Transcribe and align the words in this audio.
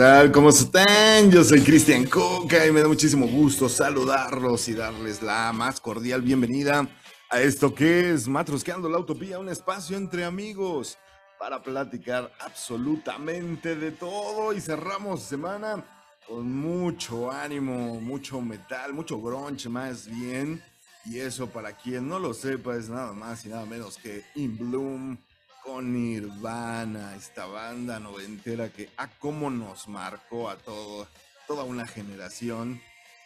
tal? 0.00 0.32
¿Cómo 0.32 0.48
están? 0.48 1.30
Yo 1.30 1.44
soy 1.44 1.60
Cristian 1.60 2.06
Coca 2.06 2.66
y 2.66 2.72
me 2.72 2.80
da 2.80 2.88
muchísimo 2.88 3.26
gusto 3.26 3.68
saludarlos 3.68 4.66
y 4.68 4.72
darles 4.72 5.20
la 5.20 5.52
más 5.52 5.78
cordial 5.78 6.22
bienvenida 6.22 6.88
a 7.28 7.42
esto 7.42 7.74
que 7.74 8.10
es 8.10 8.26
Matrosqueando 8.26 8.88
la 8.88 8.98
Utopía, 8.98 9.38
un 9.38 9.50
espacio 9.50 9.98
entre 9.98 10.24
amigos 10.24 10.96
para 11.38 11.62
platicar 11.62 12.32
absolutamente 12.40 13.76
de 13.76 13.90
todo 13.90 14.54
y 14.54 14.62
cerramos 14.62 15.22
semana 15.22 15.84
con 16.26 16.50
mucho 16.50 17.30
ánimo, 17.30 18.00
mucho 18.00 18.40
metal, 18.40 18.94
mucho 18.94 19.20
grunge 19.20 19.68
más 19.68 20.06
bien. 20.06 20.62
Y 21.04 21.18
eso 21.18 21.46
para 21.46 21.76
quien 21.76 22.08
no 22.08 22.18
lo 22.18 22.32
sepa 22.32 22.74
es 22.74 22.88
nada 22.88 23.12
más 23.12 23.44
y 23.44 23.50
nada 23.50 23.66
menos 23.66 23.98
que 23.98 24.24
In 24.34 24.56
Bloom 24.56 25.18
con 25.64 25.92
Nirvana, 25.92 27.14
esta 27.16 27.46
banda 27.46 28.00
noventera 28.00 28.70
que 28.70 28.88
a 28.96 29.08
cómo 29.08 29.50
nos 29.50 29.88
marcó 29.88 30.48
a 30.48 30.56
todo, 30.56 31.06
toda 31.46 31.64
una 31.64 31.86
generación 31.86 32.80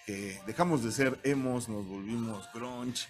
que 0.06 0.40
dejamos 0.46 0.82
de 0.84 0.92
ser 0.92 1.18
emos, 1.24 1.68
nos 1.68 1.86
volvimos 1.86 2.48
grunge 2.52 3.06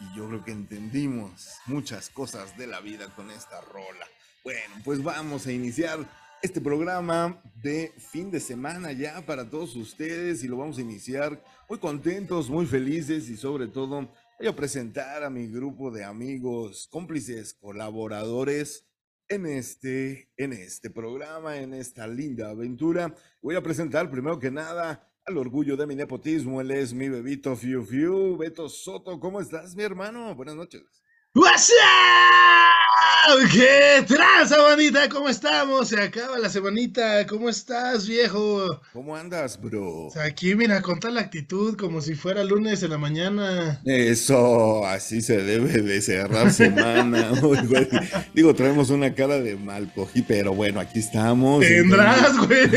y 0.00 0.16
yo 0.16 0.28
creo 0.28 0.44
que 0.44 0.52
entendimos 0.52 1.56
muchas 1.66 2.08
cosas 2.10 2.56
de 2.56 2.66
la 2.66 2.80
vida 2.80 3.08
con 3.14 3.30
esta 3.30 3.60
rola. 3.60 4.06
Bueno, 4.42 4.74
pues 4.84 5.02
vamos 5.02 5.46
a 5.46 5.52
iniciar 5.52 5.98
este 6.42 6.60
programa 6.60 7.40
de 7.62 7.94
fin 7.96 8.30
de 8.30 8.40
semana 8.40 8.92
ya 8.92 9.24
para 9.24 9.48
todos 9.48 9.76
ustedes 9.76 10.44
y 10.44 10.48
lo 10.48 10.58
vamos 10.58 10.78
a 10.78 10.82
iniciar 10.82 11.42
muy 11.68 11.78
contentos, 11.78 12.50
muy 12.50 12.66
felices 12.66 13.30
y 13.30 13.36
sobre 13.36 13.68
todo 13.68 14.10
voy 14.38 14.48
a 14.48 14.56
presentar 14.56 15.22
a 15.22 15.30
mi 15.30 15.46
grupo 15.46 15.90
de 15.90 16.04
amigos, 16.04 16.88
cómplices, 16.90 17.54
colaboradores 17.54 18.86
en 19.28 19.46
este, 19.46 20.30
en 20.36 20.52
este 20.52 20.90
programa, 20.90 21.56
en 21.56 21.74
esta 21.74 22.06
linda 22.06 22.50
aventura. 22.50 23.14
Voy 23.40 23.54
a 23.54 23.62
presentar 23.62 24.10
primero 24.10 24.38
que 24.38 24.50
nada 24.50 25.10
al 25.26 25.38
orgullo 25.38 25.76
de 25.76 25.86
mi 25.86 25.94
nepotismo, 25.94 26.60
él 26.60 26.70
es 26.70 26.92
mi 26.92 27.08
bebito 27.08 27.56
Fiu 27.56 27.82
Fiu, 27.82 28.36
Beto 28.36 28.68
Soto, 28.68 29.18
¿cómo 29.18 29.40
estás 29.40 29.74
mi 29.74 29.82
hermano? 29.82 30.34
Buenas 30.34 30.54
noches. 30.54 30.82
What's? 31.34 31.72
¿Qué 33.52 34.04
traza, 34.06 34.62
bandita? 34.62 35.08
¿Cómo 35.08 35.28
estamos? 35.28 35.88
Se 35.88 36.00
acaba 36.00 36.38
la 36.38 36.48
semanita. 36.48 37.26
¿Cómo 37.26 37.48
estás, 37.48 38.06
viejo? 38.06 38.80
¿Cómo 38.92 39.16
andas, 39.16 39.60
bro? 39.60 40.08
Aquí, 40.24 40.54
mira, 40.54 40.82
con 40.82 41.00
tal 41.00 41.18
actitud, 41.18 41.76
como 41.76 42.00
si 42.00 42.14
fuera 42.14 42.44
lunes 42.44 42.82
en 42.82 42.90
la 42.90 42.98
mañana. 42.98 43.80
Eso, 43.84 44.86
así 44.86 45.22
se 45.22 45.42
debe 45.42 45.82
de 45.82 46.00
cerrar 46.00 46.52
semana. 46.52 47.32
Digo, 48.34 48.54
traemos 48.54 48.90
una 48.90 49.14
cara 49.14 49.38
de 49.38 49.56
mal 49.56 49.92
cogí, 49.94 50.22
pero 50.22 50.54
bueno, 50.54 50.80
aquí 50.80 50.98
estamos. 50.98 51.60
Tendrás, 51.60 52.36
güey. 52.36 52.60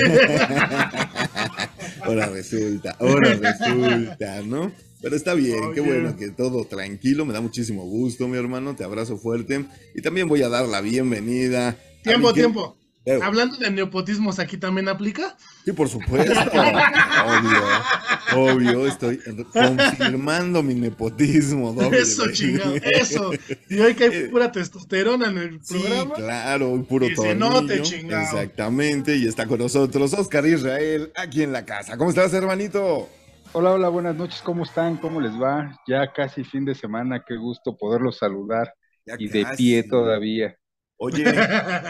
ahora 2.01 2.27
resulta, 2.27 2.95
ahora 2.99 3.33
resulta, 3.33 4.41
¿no? 4.43 4.71
Pero 5.01 5.15
está 5.15 5.33
bien, 5.33 5.73
qué 5.73 5.81
bueno 5.81 6.15
que 6.17 6.29
todo 6.29 6.65
tranquilo, 6.65 7.25
me 7.25 7.33
da 7.33 7.41
muchísimo 7.41 7.83
gusto, 7.83 8.27
mi 8.27 8.37
hermano, 8.37 8.75
te 8.75 8.83
abrazo 8.83 9.17
fuerte 9.17 9.65
y 9.95 10.01
también 10.01 10.27
voy 10.27 10.41
a 10.41 10.49
dar 10.49 10.67
la 10.67 10.81
bienvenida. 10.81 11.77
Tiempo, 12.03 12.33
tiempo. 12.33 12.77
Hablando 13.21 13.57
de 13.57 13.71
neopotismos, 13.71 14.39
¿aquí 14.39 14.57
también 14.57 14.89
aplica? 14.89 15.37
Sí, 15.63 15.71
por 15.71 15.87
supuesto. 15.87 16.33
obvio, 18.35 18.35
obvio, 18.35 18.87
estoy 18.87 19.19
confirmando 19.53 20.61
mi 20.61 20.75
nepotismo. 20.75 21.75
Eso, 21.93 22.29
chingado, 22.31 22.75
eso. 22.75 23.31
Y 23.69 23.79
hoy 23.79 23.93
que 23.93 24.05
hay 24.05 24.09
eh, 24.13 24.27
pura 24.29 24.51
testosterona 24.51 25.29
en 25.29 25.37
el 25.37 25.59
programa. 25.61 26.15
Sí, 26.15 26.21
claro, 26.21 26.85
puro 26.87 27.07
todo. 27.15 27.25
se 27.25 27.35
note, 27.35 27.81
chingado. 27.81 28.23
Exactamente, 28.23 29.15
y 29.15 29.25
está 29.25 29.45
con 29.45 29.59
nosotros 29.59 30.13
Oscar 30.13 30.45
Israel, 30.45 31.11
aquí 31.15 31.43
en 31.43 31.53
la 31.53 31.65
casa. 31.65 31.95
¿Cómo 31.95 32.09
estás, 32.09 32.33
hermanito? 32.33 33.07
Hola, 33.53 33.71
hola, 33.71 33.89
buenas 33.89 34.15
noches, 34.15 34.41
¿cómo 34.41 34.63
están? 34.63 34.97
¿Cómo 34.97 35.21
les 35.21 35.31
va? 35.33 35.79
Ya 35.87 36.11
casi 36.11 36.43
fin 36.43 36.65
de 36.65 36.75
semana, 36.75 37.23
qué 37.25 37.37
gusto 37.37 37.77
poderlos 37.77 38.17
saludar 38.17 38.73
y 39.17 39.27
de 39.29 39.45
pie 39.55 39.83
todavía. 39.83 40.55
Oye, 40.97 41.23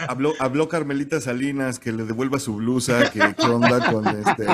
habló, 0.08 0.34
habló 0.38 0.68
Carmelita 0.68 1.20
Salinas 1.20 1.78
que 1.78 1.92
le 1.92 2.04
devuelva 2.04 2.38
su 2.38 2.56
blusa, 2.56 3.10
que 3.10 3.34
qué 3.34 3.46
onda 3.46 3.90
con 3.90 4.06
este, 4.06 4.46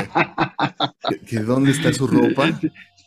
que, 1.27 1.41
dónde 1.41 1.73
está 1.73 1.93
su 1.93 2.07
ropa. 2.07 2.59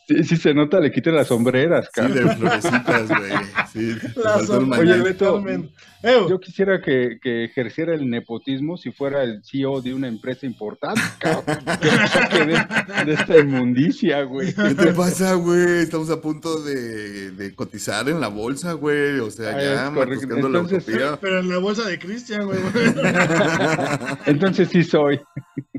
Sí, 0.08 0.24
sí 0.24 0.36
se 0.38 0.54
nota, 0.54 0.80
le 0.80 0.90
quite 0.90 1.12
las 1.12 1.26
sombreras, 1.26 1.90
cara. 1.90 2.08
Sí, 2.08 2.14
de 2.14 2.36
florecitas, 2.36 3.08
güey. 3.08 3.30
Sí, 3.70 3.96
Oye, 4.78 5.02
Beto, 5.02 5.44
yo 6.02 6.40
quisiera 6.40 6.80
que, 6.80 7.18
que, 7.20 7.44
ejerciera 7.44 7.94
el 7.94 8.08
nepotismo 8.08 8.78
si 8.78 8.90
fuera 8.90 9.22
el 9.22 9.42
CEO 9.44 9.82
de 9.82 9.92
una 9.92 10.08
empresa 10.08 10.46
importante, 10.46 11.02
cabrón. 11.18 11.44
Que 12.30 12.44
de, 12.44 13.04
de, 13.04 13.12
esta 13.12 13.38
inmundicia, 13.38 14.22
güey. 14.22 14.54
¿Qué 14.54 14.74
te 14.74 14.92
pasa, 14.92 15.34
güey? 15.34 15.82
Estamos 15.82 16.08
a 16.10 16.20
punto 16.20 16.62
de, 16.62 17.30
de 17.32 17.54
cotizar 17.54 18.08
en 18.08 18.20
la 18.20 18.28
bolsa, 18.28 18.72
güey. 18.72 19.18
O 19.20 19.30
sea, 19.30 19.60
ya 19.60 19.90
buscando 19.90 20.48
la 20.48 20.60
utopía. 20.60 21.18
Pero 21.20 21.40
en 21.40 21.48
la 21.48 21.58
bolsa 21.58 21.86
de 21.86 21.98
Cristian, 21.98 22.46
güey. 22.46 22.58
Entonces 24.26 24.68
sí 24.70 24.84
soy. 24.84 25.20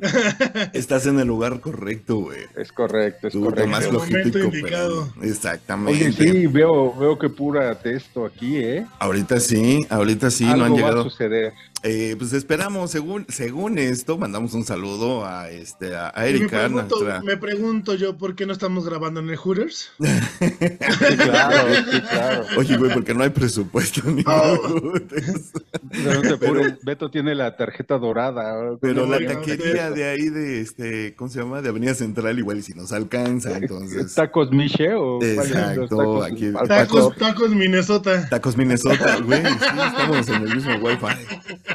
Estás 0.73 1.05
en 1.05 1.19
el 1.19 1.27
lugar 1.27 1.59
correcto, 1.59 2.17
güey. 2.17 2.39
Es 2.55 2.71
correcto, 2.71 3.27
es 3.27 3.35
correcto. 3.35 3.69
Más 3.69 3.87
indicado. 4.09 5.13
exactamente. 5.21 6.07
Oye, 6.07 6.11
sí, 6.11 6.47
veo, 6.47 6.93
veo 6.95 7.17
que 7.17 7.29
pura 7.29 7.73
texto 7.79 8.25
aquí, 8.25 8.57
¿eh? 8.57 8.85
Ahorita 8.99 9.39
sí, 9.39 9.85
ahorita 9.89 10.29
sí, 10.29 10.45
no 10.45 10.65
han 10.65 10.75
llegado. 10.75 10.95
Va 10.95 11.01
a 11.01 11.09
suceder. 11.09 11.53
Eh, 11.83 12.15
pues 12.17 12.33
esperamos, 12.33 12.91
según, 12.91 13.25
según 13.29 13.77
esto, 13.77 14.17
mandamos 14.17 14.53
un 14.53 14.65
saludo 14.65 15.25
a 15.25 15.49
este 15.49 15.95
a, 15.95 16.11
Erika. 16.25 16.67
Me 16.67 16.83
pregunto, 16.83 17.23
me 17.23 17.37
pregunto, 17.37 17.95
yo 17.95 18.17
por 18.17 18.35
qué 18.35 18.45
no 18.45 18.51
estamos 18.51 18.85
grabando 18.85 19.21
en 19.21 19.29
el 19.29 19.37
Hooters. 19.37 19.91
claro, 19.97 21.67
claro. 22.09 22.45
Oye, 22.57 22.75
güey, 22.75 22.93
porque 22.93 23.13
no 23.13 23.23
hay 23.23 23.29
presupuesto 23.29 24.01
ni 24.11 24.23
oh. 24.25 24.93
pero, 26.39 26.61
Beto 26.83 27.09
tiene 27.09 27.33
la 27.33 27.55
tarjeta 27.55 27.97
dorada. 27.97 28.77
Pero 28.81 29.05
la 29.05 29.19
taquería 29.25 29.89
de 29.89 30.03
ahí 30.03 30.29
de 30.29 30.61
este, 30.61 31.15
¿cómo 31.15 31.29
se 31.29 31.39
llama? 31.39 31.61
De 31.61 31.69
Avenida 31.69 31.93
Central, 31.93 32.37
igual 32.39 32.57
y 32.57 32.63
si 32.63 32.73
nos 32.73 32.91
alcanza, 32.91 33.57
entonces. 33.57 34.13
Tacos 34.15 34.51
Miche 34.51 34.93
o 34.95 35.23
Exacto, 35.23 35.87
tacos, 35.87 36.25
aquí. 36.25 36.51
Tacos, 36.67 37.15
tacos, 37.15 37.49
Minnesota. 37.51 38.27
Tacos 38.29 38.57
Minnesota, 38.57 39.17
güey. 39.23 39.41
Sí, 39.41 39.47
estamos 39.57 40.27
en 40.27 40.35
el 40.43 40.55
mismo 40.55 40.75
wifi. 40.75 41.05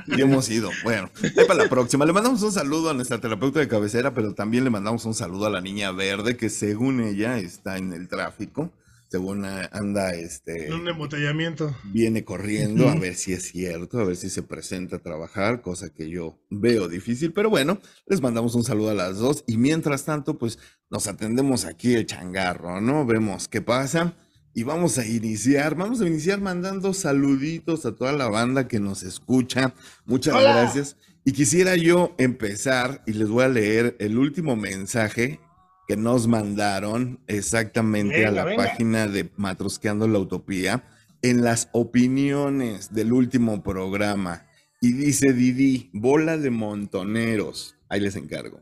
Y 0.07 0.21
hemos 0.21 0.49
ido. 0.51 0.71
Bueno, 0.83 1.11
ahí 1.23 1.45
para 1.47 1.65
la 1.65 1.69
próxima. 1.69 2.05
Le 2.05 2.13
mandamos 2.13 2.43
un 2.43 2.53
saludo 2.53 2.91
a 2.91 2.95
nuestra 2.95 3.21
terapeuta 3.21 3.61
de 3.61 3.69
cabecera, 3.69 4.15
pero 4.15 4.35
también 4.35 4.65
le 4.65 4.71
mandamos 4.71 5.05
un 5.05 5.15
saludo 5.15 5.47
a 5.47 5.51
la 5.51 5.61
niña 5.61 5.93
verde, 5.93 6.37
que 6.37 6.51
según 6.51 7.01
ella 7.01 7.39
está 7.39 7.79
en 7.79 7.93
el 7.93 8.09
tráfico. 8.09 8.73
Según 9.09 9.45
anda 9.45 10.13
este. 10.15 10.73
Un 10.75 10.89
embotellamiento. 10.89 11.77
Viene 11.85 12.25
corriendo 12.25 12.89
a 12.89 12.97
ver 12.97 13.15
si 13.15 13.33
es 13.33 13.45
cierto, 13.45 14.01
a 14.01 14.05
ver 14.05 14.17
si 14.17 14.29
se 14.29 14.43
presenta 14.43 14.97
a 14.97 14.99
trabajar, 14.99 15.63
cosa 15.63 15.91
que 15.95 16.11
yo 16.11 16.41
veo 16.51 16.89
difícil, 16.89 17.33
pero 17.33 17.49
bueno, 17.49 17.79
les 18.07 18.21
mandamos 18.21 18.57
un 18.57 18.65
saludo 18.65 18.91
a 18.91 18.95
las 18.95 19.19
dos 19.19 19.45
y 19.47 19.57
mientras 19.57 20.05
tanto, 20.05 20.37
pues 20.37 20.59
nos 20.91 21.07
atendemos 21.07 21.65
aquí 21.65 21.95
el 21.95 22.07
changarro, 22.07 22.81
¿no? 22.81 23.07
Vemos 23.07 23.47
qué 23.47 23.61
pasa 23.61 24.17
y 24.55 24.63
vamos 24.63 24.99
a 24.99 25.07
iniciar, 25.07 25.75
vamos 25.75 26.01
a 26.01 26.07
iniciar 26.07 26.41
mandando 26.41 26.95
saluditos 26.95 27.85
a 27.85 27.95
toda 27.95 28.13
la 28.13 28.29
banda 28.29 28.69
que 28.69 28.79
nos 28.79 29.03
escucha. 29.03 29.75
Muchas 30.07 30.41
gracias. 30.41 30.97
Y 31.25 31.33
quisiera 31.33 31.75
yo 31.75 32.15
empezar 32.19 33.03
y 33.07 33.15
les 33.15 33.29
voy 33.29 33.45
a 33.45 33.49
leer 33.49 33.97
el 33.99 34.17
último 34.17 34.55
mensaje 34.57 35.41
que 35.89 35.97
nos 35.97 36.29
mandaron 36.29 37.21
exactamente 37.27 38.27
a 38.27 38.31
la 38.31 38.55
página 38.57 39.09
de 39.09 39.31
Matrosqueando 39.37 40.07
la 40.07 40.19
Utopía 40.19 40.85
en 41.23 41.43
las 41.43 41.69
opiniones 41.73 42.95
del 42.95 43.13
último 43.13 43.63
programa. 43.63 44.47
Y 44.81 44.93
dice 44.93 45.33
Didi, 45.33 45.91
bola 45.93 46.37
de 46.37 46.51
montoneros. 46.51 47.77
Ahí 47.89 48.01
les 48.01 48.17
encargo. 48.17 48.61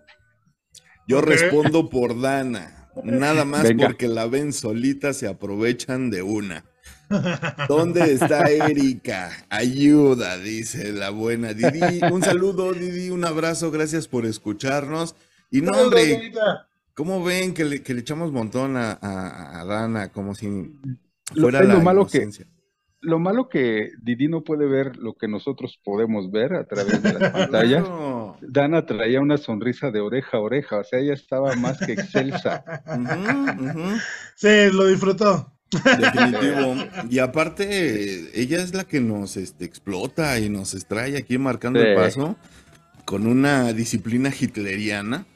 Yo 1.07 1.21
respondo 1.21 1.91
por 1.91 2.21
Dana. 2.21 2.82
Nada 3.03 3.45
más 3.45 3.67
porque 3.79 4.09
la 4.09 4.27
ven 4.27 4.53
solita 4.53 5.13
se 5.13 5.27
aprovechan 5.27 6.11
de 6.11 6.23
una. 6.23 6.65
¿Dónde 7.69 8.13
está 8.13 8.51
Erika? 8.51 9.31
Ayuda, 9.51 10.39
dice 10.39 10.93
la 10.93 11.11
buena 11.11 11.53
Didi. 11.53 12.01
Un 12.11 12.23
saludo, 12.23 12.73
Didi, 12.73 13.11
un 13.11 13.25
abrazo, 13.25 13.71
gracias 13.71 14.09
por 14.09 14.27
escucharnos. 14.27 15.15
Y 15.51 15.61
no, 15.61 15.73
hombre, 15.73 16.33
¿cómo 16.95 17.23
ven 17.23 17.55
que 17.55 17.65
le, 17.65 17.83
que 17.83 17.95
le 17.95 18.01
echamos 18.01 18.33
montón 18.33 18.77
a, 18.77 18.99
a, 19.01 19.65
Dana 19.65 20.11
como 20.11 20.35
si 20.35 20.47
fuera 21.35 21.61
lo, 21.61 21.69
la 21.69 21.75
lo 21.75 21.81
malo 21.83 22.07
que 22.07 22.29
lo 23.03 23.19
malo 23.19 23.49
que 23.49 23.91
Didi 24.01 24.29
no 24.29 24.43
puede 24.43 24.67
ver 24.67 24.97
lo 24.97 25.15
que 25.15 25.29
nosotros 25.29 25.79
podemos 25.85 26.31
ver 26.31 26.55
a 26.55 26.65
través 26.65 27.03
de 27.03 27.13
la 27.13 27.33
pantalla. 27.33 27.85
Dana 28.41 28.87
traía 28.87 29.21
una 29.21 29.37
sonrisa 29.37 29.91
de 29.91 30.01
oreja 30.01 30.39
a 30.39 30.41
oreja, 30.41 30.79
o 30.79 30.85
sea, 30.85 31.01
ella 31.01 31.15
estaba 31.15 31.55
más 31.57 31.79
que 31.79 31.93
excelsa. 31.93 32.65
Sí, 34.37 34.71
lo 34.73 34.87
disfrutó. 34.87 35.53
Definitivo. 35.71 36.75
Y 37.11 37.19
aparte, 37.19 38.41
ella 38.41 38.63
es 38.63 38.75
la 38.75 38.85
que 38.85 39.01
nos 39.01 39.37
este, 39.37 39.65
explota 39.65 40.39
y 40.39 40.49
nos 40.49 40.75
extrae 40.75 41.17
aquí 41.17 41.39
marcando 41.39 41.81
el 41.81 41.95
paso 41.95 42.37
con 43.05 43.27
una 43.27 43.73
disciplina 43.73 44.31
hitleriana. 44.31 45.27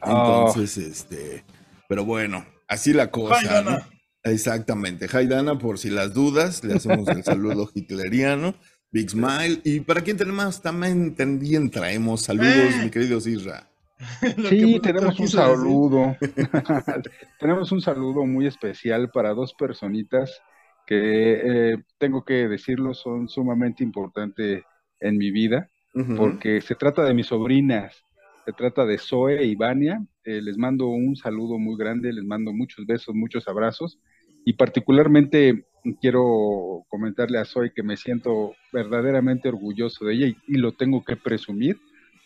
Ah. 0.00 0.46
Entonces, 0.46 0.76
este, 0.78 1.44
pero 1.88 2.04
bueno, 2.04 2.44
así 2.68 2.92
la 2.92 3.10
cosa. 3.10 3.62
¿no? 3.62 3.93
Exactamente. 4.24 5.06
Haidana, 5.12 5.58
por 5.58 5.78
si 5.78 5.90
las 5.90 6.14
dudas, 6.14 6.64
le 6.64 6.74
hacemos 6.74 7.06
el 7.08 7.22
saludo 7.22 7.70
hitleriano. 7.74 8.54
Big 8.90 9.10
Smile. 9.10 9.60
Y 9.64 9.80
para 9.80 10.00
quien 10.00 10.16
tenemos 10.16 10.62
también, 10.62 11.14
también 11.14 11.70
traemos 11.70 12.22
saludos, 12.22 12.76
mi 12.82 12.90
querido 12.90 13.18
Isra. 13.18 13.68
sí, 14.48 14.80
tenemos 14.80 15.18
un 15.18 15.28
saludo. 15.28 16.16
tenemos 17.40 17.72
un 17.72 17.80
saludo 17.80 18.24
muy 18.24 18.46
especial 18.46 19.10
para 19.10 19.34
dos 19.34 19.52
personitas 19.54 20.40
que 20.86 21.72
eh, 21.72 21.76
tengo 21.98 22.24
que 22.24 22.48
decirlo, 22.48 22.94
son 22.94 23.28
sumamente 23.28 23.82
importantes 23.82 24.62
en 25.00 25.18
mi 25.18 25.30
vida, 25.30 25.70
porque 26.16 26.60
se 26.60 26.74
trata 26.74 27.04
de 27.04 27.14
mis 27.14 27.26
sobrinas, 27.26 28.04
se 28.44 28.52
trata 28.52 28.84
de 28.84 28.98
Zoe 28.98 29.44
y 29.44 29.54
Vania. 29.54 30.04
Eh, 30.24 30.40
les 30.40 30.56
mando 30.56 30.88
un 30.88 31.16
saludo 31.16 31.58
muy 31.58 31.76
grande, 31.76 32.12
les 32.12 32.24
mando 32.24 32.52
muchos 32.52 32.86
besos, 32.86 33.14
muchos 33.14 33.48
abrazos 33.48 33.98
y 34.44 34.54
particularmente 34.54 35.64
quiero 36.00 36.84
comentarle 36.88 37.38
a 37.38 37.44
Zoe 37.44 37.72
que 37.72 37.82
me 37.82 37.96
siento 37.96 38.54
verdaderamente 38.72 39.48
orgulloso 39.48 40.04
de 40.04 40.14
ella 40.14 40.36
y, 40.46 40.56
lo 40.56 40.72
tengo 40.72 41.04
que 41.04 41.16
presumir. 41.16 41.78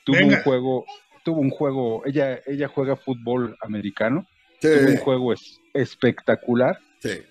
Tuvo 0.04 0.24
un 0.24 0.36
juego, 0.36 0.84
tuvo 1.24 1.40
un 1.40 1.50
juego, 1.50 2.02
ella, 2.06 2.40
ella 2.46 2.68
juega 2.68 2.96
fútbol 2.96 3.56
americano, 3.60 4.26
tuvo 4.60 4.90
un 4.90 4.96
juego 4.98 5.32
es, 5.32 5.60
espectacular, 5.74 6.78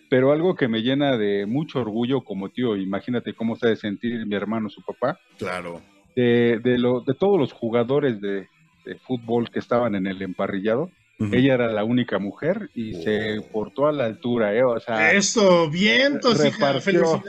pero 0.09 0.31
algo 0.31 0.55
que 0.55 0.67
me 0.67 0.81
llena 0.81 1.17
de 1.17 1.45
mucho 1.45 1.79
orgullo 1.79 2.21
como 2.21 2.49
tío, 2.49 2.75
imagínate 2.75 3.33
cómo 3.33 3.55
se 3.55 3.67
ha 3.67 3.69
de 3.69 3.75
sentir 3.75 4.25
mi 4.25 4.35
hermano, 4.35 4.69
su 4.69 4.81
papá. 4.83 5.19
Claro. 5.37 5.81
De, 6.15 6.59
de, 6.63 6.77
lo, 6.77 7.01
de 7.01 7.13
todos 7.13 7.39
los 7.39 7.53
jugadores 7.53 8.19
de, 8.21 8.47
de 8.85 8.95
fútbol 8.95 9.49
que 9.49 9.59
estaban 9.59 9.95
en 9.95 10.07
el 10.07 10.21
emparrillado, 10.21 10.91
ella 11.19 11.55
era 11.55 11.71
la 11.71 11.83
única 11.83 12.19
mujer 12.19 12.69
y 12.75 12.93
se 13.01 13.41
portó 13.51 13.87
a 13.87 13.91
la 13.91 14.05
altura, 14.05 14.53
¿eh? 14.53 14.63
O 14.63 14.79
sea, 14.79 15.11
eso, 15.13 15.69
vientos, 15.69 16.37
repartió, 16.39 17.23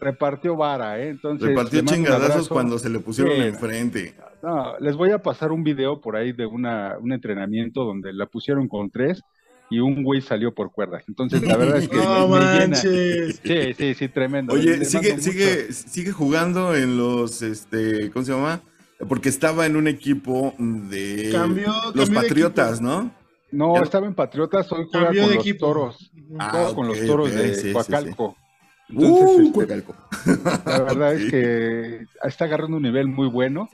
Repartió 0.00 0.56
vara, 0.56 1.00
¿eh? 1.00 1.08
Entonces, 1.08 1.48
repartió 1.48 1.82
chingadazos 1.82 2.48
cuando 2.48 2.78
se 2.78 2.88
le 2.88 3.00
pusieron 3.00 3.32
enfrente. 3.42 4.14
No, 4.42 4.78
les 4.78 4.94
voy 4.94 5.10
a 5.10 5.18
pasar 5.18 5.50
un 5.50 5.64
video 5.64 6.00
por 6.00 6.14
ahí 6.14 6.32
de 6.32 6.46
una, 6.46 6.96
un 7.00 7.12
entrenamiento 7.12 7.84
donde 7.84 8.12
la 8.12 8.26
pusieron 8.26 8.68
con 8.68 8.90
tres 8.90 9.24
y 9.70 9.80
un 9.80 10.04
güey 10.04 10.20
salió 10.20 10.54
por 10.54 10.70
cuerdas. 10.70 11.02
Entonces, 11.08 11.42
la 11.42 11.56
verdad 11.56 11.78
es 11.78 11.88
que 11.88 11.96
no 11.96 12.28
manches. 12.28 13.40
Sí, 13.42 13.74
sí, 13.74 13.94
sí, 13.94 14.08
tremendo. 14.08 14.54
Oye, 14.54 14.84
sigue, 14.84 15.18
sigue, 15.18 15.72
sigue 15.72 16.12
jugando 16.12 16.76
en 16.76 16.96
los, 16.96 17.42
este, 17.42 18.10
¿cómo 18.10 18.24
se 18.24 18.32
llama? 18.32 18.60
Porque 19.06 19.28
estaba 19.28 19.66
en 19.66 19.76
un 19.76 19.86
equipo 19.86 20.54
de 20.58 21.32
los 21.94 22.10
Patriotas, 22.10 22.80
¿no? 22.80 23.12
No, 23.50 23.82
estaba 23.82 24.06
en 24.06 24.14
Patriotas, 24.14 24.70
hoy 24.72 24.86
juega 24.90 25.08
con 25.08 25.34
los 25.34 25.58
toros. 25.58 26.12
Ah, 26.38 26.70
con 26.74 26.88
los 26.88 27.06
toros 27.06 27.32
de 27.32 27.72
Coacalco. 27.72 28.36
Uh, 28.90 29.52
este, 29.62 30.42
la 30.64 30.82
verdad 30.82 31.14
es 31.14 31.30
que 31.30 32.06
está 32.22 32.46
agarrando 32.46 32.76
un 32.78 32.82
nivel 32.82 33.06
muy 33.06 33.28
bueno. 33.28 33.68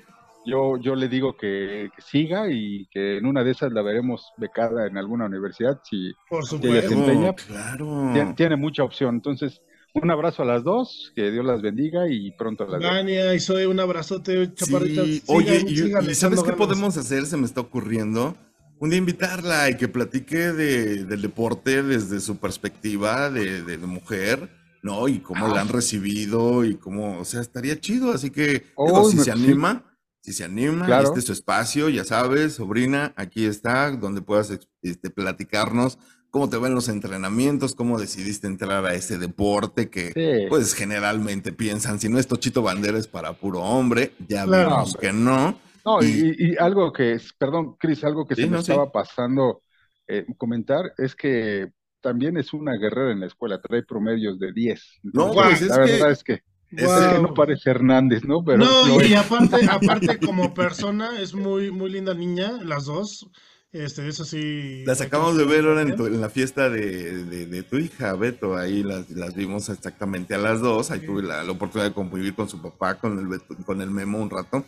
Yo, 0.46 0.76
yo 0.76 0.94
le 0.94 1.08
digo 1.08 1.36
que, 1.36 1.88
siga 1.98 2.50
y 2.50 2.86
que 2.90 3.18
en 3.18 3.24
una 3.24 3.42
de 3.42 3.52
esas 3.52 3.72
la 3.72 3.80
veremos 3.80 4.32
becada 4.36 4.86
en 4.86 4.98
alguna 4.98 5.24
universidad 5.24 5.80
si, 5.84 6.12
Por 6.28 6.44
supuesto. 6.44 6.76
ella 6.76 6.88
se 6.88 6.94
empeña. 6.94 7.32
Claro. 7.32 8.10
Tiene, 8.12 8.34
tiene, 8.34 8.56
mucha 8.56 8.84
opción. 8.84 9.14
Entonces, 9.14 9.62
un 9.94 10.10
abrazo 10.10 10.42
a 10.42 10.46
las 10.46 10.64
dos, 10.64 11.12
que 11.14 11.30
Dios 11.30 11.44
las 11.44 11.62
bendiga 11.62 12.08
y 12.08 12.32
pronto 12.32 12.66
las 12.66 12.82
Dania 12.82 13.32
y 13.32 13.40
soy 13.40 13.64
un 13.64 13.78
abrazote, 13.78 14.52
chaparrita. 14.52 15.02
Oye, 15.26 15.64
y, 15.66 16.14
¿sabes 16.14 16.42
qué 16.42 16.52
podemos 16.52 16.96
hacer? 16.96 17.26
Se 17.26 17.36
me 17.36 17.46
está 17.46 17.60
ocurriendo. 17.60 18.36
Un 18.80 18.90
día 18.90 18.98
invitarla 18.98 19.70
y 19.70 19.76
que 19.76 19.86
platique 19.86 20.52
de, 20.52 21.04
del 21.04 21.22
deporte 21.22 21.82
desde 21.84 22.18
su 22.20 22.38
perspectiva 22.38 23.30
de, 23.30 23.62
de, 23.62 23.78
mujer, 23.78 24.50
¿no? 24.82 25.06
Y 25.06 25.20
cómo 25.20 25.46
la 25.46 25.60
han 25.60 25.68
ah. 25.68 25.72
recibido 25.72 26.64
y 26.64 26.74
cómo, 26.74 27.20
o 27.20 27.24
sea, 27.24 27.40
estaría 27.40 27.78
chido. 27.78 28.10
Así 28.10 28.30
que, 28.30 28.64
si 29.10 29.18
se 29.18 29.30
anima, 29.30 29.84
si 30.20 30.32
se 30.32 30.42
anima, 30.42 31.02
este 31.02 31.20
es 31.20 31.24
su 31.24 31.32
espacio, 31.32 31.88
ya 31.88 32.04
sabes, 32.04 32.54
sobrina, 32.54 33.14
aquí 33.16 33.44
está, 33.44 33.92
donde 33.92 34.22
puedas 34.22 34.50
este, 34.82 35.10
platicarnos 35.10 35.98
cómo 36.34 36.50
te 36.50 36.58
ven 36.58 36.74
los 36.74 36.88
entrenamientos, 36.88 37.76
cómo 37.76 37.96
decidiste 37.96 38.48
entrar 38.48 38.84
a 38.84 38.94
ese 38.94 39.18
deporte 39.18 39.88
que 39.88 40.48
pues 40.48 40.74
generalmente 40.74 41.52
piensan, 41.52 42.00
si 42.00 42.08
no 42.08 42.18
es 42.18 42.26
Tochito 42.26 42.60
Bandera 42.60 42.98
es 42.98 43.06
para 43.06 43.34
puro 43.34 43.60
hombre, 43.60 44.14
ya 44.26 44.44
vemos 44.44 44.96
que 45.00 45.12
no. 45.12 45.56
No, 45.84 46.02
y, 46.02 46.56
algo 46.58 46.92
que, 46.92 47.20
perdón, 47.38 47.76
Cris, 47.78 48.02
algo 48.02 48.26
que 48.26 48.34
sí, 48.34 48.46
me 48.48 48.58
estaba 48.58 48.90
pasando 48.90 49.62
eh, 50.08 50.26
comentar 50.36 50.92
es 50.98 51.14
que 51.14 51.70
también 52.00 52.36
es 52.36 52.52
una 52.52 52.72
guerrera 52.72 53.12
en 53.12 53.20
la 53.20 53.26
escuela, 53.26 53.60
trae 53.60 53.84
promedios 53.84 54.40
de 54.40 54.52
10. 54.52 55.02
no, 55.04 55.30
pues 55.30 55.60
la 55.60 55.78
verdad 55.78 56.10
es 56.10 56.24
que... 56.24 56.42
Es 56.72 56.88
que 56.88 57.22
no 57.22 57.32
parece 57.32 57.70
Hernández, 57.70 58.24
¿no? 58.24 58.42
Pero 58.42 58.58
no, 58.58 59.00
y 59.00 59.14
aparte, 59.14 59.64
aparte 59.70 60.18
como 60.26 60.52
persona 60.52 61.20
es 61.20 61.32
muy, 61.32 61.70
muy 61.70 61.90
linda 61.90 62.12
niña, 62.12 62.58
las 62.64 62.86
dos. 62.86 63.30
Este, 63.74 64.06
eso 64.06 64.24
sí. 64.24 64.84
Las 64.86 65.00
acabamos 65.00 65.36
de 65.36 65.44
ver 65.44 65.64
ahora 65.64 65.82
en, 65.82 66.20
la 66.20 66.30
fiesta 66.30 66.70
de, 66.70 67.64
tu 67.68 67.76
hija, 67.76 68.14
Beto. 68.14 68.56
Ahí 68.56 68.84
las, 68.84 69.34
vimos 69.34 69.68
exactamente 69.68 70.32
a 70.36 70.38
las 70.38 70.60
dos. 70.60 70.92
Ahí 70.92 71.00
tuve 71.00 71.24
la, 71.24 71.42
oportunidad 71.50 71.88
de 71.88 71.92
convivir 71.94 72.36
con 72.36 72.48
su 72.48 72.62
papá, 72.62 73.00
con 73.00 73.18
el, 73.18 73.40
con 73.64 73.82
el 73.82 73.90
Memo 73.90 74.18
un 74.18 74.30
rato. 74.30 74.64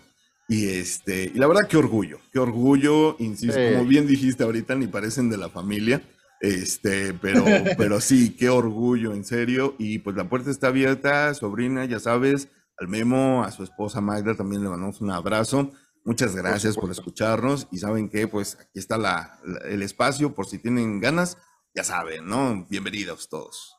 Y 0.49 0.67
este, 0.71 1.31
y 1.33 1.39
la 1.39 1.47
verdad, 1.47 1.69
qué 1.69 1.77
orgullo, 1.77 2.19
qué 2.33 2.41
orgullo, 2.41 3.15
insisto, 3.21 3.59
como 3.73 3.85
bien 3.85 4.09
dijiste 4.09 4.43
ahorita, 4.43 4.75
ni 4.75 4.89
parecen 4.89 5.31
de 5.31 5.37
la 5.37 5.51
familia. 5.51 6.03
Este, 6.41 7.15
pero, 7.15 7.45
pero 7.79 8.01
sí, 8.01 8.31
qué 8.31 8.49
orgullo, 8.49 9.15
en 9.15 9.25
serio. 9.25 9.77
Y 9.79 10.01
pues 10.01 10.17
la 10.17 10.29
puerta 10.29 10.51
está 10.51 10.67
abierta, 10.67 11.33
sobrina, 11.35 11.85
ya 11.85 12.01
sabes, 12.01 12.49
al 12.77 12.89
Memo, 12.89 13.45
a 13.45 13.53
su 13.53 13.63
esposa 13.63 14.01
Magda 14.01 14.35
también 14.35 14.65
le 14.65 14.69
mandamos 14.69 15.01
un 15.01 15.13
abrazo. 15.13 15.71
Muchas 16.07 16.37
gracias 16.37 16.77
por, 16.77 16.89
escucharnos 16.93 17.67
y 17.73 17.79
saben 17.79 18.09
que 18.09 18.29
pues 18.29 18.57
aquí 18.61 18.79
está 18.79 18.97
la, 18.97 19.41
el 19.65 19.83
espacio 19.83 20.37
por 20.37 20.47
si 20.47 20.61
tienen 20.61 21.01
ganas, 21.01 21.37
ya 21.75 21.83
saben, 21.83 22.29
¿no? 22.29 22.65
Bienvenidos 22.71 23.29
todos. 23.29 23.75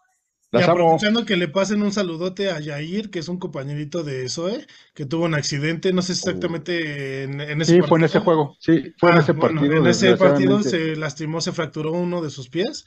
Y 0.51 0.62
aprovechando 0.62 1.25
que 1.25 1.38
le 1.38 1.48
pasen 1.48 1.81
un 1.81 1.93
saludote 1.93 2.51
a 2.51 2.60
Yair, 2.60 3.10
que 3.12 3.19
es 3.19 3.29
un 3.29 3.39
compañerito 3.39 4.03
de 4.03 4.27
Zoe, 4.27 4.67
que 4.93 5.05
tuvo 5.05 5.24
un 5.24 5.36
accidente, 5.36 5.93
no 5.93 6.01
sé 6.01 6.12
exactamente 6.12 7.24
en, 7.24 7.62
ese 7.62 7.75
Sí, 7.75 7.81
fue 7.81 7.98
en 8.00 8.05
ese 8.05 8.19
juego, 8.19 8.57
sí, 8.60 8.93
fue 8.98 9.12
en 9.12 9.17
ah, 9.17 9.22
ese 9.22 9.34
partido. 9.34 9.77
en 9.77 9.88
ese 9.88 10.17
partido 10.17 10.63
se 10.63 10.98
lastimó, 10.98 11.39
se 11.39 11.53
fracturó 11.53 11.93
uno 11.93 12.22
de 12.22 12.29
sus 12.29 12.50
pies 12.50 12.86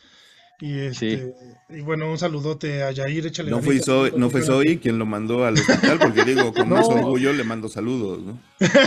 y, 0.60 0.78
este, 0.80 1.34
y 1.70 1.80
bueno, 1.80 2.10
un 2.10 2.18
saludote 2.18 2.82
a 2.82 2.90
Yair, 2.90 3.26
échale 3.26 3.50
No 3.50 3.62
fue, 3.62 3.80
Zoe, 3.80 4.12
no 4.16 4.28
fue 4.28 4.78
quien 4.78 4.98
lo 4.98 5.06
mandó 5.06 5.44
al 5.44 5.54
hospital, 5.54 5.98
porque 5.98 6.24
digo, 6.24 6.52
con 6.52 6.68
más 6.68 6.86
orgullo 6.86 7.32
le 7.32 7.44
mando 7.44 7.68
saludos, 7.68 8.20
¿no? 8.22 8.38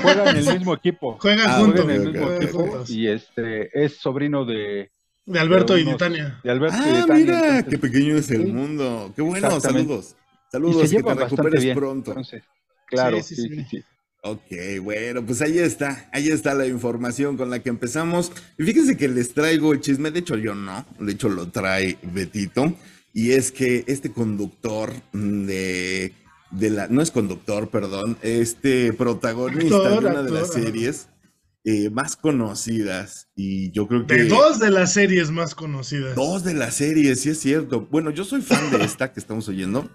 Juegan 0.02 0.28
en 0.30 0.48
el 0.48 0.58
mismo 0.60 0.76
equipo. 0.76 1.18
Juegan 1.20 1.50
ah, 1.50 1.60
juntos. 1.60 1.86
en 1.86 1.90
el 1.90 2.12
mismo 2.12 2.32
equipo 2.32 2.84
y 2.88 3.08
este 3.08 3.70
es 3.74 3.98
sobrino 3.98 4.46
de... 4.46 4.92
De 5.26 5.40
Alberto 5.40 5.78
y 5.78 5.84
de 5.84 5.96
Tania. 5.96 6.40
De 6.44 6.52
Alberto 6.52 6.78
ah, 6.80 6.88
y 6.88 6.94
de 6.94 7.04
Tania. 7.08 7.26
mira, 7.26 7.64
qué 7.64 7.78
pequeño 7.78 8.18
es 8.18 8.30
el 8.30 8.48
mundo. 8.48 9.12
Qué 9.16 9.22
bueno, 9.22 9.60
saludos. 9.60 10.16
Saludos, 10.52 10.92
y 10.92 10.98
que 10.98 11.04
te 11.04 11.14
recuperes 11.16 11.76
pronto. 11.76 12.12
Entonces, 12.12 12.44
claro, 12.86 13.24
sí, 13.24 13.36
sí, 13.36 13.66
sí. 13.70 13.84
Ok, 14.26 14.54
bueno, 14.82 15.26
pues 15.26 15.42
ahí 15.42 15.60
está, 15.60 16.10
ahí 16.14 16.30
está 16.30 16.54
la 16.54 16.66
información 16.66 17.36
con 17.36 17.50
la 17.50 17.60
que 17.60 17.68
empezamos. 17.68 18.32
Y 18.58 18.64
fíjense 18.64 18.96
que 18.96 19.10
les 19.10 19.34
traigo 19.34 19.74
el 19.74 19.82
chisme, 19.82 20.12
de 20.12 20.20
hecho 20.20 20.38
yo 20.38 20.56
no, 20.56 20.86
de 20.98 21.12
hecho 21.12 21.28
lo 21.28 21.50
trae 21.50 21.98
Betito, 22.02 22.74
y 23.12 23.32
es 23.32 23.52
que 23.52 23.84
este 23.86 24.14
conductor 24.14 24.94
de, 25.12 26.14
de 26.52 26.70
la, 26.70 26.88
no 26.88 27.02
es 27.02 27.12
conductor, 27.12 27.70
perdón, 27.70 28.18
este 28.22 28.94
protagonista 28.94 29.90
de 29.90 29.98
una 29.98 30.24
de 30.24 30.32
las 30.32 30.54
series 30.54 31.10
eh, 31.66 31.90
más 31.90 32.16
conocidas, 32.16 33.28
y 33.36 33.72
yo 33.72 33.90
creo 33.90 34.08
que... 34.08 34.16
De 34.16 34.26
dos 34.30 34.58
de 34.58 34.72
las 34.72 34.94
series 34.94 35.32
más 35.32 35.54
conocidas. 35.54 36.16
Dos 36.16 36.46
de 36.46 36.54
las 36.54 36.76
series, 36.76 37.20
sí 37.20 37.32
es 37.32 37.42
cierto. 37.42 37.90
Bueno, 37.92 38.10
yo 38.10 38.24
soy 38.24 38.42
fan 38.42 38.72
de 38.72 38.84
esta 38.86 39.12
que 39.12 39.20
estamos 39.20 39.50
oyendo. 39.50 39.90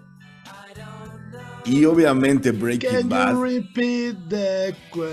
Y 1.69 1.85
obviamente 1.85 2.51
Breaking 2.51 3.07
Bad. 3.07 3.35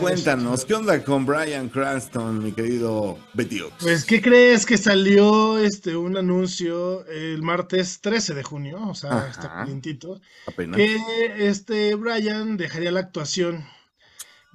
Cuéntanos, 0.01 0.65
¿qué 0.65 0.75
onda 0.75 1.05
con 1.05 1.27
Brian 1.27 1.69
Cranston, 1.69 2.43
mi 2.43 2.53
querido 2.53 3.19
Betty 3.35 3.61
Pues, 3.79 4.05
¿qué 4.07 4.23
crees 4.23 4.65
que 4.65 4.79
salió 4.79 5.59
este 5.59 5.97
un 5.97 6.17
anuncio 6.17 7.05
el 7.07 7.43
martes 7.43 8.01
13 8.01 8.35
de 8.35 8.43
junio? 8.43 8.79
O 8.89 8.95
sea, 8.95 9.29
está 9.29 9.53
calientito. 9.53 10.21
Apenas. 10.47 10.79
Que 10.79 10.97
este 11.47 11.95
Brian 11.95 12.57
dejaría 12.57 12.91
la 12.91 13.01
actuación. 13.01 13.65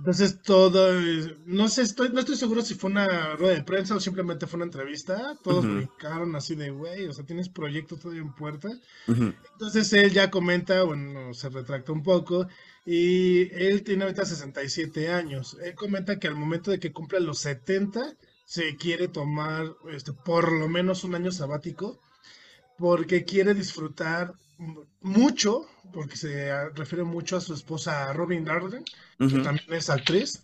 Entonces 0.01 0.41
todo, 0.41 0.99
no 1.45 1.67
sé, 1.67 1.83
estoy, 1.83 2.09
no 2.09 2.21
estoy 2.21 2.35
seguro 2.35 2.63
si 2.63 2.73
fue 2.73 2.89
una 2.89 3.35
rueda 3.35 3.53
de 3.53 3.63
prensa 3.63 3.93
o 3.93 3.99
simplemente 3.99 4.47
fue 4.47 4.57
una 4.57 4.65
entrevista. 4.65 5.37
Todos 5.43 5.63
me 5.63 5.87
así 6.35 6.55
de, 6.55 6.71
güey, 6.71 7.05
o 7.05 7.13
sea, 7.13 7.23
tienes 7.23 7.49
proyectos 7.49 7.99
todavía 7.99 8.23
en 8.23 8.33
puerta. 8.33 8.69
Entonces 9.05 9.93
él 9.93 10.11
ya 10.11 10.31
comenta, 10.31 10.81
bueno, 10.81 11.35
se 11.35 11.49
retracta 11.49 11.91
un 11.91 12.01
poco 12.01 12.47
y 12.83 13.53
él 13.53 13.83
tiene 13.83 14.05
ahorita 14.05 14.25
67 14.25 15.09
años. 15.09 15.55
Él 15.63 15.75
comenta 15.75 16.17
que 16.17 16.27
al 16.27 16.35
momento 16.35 16.71
de 16.71 16.79
que 16.79 16.91
cumpla 16.91 17.19
los 17.19 17.37
70 17.37 18.15
se 18.43 18.77
quiere 18.77 19.07
tomar 19.07 19.75
este, 19.91 20.13
por 20.13 20.51
lo 20.51 20.67
menos 20.67 21.03
un 21.03 21.13
año 21.13 21.31
sabático 21.31 21.99
porque 22.81 23.23
quiere 23.23 23.53
disfrutar 23.53 24.33
mucho, 25.01 25.67
porque 25.93 26.17
se 26.17 26.69
refiere 26.71 27.03
mucho 27.03 27.37
a 27.37 27.41
su 27.41 27.53
esposa 27.53 28.11
Robin 28.13 28.43
Darden, 28.43 28.83
que 29.19 29.39
también 29.39 29.71
es 29.71 29.89
actriz. 29.89 30.41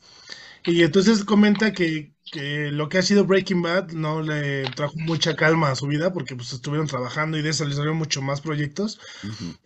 Y 0.64 0.84
entonces 0.84 1.24
comenta 1.24 1.74
que, 1.74 2.12
lo 2.72 2.90
que 2.90 2.98
ha 2.98 3.02
sido 3.02 3.26
Breaking 3.26 3.62
Bad 3.62 3.92
no 3.92 4.22
le 4.22 4.70
trajo 4.72 4.94
mucha 4.98 5.36
calma 5.36 5.72
a 5.72 5.76
su 5.76 5.88
vida 5.88 6.12
porque 6.12 6.36
pues 6.36 6.52
estuvieron 6.52 6.88
trabajando 6.88 7.38
y 7.38 7.42
de 7.42 7.50
eso 7.50 7.66
le 7.66 7.74
salieron 7.74 7.98
mucho 7.98 8.22
más 8.22 8.42
proyectos. 8.42 9.00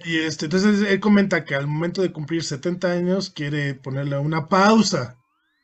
Y 0.05 0.19
este, 0.19 0.45
entonces 0.45 0.87
él 0.87 0.99
comenta 0.99 1.43
que 1.43 1.55
al 1.55 1.67
momento 1.67 2.01
de 2.01 2.11
cumplir 2.13 2.43
70 2.43 2.91
años 2.91 3.31
quiere 3.31 3.73
ponerle 3.73 4.17
una 4.17 4.47
pausa, 4.47 5.17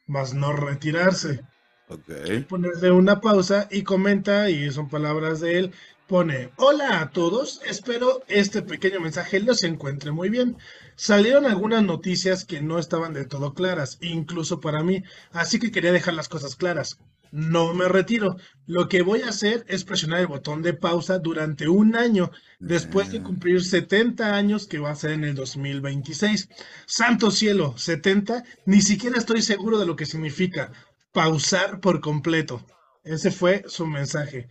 más 0.07 0.33
no 0.33 0.53
retirarse. 0.53 1.41
Okay. 1.89 2.41
Ponerle 2.41 2.91
una 2.91 3.21
pausa 3.21 3.69
y 3.71 3.83
comenta, 3.83 4.49
y 4.49 4.69
son 4.71 4.89
palabras 4.89 5.39
de 5.39 5.59
él, 5.59 5.73
pone, 6.07 6.51
hola 6.55 7.01
a 7.01 7.11
todos, 7.11 7.61
espero 7.65 8.23
este 8.29 8.61
pequeño 8.61 9.01
mensaje 9.01 9.41
los 9.41 9.63
encuentre 9.63 10.11
muy 10.11 10.29
bien. 10.29 10.57
Salieron 10.95 11.45
algunas 11.45 11.83
noticias 11.83 12.45
que 12.45 12.61
no 12.61 12.79
estaban 12.79 13.13
de 13.13 13.25
todo 13.25 13.53
claras, 13.53 13.97
incluso 14.01 14.61
para 14.61 14.83
mí, 14.83 15.03
así 15.31 15.59
que 15.59 15.71
quería 15.71 15.91
dejar 15.91 16.13
las 16.13 16.29
cosas 16.29 16.55
claras. 16.55 16.97
No 17.31 17.73
me 17.73 17.89
retiro. 17.89 18.37
Lo 18.67 18.87
que 18.87 19.01
voy 19.01 19.21
a 19.21 19.29
hacer 19.29 19.65
es 19.67 19.83
presionar 19.83 20.21
el 20.21 20.27
botón 20.27 20.61
de 20.61 20.73
pausa 20.73 21.19
durante 21.19 21.67
un 21.67 21.97
año, 21.97 22.31
después 22.59 23.11
de 23.11 23.21
cumplir 23.21 23.61
70 23.61 24.33
años, 24.33 24.65
que 24.65 24.79
va 24.79 24.91
a 24.91 24.95
ser 24.95 25.11
en 25.11 25.25
el 25.25 25.35
2026. 25.35 26.47
Santo 26.85 27.31
cielo, 27.31 27.77
70, 27.77 28.45
ni 28.65 28.81
siquiera 28.81 29.17
estoy 29.17 29.41
seguro 29.41 29.77
de 29.77 29.85
lo 29.85 29.97
que 29.97 30.05
significa 30.05 30.71
pausar 31.11 31.81
por 31.81 31.99
completo. 31.99 32.65
Ese 33.03 33.29
fue 33.29 33.65
su 33.67 33.85
mensaje. 33.85 34.47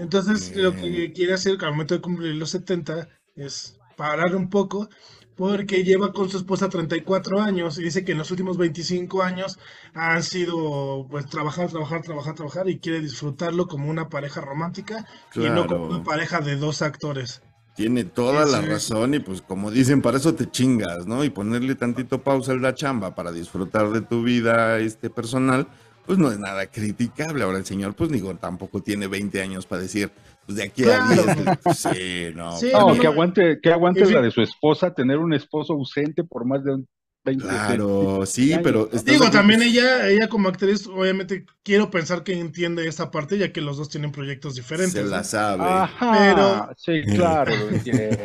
Entonces, 0.00 0.56
lo 0.56 0.74
que 0.74 1.12
quiere 1.12 1.34
hacer 1.34 1.62
al 1.62 1.72
momento 1.72 1.94
de 1.94 2.00
cumplir 2.00 2.34
los 2.34 2.50
70 2.50 3.08
es 3.36 3.78
parar 3.96 4.34
un 4.34 4.48
poco 4.48 4.88
porque 5.36 5.84
lleva 5.84 6.12
con 6.12 6.30
su 6.30 6.38
esposa 6.38 6.70
34 6.70 7.40
años 7.40 7.78
y 7.78 7.82
dice 7.82 8.04
que 8.04 8.12
en 8.12 8.18
los 8.18 8.30
últimos 8.30 8.56
25 8.56 9.22
años 9.22 9.58
han 9.94 10.22
sido 10.22 11.06
pues 11.10 11.26
trabajar, 11.26 11.68
trabajar, 11.68 12.02
trabajar, 12.02 12.34
trabajar 12.34 12.68
y 12.68 12.78
quiere 12.78 13.00
disfrutarlo 13.00 13.66
como 13.66 13.90
una 13.90 14.08
pareja 14.08 14.40
romántica 14.40 15.06
y 15.34 15.50
no 15.50 15.66
como 15.66 15.86
una 15.86 16.02
pareja 16.02 16.40
de 16.40 16.56
dos 16.56 16.80
actores. 16.80 17.42
Tiene 17.76 18.04
toda 18.04 18.44
la 18.46 18.60
razón 18.62 19.14
y 19.14 19.20
pues 19.20 19.42
como 19.42 19.70
dicen, 19.70 20.02
para 20.02 20.16
eso 20.16 20.34
te 20.34 20.50
chingas, 20.50 21.06
¿no? 21.06 21.24
Y 21.24 21.30
ponerle 21.30 21.74
tantito 21.74 22.22
pausa 22.22 22.52
a 22.52 22.56
la 22.56 22.74
chamba 22.74 23.14
para 23.14 23.32
disfrutar 23.32 23.90
de 23.90 24.00
tu 24.00 24.22
vida 24.22 24.78
este 24.78 25.08
personal, 25.08 25.68
pues 26.10 26.18
no 26.18 26.32
es 26.32 26.40
nada 26.40 26.66
criticable. 26.66 27.44
Ahora 27.44 27.58
el 27.58 27.64
señor, 27.64 27.94
pues 27.94 28.10
digo, 28.10 28.34
tampoco 28.34 28.82
tiene 28.82 29.06
20 29.06 29.42
años 29.42 29.64
para 29.64 29.82
decir, 29.82 30.10
pues 30.44 30.58
de 30.58 30.64
aquí 30.64 30.82
a 30.82 31.06
10, 31.06 31.58
pues, 31.62 31.78
sí, 31.78 32.32
no. 32.34 32.50
no 32.60 33.00
que 33.00 33.06
aguante, 33.06 33.60
que 33.62 33.70
aguante 33.70 34.10
la 34.10 34.20
de 34.20 34.32
su 34.32 34.42
esposa, 34.42 34.92
tener 34.92 35.18
un 35.18 35.34
esposo 35.34 35.74
ausente 35.74 36.24
por 36.24 36.44
más 36.44 36.64
de 36.64 36.82
20 37.22 37.44
Claro, 37.44 38.26
sí, 38.26 38.56
pero... 38.60 38.90
Digo, 39.04 39.30
también 39.30 39.62
ella, 39.62 40.08
ella 40.08 40.28
como 40.28 40.48
actriz, 40.48 40.88
obviamente 40.88 41.46
quiero 41.62 41.92
pensar 41.92 42.24
que 42.24 42.32
entiende 42.32 42.88
esa 42.88 43.12
parte, 43.12 43.38
ya 43.38 43.52
que 43.52 43.60
los 43.60 43.76
dos 43.76 43.88
tienen 43.88 44.10
proyectos 44.10 44.56
diferentes. 44.56 44.94
Se 44.94 45.04
la 45.04 45.22
sabe. 45.22 45.88
pero... 46.00 46.70
Sí, 46.76 47.02
claro, 47.14 47.54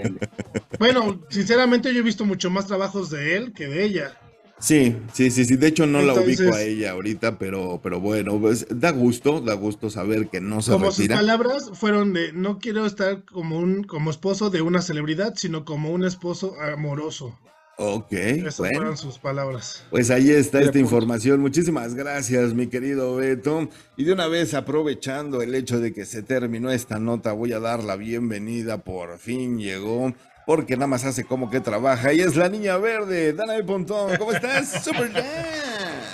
bueno, 0.79 1.21
sinceramente 1.29 1.93
yo 1.93 1.99
he 1.99 2.03
visto 2.03 2.25
mucho 2.25 2.49
más 2.49 2.65
trabajos 2.65 3.11
de 3.11 3.35
él 3.35 3.53
que 3.53 3.67
de 3.67 3.83
ella. 3.83 4.17
Sí, 4.59 4.95
sí, 5.13 5.31
sí, 5.31 5.45
sí. 5.45 5.57
De 5.57 5.67
hecho, 5.67 5.85
no 5.85 6.01
la 6.01 6.13
ubico 6.13 6.53
a 6.53 6.61
ella 6.61 6.91
ahorita, 6.91 7.37
pero, 7.37 7.81
pero 7.83 7.99
bueno, 7.99 8.39
pues, 8.39 8.65
da 8.69 8.91
gusto, 8.91 9.41
da 9.41 9.53
gusto 9.53 9.89
saber 9.89 10.29
que 10.29 10.39
no 10.39 10.61
se 10.61 10.71
como 10.71 10.91
sus 10.91 11.07
palabras 11.07 11.71
fueron 11.73 12.13
de 12.13 12.31
no 12.31 12.57
quiero 12.59 12.85
estar 12.85 13.25
como 13.25 13.59
un 13.59 13.83
como 13.83 14.11
esposo 14.11 14.49
de 14.49 14.61
una 14.61 14.81
celebridad, 14.81 15.33
sino 15.35 15.65
como 15.65 15.91
un 15.91 16.05
esposo 16.05 16.55
amoroso. 16.61 17.37
Ok, 17.77 18.13
Esas 18.13 18.55
fueron 18.55 18.95
sus 18.95 19.19
palabras. 19.19 19.83
Pues 19.89 20.09
ahí 20.09 20.31
está 20.31 20.61
esta 20.61 20.79
información. 20.79 21.41
Muchísimas 21.41 21.93
gracias, 21.93 22.53
mi 22.53 22.67
querido 22.67 23.17
Beto. 23.17 23.67
Y 23.97 24.05
de 24.05 24.13
una 24.13 24.27
vez, 24.27 24.53
aprovechando 24.53 25.41
el 25.41 25.53
hecho 25.53 25.81
de 25.81 25.91
que 25.91 26.05
se 26.05 26.23
terminó 26.23 26.71
esta 26.71 26.99
nota, 26.99 27.33
voy 27.33 27.51
a 27.51 27.59
dar 27.59 27.83
la 27.83 27.97
bienvenida. 27.97 28.77
Por 28.77 29.17
fin 29.17 29.59
llegó 29.59 30.13
porque 30.45 30.75
nada 30.75 30.87
más 30.87 31.05
hace 31.05 31.23
como 31.23 31.49
que 31.49 31.59
trabaja. 31.59 32.13
Y 32.13 32.21
es 32.21 32.35
la 32.35 32.49
niña 32.49 32.77
verde, 32.77 33.33
Dana 33.33 33.53
Pontón. 33.65 34.15
¿Cómo 34.17 34.31
estás? 34.31 34.83
¡Súper 34.83 35.11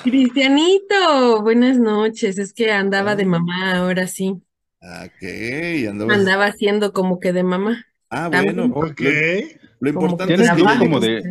Cristianito, 0.04 1.42
buenas 1.42 1.78
noches. 1.78 2.38
Es 2.38 2.54
que 2.54 2.72
andaba 2.72 3.16
de 3.16 3.26
mamá 3.26 3.78
ahora 3.78 4.08
sí. 4.08 4.42
Ok, 4.82 5.88
andaba... 5.90 6.14
andaba 6.14 6.46
haciendo 6.46 6.92
como 6.92 7.20
que 7.20 7.34
de 7.34 7.44
mamá. 7.44 7.86
Ah, 8.10 8.30
bueno, 8.30 8.66
ok. 8.74 9.02
Lo, 9.80 9.90
importante 9.90 10.34
es 10.34 10.52
que 10.52 10.64
como 10.80 11.00
de 11.00 11.22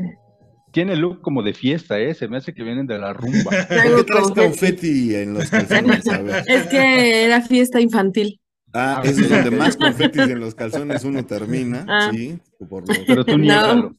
tiene 0.73 0.97
look 0.97 1.21
como 1.21 1.43
de 1.43 1.53
fiesta, 1.53 1.99
¿eh? 1.99 2.15
Se 2.15 2.29
me 2.29 2.37
hace 2.37 2.55
que 2.55 2.63
vienen 2.63 2.87
de 2.87 2.99
la 2.99 3.13
rumba. 3.13 3.51
¿Por 3.51 3.97
qué 3.97 4.05
traes 4.05 4.31
confeti 4.31 5.15
en 5.17 5.35
los 5.35 5.51
calzones? 5.51 6.05
Es 6.47 6.67
que 6.69 7.25
era 7.25 7.43
fiesta 7.43 7.81
infantil. 7.81 8.40
Ah, 8.73 9.03
es 9.05 9.29
donde 9.29 9.51
más 9.51 9.77
confetis 9.77 10.23
en 10.23 10.41
los 10.41 10.55
calzones 10.55 11.05
uno 11.05 11.25
termina, 11.25 11.85
ah. 11.89 12.11
sí. 12.13 12.39
Pero 13.07 13.25
tú 13.25 13.39
no. 13.39 13.97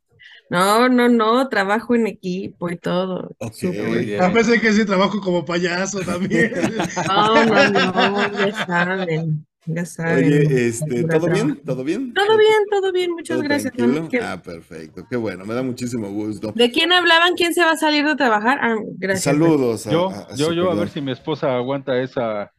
No, 0.51 0.89
no, 0.89 1.07
no, 1.07 1.47
trabajo 1.47 1.95
en 1.95 2.07
equipo 2.07 2.69
y 2.69 2.75
todo. 2.75 3.31
Okay. 3.37 4.17
A 4.17 4.33
pesar 4.33 4.59
que 4.59 4.73
sí 4.73 4.83
trabajo 4.83 5.21
como 5.21 5.45
payaso 5.45 6.01
también. 6.01 6.51
No, 7.07 7.45
no, 7.45 7.69
no, 7.69 8.37
ya 8.37 8.65
saben. 8.65 9.45
Ya 9.65 9.85
saben. 9.85 10.25
Oye, 10.25 10.67
este, 10.67 11.03
¿todo 11.05 11.29
bien? 11.29 11.61
¿Todo 11.63 11.83
bien? 11.85 12.13
Todo 12.13 12.37
bien, 12.37 12.57
todo 12.69 12.91
bien, 12.91 13.11
muchas 13.11 13.41
gracias. 13.41 13.73
Ah, 14.21 14.41
perfecto, 14.43 15.07
qué 15.09 15.15
bueno, 15.15 15.45
me 15.45 15.53
da 15.53 15.63
muchísimo 15.63 16.09
gusto. 16.09 16.51
¿De 16.53 16.69
quién 16.69 16.91
hablaban? 16.91 17.35
¿Quién 17.35 17.53
se 17.53 17.63
va 17.63 17.71
a 17.71 17.77
salir 17.77 18.05
de 18.05 18.17
trabajar? 18.17 18.59
Ah, 18.61 18.75
gracias. 18.97 19.23
Saludos. 19.23 19.85
yo, 19.85 20.11
yo, 20.35 20.51
yo, 20.51 20.69
a 20.69 20.75
ver 20.75 20.89
si 20.89 20.99
mi 20.99 21.13
esposa 21.13 21.55
aguanta 21.55 21.97
esa 22.01 22.51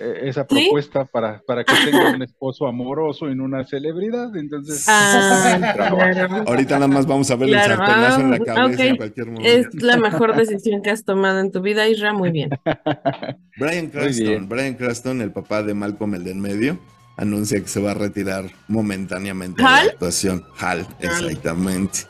esa 0.00 0.46
propuesta 0.46 1.04
para, 1.04 1.42
para 1.46 1.64
que 1.64 1.74
tenga 1.84 2.10
un 2.10 2.22
esposo 2.22 2.66
amoroso 2.66 3.28
en 3.28 3.40
una 3.40 3.64
celebridad. 3.64 4.34
Entonces, 4.34 4.86
ah, 4.88 6.44
ahorita 6.46 6.76
nada 6.76 6.88
más 6.88 7.06
vamos 7.06 7.30
a 7.30 7.36
ver 7.36 7.50
el 7.50 7.54
sartenazo 7.54 8.20
en 8.20 8.30
la 8.30 8.36
ah, 8.36 8.44
cabeza 8.44 8.84
en 8.84 8.96
cualquier 8.96 9.26
momento. 9.26 9.48
Es 9.48 9.82
la 9.82 9.96
mejor 9.98 10.36
decisión 10.36 10.82
que 10.82 10.90
has 10.90 11.04
tomado 11.04 11.40
en 11.40 11.52
tu 11.52 11.60
vida, 11.60 11.86
Isra, 11.88 12.12
muy 12.12 12.30
bien. 12.30 12.50
Brian 13.58 13.88
Cranston, 13.88 14.48
Brian 14.48 14.74
Cranston, 14.74 15.20
el 15.20 15.32
papá 15.32 15.62
de 15.62 15.74
Malcolm, 15.74 16.14
el 16.14 16.24
de 16.24 16.30
en 16.30 16.40
medio, 16.40 16.78
anuncia 17.16 17.60
que 17.60 17.68
se 17.68 17.80
va 17.80 17.90
a 17.90 17.94
retirar 17.94 18.44
momentáneamente 18.68 19.62
de 19.62 19.68
la 19.68 19.82
actuación. 19.82 20.44
Hal, 20.58 20.86
exactamente. 21.00 22.00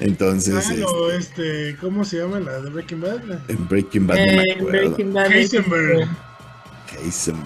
Entonces. 0.00 0.72
este, 1.16 1.76
¿cómo 1.80 2.04
se 2.04 2.18
llama 2.18 2.40
la 2.40 2.60
de 2.60 2.70
Breaking 2.70 3.00
Bad? 3.00 3.20
En 3.48 3.68
Breaking 3.68 4.06
Bad, 4.06 4.16
no 4.16 5.28
me 5.28 5.42
eh, 5.42 6.06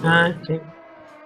Ah, 0.03 0.33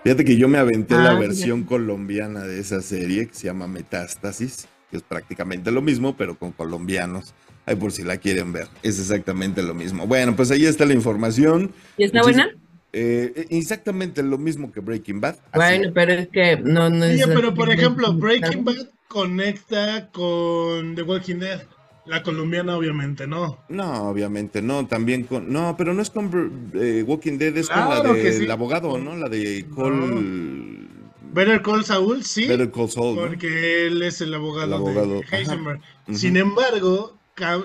Fíjate 0.03 0.23
que 0.23 0.37
yo 0.37 0.47
me 0.47 0.57
aventé 0.57 0.95
la 0.95 1.11
ah, 1.11 1.19
versión 1.19 1.63
colombiana 1.63 2.41
de 2.41 2.59
esa 2.59 2.81
serie 2.81 3.27
que 3.27 3.33
se 3.33 3.47
llama 3.47 3.67
Metástasis, 3.67 4.67
que 4.89 4.97
es 4.97 5.03
prácticamente 5.03 5.71
lo 5.71 5.81
mismo, 5.81 6.15
pero 6.15 6.37
con 6.37 6.51
colombianos. 6.51 7.33
Ahí 7.65 7.75
por 7.75 7.91
si 7.91 8.03
la 8.03 8.17
quieren 8.17 8.51
ver, 8.51 8.67
es 8.81 8.99
exactamente 8.99 9.61
lo 9.61 9.73
mismo. 9.73 10.07
Bueno, 10.07 10.35
pues 10.35 10.49
ahí 10.51 10.65
está 10.65 10.85
la 10.85 10.93
información. 10.93 11.71
¿Y 11.97 12.05
está 12.05 12.21
buena? 12.21 12.49
Eh, 12.91 13.45
exactamente 13.49 14.23
lo 14.23 14.37
mismo 14.37 14.71
que 14.71 14.79
Breaking 14.79 15.21
Bad. 15.21 15.35
Bueno, 15.53 15.91
pero 15.93 16.13
es 16.13 16.27
que 16.29 16.57
no, 16.57 16.89
no 16.89 17.05
es. 17.05 17.23
pero 17.27 17.53
por 17.53 17.71
ejemplo, 17.71 18.13
Breaking 18.13 18.63
Bad 18.63 18.87
conecta 19.07 20.09
con 20.11 20.95
The 20.95 21.03
Walking 21.03 21.35
Dead. 21.35 21.61
La 22.09 22.23
colombiana, 22.23 22.75
obviamente, 22.75 23.27
no. 23.27 23.59
No, 23.69 24.09
obviamente, 24.09 24.63
no. 24.63 24.87
También 24.87 25.25
con. 25.25 25.53
No, 25.53 25.75
pero 25.77 25.93
no 25.93 26.01
es 26.01 26.09
con 26.09 26.71
eh, 26.73 27.03
Walking 27.05 27.37
Dead, 27.37 27.55
es 27.55 27.69
con 27.69 27.87
la 27.87 28.01
del 28.01 28.49
abogado, 28.49 28.97
¿no? 28.97 29.15
La 29.15 29.29
de 29.29 29.67
Cole. 29.75 30.87
Better 31.31 31.61
Call 31.61 31.85
Saul, 31.85 32.23
sí. 32.23 32.47
Better 32.47 32.71
Call 32.71 32.89
Saul. 32.89 33.15
Porque 33.15 33.85
él 33.85 34.01
es 34.01 34.21
el 34.21 34.33
abogado, 34.33 34.83
de 34.85 35.23
Heisenberg. 35.31 35.81
Sin 36.11 36.35
embargo, 36.35 37.15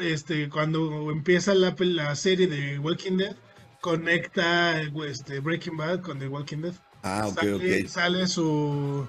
este, 0.03 0.51
cuando 0.51 1.11
empieza 1.11 1.55
la, 1.55 1.75
la 1.79 2.15
serie 2.15 2.47
de 2.47 2.79
Walking 2.79 3.17
Dead, 3.17 3.35
conecta 3.81 4.83
este, 5.09 5.41
Breaking 5.41 5.79
Bad 5.79 6.03
con 6.03 6.19
The 6.19 6.29
Walking 6.29 6.59
Dead. 6.59 6.75
Ah, 7.03 7.29
ok, 7.29 7.43
ok. 7.55 7.87
Sale 7.87 8.27
su 8.27 9.07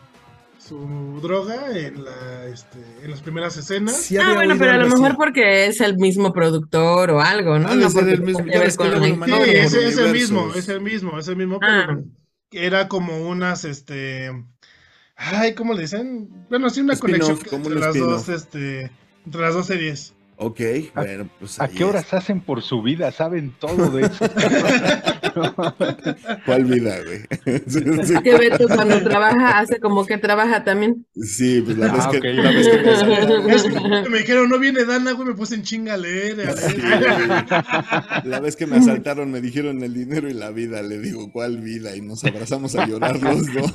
su 0.67 1.19
droga 1.21 1.77
en, 1.77 2.03
la, 2.03 2.45
este, 2.47 2.79
en 3.03 3.11
las 3.11 3.21
primeras 3.21 3.55
escenas. 3.57 4.11
ah, 4.19 4.33
bueno, 4.33 4.55
pero 4.57 4.71
a 4.71 4.77
lo 4.77 4.87
mejor 4.87 5.15
porque 5.15 5.67
es 5.67 5.79
el 5.79 5.97
mismo 5.97 6.33
productor 6.33 7.11
o 7.11 7.21
algo, 7.21 7.59
¿no? 7.59 7.75
no 7.75 7.89
porque 7.91 8.13
el 8.13 8.21
mismo. 8.23 8.43
sí, 8.43 8.49
es, 8.53 9.73
es, 9.73 9.97
el 9.97 10.11
mismo, 10.11 10.51
es 10.55 10.69
el 10.69 10.81
mismo, 10.81 11.19
es 11.19 11.27
el 11.27 11.35
mismo, 11.35 11.59
pero 11.59 11.71
ah. 11.71 11.99
era 12.51 12.87
como 12.87 13.29
unas, 13.29 13.63
este, 13.63 14.31
ay, 15.15 15.53
¿cómo 15.53 15.73
le 15.73 15.81
dicen? 15.81 16.29
Bueno, 16.49 16.69
sí, 16.71 16.81
una 16.81 16.97
conexión 16.97 17.37
entre 17.51 17.75
las 17.75 17.95
dos, 17.95 18.29
este, 18.29 18.91
entre 19.25 19.41
las 19.41 19.53
dos 19.53 19.67
series. 19.67 20.15
Ok, 20.37 20.59
bueno, 20.95 21.29
pues. 21.39 21.61
¿A 21.61 21.69
qué 21.69 21.85
horas 21.85 22.13
hacen 22.13 22.41
por 22.41 22.61
su 22.61 22.81
vida? 22.81 23.09
Saben 23.11 23.53
todo 23.57 23.89
de 23.89 24.07
eso. 24.07 24.25
¿Cuál 26.45 26.65
vida, 26.65 26.97
güey? 27.03 27.21
que 28.23 28.37
Beto 28.37 28.67
cuando 28.67 29.01
trabaja 29.01 29.59
hace 29.59 29.79
como 29.79 30.05
que 30.05 30.17
trabaja 30.17 30.65
también. 30.65 31.05
Sí, 31.15 31.61
pues 31.61 31.77
la 31.77 31.89
vez, 31.91 32.03
ah, 32.05 32.11
que, 32.11 32.33
la 32.33 32.51
vez 32.51 32.67
que 32.67 32.77
me 33.79 34.03
Me 34.09 34.17
dijeron, 34.19 34.49
no 34.49 34.59
viene 34.59 34.83
Dana, 34.83 35.13
güey, 35.13 35.29
me 35.29 35.35
puse 35.35 35.55
en 35.55 35.63
chinga 35.63 35.93
a 35.93 35.97
leer. 35.97 36.35
la 38.25 38.41
vez 38.41 38.57
que 38.57 38.67
me 38.67 38.75
asaltaron 38.77 39.31
me 39.31 39.39
dijeron 39.39 39.81
el 39.83 39.93
dinero 39.93 40.29
y 40.29 40.33
la 40.33 40.51
vida. 40.51 40.81
Le 40.81 40.99
digo, 40.99 41.31
¿cuál 41.31 41.59
vida? 41.59 41.95
Y 41.95 42.01
nos 42.01 42.25
abrazamos 42.25 42.75
a 42.75 42.85
llorar 42.85 43.21
los 43.21 43.53
dos. 43.53 43.71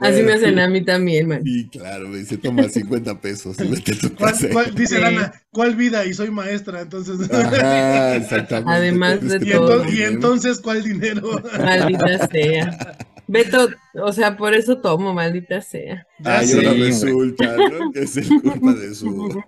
Así 0.00 0.22
me 0.22 0.32
hacen 0.32 0.58
a 0.58 0.68
mí 0.68 0.84
también, 0.84 1.28
man. 1.28 1.42
Y 1.44 1.68
claro, 1.68 2.08
me 2.08 2.18
dice, 2.18 2.36
toma 2.36 2.68
50 2.68 3.20
pesos 3.20 3.56
y 3.60 3.68
vete 3.68 3.92
a 3.92 3.98
tu 3.98 4.14
casa. 4.14 4.48
dice 4.74 5.00
Dana, 5.00 5.32
¿cuál 5.50 5.76
vida? 5.76 6.04
Y 6.04 6.14
soy 6.14 6.30
maestra, 6.30 6.80
entonces. 6.80 7.30
Ajá, 7.30 8.16
exactamente. 8.16 8.72
Además 8.72 9.20
de 9.20 9.36
y 9.36 9.50
todo. 9.50 9.72
Entonces, 9.72 9.98
y 9.98 10.02
entonces, 10.02 10.60
¿cuál 10.60 10.82
dinero? 10.82 11.42
Maldita 11.58 12.28
sea. 12.32 12.98
Beto, 13.26 13.70
o 13.94 14.12
sea, 14.12 14.36
por 14.36 14.54
eso 14.54 14.78
tomo, 14.78 15.14
maldita 15.14 15.62
sea. 15.62 16.06
Ay, 16.24 16.52
ahora 16.52 16.74
resulta, 16.74 17.56
¿no? 17.56 17.90
Que 17.90 18.02
es 18.02 18.16
el 18.18 18.28
culpa 18.42 18.74
de 18.74 18.94
su, 18.94 19.42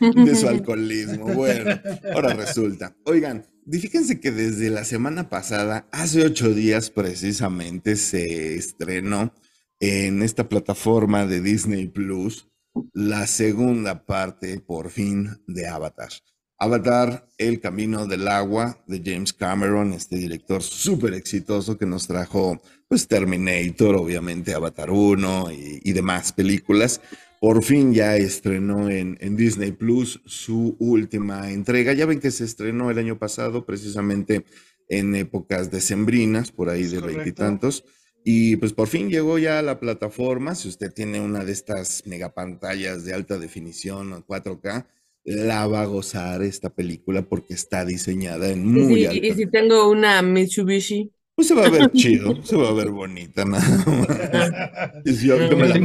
de 0.00 0.34
su 0.34 0.48
alcoholismo. 0.48 1.26
Bueno, 1.32 1.80
ahora 2.12 2.34
resulta. 2.34 2.94
Oigan, 3.04 3.46
fíjense 3.70 4.20
que 4.20 4.30
desde 4.30 4.68
la 4.68 4.84
semana 4.84 5.30
pasada, 5.30 5.88
hace 5.90 6.22
ocho 6.22 6.52
días 6.52 6.90
precisamente, 6.90 7.96
se 7.96 8.56
estrenó 8.56 9.32
en 9.80 10.22
esta 10.22 10.48
plataforma 10.48 11.26
de 11.26 11.40
Disney 11.40 11.86
Plus 11.86 12.48
la 12.92 13.26
segunda 13.26 14.04
parte, 14.04 14.60
por 14.60 14.90
fin, 14.90 15.30
de 15.46 15.66
Avatar. 15.66 16.10
Avatar, 16.58 17.28
El 17.38 17.60
Camino 17.60 18.06
del 18.06 18.26
Agua, 18.26 18.82
de 18.86 19.00
James 19.04 19.32
Cameron, 19.32 19.92
este 19.92 20.16
director 20.16 20.62
súper 20.62 21.14
exitoso 21.14 21.78
que 21.78 21.86
nos 21.86 22.06
trajo, 22.06 22.60
pues, 22.88 23.06
Terminator, 23.06 23.96
obviamente, 23.96 24.54
Avatar 24.54 24.90
1 24.90 25.52
y, 25.52 25.92
demás 25.92 26.32
películas. 26.32 27.00
Por 27.40 27.62
fin 27.62 27.94
ya 27.94 28.16
estrenó 28.16 28.90
en, 28.90 29.16
en, 29.20 29.36
Disney 29.36 29.70
Plus 29.70 30.20
su 30.26 30.76
última 30.80 31.52
entrega. 31.52 31.92
Ya 31.92 32.06
ven 32.06 32.18
que 32.18 32.32
se 32.32 32.44
estrenó 32.44 32.90
el 32.90 32.98
año 32.98 33.18
pasado, 33.18 33.64
precisamente 33.64 34.44
en 34.88 35.14
épocas 35.14 35.70
decembrinas, 35.70 36.50
por 36.50 36.68
ahí 36.68 36.84
de 36.84 37.00
veintitantos. 37.00 37.84
Y 38.30 38.56
pues 38.56 38.74
por 38.74 38.88
fin 38.88 39.08
llegó 39.08 39.38
ya 39.38 39.58
a 39.58 39.62
la 39.62 39.80
plataforma. 39.80 40.54
Si 40.54 40.68
usted 40.68 40.92
tiene 40.92 41.18
una 41.18 41.46
de 41.46 41.52
estas 41.52 42.02
megapantallas 42.04 43.06
de 43.06 43.14
alta 43.14 43.38
definición 43.38 44.12
o 44.12 44.26
4K, 44.26 44.84
la 45.24 45.66
va 45.66 45.80
a 45.80 45.86
gozar 45.86 46.42
esta 46.42 46.68
película 46.68 47.22
porque 47.22 47.54
está 47.54 47.86
diseñada 47.86 48.50
en 48.50 48.70
muy 48.70 49.06
alta. 49.06 49.26
Y 49.26 49.32
si 49.32 49.46
tengo 49.46 49.88
una 49.90 50.20
Mitsubishi. 50.20 51.10
Pues 51.38 51.46
se 51.46 51.54
va 51.54 51.66
a 51.66 51.70
ver 51.70 51.88
chido, 51.92 52.44
se 52.44 52.56
va 52.56 52.70
a 52.70 52.72
ver 52.72 52.88
bonita, 52.88 53.44
nada 53.44 53.64
más. 53.64 53.84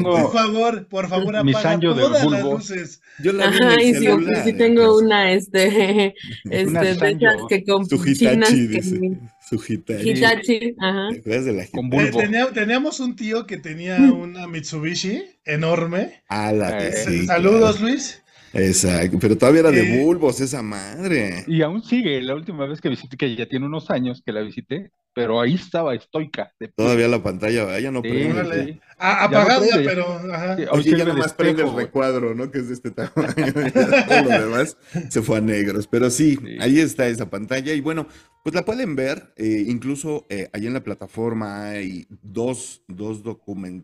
Por 0.02 0.34
favor, 0.34 0.88
por 0.88 1.08
favor, 1.08 1.36
apaga 1.36 1.80
todas 1.80 2.26
las 2.26 2.44
luces. 2.44 3.02
Yo 3.20 3.34
la 3.34 3.52
vi 3.52 3.58
Ajá, 3.58 3.80
y 3.84 3.94
si, 3.94 4.08
si, 4.46 4.54
tengo 4.54 4.98
una, 4.98 5.32
este, 5.32 6.16
este, 6.50 6.80
de 6.80 6.89
esas 6.89 7.42
que 7.48 7.63
con 7.66 7.88
Su 7.88 8.04
Hitachi, 8.04 8.66
dice. 8.66 9.12
Su 9.48 9.63
Hitachi. 9.63 10.10
Hitachi, 10.10 10.76
ajá. 10.80 11.10
De 11.24 11.54
la 11.54 11.68
con 11.68 11.94
eh, 11.94 12.10
teníamos, 12.12 12.54
teníamos 12.54 13.00
un 13.00 13.16
tío 13.16 13.46
que 13.46 13.58
tenía 13.58 14.00
una 14.00 14.48
Mitsubishi 14.48 15.24
enorme. 15.46 16.24
Ah, 16.30 16.52
la 16.52 16.80
que 16.80 16.88
eh, 16.88 16.94
sí. 16.94 17.26
Saludos, 17.28 17.80
Luis. 17.80 18.22
Exacto, 18.54 19.18
pero 19.20 19.38
todavía 19.38 19.62
era 19.62 19.72
de 19.72 19.82
eh, 19.82 20.04
bulbos 20.04 20.39
esa 20.39 20.62
madre. 20.62 21.44
Y 21.48 21.62
aún 21.62 21.84
sigue, 21.84 22.22
la 22.22 22.36
última 22.36 22.68
vez 22.68 22.80
que 22.82 22.89
visité, 22.89 23.18
que 23.18 23.36
ya 23.36 23.48
tiene 23.48 23.66
unos 23.66 23.89
años 23.89 24.22
que 24.24 24.32
la 24.32 24.42
visité, 24.42 24.92
pero 25.13 25.39
ahí 25.39 25.56
estaba 25.56 25.94
estoica. 25.94 26.54
Todavía 26.76 27.08
la 27.08 27.22
pantalla, 27.22 27.80
ya 27.80 27.92
no 27.92 28.02
prende. 28.02 28.80
Ah, 28.98 29.26
apagada, 29.26 29.66
pero. 29.84 30.06
Ajá. 30.32 30.58
Oye, 30.72 30.98
ya 30.98 31.06
nomás 31.06 31.34
prende 31.34 31.63
el 31.63 31.74
recuadro, 31.74 32.34
¿no? 32.34 32.50
Que 32.52 32.60
es 32.60 32.68
de 32.68 32.74
este 32.74 32.92
tamaño. 32.92 33.54
todo 34.08 34.24
lo 34.24 34.30
demás 34.30 34.78
se 35.10 35.22
fue 35.22 35.38
a 35.38 35.42
negros. 35.42 35.88
Pero 35.88 36.10
sí, 36.10 36.39
ahí 36.60 36.80
está 36.80 37.08
esa 37.08 37.30
pantalla. 37.30 37.74
Y 37.74 37.82
bueno, 37.82 38.08
pues 38.44 38.56
la 38.56 38.66
pueden 38.66 38.96
ver. 38.96 39.34
Eh, 39.36 39.66
incluso 39.68 40.26
eh, 40.30 40.50
ahí 40.54 40.66
en 40.68 40.74
la 40.74 40.84
plataforma 40.84 41.70
hay 41.70 42.08
dos, 42.10 42.84
dos 42.88 43.22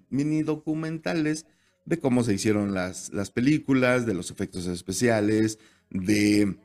mini 0.09 0.41
documentales 0.41 1.45
de 1.85 1.99
cómo 1.99 2.23
se 2.23 2.33
hicieron 2.33 2.73
las, 2.73 3.11
las 3.13 3.31
películas, 3.31 4.05
de 4.05 4.13
los 4.13 4.31
efectos 4.31 4.67
especiales, 4.67 5.59
de 5.89 6.57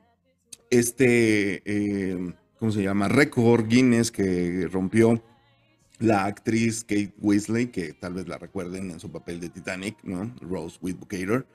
este. 0.70 1.62
Eh, 1.64 2.34
¿cómo 2.58 2.72
se 2.72 2.82
llama? 2.82 3.08
Récord 3.08 3.66
Guinness 3.68 4.10
que 4.10 4.68
rompió 4.70 5.22
la 5.98 6.24
actriz 6.24 6.84
Kate 6.84 7.14
Weasley, 7.20 7.68
que 7.68 7.92
tal 7.92 8.14
vez 8.14 8.28
la 8.28 8.38
recuerden 8.38 8.90
en 8.90 9.00
su 9.00 9.10
papel 9.10 9.40
de 9.40 9.48
Titanic, 9.48 9.96
¿no? 10.02 10.34
Rose 10.40 10.78
Whitaker. 10.80 11.46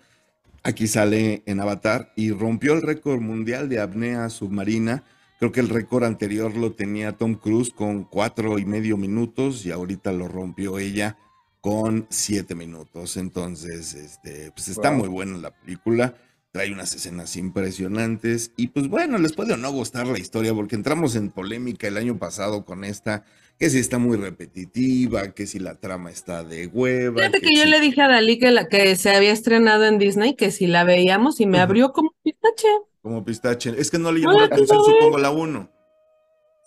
Aquí 0.63 0.87
sale 0.87 1.43
en 1.45 1.59
Avatar 1.59 2.11
y 2.15 2.31
rompió 2.31 2.73
el 2.73 2.81
récord 2.81 3.21
mundial 3.21 3.69
de 3.69 3.79
apnea 3.79 4.29
submarina. 4.29 5.03
Creo 5.39 5.51
que 5.51 5.61
el 5.61 5.69
récord 5.69 6.03
anterior 6.03 6.55
lo 6.55 6.73
tenía 6.73 7.13
Tom 7.13 7.35
Cruise 7.35 7.71
con 7.71 8.03
cuatro 8.03 8.59
y 8.59 8.65
medio 8.65 8.97
minutos 8.97 9.65
y 9.65 9.71
ahorita 9.71 10.11
lo 10.11 10.27
rompió 10.27 10.79
ella 10.79 11.17
con 11.61 12.07
siete 12.09 12.55
minutos. 12.55 13.17
Entonces, 13.17 13.93
este, 13.93 14.51
pues 14.51 14.67
está 14.67 14.91
muy 14.91 15.07
buena 15.07 15.37
la 15.37 15.51
película 15.51 16.15
trae 16.51 16.71
unas 16.71 16.93
escenas 16.95 17.35
impresionantes 17.35 18.51
y 18.57 18.67
pues 18.67 18.87
bueno, 18.87 19.17
les 19.17 19.33
puede 19.33 19.53
o 19.53 19.57
no 19.57 19.71
gustar 19.71 20.07
la 20.07 20.17
historia 20.17 20.53
porque 20.53 20.75
entramos 20.75 21.15
en 21.15 21.29
polémica 21.29 21.87
el 21.87 21.97
año 21.97 22.17
pasado 22.17 22.65
con 22.65 22.83
esta, 22.83 23.23
que 23.59 23.69
si 23.69 23.77
está 23.77 23.99
muy 23.99 24.17
repetitiva, 24.17 25.31
que 25.33 25.45
si 25.45 25.59
la 25.59 25.75
trama 25.75 26.09
está 26.09 26.43
de 26.43 26.67
hueva. 26.67 27.17
Fíjate 27.17 27.41
que, 27.41 27.55
yo 27.55 27.65
le 27.65 27.79
dije 27.79 28.01
a 28.01 28.07
Dalí 28.07 28.39
que, 28.39 28.51
la, 28.51 28.67
que 28.67 28.95
se 28.95 29.11
había 29.11 29.31
estrenado 29.31 29.85
en 29.85 29.99
Disney, 29.99 30.35
que 30.35 30.49
si 30.51 30.65
la 30.65 30.83
veíamos 30.83 31.39
y 31.39 31.45
me 31.45 31.59
abrió 31.59 31.91
como 31.93 32.15
pistache. 32.23 32.67
Como 33.01 33.23
pistache. 33.23 33.75
Es 33.77 33.91
que 33.91 33.99
no 33.99 34.11
le 34.11 34.21
llamó 34.21 34.39
la 34.39 34.45
atención, 34.45 34.79
supongo, 34.83 35.19
la 35.19 35.29
1. 35.29 35.71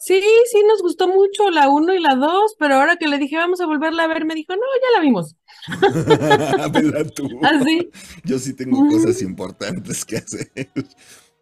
Sí, 0.04 0.20
sí, 0.50 0.58
nos 0.66 0.82
gustó 0.82 1.06
mucho 1.06 1.48
la 1.52 1.68
1 1.68 1.94
y 1.94 2.00
la 2.00 2.16
2, 2.16 2.56
pero 2.58 2.74
ahora 2.74 2.96
que 2.96 3.06
le 3.06 3.18
dije 3.18 3.36
vamos 3.36 3.60
a 3.60 3.66
volverla 3.66 4.02
a 4.02 4.08
ver, 4.08 4.24
me 4.24 4.34
dijo, 4.34 4.52
no, 4.52 4.60
ya 4.60 4.98
la 4.98 5.00
vimos. 5.00 5.36
¿Verdad 6.72 7.08
tú? 7.14 7.28
¿Así? 7.42 7.88
Yo 8.24 8.40
sí 8.40 8.52
tengo 8.52 8.84
cosas 8.88 9.22
importantes 9.22 10.04
que 10.04 10.16
hacer. 10.16 10.50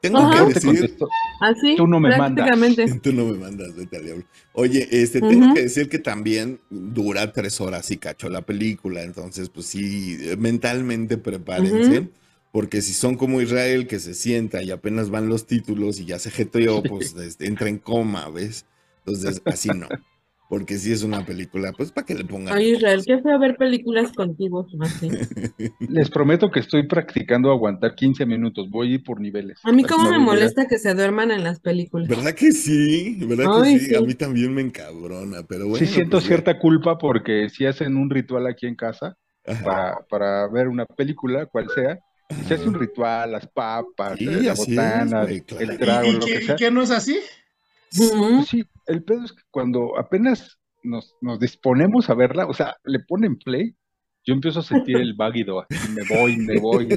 Tengo 0.03 0.31
que 0.31 0.55
decir. 0.55 0.97
Así, 1.41 1.77
tú 1.77 1.87
no 1.87 2.01
me 2.01 2.17
mandas. 2.17 2.49
Tú 3.03 3.13
no 3.13 3.27
me 3.27 3.37
mandas, 3.37 3.77
vete 3.77 3.99
al 3.99 4.05
diablo. 4.05 4.25
Oye, 4.55 4.89
este, 4.91 5.21
tengo 5.21 5.53
que 5.53 5.63
decir 5.63 5.91
que 5.91 5.99
también 5.99 6.59
dura 6.71 7.33
tres 7.33 7.61
horas 7.61 7.91
y 7.91 7.99
cacho 7.99 8.31
la 8.31 8.41
película. 8.41 9.03
Entonces, 9.03 9.51
pues 9.51 9.67
sí, 9.67 10.19
mentalmente 10.39 11.19
prepárense. 11.19 12.09
Porque 12.53 12.83
si 12.83 12.93
son 12.93 13.17
como 13.17 13.41
Israel, 13.41 13.87
que 13.87 14.01
se 14.01 14.15
sienta 14.15 14.63
y 14.63 14.71
apenas 14.71 15.11
van 15.11 15.29
los 15.29 15.47
títulos 15.47 16.01
y 16.01 16.05
ya 16.05 16.19
se 16.19 16.31
jeteó, 16.31 16.83
pues 16.83 17.15
entra 17.41 17.69
en 17.69 17.79
coma, 17.79 18.29
¿ves? 18.29 18.67
Entonces, 19.05 19.41
así 19.45 19.69
no. 19.69 19.87
Porque 20.51 20.79
si 20.79 20.91
es 20.91 21.05
una 21.05 21.25
película, 21.25 21.73
pues 21.73 21.93
para 21.93 22.05
que 22.05 22.17
le 22.17 22.25
pongan. 22.25 22.53
Ay, 22.53 22.73
Israel, 22.73 23.05
qué 23.07 23.23
feo 23.23 23.39
ver 23.39 23.57
películas 23.57 24.11
contigo, 24.11 24.67
así. 24.81 25.09
Les 25.79 26.11
prometo 26.11 26.51
que 26.51 26.59
estoy 26.59 26.89
practicando 26.89 27.53
aguantar 27.53 27.95
15 27.95 28.27
minutos, 28.27 28.69
voy 28.69 28.91
a 28.91 28.95
ir 28.97 29.05
por 29.05 29.21
niveles. 29.21 29.61
A 29.63 29.71
mí 29.71 29.85
cómo 29.85 30.11
me 30.11 30.19
molesta 30.19 30.67
que 30.67 30.81
se 30.81 30.93
duerman 30.93 31.31
en 31.31 31.45
las 31.45 31.61
películas. 31.61 32.09
¿Verdad 32.09 32.33
que 32.33 32.51
sí? 32.51 33.17
¿Verdad 33.29 33.63
que 33.63 33.79
sí? 33.79 33.95
A 33.95 34.01
mí 34.01 34.15
también 34.15 34.53
me 34.53 34.63
encabrona, 34.63 35.45
pero 35.49 35.69
bueno. 35.69 35.87
Sí 35.87 35.87
siento 35.87 36.17
pues 36.17 36.25
cierta 36.25 36.59
culpa 36.59 36.99
porque 36.99 37.49
si 37.49 37.67
hacen 37.67 37.97
un 37.97 38.11
ritual 38.11 38.49
aquí 38.49 38.67
en 38.67 38.75
casa 38.75 39.17
para, 39.63 40.05
para 40.09 40.49
ver 40.49 40.67
una 40.67 40.85
película, 40.85 41.47
cual 41.47 41.69
sea, 41.73 42.01
se 42.47 42.55
hace 42.55 42.69
un 42.69 42.75
ritual, 42.75 43.33
las 43.33 43.47
papas, 43.49 44.21
la 44.21 44.55
botana, 44.55 45.23
el 45.23 45.79
trago, 45.79 46.13
lo 46.13 46.27
que 46.27 46.43
sea. 46.43 46.55
¿Y 46.55 46.59
qué 46.59 46.71
no 46.71 46.83
es 46.83 46.91
así? 46.91 47.19
Pues 47.97 48.49
sí, 48.49 48.65
el 48.87 49.03
pedo 49.03 49.25
es 49.25 49.33
que 49.33 49.43
cuando 49.51 49.99
apenas 49.99 50.59
nos, 50.83 51.17
nos, 51.21 51.41
disponemos 51.41 52.09
a 52.09 52.15
verla, 52.15 52.47
o 52.47 52.55
sea, 52.55 52.77
le 52.85 53.01
ponen 53.01 53.37
play, 53.37 53.75
yo 54.25 54.35
empiezo 54.35 54.61
a 54.61 54.63
sentir 54.63 54.97
el 54.97 55.15
váguido, 55.15 55.67
me 55.95 56.03
voy, 56.09 56.37
me 56.37 56.61
voy. 56.61 56.89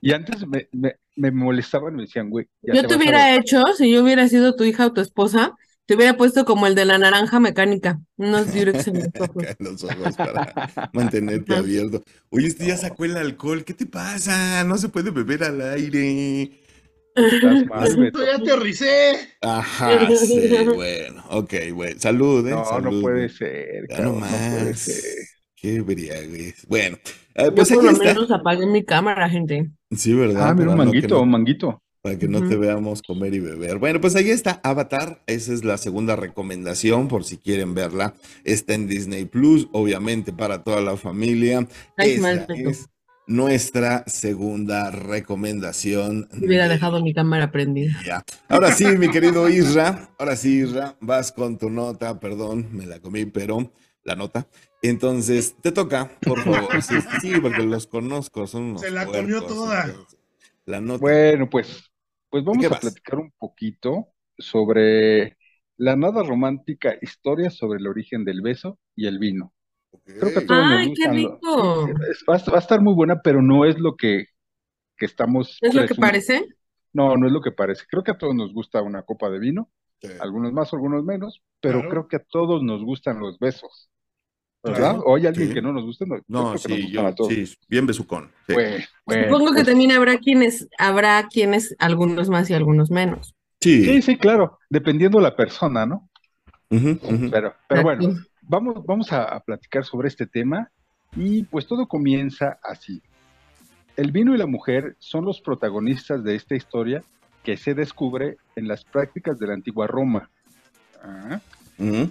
Y 0.00 0.12
antes 0.12 0.46
me, 0.46 0.68
me, 0.72 0.96
me 1.16 1.30
molestaban, 1.30 1.94
me 1.94 2.02
decían, 2.02 2.30
güey. 2.30 2.46
yo 2.62 2.86
te 2.86 2.96
hubiera 2.96 3.34
hecho, 3.36 3.62
si 3.76 3.90
yo 3.90 4.02
hubiera 4.02 4.28
sido 4.28 4.54
tu 4.54 4.64
hija 4.64 4.86
o 4.86 4.92
tu 4.92 5.00
esposa, 5.00 5.56
Te 5.86 5.94
hubiera 5.94 6.16
puesto 6.16 6.44
como 6.44 6.66
el 6.66 6.74
de 6.74 6.84
la 6.84 6.98
naranja 6.98 7.38
mecánica, 7.38 8.00
unos 8.16 8.52
Durex 8.52 8.88
en 8.88 8.98
los 8.98 9.08
ojos. 9.20 9.44
Los 9.98 10.16
para 10.16 10.90
mantenerte 10.92 11.54
abierto. 11.54 12.02
Oye, 12.30 12.48
este 12.48 12.66
ya 12.66 12.76
sacó 12.76 13.04
el 13.04 13.16
alcohol. 13.16 13.64
¿Qué 13.64 13.72
te 13.72 13.86
pasa? 13.86 14.64
No 14.64 14.78
se 14.78 14.88
puede 14.88 15.10
beber 15.10 15.44
al 15.44 15.60
aire. 15.60 16.50
Estás 17.14 17.66
mal, 17.68 17.96
Beto. 17.96 18.18
Ya 18.24 18.34
aterricé. 18.36 19.12
Ajá, 19.42 20.08
sí, 20.16 20.50
bueno. 20.74 21.24
Ok, 21.30 21.54
bueno. 21.72 22.00
Salud, 22.00 22.46
¿eh? 22.48 22.50
No, 22.50 22.64
Salud. 22.64 22.92
no 22.96 23.00
puede 23.02 23.28
ser, 23.28 23.86
Ya 23.88 24.00
no 24.00 24.14
cabrón, 24.18 24.20
no 24.20 24.26
puede 24.58 24.74
ser. 24.74 25.04
Qué 25.54 25.80
briaguez. 25.80 26.66
Bueno, 26.66 26.98
eh, 27.34 27.44
Yo 27.44 27.54
pues 27.54 27.68
por 27.68 27.78
aquí 27.78 27.86
lo 27.86 27.92
está. 27.92 28.04
menos 28.04 28.30
apagué 28.32 28.66
mi 28.66 28.84
cámara, 28.84 29.28
gente. 29.30 29.70
Sí, 29.92 30.12
¿verdad? 30.14 30.48
Ah, 30.50 30.54
mira, 30.54 30.70
un 30.72 30.76
manguito, 30.78 31.14
no- 31.14 31.22
un 31.22 31.30
manguito. 31.30 31.82
Para 32.06 32.18
que 32.20 32.28
no 32.28 32.48
te 32.48 32.54
veamos 32.56 33.02
comer 33.02 33.34
y 33.34 33.40
beber. 33.40 33.78
Bueno, 33.78 34.00
pues 34.00 34.14
ahí 34.14 34.30
está 34.30 34.60
Avatar. 34.62 35.24
Esa 35.26 35.52
es 35.52 35.64
la 35.64 35.76
segunda 35.76 36.14
recomendación 36.14 37.08
por 37.08 37.24
si 37.24 37.36
quieren 37.36 37.74
verla. 37.74 38.14
Está 38.44 38.74
en 38.74 38.86
Disney 38.86 39.24
Plus, 39.24 39.66
obviamente 39.72 40.32
para 40.32 40.62
toda 40.62 40.80
la 40.82 40.96
familia. 40.96 41.66
Ay, 41.96 42.12
es 42.12 42.88
nuestra 43.26 44.04
segunda 44.06 44.92
recomendación. 44.92 46.28
Hubiera 46.40 46.68
de- 46.68 46.74
dejado 46.74 47.02
mi 47.02 47.12
cámara 47.12 47.50
prendida. 47.50 48.00
Ya. 48.06 48.24
Ahora 48.48 48.70
sí, 48.70 48.84
mi 48.84 49.10
querido 49.10 49.48
Isra, 49.48 50.10
ahora 50.16 50.36
sí, 50.36 50.60
Isra, 50.60 50.96
vas 51.00 51.32
con 51.32 51.58
tu 51.58 51.68
nota, 51.68 52.20
perdón, 52.20 52.68
me 52.70 52.86
la 52.86 53.00
comí, 53.00 53.24
pero 53.24 53.72
la 54.04 54.14
nota. 54.14 54.46
Entonces, 54.80 55.56
te 55.60 55.72
toca, 55.72 56.08
por 56.22 56.40
favor. 56.44 56.80
Sí, 56.84 56.94
sí, 57.20 57.32
porque 57.42 57.64
los 57.64 57.88
conozco, 57.88 58.46
son 58.46 58.62
unos 58.62 58.82
Se 58.82 58.92
la 58.92 59.06
comió 59.06 59.42
toda. 59.42 59.86
entonces, 59.86 60.18
La 60.66 60.80
nota. 60.80 61.00
Bueno, 61.00 61.50
pues, 61.50 61.90
pues 62.30 62.44
vamos 62.44 62.70
a 62.70 62.74
vas? 62.74 62.80
platicar 62.80 63.18
un 63.18 63.32
poquito 63.38 64.08
sobre 64.38 65.36
la 65.76 65.96
nada 65.96 66.22
romántica 66.22 66.94
historia 67.02 67.50
sobre 67.50 67.78
el 67.80 67.86
origen 67.86 68.24
del 68.24 68.40
beso 68.42 68.78
y 68.94 69.06
el 69.06 69.18
vino. 69.18 69.52
Creo 70.18 70.32
que 70.32 70.40
a 70.40 70.46
todos 70.46 70.66
nos 70.66 70.80
¡Ay, 70.80 70.94
qué 70.94 71.08
rico! 71.08 71.88
va, 72.28 72.36
a- 72.36 72.50
va 72.50 72.56
a 72.56 72.60
estar 72.60 72.80
muy 72.80 72.94
buena, 72.94 73.20
pero 73.22 73.42
no 73.42 73.64
es 73.64 73.78
lo 73.78 73.96
que, 73.96 74.26
que 74.98 75.06
estamos 75.06 75.58
¿Es 75.60 75.74
lo 75.74 75.86
que 75.86 75.94
parece? 75.94 76.46
No, 76.92 77.16
no 77.16 77.26
es 77.26 77.32
lo 77.32 77.40
que 77.42 77.52
parece. 77.52 77.84
Creo 77.90 78.02
que 78.02 78.12
a 78.12 78.18
todos 78.18 78.34
nos 78.34 78.52
gusta 78.52 78.82
una 78.82 79.02
copa 79.02 79.30
de 79.30 79.38
vino, 79.38 79.70
Sí. 80.00 80.08
algunos 80.20 80.52
más, 80.52 80.72
algunos 80.72 81.04
menos, 81.04 81.42
pero 81.60 81.80
Claro. 81.80 81.90
creo 81.90 82.08
que 82.08 82.16
a 82.16 82.24
todos 82.24 82.62
nos 82.62 82.82
gustan 82.84 83.20
los 83.20 83.38
besos. 83.38 83.90
¿Verdad? 84.72 84.90
Claro. 84.94 85.04
¿O 85.06 85.16
hay 85.16 85.26
alguien 85.26 85.48
Sí. 85.48 85.54
que 85.54 85.62
no 85.62 85.72
nos 85.72 85.84
guste? 85.84 86.06
No, 86.06 86.16
No, 86.28 86.44
que 86.54 86.68
nos 86.68 86.78
sí, 86.78 86.90
yo, 86.90 87.06
a 87.06 87.14
todos. 87.14 87.32
sí, 87.32 87.54
bien 87.68 87.86
besucón. 87.86 88.30
sí. 88.46 88.54
Pues, 88.54 88.88
bueno, 89.04 89.24
Supongo 89.24 89.46
que 89.50 89.54
pues, 89.54 89.66
también 89.66 89.92
habrá 89.92 90.18
quienes, 90.18 90.68
habrá 90.78 91.26
quienes, 91.28 91.74
algunos 91.78 92.28
más 92.28 92.48
y 92.50 92.54
algunos 92.54 92.90
menos. 92.90 93.34
Sí. 93.60 93.84
Sí, 93.84 94.02
sí, 94.02 94.16
claro, 94.16 94.58
dependiendo 94.70 95.18
de 95.18 95.24
la 95.24 95.36
persona, 95.36 95.86
¿no? 95.86 96.08
Ujú, 96.70 96.98
ujú. 97.02 97.30
Pero, 97.30 97.54
pero 97.68 97.82
bueno, 97.82 98.14
vamos, 98.42 98.84
vamos 98.84 99.12
a, 99.12 99.22
a 99.24 99.40
platicar 99.40 99.84
sobre 99.84 100.08
este 100.08 100.26
tema 100.26 100.70
y 101.16 101.44
pues 101.44 101.66
todo 101.66 101.86
comienza 101.86 102.58
así. 102.62 103.00
El 103.96 104.12
vino 104.12 104.34
y 104.34 104.38
la 104.38 104.46
mujer 104.46 104.96
son 104.98 105.24
los 105.24 105.40
protagonistas 105.40 106.22
de 106.22 106.34
esta 106.34 106.54
historia 106.54 107.02
que 107.42 107.56
se 107.56 107.74
descubre 107.74 108.36
en 108.56 108.68
las 108.68 108.84
prácticas 108.84 109.38
de 109.38 109.46
la 109.46 109.54
antigua 109.54 109.86
Roma. 109.86 110.28
Ah. 111.02 111.40
Ujú. 111.78 112.10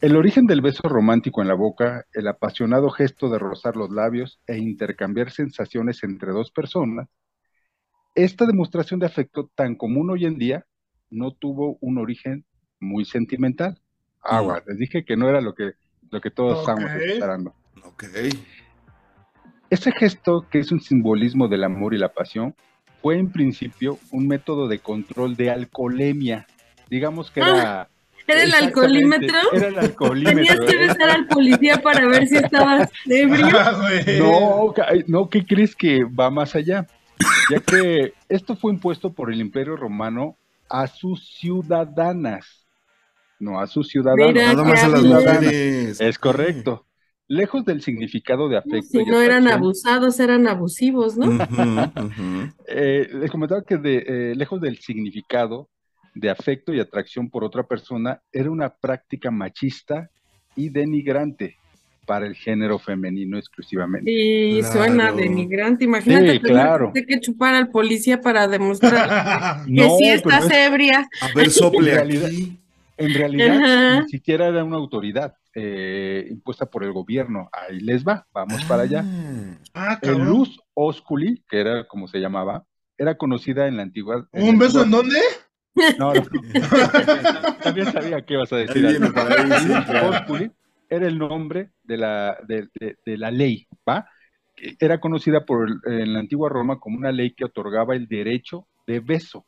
El 0.00 0.16
origen 0.16 0.46
del 0.46 0.60
beso 0.60 0.82
romántico 0.86 1.40
en 1.40 1.48
la 1.48 1.54
boca, 1.54 2.04
el 2.12 2.28
apasionado 2.28 2.90
gesto 2.90 3.30
de 3.30 3.38
rozar 3.38 3.76
los 3.76 3.90
labios 3.90 4.38
e 4.46 4.58
intercambiar 4.58 5.30
sensaciones 5.30 6.02
entre 6.02 6.32
dos 6.32 6.50
personas, 6.50 7.08
esta 8.14 8.46
demostración 8.46 9.00
de 9.00 9.06
afecto 9.06 9.50
tan 9.54 9.76
común 9.76 10.10
hoy 10.10 10.26
en 10.26 10.36
día 10.38 10.66
no 11.10 11.32
tuvo 11.32 11.78
un 11.80 11.98
origen 11.98 12.44
muy 12.80 13.04
sentimental. 13.04 13.80
Agua, 14.20 14.62
les 14.66 14.78
dije 14.78 15.04
que 15.04 15.16
no 15.16 15.28
era 15.28 15.40
lo 15.40 15.54
que, 15.54 15.72
lo 16.10 16.20
que 16.20 16.30
todos 16.30 16.60
estábamos 16.60 16.90
Ok. 16.90 17.00
esperando. 17.00 17.54
Ok. 17.84 18.04
Ese 19.70 19.90
gesto, 19.92 20.46
que 20.50 20.58
es 20.58 20.70
un 20.70 20.80
simbolismo 20.80 21.48
del 21.48 21.64
amor 21.64 21.94
y 21.94 21.98
la 21.98 22.12
pasión, 22.12 22.54
fue 23.02 23.18
en 23.18 23.32
principio 23.32 23.98
un 24.12 24.28
método 24.28 24.68
de 24.68 24.78
control 24.78 25.34
de 25.34 25.50
alcoholemia. 25.50 26.46
Digamos 26.88 27.30
que 27.30 27.40
era... 27.40 27.88
¿Era 28.26 28.42
el 28.44 28.54
alcoholímetro? 28.54 29.38
Era 29.52 29.68
el 29.68 29.78
alcoholímetro. 29.78 30.34
Tenías 30.36 30.60
que 30.60 30.76
besar 30.76 31.10
al 31.10 31.26
policía 31.26 31.82
para 31.82 32.06
ver 32.06 32.26
si 32.26 32.36
estabas 32.36 32.90
ebrio. 33.06 33.46
Ah. 33.54 33.92
No, 34.18 34.74
no, 35.06 35.28
¿qué 35.28 35.44
crees 35.44 35.74
que 35.76 36.04
va 36.04 36.30
más 36.30 36.54
allá? 36.54 36.86
Ya 37.50 37.60
que 37.60 38.14
esto 38.28 38.56
fue 38.56 38.72
impuesto 38.72 39.12
por 39.12 39.32
el 39.32 39.40
Imperio 39.40 39.76
Romano 39.76 40.36
a 40.68 40.86
sus 40.86 41.28
ciudadanas, 41.38 42.66
no 43.38 43.60
a 43.60 43.66
sus 43.66 43.88
ciudadanos. 43.88 44.34
Nada 44.34 44.64
más 44.64 44.82
a 44.82 44.88
las 44.88 45.02
mujeres. 45.02 46.00
Es 46.00 46.18
correcto. 46.18 46.86
Lejos 47.26 47.64
del 47.64 47.80
significado 47.80 48.48
de 48.48 48.58
afecto 48.58 48.88
Si 48.90 48.98
y 49.00 49.06
no 49.06 49.20
eran 49.20 49.48
abusados, 49.48 50.20
eran 50.20 50.46
abusivos, 50.46 51.16
¿no? 51.16 51.38
Eh, 52.66 53.08
les 53.12 53.30
comentaba 53.30 53.62
que 53.62 53.78
de, 53.78 54.04
eh, 54.06 54.34
lejos 54.34 54.60
del 54.60 54.78
significado 54.78 55.68
de 56.14 56.30
afecto 56.30 56.72
y 56.72 56.80
atracción 56.80 57.28
por 57.30 57.44
otra 57.44 57.62
persona, 57.64 58.20
era 58.32 58.50
una 58.50 58.68
práctica 58.68 59.30
machista 59.30 60.10
y 60.56 60.68
denigrante 60.68 61.56
para 62.06 62.26
el 62.26 62.34
género 62.34 62.78
femenino 62.78 63.38
exclusivamente. 63.38 64.10
Y 64.12 64.60
Claro. 64.60 64.72
suena 64.74 65.12
denigrante. 65.12 65.84
Imagínate 65.84 66.32
Sí, 66.34 66.38
tener 66.40 66.52
claro. 66.62 66.92
que 66.92 67.20
chupar 67.20 67.54
al 67.54 67.70
policía 67.70 68.20
para 68.20 68.46
demostrar 68.46 69.64
que 69.66 69.70
No, 69.72 69.96
sí 69.98 70.08
estás 70.08 70.44
es- 70.44 70.52
ebria. 70.52 71.08
A 71.22 71.28
ver, 71.34 71.50
sople 71.50 71.90
En 71.90 71.96
realidad- 71.96 72.26
aquí. 72.26 72.58
En 72.96 73.12
realidad, 73.12 73.56
Ajá. 73.56 74.02
ni 74.02 74.08
siquiera 74.08 74.46
era 74.46 74.62
una 74.62 74.76
autoridad 74.76 75.34
eh, 75.56 76.26
impuesta 76.30 76.66
por 76.66 76.84
el 76.84 76.92
gobierno. 76.92 77.48
Ahí 77.52 77.80
les 77.80 78.04
va, 78.06 78.26
vamos 78.32 78.64
para 78.66 78.82
allá. 78.84 79.04
Ah, 79.72 79.98
El 80.02 80.10
cabrón. 80.10 80.28
Luz 80.28 80.60
Osculi, 80.74 81.42
que 81.48 81.58
era 81.60 81.86
como 81.88 82.06
se 82.06 82.18
llamaba, 82.18 82.64
era 82.98 83.16
conocida 83.16 83.66
en 83.66 83.76
la 83.76 83.82
antigua. 83.82 84.28
en 84.32 84.48
¿Un 84.48 84.58
la 84.58 84.64
beso 84.64 84.82
en 84.84 84.90
dónde? 84.92 85.16
No, 85.98 86.14
no. 86.14 86.22
También 87.62 87.90
sabía 87.92 88.22
que 88.22 88.34
ibas 88.34 88.52
a 88.52 88.56
decir. 88.56 88.86
Algo. 88.86 90.36
era 90.88 91.06
el 91.06 91.18
nombre 91.18 91.70
de 91.82 91.96
la, 91.96 92.36
de, 92.46 92.68
de- 92.78 92.96
de 93.04 93.18
la 93.18 93.30
ley, 93.30 93.66
¿va? 93.88 94.08
Era 94.78 95.00
conocida 95.00 95.44
por 95.44 95.68
en 95.86 96.12
la 96.12 96.20
antigua 96.20 96.48
Roma 96.48 96.78
como 96.78 96.96
una 96.96 97.10
ley 97.12 97.32
que 97.32 97.44
otorgaba 97.44 97.94
el 97.96 98.06
derecho 98.06 98.66
de 98.86 99.00
beso. 99.00 99.44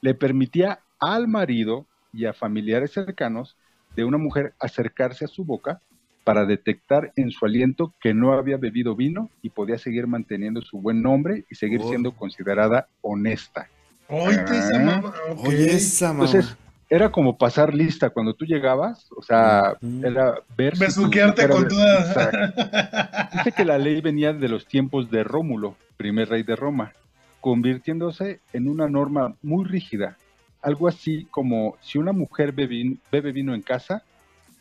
Le 0.00 0.14
permitía 0.14 0.78
al 1.00 1.26
marido 1.28 1.86
y 2.12 2.26
a 2.26 2.32
familiares 2.32 2.92
cercanos 2.92 3.56
de 3.96 4.04
una 4.04 4.18
mujer 4.18 4.54
acercarse 4.60 5.24
a 5.24 5.28
su 5.28 5.44
boca 5.44 5.80
para 6.22 6.46
detectar 6.46 7.12
en 7.16 7.30
su 7.30 7.44
aliento 7.44 7.92
que 8.00 8.14
no 8.14 8.32
había 8.32 8.56
bebido 8.56 8.94
vino 8.94 9.30
y 9.42 9.50
podía 9.50 9.78
seguir 9.78 10.06
manteniendo 10.06 10.62
su 10.62 10.80
buen 10.80 11.02
nombre 11.02 11.44
y 11.50 11.54
seguir 11.56 11.80
Oh. 11.82 11.88
siendo 11.88 12.12
considerada 12.12 12.86
honesta. 13.02 13.68
Esa 14.08 14.76
Ah. 14.76 14.78
mamá. 14.78 15.14
Oye, 15.44 15.74
esa 15.74 16.12
mamá. 16.12 16.26
Entonces, 16.26 16.56
era 16.90 17.10
como 17.10 17.36
pasar 17.38 17.74
lista 17.74 18.10
cuando 18.10 18.34
tú 18.34 18.44
llegabas, 18.44 19.06
o 19.16 19.22
sea, 19.22 19.74
era 20.02 20.34
ver 20.56 20.76
Besuquearte 20.78 21.48
con 21.48 21.66
toda. 21.68 22.00
Exacto. 22.00 22.62
Dice 23.32 23.52
que 23.52 23.64
la 23.64 23.78
ley 23.78 24.00
venía 24.00 24.32
de 24.32 24.48
los 24.48 24.66
tiempos 24.66 25.10
de 25.10 25.24
Rómulo, 25.24 25.76
primer 25.96 26.28
rey 26.28 26.42
de 26.42 26.54
Roma, 26.56 26.92
convirtiéndose 27.40 28.40
en 28.52 28.68
una 28.68 28.88
norma 28.88 29.34
muy 29.42 29.64
rígida. 29.64 30.16
Algo 30.62 30.88
así 30.88 31.26
como 31.30 31.76
si 31.80 31.98
una 31.98 32.12
mujer 32.12 32.52
bebe, 32.52 32.96
bebe 33.12 33.32
vino 33.32 33.54
en 33.54 33.62
casa, 33.62 34.02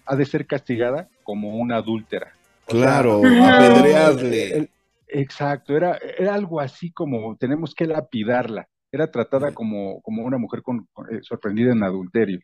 ha 0.05 0.15
de 0.15 0.25
ser 0.25 0.45
castigada 0.45 1.07
como 1.23 1.55
una 1.57 1.77
adúltera. 1.77 2.33
O 2.67 2.71
sea, 2.71 2.79
Claro, 2.81 3.21
Ajá. 3.25 3.57
apedrearle. 3.57 4.57
el- 4.57 4.69
exacto, 5.07 5.75
era, 5.77 5.97
era 6.17 6.33
algo 6.33 6.59
así 6.59 6.91
como 6.91 7.35
tenemos 7.37 7.73
que 7.75 7.85
lapidarla. 7.85 8.67
Era 8.93 9.11
tratada 9.11 9.53
como, 9.53 10.01
como 10.03 10.23
una 10.25 10.39
mujer 10.39 10.63
con- 10.63 10.89
eh, 11.11 11.19
sorprendida 11.23 11.73
en 11.73 11.83
adulterio. 11.83 12.41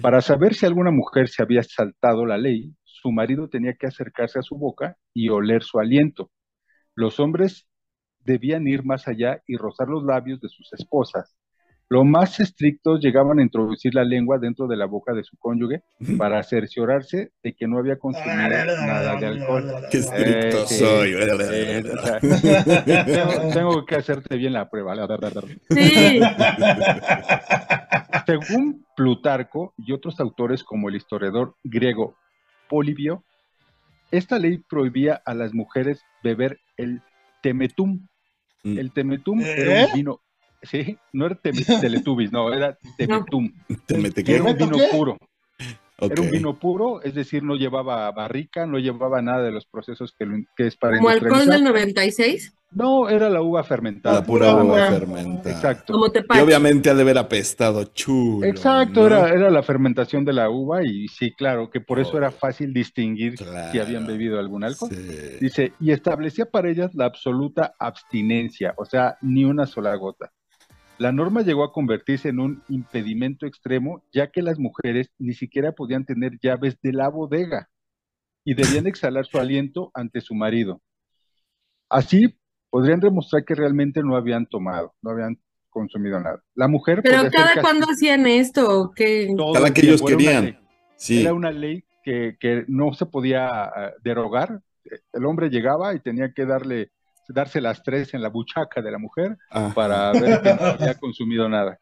Para 0.00 0.20
saber 0.22 0.54
si 0.54 0.66
alguna 0.66 0.90
mujer 0.92 1.28
se 1.28 1.42
había 1.42 1.62
saltado 1.62 2.26
la 2.26 2.38
ley, 2.38 2.74
su 2.84 3.12
marido 3.12 3.48
tenía 3.48 3.74
que 3.74 3.86
acercarse 3.88 4.38
a 4.38 4.42
su 4.42 4.56
boca 4.58 4.96
y 5.14 5.30
oler 5.30 5.62
su 5.64 5.78
aliento. 5.80 6.30
Los 6.96 7.20
hombres 7.20 7.66
debían 8.20 8.68
ir 8.68 8.84
más 8.84 9.08
allá 9.08 9.42
y 9.46 9.56
rozar 9.56 9.88
los 9.88 10.04
labios 10.04 10.40
de 10.40 10.48
sus 10.50 10.72
esposas. 10.74 11.36
Los 11.88 12.04
más 12.04 12.40
estrictos 12.40 13.00
llegaban 13.00 13.38
a 13.38 13.42
introducir 13.42 13.94
la 13.94 14.04
lengua 14.04 14.38
dentro 14.38 14.66
de 14.66 14.76
la 14.76 14.86
boca 14.86 15.12
de 15.12 15.22
su 15.22 15.36
cónyuge 15.36 15.82
para 16.18 16.42
cerciorarse 16.42 17.32
de 17.42 17.54
que 17.54 17.66
no 17.66 17.78
había 17.78 17.98
consumido 17.98 18.36
nada 18.36 19.16
de 19.16 19.26
alcohol. 19.26 19.72
Qué 19.90 19.98
estricto 19.98 20.62
Eh, 20.62 20.66
soy. 20.66 21.12
Eh, 21.12 21.82
o 21.92 22.02
sea, 22.02 23.04
tengo, 23.04 23.52
tengo 23.52 23.86
que 23.86 23.96
hacerte 23.96 24.36
bien 24.36 24.54
la 24.54 24.70
prueba. 24.70 24.94
Sí. 25.70 26.20
Según 28.26 28.84
Plutarco 28.96 29.74
y 29.76 29.92
otros 29.92 30.18
autores 30.20 30.64
como 30.64 30.88
el 30.88 30.96
historiador 30.96 31.56
griego 31.62 32.16
Polibio, 32.68 33.24
esta 34.10 34.38
ley 34.38 34.58
prohibía 34.58 35.20
a 35.24 35.34
las 35.34 35.52
mujeres 35.52 36.02
beber 36.22 36.60
el 36.76 37.02
temetum. 37.42 38.06
Mm. 38.62 38.78
El 38.78 38.92
temetum 38.92 39.40
¿Eh? 39.40 39.54
era 39.56 39.86
un 39.86 39.92
vino, 39.92 40.20
sí, 40.64 40.98
no 41.12 41.26
era 41.26 41.36
Teletubbies, 41.36 42.32
no, 42.32 42.52
era 42.52 42.76
Temetum. 42.96 43.52
Era 43.88 44.42
un 44.42 44.56
vino 44.56 44.78
puro. 44.90 45.18
Era 45.98 46.22
un 46.22 46.30
vino 46.30 46.58
puro, 46.58 47.02
es 47.02 47.14
decir, 47.14 47.42
no 47.42 47.54
llevaba 47.54 48.10
barrica, 48.10 48.66
no 48.66 48.78
llevaba 48.78 49.22
nada 49.22 49.42
de 49.42 49.52
los 49.52 49.64
procesos 49.64 50.12
que, 50.18 50.26
que 50.56 50.66
es 50.66 50.76
para 50.76 50.96
¿Como 50.96 51.08
alcohol 51.08 51.46
del 51.46 51.64
96? 51.64 52.54
No, 52.74 53.08
era 53.08 53.30
la 53.30 53.40
uva 53.40 53.62
fermentada. 53.62 54.16
La 54.16 54.26
pura 54.26 54.56
uva 54.56 54.88
fermentada. 54.88 55.54
Exacto. 55.54 56.12
y 56.34 56.38
obviamente 56.40 56.90
ha 56.90 56.94
de 56.94 57.02
haber 57.02 57.18
apestado 57.18 57.84
chulo. 57.84 58.44
Exacto, 58.44 59.06
era, 59.06 59.28
era 59.28 59.50
la 59.50 59.62
fermentación 59.62 60.24
de 60.24 60.32
la 60.32 60.50
uva 60.50 60.82
y 60.84 61.06
sí, 61.06 61.32
claro, 61.32 61.70
que 61.70 61.80
por 61.80 62.00
eso 62.00 62.18
era 62.18 62.32
fácil 62.32 62.72
distinguir 62.72 63.36
si 63.70 63.78
habían 63.78 64.06
bebido 64.06 64.40
algún 64.40 64.64
alcohol. 64.64 64.90
Dice, 65.40 65.72
y 65.78 65.92
establecía 65.92 66.46
para 66.46 66.68
ellas 66.68 66.92
la 66.94 67.04
absoluta 67.04 67.74
abstinencia, 67.78 68.74
o 68.76 68.84
sea, 68.84 69.18
ni 69.22 69.44
una 69.44 69.66
sola 69.66 69.94
gota. 69.94 70.32
La 70.98 71.10
norma 71.10 71.42
llegó 71.42 71.64
a 71.64 71.72
convertirse 71.72 72.28
en 72.28 72.38
un 72.38 72.62
impedimento 72.68 73.46
extremo, 73.46 74.02
ya 74.12 74.30
que 74.30 74.42
las 74.42 74.58
mujeres 74.58 75.10
ni 75.18 75.34
siquiera 75.34 75.72
podían 75.72 76.04
tener 76.04 76.38
llaves 76.40 76.80
de 76.82 76.92
la 76.92 77.08
bodega 77.08 77.68
y 78.44 78.54
debían 78.54 78.86
exhalar 78.86 79.26
su 79.26 79.38
aliento 79.38 79.90
ante 79.94 80.20
su 80.20 80.34
marido. 80.34 80.80
Así 81.88 82.38
podrían 82.70 83.00
demostrar 83.00 83.44
que 83.44 83.54
realmente 83.54 84.02
no 84.02 84.16
habían 84.16 84.46
tomado, 84.46 84.94
no 85.02 85.10
habían 85.10 85.38
consumido 85.68 86.20
nada. 86.20 86.42
La 86.54 86.68
mujer. 86.68 87.00
Pero 87.02 87.28
cada 87.30 87.60
cuándo 87.60 87.86
hacían 87.90 88.26
esto, 88.26 88.92
que 88.94 89.34
cada 89.52 89.72
que 89.72 89.80
ellos 89.82 90.02
querían. 90.02 90.60
sí. 90.96 91.22
Era 91.22 91.34
una 91.34 91.50
ley 91.50 91.84
que, 92.04 92.36
que 92.38 92.64
no 92.68 92.92
se 92.92 93.06
podía 93.06 93.64
eh, 93.76 93.90
derogar. 94.04 94.60
El 95.12 95.24
hombre 95.24 95.50
llegaba 95.50 95.94
y 95.94 96.00
tenía 96.00 96.32
que 96.32 96.46
darle 96.46 96.92
darse 97.28 97.60
las 97.60 97.82
tres 97.82 98.14
en 98.14 98.22
la 98.22 98.28
buchaca 98.28 98.82
de 98.82 98.90
la 98.90 98.98
mujer 98.98 99.36
para 99.74 100.12
ver 100.12 100.40
que 100.42 100.54
no 100.54 100.66
había 100.66 100.94
consumido 101.00 101.48
nada. 101.48 101.78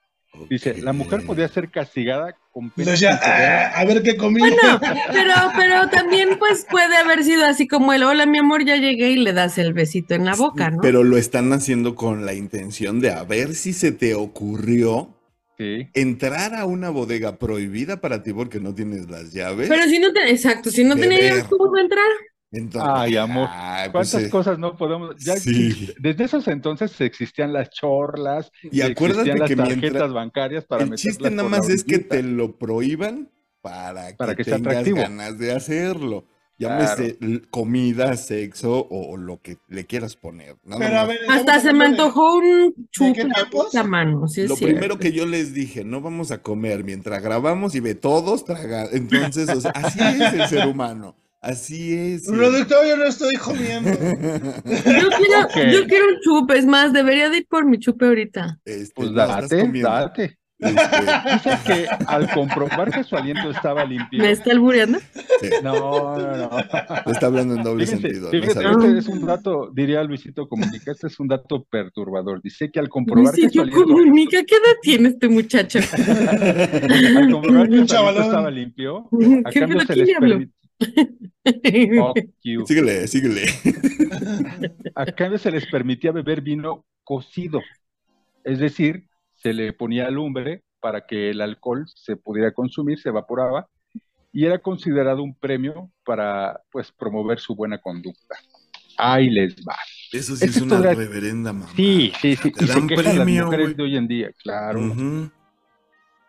Dice, 0.49 0.81
la 0.81 0.95
mujer 0.95 1.27
podía 1.27 1.47
ser 1.47 1.71
castigada 1.71 2.35
con 2.53 2.71
pena. 2.71 2.95
Ah, 3.23 3.73
a 3.77 3.85
ver 3.85 4.03
qué 4.03 4.17
comí. 4.17 4.41
Bueno, 4.41 4.81
pero, 5.13 5.35
pero 5.57 5.89
también 5.91 6.39
pues 6.39 6.67
puede 6.71 6.97
haber 6.97 7.23
sido 7.23 7.45
así 7.45 7.69
como 7.69 7.93
el, 7.93 8.03
hola 8.03 8.25
mi 8.25 8.39
amor, 8.39 8.65
ya 8.65 8.77
llegué 8.77 9.11
y 9.11 9.17
le 9.17 9.35
das 9.35 9.59
el 9.59 9.75
besito 9.75 10.15
en 10.15 10.25
la 10.25 10.35
boca, 10.35 10.71
¿no? 10.71 10.81
Pero 10.81 11.05
lo 11.05 11.19
están 11.19 11.53
haciendo 11.53 11.95
con 11.95 12.25
la 12.25 12.33
intención 12.33 13.01
de 13.01 13.11
a 13.11 13.25
ver 13.25 13.55
si 13.55 13.75
se 13.75 13.93
te 13.93 14.15
ocurrió 14.15 15.19
entrar 15.95 16.55
a 16.55 16.65
una 16.65 16.91
bodega 16.91 17.37
prohibida 17.37 18.01
para 18.01 18.23
ti 18.23 18.33
porque 18.33 18.59
no 18.59 18.75
tienes 18.75 19.09
las 19.09 19.33
llaves. 19.33 19.69
Pero 19.69 19.85
si 19.85 19.99
no 19.99 20.13
te, 20.13 20.31
exacto, 20.31 20.71
si 20.71 20.83
no 20.83 20.97
tenías 20.97 21.23
llaves, 21.23 21.45
¿cómo 21.45 21.77
entrar? 21.79 22.09
Ay, 22.81 23.17
amor, 23.17 23.49
pues 23.93 24.11
¿cuántas 24.11 24.31
cosas 24.31 24.59
no 24.59 24.77
podemos? 24.77 25.17
Ya 25.17 25.35
desde 25.35 26.25
esos 26.25 26.49
entonces 26.49 27.01
existían 27.01 27.53
las 27.53 27.71
chorlas, 27.71 28.51
y 28.63 28.81
acuérdate 28.83 29.35
las 29.37 29.49
que 29.49 29.57
tarjetas 29.57 30.13
bancarias 30.13 30.65
para 30.65 30.85
El 30.85 30.95
chiste 30.95 31.31
nada 31.31 31.49
más 31.49 31.69
es 31.69 31.85
que 31.85 31.99
te 31.99 32.23
lo 32.23 32.59
prohíban 32.59 33.31
para, 33.61 34.17
para 34.17 34.35
que, 34.35 34.45
que 34.45 34.51
tengas 34.51 34.85
ganas 34.85 35.39
de 35.39 35.53
hacerlo. 35.53 36.27
Llámese 36.59 37.19
comida, 37.51 38.17
sexo 38.17 38.87
o, 38.89 39.17
lo 39.17 39.41
que 39.41 39.59
le 39.69 39.85
quieras 39.87 40.17
poner. 40.17 40.57
Hasta 41.29 41.61
se 41.61 41.73
me 41.73 41.87
antojó 41.87 42.37
un 42.37 42.89
chupe 42.91 43.27
la 43.73 43.83
mano. 43.83 44.27
lo 44.37 44.57
primero 44.57 44.99
que 44.99 45.13
yo 45.13 45.27
les 45.27 45.55
dije, 45.55 45.85
no 45.85 46.01
vamos 46.01 46.31
a 46.31 46.43
comer 46.43 46.85
mientras 46.85 47.23
grabamos 47.23 47.75
y 47.75 47.81
ve 47.81 47.95
todos 47.95 48.45
tragar. 48.45 48.89
Entonces, 48.93 49.49
así 49.75 49.99
es 50.01 50.35
el 50.35 50.49
ser 50.49 50.69
humano. 50.69 51.17
Así 51.43 51.93
es. 51.93 52.29
Productor, 52.29 52.87
yo 52.87 52.97
no 52.97 53.05
estoy 53.05 53.35
comiendo. 53.35 53.91
Yo 53.91 55.09
quiero, 55.11 55.73
yo 55.73 55.87
quiero 55.87 56.07
un 56.09 56.21
chupe, 56.23 56.57
es 56.57 56.67
más, 56.67 56.93
debería 56.93 57.29
de 57.31 57.39
ir 57.39 57.47
por 57.49 57.65
mi 57.67 57.79
chupe 57.79 58.07
ahorita. 58.07 58.61
Este, 58.65 58.93
pues 58.95 59.13
date, 59.13 59.69
date. 59.73 60.25
Este... 60.25 60.39
Dice 60.63 61.59
que 61.67 61.87
al 62.07 62.31
comprobar 62.31 62.93
que 62.93 63.03
su 63.03 63.17
aliento 63.17 63.51
estaba 63.51 63.85
limpio. 63.85 64.23
¿Me 64.23 64.31
está 64.31 64.53
albureando? 64.53 65.01
Sí. 65.41 65.51
No, 65.65 66.17
no, 66.17 66.37
no. 66.37 67.13
está 67.13 67.27
hablando 67.27 67.57
en 67.57 67.65
doble 67.65 67.87
sentido. 67.87 68.31
Fíjate, 68.31 68.71
este 68.71 68.99
es 68.99 69.09
un 69.09 69.27
dato, 69.27 69.71
diría 69.75 70.05
Luisito 70.05 70.49
Comunica, 70.49 70.93
este 70.93 71.09
es 71.09 71.19
un 71.19 71.27
dato 71.27 71.65
perturbador. 71.65 72.41
Dice 72.41 72.71
que 72.71 72.79
al 72.79 72.89
comprobar 72.89 73.35
que 73.35 73.51
su 73.51 73.61
aliento. 73.61 73.83
Comunica, 73.83 74.45
¿qué 74.45 74.55
edad 74.55 74.77
tiene 74.81 75.09
este 75.09 75.29
muchacho? 75.29 75.81
al 77.19 77.31
comprobar 77.33 77.69
que 77.69 77.89
su 77.89 77.97
aliento 77.97 78.23
estaba 78.23 78.51
limpio, 78.51 79.09
a 79.45 79.51
cambio 79.51 79.81
se 79.81 79.97
les 79.97 80.19
permite 80.19 80.62
síguele, 82.67 83.09
síguele. 83.09 83.43
Acá 84.95 85.39
se 85.39 85.51
les 85.51 85.67
permitía 85.67 86.13
beber 86.13 86.41
vino 86.41 86.85
cocido, 87.05 87.61
es 88.45 88.59
decir, 88.59 89.09
se 89.37 89.53
le 89.53 89.73
ponía 89.73 90.11
lumbre 90.11 90.63
para 90.81 91.07
que 91.07 91.31
el 91.31 91.41
alcohol 91.41 91.87
se 91.95 92.17
pudiera 92.17 92.53
consumir, 92.53 92.99
se 92.99 93.09
evaporaba 93.09 93.69
y 94.33 94.47
era 94.47 94.59
considerado 94.59 95.23
un 95.23 95.35
premio 95.35 95.91
para 96.05 96.61
pues 96.71 96.91
promover 96.93 97.39
su 97.39 97.55
buena 97.55 97.79
conducta. 97.79 98.37
Ahí 98.97 99.31
les 99.31 99.57
va. 99.57 99.77
Eso 100.13 100.37
sí 100.37 100.45
es 100.45 100.61
una 100.61 100.81
reverenda 100.81 101.53
mamá. 101.53 101.73
Sí, 101.75 102.13
sí, 102.21 102.37
sí. 102.37 102.53
y 102.59 102.67
se 102.67 102.87
quejan 102.87 103.19
las 103.19 103.29
mujeres 103.29 103.77
de 103.77 103.83
hoy 103.83 103.97
en 103.97 104.09
día, 104.09 104.31
claro. 104.43 104.81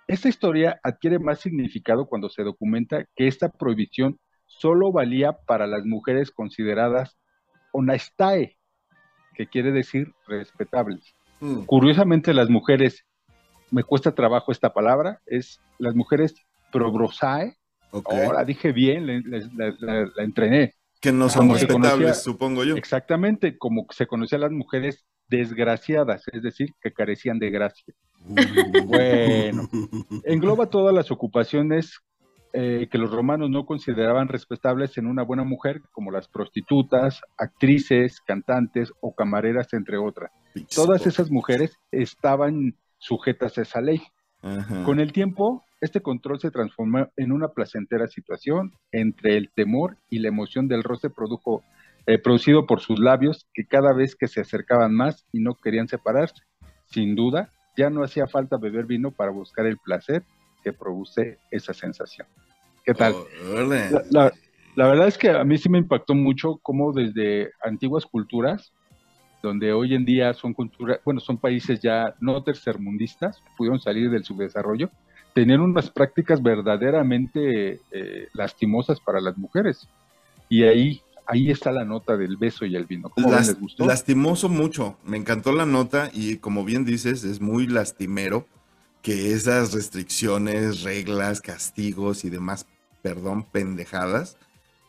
Esta 0.07 0.27
historia 0.27 0.79
adquiere 0.83 1.17
más 1.17 1.39
significado 1.39 2.05
cuando 2.05 2.29
se 2.29 2.43
documenta 2.43 3.05
que 3.15 3.27
esta 3.27 3.49
prohibición 3.49 4.19
solo 4.57 4.91
valía 4.91 5.33
para 5.33 5.67
las 5.67 5.85
mujeres 5.85 6.31
consideradas 6.31 7.17
honastae, 7.71 8.57
que 9.35 9.47
quiere 9.47 9.71
decir 9.71 10.13
respetables. 10.27 11.13
Mm. 11.39 11.63
Curiosamente, 11.63 12.33
las 12.33 12.49
mujeres, 12.49 13.03
me 13.71 13.83
cuesta 13.83 14.13
trabajo 14.13 14.51
esta 14.51 14.73
palabra, 14.73 15.19
es 15.25 15.59
las 15.79 15.95
mujeres 15.95 16.35
probrosae. 16.71 17.57
Ahora 17.91 18.43
dije 18.43 18.71
bien, 18.71 19.23
la, 19.55 20.09
entrené. 20.17 20.73
Que 20.99 21.11
no 21.11 21.29
son 21.29 21.51
respetables, 21.51 22.23
supongo 22.23 22.63
yo. 22.63 22.75
Exactamente, 22.75 23.57
como 23.57 23.85
se 23.91 24.07
conocía 24.07 24.37
a 24.37 24.41
las 24.41 24.51
mujeres 24.51 25.05
desgraciadas, 25.27 26.23
es 26.31 26.41
decir, 26.41 26.69
que 26.81 26.91
carecían 26.91 27.39
de 27.39 27.49
gracia. 27.49 27.93
Uh. 28.25 28.35
Bueno, 28.85 29.69
engloba 30.23 30.69
todas 30.69 30.93
las 30.93 31.11
ocupaciones 31.11 31.99
eh, 32.55 32.87
que 32.91 32.99
los 32.99 33.09
romanos 33.11 33.49
no 33.49 33.65
consideraban 33.65 34.27
respetables 34.27 34.95
en 34.99 35.07
una 35.07 35.23
buena 35.23 35.43
mujer, 35.43 35.81
como 35.91 36.11
las 36.11 36.27
prostitutas, 36.27 37.19
actrices, 37.35 38.21
cantantes 38.21 38.93
o 39.01 39.15
camareras, 39.15 39.73
entre 39.73 39.97
otras. 39.97 40.31
Todas 40.75 41.07
esas 41.07 41.31
mujeres 41.31 41.79
estaban 41.91 42.75
sujetas 42.99 43.57
a 43.57 43.63
esa 43.63 43.81
ley. 43.81 44.03
Con 44.85 44.99
el 44.99 45.13
tiempo, 45.13 45.63
este 45.81 46.01
control 46.01 46.39
se 46.39 46.51
transformó 46.51 47.07
en 47.17 47.31
una 47.31 47.47
placentera 47.47 48.07
situación 48.07 48.73
entre 48.91 49.35
el 49.35 49.49
temor 49.55 49.97
y 50.09 50.19
la 50.19 50.27
emoción 50.27 50.67
del 50.67 50.83
roce 50.83 51.09
produjo, 51.09 51.63
eh, 52.05 52.19
producido 52.19 52.67
por 52.67 52.81
sus 52.81 52.99
labios, 52.99 53.47
que 53.53 53.65
cada 53.65 53.93
vez 53.93 54.15
que 54.15 54.27
se 54.27 54.41
acercaban 54.41 54.93
más 54.93 55.25
y 55.31 55.39
no 55.39 55.55
querían 55.55 55.87
separarse. 55.87 56.43
Sin 56.85 57.15
duda, 57.15 57.51
ya 57.75 57.89
no 57.89 58.03
hacía 58.03 58.27
falta 58.27 58.57
beber 58.57 58.85
vino 58.85 59.09
para 59.09 59.31
buscar 59.31 59.65
el 59.65 59.77
placer 59.77 60.23
que 60.63 60.73
produce 60.73 61.39
esa 61.51 61.73
sensación. 61.73 62.27
¿Qué 62.85 62.93
tal? 62.93 63.15
la, 64.09 64.31
verdad 64.75 65.07
es 65.07 65.17
que 65.17 65.29
a 65.29 65.43
mí 65.43 65.57
sí 65.57 65.69
me 65.69 65.77
impactó 65.77 66.15
mucho 66.15 66.59
cómo 66.61 66.91
desde 66.91 67.51
antiguas 67.63 68.05
culturas, 68.05 68.73
donde 69.41 69.73
hoy 69.73 69.93
en 69.93 70.05
día 70.05 70.33
son 70.33 70.53
culturas, 70.53 70.99
bueno, 71.05 71.19
son 71.19 71.37
países 71.37 71.79
ya 71.81 72.15
no 72.19 72.43
tercermundistas, 72.43 73.41
pudieron 73.57 73.79
salir 73.79 74.09
del 74.09 74.23
subdesarrollo, 74.23 74.89
tenían 75.33 75.61
unas 75.61 75.89
prácticas 75.89 76.41
verdaderamente 76.41 77.81
eh, 77.91 78.27
lastimosas 78.33 78.99
para 78.99 79.19
las 79.19 79.37
mujeres. 79.37 79.87
Y 80.49 80.63
ahí, 80.63 81.01
ahí 81.25 81.49
está 81.49 81.71
la 81.71 81.85
nota 81.85 82.15
del 82.17 82.37
beso 82.37 82.65
y 82.65 82.75
el 82.75 82.85
vino. 82.85 83.09
¿Cómo 83.09 83.31
les 83.31 83.59
gustó? 83.59 83.85
Lastimoso 83.85 84.49
mucho. 84.49 84.97
Me 85.03 85.17
encantó 85.17 85.51
la 85.51 85.65
nota 85.65 86.09
y 86.13 86.37
como 86.37 86.63
bien 86.63 86.85
dices, 86.85 87.23
es 87.23 87.41
muy 87.41 87.67
lastimero 87.67 88.45
que 89.03 89.33
esas 89.33 89.73
restricciones, 89.73 90.81
reglas, 90.81 91.41
castigos 91.41 92.23
y 92.23 92.29
demás, 92.29 92.65
perdón, 93.03 93.45
pendejadas, 93.51 94.37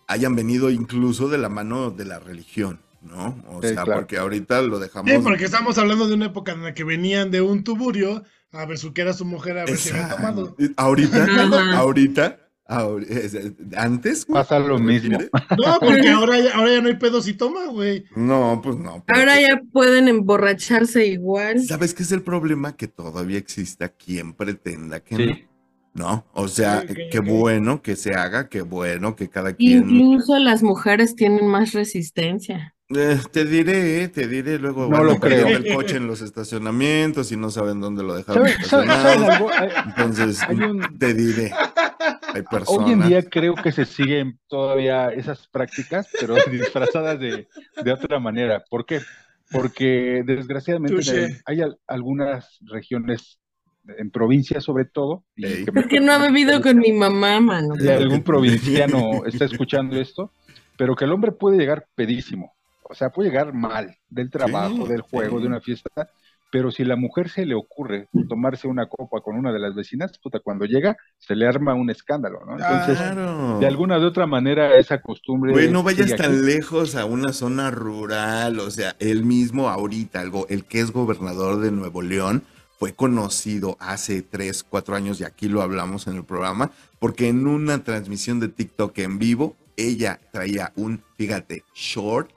hayan 0.06 0.36
venido 0.36 0.70
incluso 0.70 1.28
de 1.28 1.36
la 1.36 1.48
mano 1.48 1.90
de 1.90 2.04
la 2.04 2.20
religión, 2.20 2.80
¿no? 3.02 3.44
O 3.48 3.60
sea, 3.60 3.84
porque 3.84 4.16
ahorita 4.16 4.62
lo 4.62 4.78
dejamos. 4.78 5.10
Sí, 5.10 5.18
porque 5.20 5.44
estamos 5.44 5.78
hablando 5.78 6.06
de 6.06 6.14
una 6.14 6.26
época 6.26 6.52
en 6.52 6.62
la 6.62 6.74
que 6.74 6.84
venían 6.84 7.32
de 7.32 7.40
un 7.40 7.64
tuburio 7.64 8.22
a 8.52 8.64
besuquear 8.66 9.08
a 9.08 9.14
su 9.14 9.24
mujer 9.24 9.58
a 9.58 9.64
ver 9.64 9.76
si 9.76 9.90
había 9.90 10.08
tomado. 10.14 10.56
Ahorita, 10.76 11.26
ahorita, 11.76 12.43
antes 12.66 14.24
pasa 14.26 14.58
lo 14.58 14.78
mismo. 14.78 15.18
No, 15.64 15.78
porque 15.80 16.08
ahora 16.08 16.40
ya, 16.40 16.54
ahora 16.54 16.72
ya 16.72 16.80
no 16.80 16.88
hay 16.88 16.96
pedos 16.96 17.28
y 17.28 17.34
toma, 17.34 17.66
güey. 17.66 18.04
No, 18.16 18.60
pues 18.62 18.76
no. 18.76 19.04
Ahora 19.06 19.40
ya 19.40 19.60
pueden 19.72 20.08
emborracharse 20.08 21.06
igual. 21.06 21.64
¿Sabes 21.64 21.94
qué 21.94 22.02
es 22.02 22.12
el 22.12 22.22
problema? 22.22 22.76
Que 22.76 22.88
todavía 22.88 23.38
exista 23.38 23.88
quien 23.88 24.32
pretenda 24.32 25.00
que 25.00 25.26
no. 25.26 25.34
¿No? 25.94 26.26
O 26.32 26.48
sea, 26.48 26.84
qué 27.10 27.20
bueno 27.20 27.80
que 27.80 27.94
se 27.94 28.14
haga, 28.14 28.48
qué 28.48 28.62
bueno 28.62 29.14
que 29.14 29.28
cada 29.28 29.54
quien. 29.54 29.88
Incluso 29.88 30.38
las 30.38 30.62
mujeres 30.62 31.14
tienen 31.14 31.46
más 31.46 31.72
resistencia. 31.72 32.74
Eh, 32.90 33.18
te 33.32 33.46
diré, 33.46 34.08
te 34.08 34.28
diré 34.28 34.58
luego. 34.58 34.88
No 34.88 35.02
lo 35.02 35.18
creo. 35.18 35.46
el 35.48 35.74
coche 35.74 35.96
en 35.96 36.06
los 36.06 36.20
estacionamientos 36.20 37.32
y 37.32 37.36
no 37.36 37.50
saben 37.50 37.80
dónde 37.80 38.02
lo 38.02 38.14
dejaron. 38.14 38.46
Entonces, 39.86 40.40
te 40.98 41.14
diré. 41.14 41.50
Hay 42.34 42.42
personas. 42.42 42.68
Hoy 42.86 42.92
en 42.92 43.08
día 43.08 43.22
creo 43.22 43.54
que 43.54 43.72
se 43.72 43.84
siguen 43.84 44.38
todavía 44.48 45.08
esas 45.08 45.46
prácticas, 45.48 46.08
pero 46.18 46.34
disfrazadas 46.50 47.18
de, 47.18 47.48
de 47.82 47.92
otra 47.92 48.18
manera. 48.18 48.64
¿Por 48.68 48.84
qué? 48.84 49.00
Porque 49.50 50.22
desgraciadamente 50.26 51.42
hay 51.46 51.60
algunas 51.86 52.58
regiones 52.62 53.38
en 53.86 54.10
provincias 54.10 54.64
sobre 54.64 54.86
todo. 54.86 55.24
Y 55.36 55.64
que 55.64 56.00
no 56.00 56.12
ha 56.12 56.18
bebido 56.18 56.60
con 56.60 56.78
mi 56.78 56.92
mamá, 56.92 57.40
mano. 57.40 57.74
Si 57.76 57.88
algún 57.88 58.22
provinciano 58.22 59.24
está 59.26 59.44
escuchando 59.44 60.00
esto, 60.00 60.32
pero 60.76 60.96
que 60.96 61.04
el 61.04 61.12
hombre 61.12 61.32
puede 61.32 61.58
llegar 61.58 61.86
pedísimo. 61.94 62.54
O 62.82 62.94
sea, 62.94 63.10
puede 63.10 63.30
llegar 63.30 63.52
mal 63.52 63.96
del 64.08 64.30
trabajo, 64.30 64.86
del 64.86 65.00
juego, 65.00 65.40
de 65.40 65.46
una 65.46 65.60
fiesta, 65.60 66.10
pero 66.54 66.70
si 66.70 66.84
la 66.84 66.94
mujer 66.94 67.30
se 67.30 67.44
le 67.44 67.56
ocurre 67.56 68.06
tomarse 68.28 68.68
una 68.68 68.86
copa 68.86 69.20
con 69.20 69.34
una 69.34 69.52
de 69.52 69.58
las 69.58 69.74
vecinas, 69.74 70.16
puta, 70.18 70.38
cuando 70.38 70.66
llega 70.66 70.96
se 71.18 71.34
le 71.34 71.48
arma 71.48 71.74
un 71.74 71.90
escándalo, 71.90 72.44
¿no? 72.46 72.52
Entonces, 72.52 72.96
de 73.58 73.66
alguna 73.66 73.98
de 73.98 74.06
otra 74.06 74.28
manera 74.28 74.78
esa 74.78 75.02
costumbre... 75.02 75.50
Güey, 75.50 75.68
no 75.68 75.82
vayas 75.82 76.14
tan 76.14 76.46
lejos 76.46 76.94
a 76.94 77.06
una 77.06 77.32
zona 77.32 77.72
rural, 77.72 78.60
o 78.60 78.70
sea, 78.70 78.94
él 79.00 79.24
mismo 79.24 79.68
ahorita, 79.68 80.20
algo, 80.20 80.46
el 80.48 80.64
que 80.64 80.78
es 80.78 80.92
gobernador 80.92 81.58
de 81.58 81.72
Nuevo 81.72 82.02
León, 82.02 82.44
fue 82.78 82.94
conocido 82.94 83.76
hace 83.80 84.22
3, 84.22 84.62
4 84.62 84.94
años, 84.94 85.20
y 85.20 85.24
aquí 85.24 85.48
lo 85.48 85.60
hablamos 85.60 86.06
en 86.06 86.14
el 86.14 86.24
programa, 86.24 86.70
porque 87.00 87.26
en 87.26 87.48
una 87.48 87.82
transmisión 87.82 88.38
de 88.38 88.46
TikTok 88.46 88.96
en 88.98 89.18
vivo, 89.18 89.56
ella 89.76 90.20
traía 90.30 90.72
un, 90.76 91.02
fíjate, 91.16 91.64
short 91.74 92.30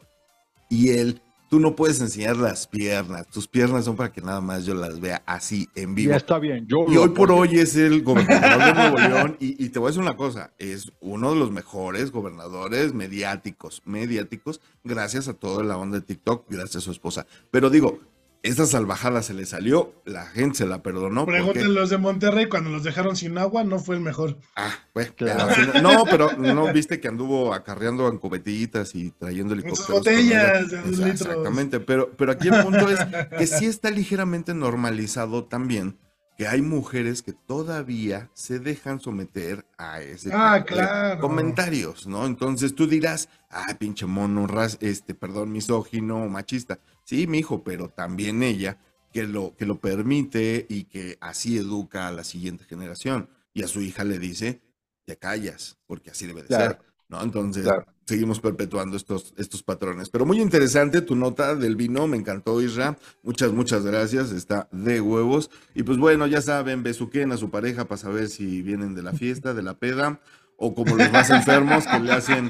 y 0.71 0.89
él, 0.97 1.21
tú 1.49 1.59
no 1.59 1.75
puedes 1.75 1.99
enseñar 2.01 2.37
las 2.37 2.67
piernas, 2.67 3.27
tus 3.27 3.47
piernas 3.47 3.85
son 3.85 3.95
para 3.95 4.11
que 4.11 4.21
nada 4.21 4.41
más 4.41 4.65
yo 4.65 4.73
las 4.73 4.99
vea 4.99 5.23
así 5.25 5.67
en 5.75 5.95
vivo. 5.95 6.11
Ya 6.11 6.17
está 6.17 6.39
bien, 6.39 6.67
yo 6.67 6.85
Y 6.87 6.97
hoy 6.97 7.09
por 7.09 7.31
hoy 7.31 7.59
es 7.59 7.75
el 7.75 8.03
gobernador 8.03 8.65
de 8.65 8.73
Nuevo 8.73 8.97
León 8.97 9.37
y, 9.39 9.63
y, 9.63 9.69
te 9.69 9.79
voy 9.79 9.87
a 9.87 9.89
decir 9.89 10.01
una 10.01 10.17
cosa, 10.17 10.51
es 10.57 10.91
uno 10.99 11.33
de 11.33 11.39
los 11.39 11.51
mejores 11.51 12.11
gobernadores 12.11 12.93
mediáticos, 12.93 13.81
mediáticos, 13.85 14.61
gracias 14.83 15.27
a 15.27 15.33
toda 15.33 15.63
la 15.63 15.77
onda 15.77 15.99
de 15.99 16.05
TikTok, 16.05 16.45
gracias 16.49 16.77
a 16.77 16.81
su 16.81 16.91
esposa. 16.91 17.25
Pero 17.51 17.69
digo, 17.69 17.99
esta 18.43 18.65
salvajada 18.65 19.21
se 19.23 19.33
le 19.33 19.45
salió, 19.45 19.93
la 20.05 20.25
gente 20.25 20.59
se 20.59 20.65
la 20.65 20.81
perdonó. 20.81 21.25
Pregúntenle 21.25 21.73
los 21.73 21.89
de 21.89 21.97
Monterrey, 21.97 22.47
cuando 22.47 22.69
los 22.69 22.83
dejaron 22.83 23.15
sin 23.15 23.37
agua, 23.37 23.63
no 23.63 23.79
fue 23.79 23.95
el 23.95 24.01
mejor. 24.01 24.37
Ah, 24.55 24.73
pues 24.93 25.11
claro. 25.11 25.47
No, 25.81 26.05
pero 26.05 26.31
no 26.33 26.71
viste 26.71 26.99
que 26.99 27.07
anduvo 27.07 27.53
acarreando 27.53 28.07
en 28.07 28.17
cubetitas 28.17 28.95
y 28.95 29.11
trayendo 29.11 29.53
helicópteros. 29.53 29.89
botellas 29.89 30.71
Exactamente, 30.71 31.79
pero, 31.79 32.11
pero 32.17 32.31
aquí 32.31 32.47
el 32.47 32.63
punto 32.63 32.89
es 32.89 32.99
que 33.37 33.47
sí 33.47 33.65
está 33.65 33.89
ligeramente 33.89 34.53
normalizado 34.53 35.45
también 35.45 35.97
que 36.37 36.47
hay 36.47 36.61
mujeres 36.61 37.23
que 37.23 37.33
todavía 37.33 38.29
se 38.33 38.59
dejan 38.59 38.99
someter 38.99 39.65
a 39.77 40.01
ese 40.01 40.29
ah, 40.31 40.63
claro. 40.65 41.19
comentarios, 41.19 42.05
¿no? 42.05 42.27
Entonces 42.27 42.75
tú 42.75 42.85
dirás, 42.85 43.27
ah, 43.49 43.75
pinche 43.79 44.05
mono, 44.05 44.45
ras, 44.45 44.77
este, 44.79 45.15
perdón, 45.15 45.51
misógino, 45.51 46.29
machista. 46.29 46.79
Sí, 47.03 47.25
mi 47.25 47.39
hijo, 47.39 47.63
pero 47.63 47.89
también 47.89 48.43
ella 48.43 48.77
que 49.11 49.23
lo, 49.23 49.55
que 49.55 49.65
lo 49.65 49.79
permite 49.79 50.67
y 50.69 50.83
que 50.83 51.17
así 51.21 51.57
educa 51.57 52.07
a 52.07 52.11
la 52.11 52.23
siguiente 52.23 52.65
generación. 52.65 53.29
Y 53.53 53.63
a 53.63 53.67
su 53.67 53.81
hija 53.81 54.03
le 54.03 54.19
dice, 54.19 54.61
te 55.05 55.17
callas, 55.17 55.79
porque 55.87 56.11
así 56.11 56.27
debe 56.27 56.43
de 56.43 56.55
ser, 56.55 56.79
¿no? 57.09 57.21
Entonces, 57.21 57.67
seguimos 58.05 58.39
perpetuando 58.39 58.95
estos, 58.97 59.33
estos 59.37 59.63
patrones. 59.63 60.09
Pero 60.09 60.25
muy 60.25 60.41
interesante 60.41 61.01
tu 61.01 61.15
nota 61.15 61.55
del 61.55 61.75
vino, 61.75 62.07
me 62.07 62.17
encantó 62.17 62.61
Isra. 62.61 62.97
Muchas, 63.23 63.51
muchas 63.51 63.85
gracias, 63.85 64.31
está 64.31 64.67
de 64.71 65.01
huevos. 65.01 65.49
Y 65.75 65.83
pues 65.83 65.97
bueno, 65.97 66.27
ya 66.27 66.41
saben, 66.41 66.83
besuquen 66.83 67.31
a 67.31 67.37
su 67.37 67.49
pareja 67.49 67.85
para 67.85 67.97
saber 67.97 68.29
si 68.29 68.61
vienen 68.61 68.95
de 68.95 69.03
la 69.03 69.13
fiesta, 69.13 69.53
de 69.53 69.63
la 69.63 69.75
peda, 69.75 70.19
o 70.57 70.73
como 70.73 70.95
los 70.95 71.11
más 71.11 71.29
enfermos 71.29 71.85
que 71.85 71.99
le 71.99 72.11
hacen, 72.11 72.49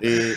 eh, 0.00 0.34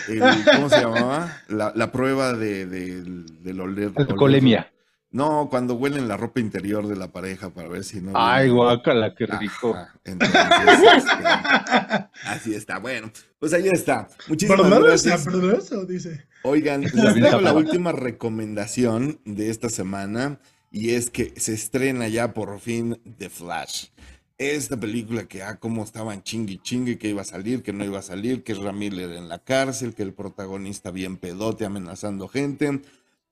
¿cómo 0.56 0.68
se 0.68 0.80
llamaba? 0.80 1.38
La, 1.48 1.92
prueba 1.92 2.32
de, 2.32 2.66
de, 2.66 3.02
del 3.42 3.60
oler. 3.60 3.92
Colemia. 4.16 4.73
No, 5.14 5.46
cuando 5.48 5.74
huelen 5.74 6.08
la 6.08 6.16
ropa 6.16 6.40
interior 6.40 6.88
de 6.88 6.96
la 6.96 7.12
pareja 7.12 7.50
para 7.50 7.68
ver 7.68 7.84
si 7.84 8.00
no. 8.00 8.10
Ay, 8.14 8.48
guácala, 8.48 9.14
qué 9.14 9.26
rico. 9.26 9.78
entonces, 10.04 10.40
este, 10.96 11.24
así 12.26 12.52
está. 12.52 12.80
Bueno, 12.80 13.12
pues 13.38 13.52
ahí 13.52 13.68
está. 13.68 14.08
Muchísimas 14.26 14.68
gracias. 14.68 15.24
dice. 15.86 16.26
Oigan, 16.42 16.80
les 16.80 16.92
traigo 16.92 17.40
la 17.40 17.52
última 17.52 17.92
recomendación 17.92 19.20
de 19.24 19.50
esta 19.50 19.68
semana 19.68 20.40
y 20.72 20.94
es 20.94 21.10
que 21.10 21.32
se 21.36 21.54
estrena 21.54 22.08
ya 22.08 22.34
por 22.34 22.58
fin 22.58 23.00
The 23.16 23.30
Flash. 23.30 23.90
Esta 24.36 24.76
película 24.76 25.26
que, 25.26 25.44
ah, 25.44 25.60
cómo 25.60 25.84
estaban 25.84 26.24
chingui 26.24 26.58
chingui, 26.58 26.96
que 26.96 27.08
iba 27.08 27.22
a 27.22 27.24
salir, 27.24 27.62
que 27.62 27.72
no 27.72 27.84
iba 27.84 28.00
a 28.00 28.02
salir, 28.02 28.42
que 28.42 28.50
es 28.50 28.58
Ramírez 28.58 29.16
en 29.16 29.28
la 29.28 29.38
cárcel, 29.38 29.94
que 29.94 30.02
el 30.02 30.12
protagonista 30.12 30.90
bien 30.90 31.18
pedote 31.18 31.64
amenazando 31.64 32.26
gente. 32.26 32.80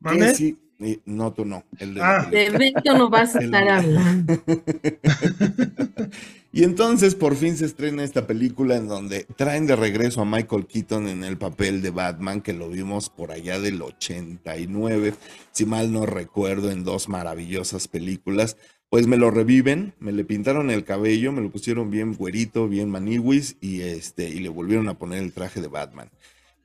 Que 0.02 0.34
sí, 0.34 0.58
no, 1.04 1.32
tú 1.32 1.44
no. 1.44 1.64
El 1.78 1.94
de, 1.94 2.02
ah. 2.02 2.28
evento 2.32 2.96
no 2.96 3.08
vas 3.08 3.36
a 3.36 3.40
estar 3.40 3.68
hablando. 3.68 4.42
y 6.52 6.64
entonces 6.64 7.14
por 7.14 7.36
fin 7.36 7.56
se 7.56 7.66
estrena 7.66 8.02
esta 8.02 8.26
película 8.26 8.76
en 8.76 8.88
donde 8.88 9.24
traen 9.36 9.66
de 9.66 9.76
regreso 9.76 10.22
a 10.22 10.24
Michael 10.24 10.66
Keaton 10.66 11.08
en 11.08 11.24
el 11.24 11.38
papel 11.38 11.82
de 11.82 11.90
Batman, 11.90 12.40
que 12.40 12.52
lo 12.52 12.68
vimos 12.68 13.10
por 13.10 13.30
allá 13.30 13.60
del 13.60 13.80
89, 13.80 15.14
si 15.52 15.66
mal 15.66 15.92
no 15.92 16.06
recuerdo, 16.06 16.70
en 16.70 16.84
dos 16.84 17.08
maravillosas 17.08 17.88
películas. 17.88 18.56
Pues 18.88 19.06
me 19.06 19.16
lo 19.16 19.30
reviven, 19.30 19.94
me 20.00 20.12
le 20.12 20.24
pintaron 20.24 20.70
el 20.70 20.84
cabello, 20.84 21.32
me 21.32 21.40
lo 21.40 21.50
pusieron 21.50 21.90
bien 21.90 22.14
güerito, 22.14 22.68
bien 22.68 22.90
maniwis 22.90 23.56
y, 23.60 23.80
este, 23.80 24.28
y 24.28 24.40
le 24.40 24.50
volvieron 24.50 24.88
a 24.88 24.98
poner 24.98 25.22
el 25.22 25.32
traje 25.32 25.60
de 25.60 25.68
Batman. 25.68 26.10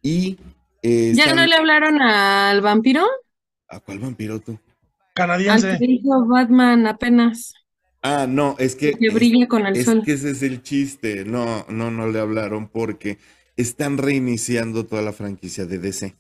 Y... 0.02 0.38
Eh, 0.84 1.14
¿Ya 1.16 1.34
no 1.34 1.46
le 1.46 1.56
hablaron 1.56 2.02
al 2.02 2.62
vampiro? 2.62 3.06
¿A 3.70 3.80
cuál 3.80 4.00
vampiro 4.00 4.40
tú? 4.40 4.60
Canadiense. 5.14 5.72
Al 5.72 5.80
que 5.80 5.88
dijo 5.88 6.26
Batman 6.28 6.88
apenas. 6.88 7.54
Ah, 8.02 8.26
no, 8.30 8.56
es 8.60 8.76
que. 8.76 8.94
Que 8.94 9.10
brilla 9.10 9.48
con 9.48 9.66
el 9.66 9.76
es 9.76 9.86
sol. 9.86 10.04
que 10.06 10.14
ese 10.14 10.32
es 10.32 10.44
el 10.44 10.62
chiste. 10.62 11.26
No, 11.26 11.66
no, 11.70 11.92
no 11.92 12.08
le 12.08 12.20
hablaron 12.20 12.70
porque 12.70 13.18
están 13.56 13.98
reiniciando 13.98 14.86
toda 14.86 15.02
la 15.02 15.14
franquicia 15.14 15.66
de 15.66 15.80
DC. 15.80 16.16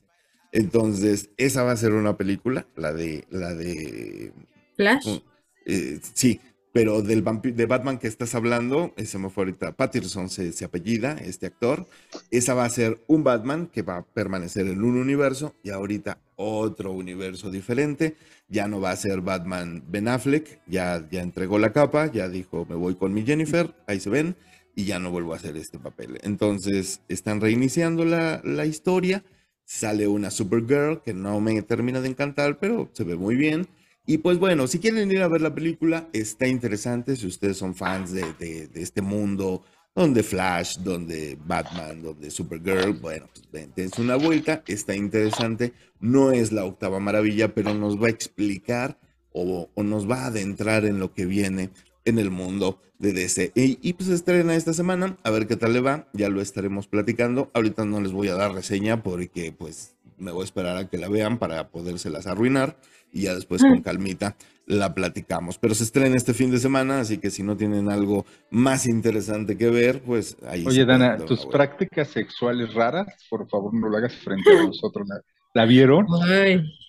Entonces, 0.51 1.29
esa 1.37 1.63
va 1.63 1.71
a 1.71 1.77
ser 1.77 1.93
una 1.93 2.17
película, 2.17 2.67
la 2.75 2.93
de. 2.93 3.25
La 3.29 3.53
de. 3.53 4.33
Flash. 4.75 5.19
Eh, 5.65 5.99
sí, 6.13 6.39
pero 6.73 7.01
del 7.01 7.23
de 7.23 7.65
Batman 7.65 7.97
que 7.97 8.07
estás 8.07 8.35
hablando, 8.35 8.93
ese 8.97 9.17
me 9.17 9.29
fue 9.29 9.43
ahorita, 9.45 9.71
Patterson 9.71 10.29
se, 10.29 10.51
se, 10.51 10.63
apellida, 10.63 11.13
este 11.13 11.47
actor, 11.47 11.87
esa 12.29 12.53
va 12.53 12.65
a 12.65 12.69
ser 12.69 13.03
un 13.07 13.23
Batman 13.23 13.67
que 13.67 13.81
va 13.81 13.97
a 13.97 14.05
permanecer 14.05 14.67
en 14.67 14.83
un 14.83 14.97
universo 14.97 15.55
y 15.63 15.71
ahorita 15.71 16.19
otro 16.37 16.93
universo 16.93 17.51
diferente, 17.51 18.15
ya 18.47 18.69
no 18.69 18.79
va 18.79 18.91
a 18.91 18.95
ser 18.95 19.19
Batman 19.21 19.83
Ben 19.87 20.07
Affleck, 20.07 20.61
ya, 20.67 21.05
ya 21.11 21.21
entregó 21.21 21.59
la 21.59 21.73
capa, 21.73 22.09
ya 22.11 22.29
dijo 22.29 22.65
me 22.69 22.75
voy 22.75 22.95
con 22.95 23.13
mi 23.13 23.23
Jennifer, 23.23 23.75
ahí 23.87 23.99
se 23.99 24.09
ven, 24.09 24.37
y 24.75 24.85
ya 24.85 24.99
no 24.99 25.11
vuelvo 25.11 25.33
a 25.33 25.37
hacer 25.37 25.57
este 25.57 25.79
papel. 25.79 26.19
Entonces 26.23 27.01
están 27.09 27.41
reiniciando 27.41 28.05
la, 28.05 28.41
la 28.45 28.65
historia, 28.65 29.23
sale 29.65 30.07
una 30.07 30.31
Supergirl 30.31 31.01
que 31.03 31.13
no 31.13 31.41
me 31.41 31.61
termina 31.63 31.99
de 31.99 32.07
encantar, 32.07 32.59
pero 32.59 32.89
se 32.93 33.03
ve 33.03 33.15
muy 33.15 33.35
bien 33.35 33.67
y 34.09 34.19
pues 34.19 34.39
bueno, 34.39 34.67
si 34.67 34.79
quieren 34.79 35.11
ir 35.11 35.21
a 35.21 35.27
ver 35.27 35.41
la 35.41 35.53
película, 35.53 36.07
está 36.13 36.47
interesante. 36.47 37.17
Si 37.17 37.27
ustedes 37.27 37.57
son 37.57 37.75
fans 37.75 38.13
de, 38.13 38.23
de, 38.39 38.69
este 38.81 39.01
mundo, 39.01 39.65
donde 39.97 40.21
Flash, 40.21 40.77
donde 40.77 41.39
Batman, 41.43 42.03
donde 42.03 42.29
Supergirl, 42.29 42.93
bueno, 42.93 43.27
pues 43.33 43.67
dense 43.75 43.99
una 43.99 44.15
vuelta. 44.15 44.61
Está 44.67 44.95
interesante. 44.95 45.73
No 45.99 46.31
es 46.31 46.51
la 46.51 46.65
octava 46.65 46.99
maravilla, 46.99 47.55
pero 47.55 47.73
nos 47.73 47.99
va 47.99 48.05
a 48.05 48.11
explicar 48.11 48.99
o, 49.31 49.69
o 49.73 49.83
nos 49.83 50.07
va 50.07 50.21
a 50.21 50.25
adentrar 50.27 50.85
en 50.85 50.99
lo 50.99 51.15
que 51.15 51.25
viene 51.25 51.71
en 52.05 52.19
el 52.19 52.29
mundo 52.29 52.79
de 52.99 53.11
DC. 53.11 53.53
Y, 53.55 53.79
y, 53.81 53.93
pues 53.93 54.09
estrena 54.09 54.55
esta 54.55 54.73
semana, 54.73 55.17
a 55.23 55.31
ver 55.31 55.47
qué 55.47 55.55
tal 55.55 55.73
le 55.73 55.81
va, 55.81 56.07
ya 56.13 56.29
lo 56.29 56.41
estaremos 56.41 56.87
platicando. 56.87 57.49
Ahorita 57.55 57.83
no 57.83 57.99
les 57.99 58.11
voy 58.11 58.27
a 58.27 58.35
dar 58.35 58.53
reseña 58.53 59.01
porque 59.01 59.51
pues 59.51 59.95
me 60.19 60.31
voy 60.31 60.41
a 60.41 60.45
esperar 60.45 60.77
a 60.77 60.87
que 60.87 60.99
la 60.99 61.09
vean 61.09 61.39
para 61.39 61.69
podérselas 61.69 62.27
arruinar 62.27 62.77
y 63.11 63.21
ya 63.21 63.33
después 63.33 63.63
con 63.63 63.81
calmita 63.81 64.35
la 64.67 64.93
platicamos. 64.93 65.57
Pero 65.57 65.73
se 65.73 65.83
estrena 65.83 66.15
este 66.15 66.33
fin 66.33 66.51
de 66.51 66.59
semana, 66.59 66.99
así 66.99 67.17
que 67.17 67.31
si 67.31 67.41
no 67.41 67.57
tienen 67.57 67.89
algo 67.89 68.25
más 68.51 68.87
interesante 68.87 69.57
que 69.57 69.69
ver, 69.69 70.01
pues 70.01 70.37
ahí 70.47 70.63
Oye, 70.67 70.85
Dana, 70.85 71.17
tus 71.17 71.45
prácticas 71.45 72.09
sexuales 72.09 72.73
raras, 72.73 73.07
por 73.29 73.49
favor, 73.49 73.73
no 73.73 73.89
lo 73.89 73.97
hagas 73.97 74.13
frente 74.15 74.51
a 74.51 74.63
nosotros. 74.63 75.07
¿La, 75.53 75.65
vieron? 75.65 76.05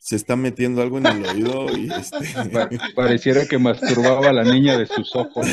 Se 0.00 0.16
está 0.16 0.36
metiendo 0.36 0.82
algo 0.82 0.98
en 0.98 1.06
el 1.06 1.24
oído 1.24 1.66
y 1.76 1.90
este... 1.90 2.18
Pareciera 2.94 3.46
que 3.46 3.58
masturbaba 3.58 4.28
a 4.28 4.32
la 4.32 4.44
niña 4.44 4.76
de 4.76 4.86
sus 4.86 5.14
ojos. 5.16 5.46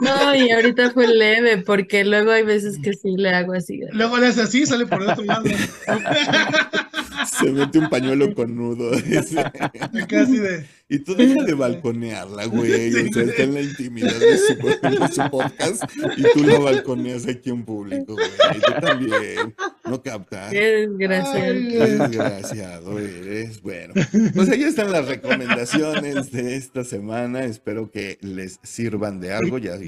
No, 0.00 0.34
y 0.34 0.50
ahorita 0.50 0.90
fue 0.90 1.08
leve, 1.08 1.58
porque 1.58 2.04
luego 2.04 2.30
hay 2.30 2.42
veces 2.42 2.78
que 2.82 2.92
sí 2.92 3.16
le 3.16 3.30
hago 3.30 3.52
así. 3.54 3.80
Luego 3.92 4.18
le 4.18 4.28
hace 4.28 4.42
así, 4.42 4.66
sale 4.66 4.86
por 4.86 5.02
el 5.02 5.10
otro 5.10 5.24
lado. 5.24 5.44
Se 7.26 7.50
mete 7.50 7.78
un 7.78 7.88
pañuelo 7.88 8.34
con 8.34 8.54
nudo. 8.54 8.90
Casi 10.08 10.38
de. 10.38 10.66
Y 10.90 10.98
tú 10.98 11.14
deja 11.14 11.44
de 11.44 11.54
balconearla, 11.54 12.46
güey. 12.46 13.08
O 13.08 13.12
sea, 13.12 13.22
está 13.22 13.44
en 13.44 13.54
la 13.54 13.62
intimidad 13.62 14.18
de 14.18 14.38
su, 14.38 14.54
de 14.56 15.08
su, 15.08 15.30
podcast 15.30 15.84
y 16.16 16.22
tú 16.34 16.44
la 16.44 16.58
balconeas 16.58 17.28
aquí 17.28 17.50
en 17.50 17.64
público, 17.64 18.14
güey. 18.14 18.28
Y 18.56 18.60
tú 18.60 18.72
también. 18.80 19.54
No 19.84 20.02
captas. 20.02 20.50
Qué 20.50 20.88
desgraciado. 20.88 21.54
Qué 21.54 21.78
desgraciado 21.78 22.98
eres. 22.98 23.62
Bueno, 23.62 23.94
pues 24.34 24.48
ahí 24.50 24.64
están 24.64 24.90
las 24.90 25.06
recomendaciones 25.06 26.32
de 26.32 26.56
esta 26.56 26.82
semana. 26.82 27.44
Espero 27.44 27.90
que 27.90 28.18
les 28.20 28.58
sirvan 28.64 29.20
de 29.20 29.32
algo. 29.32 29.58
Ya, 29.58 29.78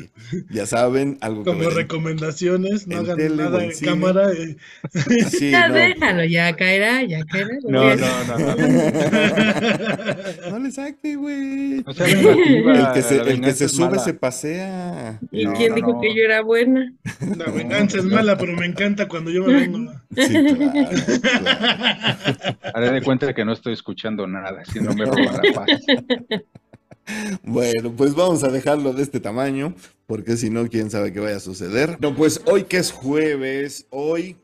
ya 0.51 0.67
saben, 0.67 1.19
algo 1.21 1.43
Como 1.45 1.69
recomendaciones, 1.69 2.87
no 2.87 2.99
hagan 2.99 3.37
nada 3.37 3.65
en 3.65 3.73
cámara. 3.79 4.31
Sí, 5.33 5.51
ya 5.51 5.69
déjalo, 5.69 6.25
ya 6.25 6.55
caerá, 6.55 7.03
ya 7.03 7.25
caerá. 7.25 7.57
No, 7.65 7.97
no, 7.97 8.07
no. 8.27 8.57
No, 10.43 10.51
no 10.51 10.59
le 10.59 10.71
saque, 10.93 11.16
güey. 11.16 11.82
O 11.86 11.93
sea, 11.93 12.07
el 12.07 12.93
que 12.95 13.03
se, 13.03 13.20
el 13.20 13.40
que 13.40 13.53
se 13.53 13.68
sube 13.68 13.99
se 13.99 14.14
pasea. 14.14 15.20
¿Y 15.30 15.47
quién 15.47 15.74
dijo 15.74 16.01
que 16.01 16.14
yo 16.14 16.22
era 16.22 16.43
buena? 16.43 16.93
La 17.36 17.47
venganza 17.47 17.99
es 17.99 18.05
mala, 18.05 18.36
pero 18.36 18.57
me 18.57 18.66
encanta 18.66 19.09
cuando 19.09 19.30
yo 19.30 19.45
me 19.45 19.55
vengo. 19.55 19.93
Sí, 20.16 20.32
claro, 20.32 20.82
Haré 22.74 22.93
de 22.93 23.03
cuenta 23.03 23.32
que 23.34 23.45
no 23.45 23.53
estoy 23.53 23.72
escuchando 23.72 24.26
nada, 24.26 24.64
si 24.64 24.80
no 24.80 24.95
me 24.95 25.05
roba 25.05 25.40
la 25.43 25.53
paz. 25.55 25.68
Bueno, 27.43 27.93
pues 27.97 28.14
vamos 28.14 28.45
a 28.45 28.49
dejarlo 28.49 28.93
de 28.93 29.03
este 29.03 29.20
tamaño, 29.20 29.74
porque 30.07 30.36
si 30.36 30.51
no, 30.51 30.68
quién 30.68 30.90
sabe 30.90 31.12
qué 31.12 31.20
vaya 31.20 31.36
a 31.36 31.40
suceder. 31.40 31.97
No, 32.01 32.14
pues 32.14 32.40
hoy 32.47 32.64
que 32.64 32.76
es 32.76 32.93
jueves, 32.93 33.86
hoy 33.90 34.36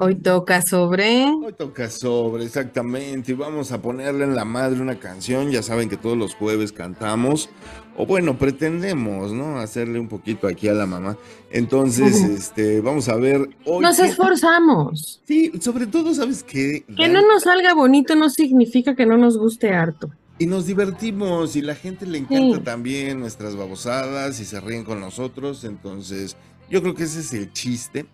Hoy 0.00 0.14
toca 0.14 0.62
sobre. 0.62 1.24
Hoy 1.24 1.52
toca 1.52 1.90
sobre, 1.90 2.44
exactamente. 2.44 3.32
Y 3.32 3.34
vamos 3.34 3.72
a 3.72 3.82
ponerle 3.82 4.22
en 4.22 4.36
la 4.36 4.44
madre 4.44 4.80
una 4.80 5.00
canción. 5.00 5.50
Ya 5.50 5.60
saben 5.60 5.88
que 5.88 5.96
todos 5.96 6.16
los 6.16 6.36
jueves 6.36 6.70
cantamos. 6.70 7.50
O 7.96 8.06
bueno, 8.06 8.38
pretendemos, 8.38 9.32
¿no? 9.32 9.58
Hacerle 9.58 9.98
un 9.98 10.06
poquito 10.06 10.46
aquí 10.46 10.68
a 10.68 10.72
la 10.72 10.86
mamá. 10.86 11.18
Entonces, 11.50 12.22
este, 12.22 12.80
vamos 12.80 13.08
a 13.08 13.16
ver. 13.16 13.48
Hoy 13.64 13.82
nos 13.82 13.98
esforzamos. 13.98 15.20
Sí, 15.26 15.50
sobre 15.60 15.88
todo, 15.88 16.14
¿sabes 16.14 16.44
qué? 16.44 16.84
Que 16.96 17.08
no 17.08 17.20
nos 17.26 17.42
salga 17.42 17.74
bonito 17.74 18.14
no 18.14 18.30
significa 18.30 18.94
que 18.94 19.04
no 19.04 19.18
nos 19.18 19.36
guste 19.36 19.72
harto. 19.72 20.10
Y 20.38 20.46
nos 20.46 20.66
divertimos 20.66 21.56
y 21.56 21.62
la 21.62 21.74
gente 21.74 22.06
le 22.06 22.18
encanta 22.18 22.62
también 22.62 23.18
nuestras 23.18 23.56
babosadas 23.56 24.38
y 24.38 24.44
se 24.44 24.60
ríen 24.60 24.84
con 24.84 25.00
nosotros. 25.00 25.64
Entonces, 25.64 26.36
yo 26.70 26.82
creo 26.82 26.94
que 26.94 27.02
ese 27.02 27.18
es 27.18 27.34
el 27.34 27.52
chiste 27.52 28.06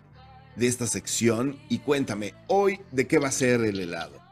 de 0.55 0.67
esta 0.67 0.87
sección 0.87 1.57
y 1.69 1.79
cuéntame, 1.79 2.33
hoy, 2.47 2.79
¿de 2.91 3.07
qué 3.07 3.19
va 3.19 3.27
a 3.27 3.31
ser 3.31 3.61
el 3.61 3.79
helado? 3.79 4.25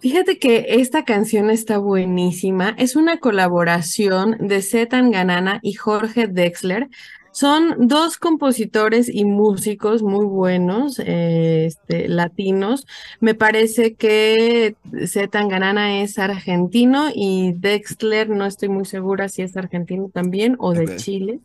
Fíjate 0.00 0.38
que 0.38 0.66
esta 0.80 1.04
canción 1.04 1.50
está 1.50 1.76
buenísima. 1.76 2.74
Es 2.78 2.96
una 2.96 3.18
colaboración 3.18 4.36
de 4.40 4.62
Zetan 4.62 5.10
Ganana 5.10 5.60
y 5.62 5.74
Jorge 5.74 6.26
Dexler. 6.26 6.88
Son 7.32 7.86
dos 7.86 8.16
compositores 8.16 9.08
y 9.08 9.24
músicos 9.24 10.02
muy 10.02 10.24
buenos, 10.24 10.98
este, 10.98 12.08
latinos. 12.08 12.86
Me 13.20 13.34
parece 13.34 13.94
que 13.94 14.74
Zetan 15.06 15.48
Ganana 15.48 16.00
es 16.00 16.18
argentino 16.18 17.08
y 17.14 17.52
Dexler 17.52 18.30
no 18.30 18.46
estoy 18.46 18.70
muy 18.70 18.86
segura 18.86 19.28
si 19.28 19.42
es 19.42 19.54
argentino 19.56 20.08
también 20.12 20.56
o 20.58 20.72
de 20.72 20.96
Chile 20.96 21.40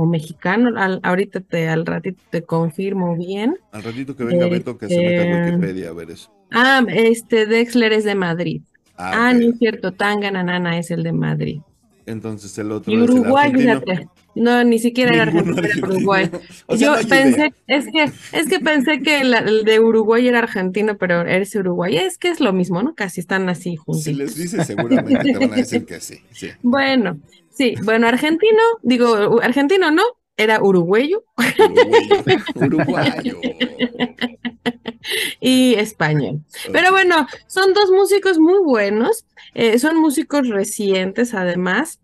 o 0.00 0.06
mexicano. 0.06 0.70
ahorita 1.02 1.40
te, 1.40 1.68
al 1.68 1.84
ratito 1.84 2.22
te 2.30 2.42
confirmo 2.42 3.16
bien. 3.16 3.58
Al 3.70 3.82
ratito 3.82 4.16
que 4.16 4.24
venga 4.24 4.48
Beto 4.48 4.78
que 4.78 4.88
se 4.88 4.96
meta 4.96 5.24
este, 5.24 5.50
Wikipedia 5.52 5.90
a 5.90 5.92
ver 5.92 6.10
eso. 6.10 6.32
Ah, 6.50 6.82
este 6.88 7.44
Dexler 7.44 7.92
es 7.92 8.04
de 8.04 8.14
Madrid. 8.14 8.62
Ah, 8.96 9.28
ah 9.28 9.34
no 9.34 9.50
es 9.50 9.58
cierto, 9.58 9.92
Tangananana 9.92 10.78
es 10.78 10.90
el 10.90 11.02
de 11.02 11.12
Madrid. 11.12 11.60
Entonces 12.06 12.56
el 12.58 12.72
otro 12.72 12.90
y 12.90 13.02
Uruguay, 13.02 13.52
fíjate. 13.52 14.08
No, 14.34 14.64
ni 14.64 14.78
siquiera 14.78 15.12
era 15.12 15.24
argentino, 15.24 15.58
era 15.58 15.86
Uruguay. 15.86 16.30
Yo 16.78 16.94
pensé, 17.08 17.52
es 17.66 17.86
que, 17.92 18.04
es 18.04 18.48
que 18.48 18.60
pensé 18.60 19.00
que 19.00 19.20
el, 19.20 19.64
de 19.64 19.80
Uruguay 19.80 20.26
era 20.26 20.38
argentino, 20.38 20.96
pero 20.96 21.20
eres 21.20 21.54
Uruguay. 21.54 21.96
Es 21.96 22.16
que 22.16 22.28
es 22.28 22.40
lo 22.40 22.54
mismo, 22.54 22.82
¿no? 22.82 22.94
Casi 22.94 23.20
están 23.20 23.48
así 23.50 23.76
juntos. 23.76 24.04
Si 24.04 24.14
les 24.14 24.34
dices, 24.34 24.66
seguramente 24.66 25.32
te 25.32 25.38
van 25.38 25.52
a 25.52 25.56
decir 25.56 25.84
que 25.86 26.00
sí. 26.00 26.20
sí. 26.30 26.48
Bueno, 26.62 27.18
Sí, 27.60 27.74
bueno, 27.84 28.08
argentino, 28.08 28.62
digo, 28.80 29.38
argentino 29.42 29.90
no, 29.90 30.02
era 30.38 30.62
uruguayo. 30.62 31.24
Uruguayo. 32.54 33.36
y 35.40 35.74
español. 35.74 36.40
Pero 36.72 36.90
bueno, 36.90 37.26
son 37.48 37.74
dos 37.74 37.90
músicos 37.90 38.38
muy 38.38 38.60
buenos, 38.64 39.26
eh, 39.52 39.78
son 39.78 39.98
músicos 39.98 40.48
recientes 40.48 41.34
además. 41.34 42.00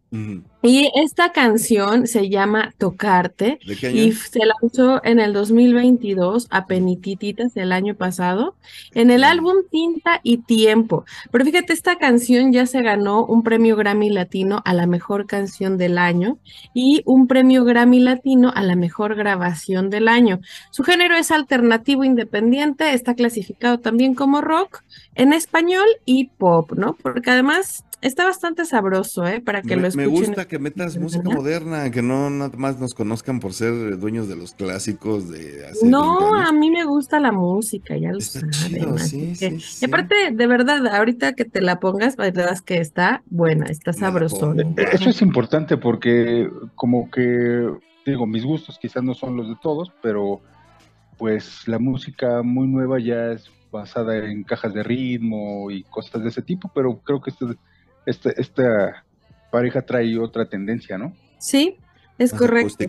Y 0.62 0.90
esta 0.96 1.32
canción 1.32 2.06
se 2.06 2.28
llama 2.28 2.74
Tocarte 2.78 3.58
y 3.64 4.12
se 4.12 4.40
lanzó 4.44 5.00
en 5.04 5.20
el 5.20 5.32
2022 5.32 6.46
a 6.50 6.66
penitititas 6.66 7.56
el 7.56 7.72
año 7.72 7.94
pasado 7.94 8.56
en 8.94 9.10
el 9.10 9.24
álbum 9.24 9.56
Tinta 9.70 10.20
y 10.22 10.38
Tiempo. 10.38 11.04
Pero 11.30 11.44
fíjate, 11.44 11.72
esta 11.72 11.96
canción 11.98 12.52
ya 12.52 12.66
se 12.66 12.82
ganó 12.82 13.24
un 13.24 13.42
premio 13.42 13.76
Grammy 13.76 14.10
Latino 14.10 14.62
a 14.64 14.74
la 14.74 14.86
mejor 14.86 15.26
canción 15.26 15.76
del 15.76 15.98
año 15.98 16.38
y 16.74 17.02
un 17.04 17.26
premio 17.26 17.64
Grammy 17.64 18.00
Latino 18.00 18.52
a 18.54 18.62
la 18.62 18.76
mejor 18.76 19.14
grabación 19.14 19.90
del 19.90 20.08
año. 20.08 20.40
Su 20.70 20.82
género 20.82 21.16
es 21.16 21.30
alternativo 21.30 22.04
independiente, 22.04 22.92
está 22.92 23.14
clasificado 23.14 23.78
también 23.78 24.14
como 24.14 24.40
rock 24.40 24.82
en 25.14 25.32
español 25.32 25.86
y 26.04 26.26
pop, 26.26 26.72
¿no? 26.72 26.94
Porque 26.94 27.30
además 27.30 27.84
está 28.02 28.24
bastante 28.24 28.64
sabroso, 28.64 29.26
¿eh? 29.26 29.40
Para 29.40 29.62
que 29.62 29.76
lo 29.76 29.86
escuchen. 29.86 30.12
Me 30.12 30.18
gusta 30.18 30.46
que 30.46 30.58
metas 30.58 30.96
música 30.96 31.28
moderna, 31.28 31.90
que 31.90 32.02
no 32.02 32.30
nada 32.30 32.56
más 32.56 32.78
nos 32.78 32.94
conozcan 32.94 33.40
por 33.40 33.52
ser 33.52 33.98
dueños 33.98 34.28
de 34.28 34.36
los 34.36 34.52
clásicos 34.52 35.28
de 35.30 35.66
hace 35.66 35.86
No, 35.86 36.34
a 36.34 36.52
mí 36.52 36.70
me 36.70 36.84
gusta 36.84 37.20
la 37.20 37.32
música, 37.32 37.96
ya 37.96 38.12
lo 38.12 38.18
está 38.18 38.48
Chido, 38.50 38.98
sí, 38.98 39.34
sí, 39.34 39.58
Y 39.80 39.84
aparte, 39.86 40.14
de 40.32 40.46
verdad, 40.46 40.86
ahorita 40.86 41.34
que 41.34 41.44
te 41.44 41.60
la 41.60 41.80
pongas, 41.80 42.16
verás 42.16 42.62
que 42.62 42.78
está 42.78 43.22
buena, 43.26 43.66
está 43.66 43.92
sabroso. 43.92 44.54
Eso 44.92 45.10
es 45.10 45.22
importante 45.22 45.76
porque 45.76 46.50
como 46.74 47.10
que, 47.10 47.70
digo, 48.04 48.26
mis 48.26 48.44
gustos 48.44 48.78
quizás 48.78 49.02
no 49.02 49.14
son 49.14 49.36
los 49.36 49.48
de 49.48 49.56
todos, 49.62 49.92
pero 50.02 50.40
pues 51.18 51.66
la 51.66 51.78
música 51.78 52.42
muy 52.42 52.68
nueva 52.68 53.00
ya 53.00 53.32
es 53.32 53.50
basada 53.70 54.16
en 54.18 54.44
cajas 54.44 54.74
de 54.74 54.82
ritmo 54.82 55.70
y 55.70 55.82
cosas 55.84 56.22
de 56.22 56.28
ese 56.28 56.42
tipo, 56.42 56.70
pero 56.74 56.98
creo 56.98 57.20
que 57.20 57.30
este 57.30 57.46
esta, 58.06 58.30
esta 58.30 59.04
pareja 59.50 59.82
trae 59.82 60.18
otra 60.18 60.48
tendencia, 60.48 60.96
¿no? 60.96 61.14
Sí, 61.38 61.76
es 62.18 62.32
correcto. 62.32 62.84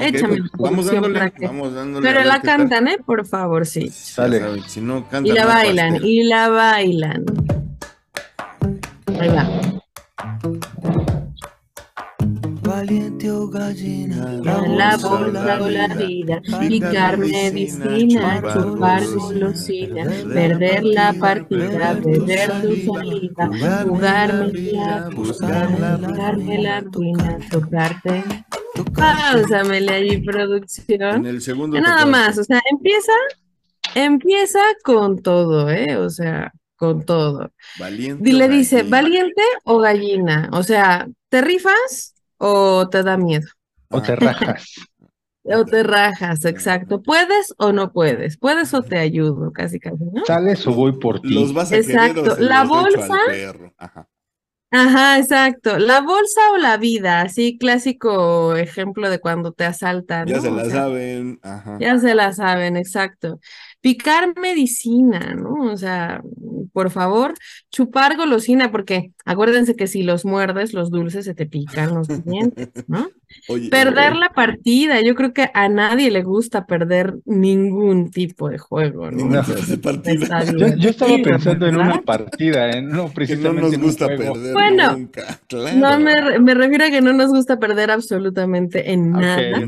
Échame. 0.00 0.38
Pues, 0.38 0.50
vamos, 0.58 0.86
dándole, 0.86 1.32
vamos 1.40 1.74
dándole. 1.74 2.08
Pero 2.08 2.24
la 2.24 2.40
cantan, 2.40 2.88
¿eh? 2.88 2.98
Por 3.04 3.26
favor, 3.26 3.66
sí. 3.66 3.88
Sale. 3.88 4.60
Si 4.66 4.80
no, 4.80 5.02
cantan, 5.08 5.26
y 5.26 5.32
la 5.32 5.46
bailan, 5.46 6.04
y 6.04 6.24
la 6.24 6.48
bailan. 6.48 7.24
Ahí 9.18 9.28
va 9.28 11.03
valiente 12.84 13.30
o 13.30 13.48
gallina, 13.48 14.32
la 14.42 14.96
bolsa 14.98 15.62
o 15.62 15.70
la 15.70 15.88
vida, 15.88 16.42
picar 16.60 17.16
medicina, 17.16 18.42
chupar 18.52 19.06
golosina, 19.06 20.04
perder 20.32 20.84
la 20.84 21.14
partida, 21.14 21.98
perder 22.02 22.50
tu 22.60 22.92
salida, 22.92 23.50
jugarme 23.84 24.72
la 24.72 25.08
buscarme 25.14 26.58
la 26.62 26.80
ruina, 26.80 27.38
tocarte. 27.50 28.22
Pásamele 28.94 29.92
allí, 29.92 30.18
producción. 30.18 31.16
En 31.16 31.26
el 31.26 31.40
segundo. 31.40 31.80
Nada 31.80 32.04
más, 32.04 32.36
o 32.36 32.44
sea, 32.44 32.60
empieza, 32.70 33.12
empieza 33.94 34.60
con 34.82 35.22
todo, 35.22 35.70
¿eh? 35.70 35.96
O 35.96 36.10
sea, 36.10 36.52
con 36.76 37.06
todo. 37.06 37.50
Valiente. 37.78 38.28
Y 38.28 38.32
le 38.32 38.48
dice, 38.48 38.82
¿valiente 38.82 39.42
o 39.64 39.78
gallina? 39.78 40.50
O 40.52 40.62
sea, 40.62 41.06
¿te 41.30 41.40
rifas? 41.40 42.13
O 42.38 42.88
te 42.88 43.02
da 43.02 43.16
miedo. 43.16 43.48
O 43.90 44.02
te 44.02 44.16
rajas. 44.16 44.74
O 45.46 45.62
te 45.66 45.82
rajas, 45.82 46.42
exacto. 46.46 47.02
¿Puedes 47.02 47.52
o 47.58 47.70
no 47.70 47.92
puedes? 47.92 48.38
¿Puedes 48.38 48.72
o 48.72 48.82
te 48.82 48.96
ayudo? 48.98 49.52
Casi, 49.52 49.78
casi, 49.78 50.02
¿no? 50.02 50.24
Sales 50.24 50.66
o 50.66 50.72
voy 50.72 50.98
por 50.98 51.20
ti. 51.20 51.34
Los 51.34 51.52
vas 51.52 51.70
a 51.70 51.76
exacto. 51.76 52.36
La 52.38 52.64
bolsa. 52.64 53.14
Ajá. 53.76 54.08
Ajá, 54.70 55.18
exacto. 55.18 55.78
La 55.78 56.00
bolsa 56.00 56.40
o 56.52 56.56
la 56.56 56.78
vida, 56.78 57.20
así 57.20 57.58
clásico 57.58 58.56
ejemplo 58.56 59.08
de 59.08 59.20
cuando 59.20 59.52
te 59.52 59.64
asaltan. 59.64 60.26
Ya 60.26 60.40
se 60.40 60.50
la 60.50 60.64
saben. 60.64 61.38
Ajá. 61.42 61.76
Ya 61.78 61.98
se 61.98 62.14
la 62.14 62.32
saben, 62.32 62.76
exacto. 62.76 63.38
Picar 63.84 64.32
medicina, 64.40 65.34
¿no? 65.34 65.70
O 65.70 65.76
sea, 65.76 66.22
por 66.72 66.90
favor, 66.90 67.34
chupar 67.70 68.16
golosina, 68.16 68.70
porque 68.70 69.12
acuérdense 69.26 69.76
que 69.76 69.86
si 69.88 70.02
los 70.02 70.24
muerdes, 70.24 70.72
los 70.72 70.90
dulces 70.90 71.26
se 71.26 71.34
te 71.34 71.44
pican 71.44 71.94
los 71.94 72.08
dientes, 72.24 72.70
¿no? 72.88 73.10
Perder 73.70 74.16
la 74.16 74.30
partida. 74.30 75.00
Yo 75.02 75.14
creo 75.14 75.32
que 75.32 75.50
a 75.52 75.68
nadie 75.68 76.10
le 76.10 76.22
gusta 76.22 76.66
perder 76.66 77.14
ningún 77.24 78.10
tipo 78.10 78.48
de 78.48 78.58
juego. 78.58 79.10
¿no? 79.10 79.42
Yo, 80.78 80.90
estaba 80.90 81.16
pensando 81.22 81.66
en 81.66 81.76
una 81.76 82.02
partida, 82.02 82.70
¿eh? 82.70 82.82
no 82.82 83.08
precisamente. 83.08 83.62
no 83.62 83.68
nos 83.68 83.78
gusta 83.78 84.06
perder 84.08 84.52
bueno, 84.52 84.92
nunca. 84.92 85.40
No 85.74 85.98
me, 85.98 86.38
me, 86.38 86.54
refiero 86.54 86.84
a 86.84 86.90
que 86.90 87.00
no 87.00 87.12
nos 87.12 87.30
gusta 87.30 87.58
perder 87.58 87.90
absolutamente 87.90 88.92
en 88.92 89.12
nada. 89.12 89.60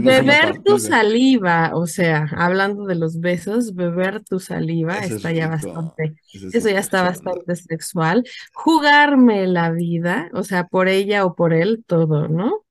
beber 0.00 0.62
tu 0.64 0.78
saliva, 0.78 1.72
o 1.74 1.86
sea, 1.86 2.28
hablando 2.36 2.86
de 2.86 2.94
los 2.94 3.20
besos, 3.20 3.74
beber 3.74 4.22
tu 4.22 4.40
saliva 4.40 4.98
está 4.98 5.32
ya 5.32 5.48
bastante. 5.48 6.14
Eso, 6.52 6.68
ya 6.68 6.78
está 6.78 7.02
bastante 7.02 7.56
sexual. 7.56 8.24
Jugarme 8.52 9.46
la 9.46 9.70
vida, 9.70 10.30
o 10.32 10.42
sea, 10.42 10.66
por 10.66 10.88
ella 10.88 11.24
o 11.24 11.34
por 11.34 11.52
él, 11.52 11.84
todo, 11.86 12.28
¿no? 12.28 12.64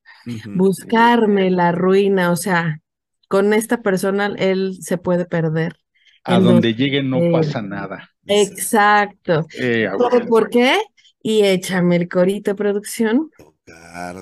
Buscarme 0.55 1.49
la 1.51 1.71
ruina, 1.71 2.31
o 2.31 2.35
sea, 2.35 2.79
con 3.27 3.53
esta 3.53 3.81
persona 3.81 4.33
él 4.37 4.77
se 4.81 4.97
puede 4.97 5.25
perder. 5.25 5.75
A 6.23 6.39
donde 6.39 6.75
llegue 6.75 7.01
no 7.01 7.19
pasa 7.31 7.61
nada. 7.61 8.09
Exacto. 8.27 9.45
Eh, 9.59 9.89
¿Por 10.27 10.49
qué? 10.49 10.79
Y 11.23 11.43
échame 11.43 11.95
el 11.95 12.07
corito 12.07 12.55
producción. 12.55 13.29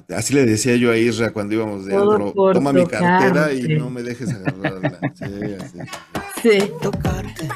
Así 0.10 0.34
le 0.34 0.46
decía 0.46 0.76
yo 0.76 0.92
a 0.92 0.98
Isra 0.98 1.32
cuando 1.32 1.56
íbamos 1.56 1.86
de 1.86 1.96
antro, 1.96 2.34
toma 2.54 2.72
mi 2.72 2.86
cartera 2.86 3.54
y 3.54 3.78
no 3.78 3.90
me 3.90 4.04
dejes 4.04 4.34
agarrarla. 4.34 5.00
Sí, 5.16 5.54
así. 5.60 5.80
Sí. 6.42 6.72
Tocarte, 6.82 7.50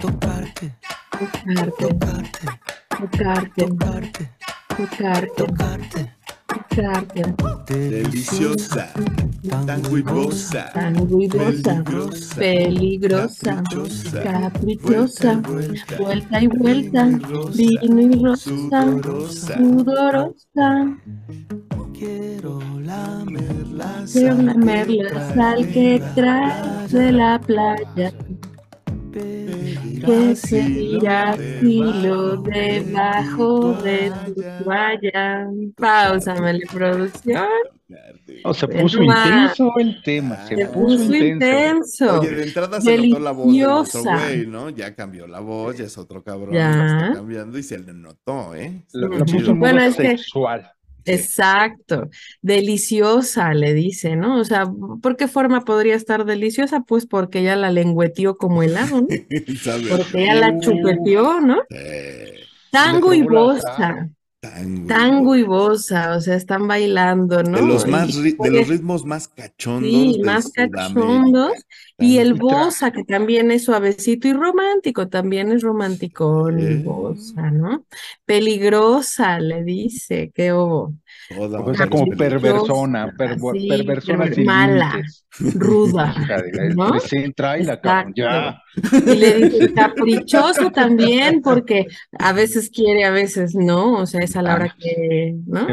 tocarte, 0.00 0.74
Tocarte, 1.10 1.70
tocarte, 1.78 2.48
tocarte, 3.56 4.30
tocarte, 4.76 5.30
tocarte. 5.36 6.17
Deliciosa, 7.66 8.92
tan 9.66 9.82
huivosa, 9.90 10.70
tan 10.72 10.94
huivosa, 11.12 11.82
peligrosa, 12.36 13.64
caprichosa, 14.22 15.42
vuelta 15.98 16.40
y 16.40 16.46
vuelta, 16.46 17.08
vino 17.54 18.00
y 18.00 18.22
rosa, 18.22 18.86
sudorosa. 19.56 20.96
Quiero 21.98 22.60
lamer 24.42 24.88
la 24.88 25.34
sal 25.34 25.68
que 25.72 26.00
traes 26.14 26.92
de 26.92 27.10
la 27.10 27.40
playa 27.40 28.12
que 29.18 30.36
seguirá 30.36 31.34
filo 31.60 32.36
debajo 32.38 33.74
de 33.82 34.12
tu 34.26 34.64
toalla. 34.64 35.46
Pausa, 35.76 36.34
la 36.34 36.58
producción. 36.72 37.48
O 38.44 38.52
se 38.52 38.68
puso 38.68 39.02
intenso 39.02 39.72
el 39.78 40.02
tema, 40.02 40.46
se, 40.46 40.66
puso, 40.66 41.14
intenso. 41.14 42.20
Oye, 42.20 42.30
de 42.32 42.42
entrada 42.44 42.80
se 42.80 42.98
notó 42.98 43.20
la 43.20 43.30
voz 43.30 43.54
de 43.54 43.66
otro 43.66 44.02
güey, 44.02 44.46
¿no? 44.46 44.68
Ya 44.68 44.94
cambió 44.94 45.26
la 45.26 45.40
voz, 45.40 45.78
ya 45.78 45.84
es 45.84 45.96
otro 45.96 46.22
cabrón, 46.22 46.52
ya, 46.52 46.70
está 46.70 47.14
cambiando 47.14 47.58
y 47.58 47.62
se 47.62 47.78
le 47.78 47.94
notó, 47.94 48.54
¿eh? 48.54 48.84
Lo, 48.92 49.08
puso 49.24 49.54
bueno, 49.54 49.80
es 49.80 49.94
sexual. 49.94 50.70
Exacto, 51.04 52.10
deliciosa 52.42 53.54
le 53.54 53.74
dice, 53.74 54.16
¿no? 54.16 54.40
O 54.40 54.44
sea, 54.44 54.66
¿por 55.00 55.16
qué 55.16 55.28
forma 55.28 55.64
podría 55.64 55.94
estar 55.94 56.24
deliciosa? 56.24 56.80
Pues 56.80 57.06
porque 57.06 57.40
ella 57.40 57.56
la 57.56 57.72
lengüeteó 57.72 58.36
como 58.36 58.62
helado, 58.62 59.00
¿no? 59.02 59.08
porque 59.90 60.22
ella 60.22 60.34
la 60.34 60.58
chupeteó, 60.60 61.40
¿no? 61.40 61.62
Tango 62.70 63.14
y 63.14 63.22
bosa. 63.22 64.10
Tango. 64.40 65.34
y 65.34 65.42
bosa, 65.42 66.16
o 66.16 66.20
sea, 66.20 66.36
están 66.36 66.68
bailando, 66.68 67.42
¿no? 67.42 67.58
De 67.58 67.66
los, 67.66 67.86
más, 67.88 68.14
de 68.14 68.50
los 68.50 68.68
ritmos 68.68 69.04
más 69.04 69.26
cachondos. 69.26 69.90
Sí, 69.90 70.20
más 70.24 70.52
cachondos. 70.52 71.52
Y 72.00 72.18
el 72.18 72.34
bosa, 72.34 72.92
que 72.92 73.02
también 73.02 73.50
es 73.50 73.64
suavecito 73.64 74.28
y 74.28 74.32
romántico, 74.32 75.08
también 75.08 75.50
es 75.50 75.62
romántico 75.62 76.48
el 76.48 76.84
bosa, 76.84 77.50
¿no? 77.50 77.86
Peligrosa, 78.24 79.40
le 79.40 79.64
dice, 79.64 80.30
qué 80.32 80.52
obo. 81.36 81.64
o 81.70 81.74
sea, 81.74 81.88
como 81.88 82.06
perversona, 82.16 83.12
perversona 83.16 84.26
mala, 84.44 85.00
ruda. 85.54 86.14
¿no? 86.74 86.92
entra 87.12 87.58
y 87.58 87.64
la 87.64 87.80
ya. 88.14 88.62
Y 89.06 89.16
le 89.16 89.34
dice 89.34 89.74
caprichoso 89.74 90.70
también, 90.70 91.42
porque 91.42 91.86
a 92.18 92.32
veces 92.32 92.70
quiere, 92.70 93.04
a 93.04 93.10
veces 93.10 93.54
no, 93.54 93.94
o 93.94 94.06
sea, 94.06 94.20
es 94.20 94.36
a 94.36 94.42
la 94.42 94.54
hora 94.54 94.76
que, 94.78 95.34
¿no? 95.46 95.66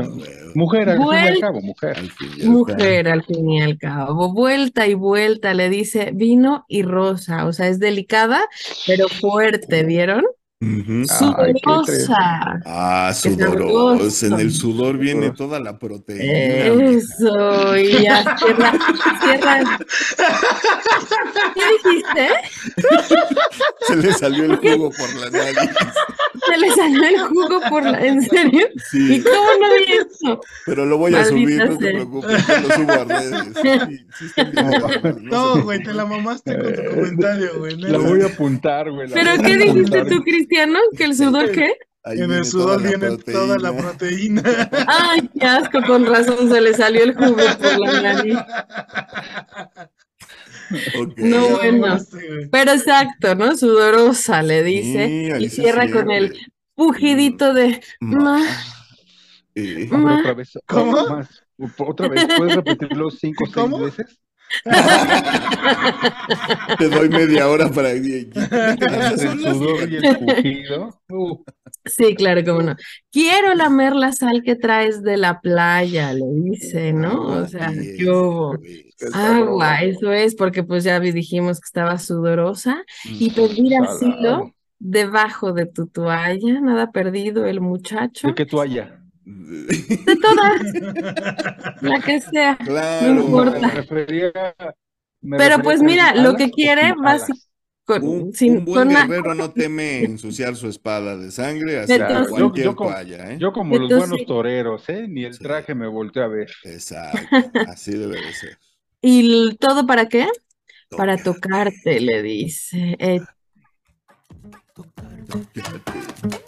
Mujer, 0.55 0.89
al 0.89 0.97
fin 0.97 1.13
y 1.13 1.27
al 1.27 1.39
cabo, 1.39 1.61
mujer. 1.61 1.97
Mujer, 2.45 3.07
al 3.09 3.23
fin 3.23 3.49
y 3.49 3.61
al 3.61 3.77
cabo. 3.77 4.33
Vuelta 4.33 4.87
y 4.87 4.95
vuelta 4.95 5.53
le 5.53 5.69
dice 5.69 6.11
vino 6.15 6.65
y 6.67 6.81
rosa, 6.81 7.45
o 7.45 7.53
sea, 7.53 7.67
es 7.67 7.79
delicada, 7.79 8.47
pero 8.87 9.07
fuerte, 9.07 9.83
¿vieron? 9.83 10.23
Sudorosa. 10.61 12.61
Ah, 12.65 13.11
sudorosa. 13.13 14.27
En 14.27 14.39
el 14.39 14.53
sudor 14.53 14.97
viene 14.97 15.31
toda 15.31 15.59
la 15.59 15.77
proteína. 15.77 16.93
Eso, 16.95 17.75
y 17.77 18.03
ya 18.03 18.37
cierra, 18.37 18.71
cierra. 19.21 19.77
¿Qué 21.53 21.61
dijiste? 21.83 22.29
Se 23.81 23.95
le 23.97 24.13
salió 24.13 24.45
el 24.45 24.55
jugo 24.55 24.91
por 24.91 25.13
la 25.15 25.29
nariz. 25.29 25.71
Se 26.47 26.57
le 26.57 26.71
salió 26.71 27.03
el 27.03 27.19
jugo 27.19 27.59
por 27.69 27.83
la. 27.83 28.05
¿En 28.05 28.21
serio? 28.21 28.67
Sí. 28.91 29.15
¿Y 29.15 29.21
cómo 29.21 29.49
no 29.59 29.73
vi 29.75 29.93
eso? 29.93 30.39
Pero 30.65 30.85
lo 30.85 30.97
voy 30.97 31.15
a 31.15 31.25
subir, 31.25 31.65
no 31.65 31.77
te 31.77 31.91
preocupes, 31.91 32.47
lo 32.47 32.75
subo 32.75 32.91
a 32.91 33.03
redes. 33.03 33.43
no, 35.21 35.61
güey, 35.63 35.83
te 35.83 35.93
la 35.93 36.05
mamaste 36.05 36.57
con 36.57 36.73
tu 36.73 36.85
comentario, 36.95 37.59
güey. 37.59 37.75
La 37.77 37.97
voy 37.97 38.21
a 38.21 38.27
apuntar, 38.27 38.89
güey. 38.89 39.09
¿Pero 39.11 39.31
qué 39.41 39.57
dijiste 39.57 40.05
tú, 40.05 40.23
Cristiano? 40.47 40.79
¿Que 40.95 41.03
el 41.05 41.15
sudor 41.15 41.51
qué? 41.51 41.73
en 42.05 42.31
el 42.31 42.45
sudor 42.45 42.83
viene 42.83 43.17
toda 43.17 43.57
la 43.57 43.75
proteína. 43.75 44.43
Ay, 44.87 45.27
qué 45.39 45.45
asco, 45.45 45.81
con 45.87 46.05
razón 46.05 46.49
se 46.49 46.61
le 46.61 46.73
salió 46.73 47.03
el 47.03 47.15
jugo 47.15 47.35
por 47.35 47.79
la 47.79 48.01
nariz. 48.01 48.37
No, 51.17 51.49
bueno. 51.57 51.97
Pero 52.51 52.71
exacto, 52.71 53.35
¿no? 53.35 53.55
Sudorosa 53.55 54.41
le 54.43 54.63
dice 54.63 55.37
y 55.39 55.49
cierra 55.49 55.89
con 55.91 56.11
el 56.11 56.37
pujidito 56.75 57.53
de 57.53 57.81
más. 57.99 58.43
Otra 59.91 60.33
vez, 60.33 60.59
¿Cómo? 60.67 61.23
Otra 61.79 62.09
vez, 62.09 62.27
¿puedes 62.37 62.55
repetirlo 62.55 63.09
cinco 63.09 63.45
o 63.45 63.47
seis 63.47 63.97
veces? 63.97 64.19
Te 66.77 66.89
doy 66.89 67.09
media 67.09 67.49
hora 67.49 67.69
para 67.69 67.91
el 67.91 68.31
sudor 68.31 69.91
y 69.91 69.97
el 69.97 70.17
pujido. 70.17 71.01
Uh. 71.09 71.37
Sí, 71.85 72.15
claro, 72.15 72.43
cómo 72.43 72.63
no. 72.63 72.75
Quiero 73.11 73.53
lamer 73.53 73.95
la 73.95 74.11
sal 74.11 74.41
que 74.43 74.55
traes 74.55 75.03
de 75.03 75.17
la 75.17 75.39
playa, 75.39 76.13
le 76.13 76.25
dice, 76.25 76.93
¿no? 76.93 77.27
O 77.27 77.47
sea, 77.47 77.71
yo 77.99 78.53
agua, 79.13 79.83
eso 79.83 80.11
es, 80.11 80.33
porque 80.33 80.63
pues 80.63 80.83
ya 80.83 80.99
dijimos 80.99 81.59
que 81.59 81.65
estaba 81.65 81.99
sudorosa 81.99 82.83
y 83.03 83.29
pedir 83.29 83.75
asilo 83.75 84.55
debajo 84.79 85.53
de 85.53 85.67
tu 85.67 85.85
toalla, 85.85 86.59
nada 86.59 86.91
perdido 86.91 87.45
el 87.45 87.61
muchacho. 87.61 88.29
¿De 88.29 88.33
qué 88.33 88.47
toalla? 88.47 89.04
De 89.25 90.15
todas, 90.17 90.61
la 91.81 91.99
que 91.99 92.21
sea, 92.21 92.57
no 93.01 93.21
importa. 93.21 93.85
Pero 95.37 95.59
pues 95.63 95.81
mira, 95.81 96.13
lo 96.13 96.35
que 96.35 96.51
quiere 96.51 96.93
básicamente 97.01 97.45
un, 97.87 98.65
buen 98.65 98.89
guerrero 98.89 99.35
no 99.35 99.51
teme 99.51 100.03
ensuciar 100.03 100.55
su 100.55 100.67
espada 100.67 101.17
de 101.17 101.31
sangre 101.31 101.79
hacia 101.79 102.25
cualquier 102.27 102.65
yo, 102.65 102.75
toalla, 102.75 103.31
¿eh? 103.31 103.37
Yo 103.39 103.53
como 103.53 103.77
los 103.77 103.89
buenos 103.89 104.25
toreros, 104.25 104.89
¿eh? 104.89 105.07
Ni 105.07 105.23
el 105.23 105.37
traje 105.37 105.75
me 105.75 105.87
volteé 105.87 106.23
a 106.23 106.27
ver. 106.27 106.51
Exacto, 106.63 107.19
así 107.67 107.91
debe 107.91 108.19
de 108.19 108.33
ser. 108.33 108.57
¿Y 109.01 109.55
todo 109.57 109.85
para 109.85 110.07
qué? 110.07 110.27
Para 110.89 111.17
tocarte, 111.17 111.99
le 111.99 112.23
dice. 112.23 112.95
Eh, 112.99 113.19
tocarte, 114.73 115.51
tocarte, 115.53 115.99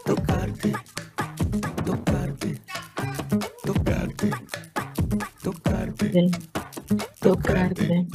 tocarte, 0.06 0.74
tocarte, 5.88 6.30
tocarte, 7.22 7.22
tocarte, 7.22 8.08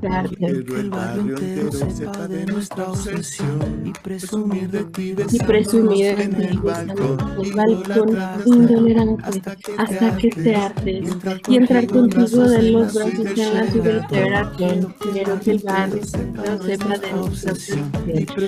Quiero 0.00 0.76
el 0.76 0.90
barrio 0.90 1.22
entero 1.22 1.72
sepa 1.72 2.28
de 2.28 2.46
nuestra 2.46 2.90
obsesión 2.90 3.82
y 3.84 3.92
presumir 3.92 4.70
de 4.70 4.84
ti 4.84 5.14
Y 5.30 5.38
presumir 5.40 6.20
en 6.20 6.34
el 6.34 6.58
balcón, 6.58 7.18
el 7.38 7.52
balcón 7.54 8.26
intolerante 8.44 9.42
hasta 9.78 10.16
que 10.16 10.30
te 10.30 10.54
hartes 10.54 11.18
y 11.48 11.56
entrar 11.56 11.86
contigo 11.86 12.48
de 12.48 12.62
los 12.62 12.92
brazos 12.92 13.26
en 13.36 13.52
la. 13.52 13.66
Quiero 13.66 15.40
que 15.40 15.50
el 15.50 15.58
barrio 15.60 16.02
entero 16.02 16.58
sepa 16.58 16.58
de 16.58 16.78
nuestra 16.78 17.20
obsesión. 17.20 17.92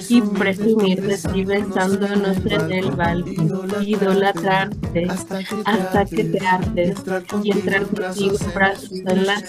y 0.08 0.22
presumir 0.22 1.02
de 1.02 1.18
ti 1.18 1.44
besándonos 1.44 2.38
en 2.44 2.72
el 2.72 2.90
balcón, 2.92 3.74
idolatrarte 3.80 5.20
hasta 5.64 6.04
que 6.06 6.24
te 6.24 6.46
hartes 6.46 7.04
y 7.42 7.52
entrar 7.52 7.86
contigo 7.86 8.36
brazos 8.54 8.92
en 8.92 9.26
la. 9.26 9.42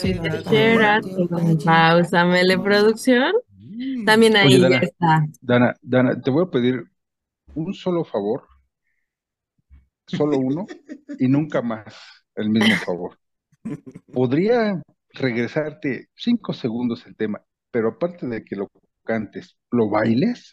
Pausa, 1.89 2.25
Mele 2.25 2.57
Producción. 2.59 3.33
También 4.05 4.35
ahí 4.35 4.47
Oye, 4.47 4.59
ya 4.59 4.69
Dana, 4.69 4.79
está. 4.81 5.25
Dana, 5.41 5.75
Dana, 5.81 6.21
te 6.21 6.29
voy 6.29 6.45
a 6.45 6.51
pedir 6.51 6.83
un 7.55 7.73
solo 7.73 8.03
favor, 8.03 8.43
solo 10.05 10.37
uno, 10.37 10.67
y 11.17 11.27
nunca 11.27 11.61
más 11.61 11.95
el 12.35 12.49
mismo 12.49 12.75
favor. 12.85 13.17
Podría 14.13 14.81
regresarte 15.13 16.09
cinco 16.15 16.53
segundos 16.53 17.05
el 17.07 17.15
tema, 17.15 17.41
pero 17.71 17.89
aparte 17.89 18.27
de 18.27 18.43
que 18.43 18.55
lo 18.55 18.69
cantes, 19.03 19.57
¿lo 19.71 19.89
bailes? 19.89 20.51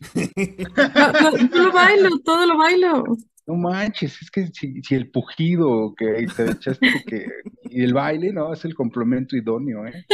Lo 1.53 1.72
bailo, 1.72 2.09
todo 2.24 2.47
lo 2.47 2.57
bailo. 2.57 3.05
No 3.47 3.55
manches, 3.55 4.20
es 4.22 4.30
que 4.30 4.49
si, 4.49 4.82
si 4.82 4.94
el 4.97 5.09
pujido 5.11 5.94
que 5.97 6.26
te 6.36 6.51
echaste 6.51 6.88
que, 7.07 7.26
y 7.70 7.82
el 7.84 7.94
baile, 7.94 8.32
no, 8.32 8.53
es 8.53 8.64
el 8.64 8.74
complemento 8.74 9.36
idóneo, 9.36 9.86
¿eh? 9.86 10.05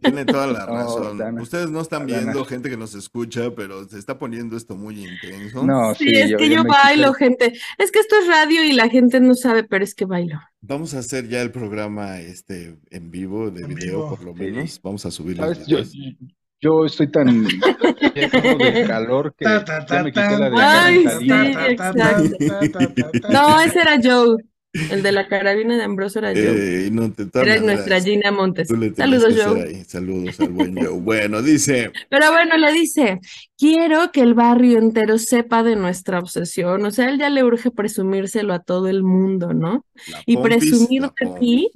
Tiene 0.00 0.24
toda 0.24 0.46
la 0.46 0.60
No, 0.66 0.72
razón. 0.72 1.18
Dana. 1.18 1.42
Ustedes 1.42 1.68
no 1.70 1.80
están 1.80 2.06
Dana. 2.06 2.20
viendo 2.22 2.44
gente 2.44 2.70
que 2.70 2.76
nos 2.76 2.94
escucha, 2.94 3.52
pero 3.56 3.88
se 3.88 3.98
está 3.98 4.18
poniendo 4.18 4.56
esto 4.56 4.76
muy 4.76 5.04
intenso. 5.04 5.64
No, 5.64 5.94
Sí, 5.96 6.04
sí, 6.08 6.14
es 6.14 6.30
yo, 6.30 6.36
que 6.38 6.48
yo 6.48 6.62
bailo, 6.64 7.12
gente. 7.12 7.54
Es 7.78 7.90
que 7.90 7.98
esto 7.98 8.14
es 8.20 8.28
radio 8.28 8.62
y 8.62 8.72
la 8.72 8.88
gente 8.88 9.18
no 9.20 9.34
sabe, 9.34 9.64
pero 9.64 9.82
es 9.82 9.94
que 9.94 10.04
bailo. 10.04 10.38
Vamos 10.60 10.94
a 10.94 11.00
hacer 11.00 11.28
ya 11.28 11.42
el 11.42 11.50
programa 11.50 12.20
este 12.20 12.78
en 12.90 13.10
vivo, 13.10 13.50
de 13.50 13.62
En 13.62 13.74
video 13.74 14.04
vivo. 14.04 14.10
por 14.10 14.22
lo 14.24 14.32
Sí. 14.34 14.38
menos. 14.44 14.80
Vamos 14.82 15.04
a 15.06 15.10
subir 15.10 15.36
los 15.38 15.58
¿Sabes? 15.58 15.66
Yo. 15.66 15.78
Yo 16.66 16.84
estoy 16.84 17.08
tan 17.08 17.44
de 17.44 18.84
calor 18.86 19.34
que 19.36 19.44
Ta, 19.44 19.64
ta, 19.64 19.86
ya 19.86 20.02
me 20.02 20.12
quité 20.12 20.38
la 20.38 20.50
de 20.50 20.56
Ay, 20.58 21.04
sí. 21.18 21.28
exacto. 21.70 23.28
No, 23.30 23.60
ese 23.60 23.80
era 23.80 23.98
Joe. 24.02 24.36
El 24.90 25.02
de 25.02 25.12
la 25.12 25.26
carabina 25.26 25.76
de 25.76 25.84
Ambrosio 25.84 26.18
era 26.18 26.32
Joe. 26.32 26.86
Eh, 26.86 26.90
no, 26.90 27.10
Era 27.34 27.60
nuestra 27.60 28.00
Gina 28.00 28.30
Montes. 28.30 28.68
Saludos, 28.68 29.34
Joe. 29.42 29.84
Saludos 29.84 30.38
al 30.40 30.48
buen 30.50 30.76
Joe. 30.76 31.00
Bueno, 31.00 31.40
dice, 31.40 31.92
Pero 32.10 32.30
bueno, 32.32 32.56
le 32.58 32.72
dice, 32.72 33.20
quiero 33.56 34.10
que 34.12 34.20
el 34.20 34.34
barrio 34.34 34.78
entero 34.78 35.18
sepa 35.18 35.62
de 35.62 35.76
nuestra 35.76 36.18
obsesión. 36.18 36.84
O 36.84 36.90
sea, 36.90 37.08
él 37.08 37.18
ya 37.18 37.30
le 37.30 37.44
urge 37.44 37.70
presumírselo 37.70 38.52
a 38.52 38.58
todo 38.58 38.88
el 38.88 39.02
mundo, 39.02 39.54
¿no? 39.54 39.86
la 40.10 40.22
Y 40.26 40.36
pompis, 40.36 40.58
presumir 40.58 41.02
de 41.02 41.38
ti 41.40 41.70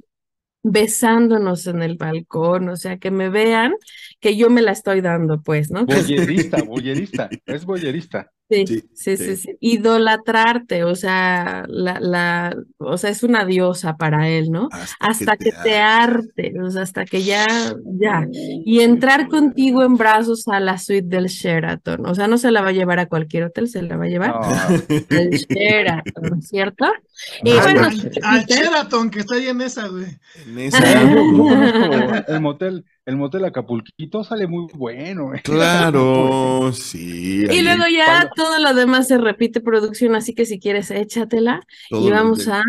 besándonos 0.63 1.67
en 1.67 1.81
el 1.81 1.97
balcón. 1.97 2.69
O 2.69 2.75
sea, 2.75 2.97
que 2.97 3.11
me 3.11 3.29
vean 3.29 3.73
que 4.19 4.35
yo 4.37 4.49
me 4.49 4.61
la 4.61 4.71
estoy 4.71 5.01
dando, 5.01 5.41
pues, 5.41 5.71
¿no? 5.71 5.85
Boyerista, 5.85 6.61
boyerista, 6.67 7.29
es 7.45 7.65
boyerista. 7.65 8.31
Sí, 8.51 8.83
Sí, 8.93 9.17
sí, 9.17 9.37
sí. 9.37 9.57
Idolatrarte, 9.61 10.83
o 10.83 10.93
sea, 10.93 11.63
la, 11.67 11.99
la, 11.99 12.55
o 12.77 12.97
sea, 12.97 13.09
es 13.09 13.23
una 13.23 13.45
diosa 13.45 13.95
para 13.95 14.27
él, 14.29 14.51
¿no? 14.51 14.67
Hasta 14.99 15.37
que 15.37 15.51
te 15.63 15.79
arte, 15.79 16.53
o 16.61 16.69
sea, 16.69 16.83
hasta 16.83 17.05
que 17.05 17.23
ya, 17.23 17.47
ya. 17.85 18.27
Y 18.31 18.81
entrar 18.81 19.27
contigo 19.29 19.83
en 19.83 19.95
brazos 19.95 20.47
a 20.49 20.59
la 20.59 20.77
suite 20.77 21.07
del 21.07 21.27
Sheraton. 21.27 22.05
O 22.05 22.13
sea, 22.13 22.27
no 22.27 22.37
se 22.37 22.51
la 22.51 22.61
va 22.61 22.69
a 22.69 22.73
llevar 22.73 22.99
a 22.99 23.07
cualquier 23.07 23.45
hotel, 23.45 23.69
se 23.69 23.81
la 23.81 23.97
va 23.97 24.05
a 24.05 24.09
llevar 24.09 24.35
al 24.35 25.29
Sheraton, 25.29 26.41
¿cierto? 26.41 26.85
Y 27.43 27.51
Ah, 27.51 27.61
bueno, 27.61 27.87
Al, 28.23 28.45
Sheraton, 28.45 29.11
que 29.11 29.19
está 29.19 29.35
ahí 29.35 29.47
en 29.47 29.61
esa, 29.61 29.87
güey. 29.87 30.05
En 30.47 30.57
esa, 30.57 30.79
el 32.27 32.41
motel, 32.41 32.83
el 33.05 33.17
motel 33.17 33.45
Acapulquito 33.45 34.23
sale 34.23 34.47
muy 34.47 34.67
bueno. 34.73 35.33
eh. 35.33 35.41
claro, 35.43 36.71
sí. 36.73 37.45
y 37.49 37.61
luego 37.61 37.83
ya 37.91 38.29
todo 38.35 38.59
lo 38.59 38.73
demás 38.73 39.07
se 39.07 39.17
repite 39.17 39.59
producción, 39.61 40.15
así 40.15 40.33
que 40.35 40.45
si 40.45 40.59
quieres, 40.59 40.91
échatela 40.91 41.61
todo 41.89 42.07
y 42.07 42.11
vamos 42.11 42.45
de- 42.45 42.53
a, 42.53 42.63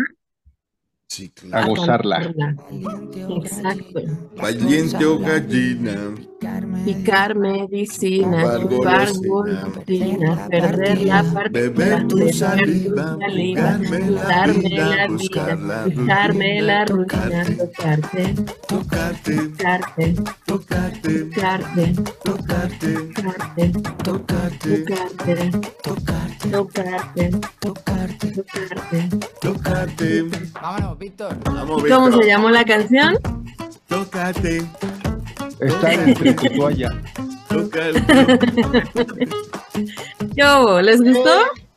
Sí, 1.07 1.31
A 1.37 1.41
claro. 1.41 1.67
gozarla. 1.67 2.33
Exacto. 3.43 4.01
Valiente 4.35 5.05
o 5.05 5.19
gallina. 5.19 6.15
Picar 6.85 7.35
medicina, 7.35 8.57
golosina, 8.57 10.47
perder 10.49 11.01
la 11.05 11.23
partida, 11.23 11.69
Beber 11.69 12.07
tu 12.07 12.29
saliva, 12.33 13.17
darme 13.17 13.33
vida, 13.33 13.79
la 14.27 14.47
vida, 14.47 15.55
la 15.55 15.85
buscarme 15.87 16.61
la 16.61 16.85
rutina, 16.85 17.45
tocarte, 17.57 18.35
Tocarte, 18.67 19.35
tocarte, 19.57 20.15
tocarte, 20.45 21.13
tocarte, 21.25 21.93
tocarte, 22.23 22.93
tocarte, 23.13 23.71
tocarte, 24.03 24.83
tocarte, 25.81 26.11
tocarte, 26.51 27.29
tocarte, 27.61 28.31
tocarte. 28.31 28.31
tocarte. 28.31 29.09
tocarte. 29.41 30.23
Vámonos, 30.53 30.97
Víctor. 30.99 31.37
¿Cómo 31.89 32.11
se 32.11 32.27
llamó 32.27 32.49
la 32.49 32.65
canción? 32.65 33.17
Tócate, 33.87 34.61
Está 35.59 35.93
entre 35.93 36.33
tu 36.33 36.49
toalla. 36.55 36.89
Yo, 40.35 40.81
¿les 40.81 41.01
gustó? 41.01 41.31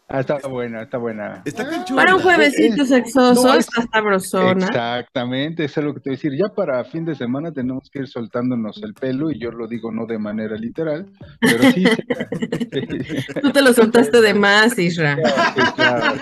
Ah, 0.09 0.21
está 0.21 0.37
buena, 0.47 0.83
está 0.83 0.99
buena. 0.99 1.43
Está 1.45 1.65
bien 1.69 1.83
Para 1.97 2.15
un 2.15 2.23
juevesito 2.23 2.83
es- 2.85 2.89
sexoso, 2.91 3.43
no, 3.45 3.55
es- 3.55 3.67
está 3.67 3.83
sabrosona. 3.93 4.67
Exactamente, 4.67 5.65
eso 5.65 5.81
es 5.81 5.87
lo 5.87 5.95
que 5.95 6.01
te 6.01 6.11
voy 6.11 6.15
a 6.15 6.17
decir. 6.19 6.33
Ya 6.39 6.49
para 6.55 6.85
fin 6.85 7.05
de 7.05 7.17
semana 7.17 7.51
tenemos 7.51 7.91
que 7.91 7.99
ir 8.01 8.07
soltándonos 8.09 8.81
el 8.85 8.95
pelo, 8.95 9.33
y 9.33 9.41
yo 9.41 9.51
lo 9.51 9.67
digo 9.67 9.91
no 9.91 10.07
de 10.07 10.19
manera 10.19 10.55
literal, 10.57 11.07
pero 11.41 11.71
sí. 11.73 11.85
Tú 13.43 13.51
te 13.51 13.63
lo 13.63 13.73
soltaste 13.73 14.21
de 14.21 14.33
más, 14.35 14.79
Isra. 14.79 15.17
Sí, 15.57 15.63
claro. 15.75 16.15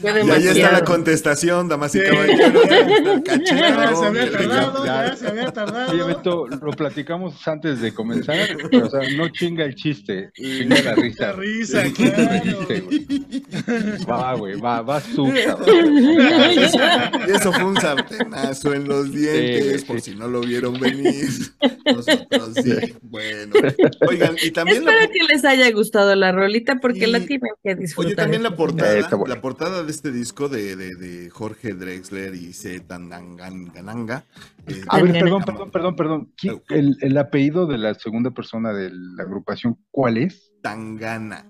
Fue 0.00 0.24
Y 0.24 0.30
ahí 0.30 0.46
está 0.48 0.72
la 0.72 0.80
contestación, 0.84 1.68
damas 1.68 1.94
y 1.94 2.00
Sí. 2.00 2.06
caballeros. 2.06 2.62
Ya 3.24 3.94
se 3.96 4.06
había 4.06 4.30
tardado, 4.32 4.84
ya- 4.86 5.06
ya 5.06 5.16
se 5.16 5.28
había 5.28 5.52
tardado. 5.52 5.92
Oye, 5.92 6.02
Beto, 6.02 6.46
lo 6.48 6.70
platicamos 6.72 7.46
antes 7.46 7.80
de 7.80 7.92
comenzar, 7.94 8.36
o 8.82 8.88
sea, 8.90 9.00
no 9.16 9.28
chinga 9.28 9.64
el 9.64 9.74
chiste, 9.74 10.30
chinga 10.34 10.76
la 10.76 10.82
La 10.90 10.94
risa. 10.94 11.32
risa, 11.32 11.82
Güey. 12.16 12.82
Va, 14.08 14.34
güey, 14.34 14.58
va, 14.60 14.82
va. 14.82 15.02
Y 17.26 17.30
eso 17.30 17.52
fue 17.52 17.64
un 17.64 17.76
sartenazo 17.80 18.74
en 18.74 18.86
los 18.88 19.12
dientes, 19.12 19.80
Sí, 19.80 19.86
por 19.86 20.00
sí. 20.00 20.12
si 20.12 20.16
no 20.18 20.28
lo 20.28 20.40
vieron 20.40 20.78
venir. 20.78 21.28
Nosotros 21.84 22.54
sí. 22.62 22.94
Bueno. 23.02 23.54
Oigan, 24.08 24.36
y 24.42 24.50
también 24.50 24.84
la, 24.84 24.92
Espero 24.92 25.12
que 25.12 25.32
les 25.34 25.44
haya 25.44 25.70
gustado 25.72 26.14
la 26.14 26.32
rolita 26.32 26.76
porque 26.80 27.06
la 27.06 27.20
tienen 27.20 27.50
que 27.62 27.74
disfrutar. 27.74 28.06
oye, 28.06 28.16
también 28.16 28.42
la 28.42 28.50
Eh, 28.50 28.52
portada, 28.52 29.08
bueno. 29.16 29.34
la 29.34 29.40
portada 29.40 29.82
de 29.82 29.90
este 29.90 30.10
disco 30.12 30.48
de, 30.48 30.76
de, 30.76 30.94
de 30.96 31.30
Jorge 31.30 31.74
Drexler 31.74 32.34
y 32.34 32.52
C. 32.52 32.80
Tangananga. 32.80 34.24
eh, 34.66 34.82
A 34.88 35.00
ver, 35.02 35.12
perdón, 35.12 35.42
perdón, 35.44 35.70
perdón, 35.70 35.96
perdón. 35.96 36.32
¿Qui- 36.40 36.62
El, 36.70 36.96
el 37.00 37.18
apellido 37.18 37.66
de 37.66 37.78
la 37.78 37.94
segunda 37.94 38.30
persona 38.30 38.72
de 38.72 38.90
la 38.92 39.22
agrupación, 39.22 39.78
¿cuál 39.90 40.16
es? 40.18 40.52
Tangana. 40.62 41.46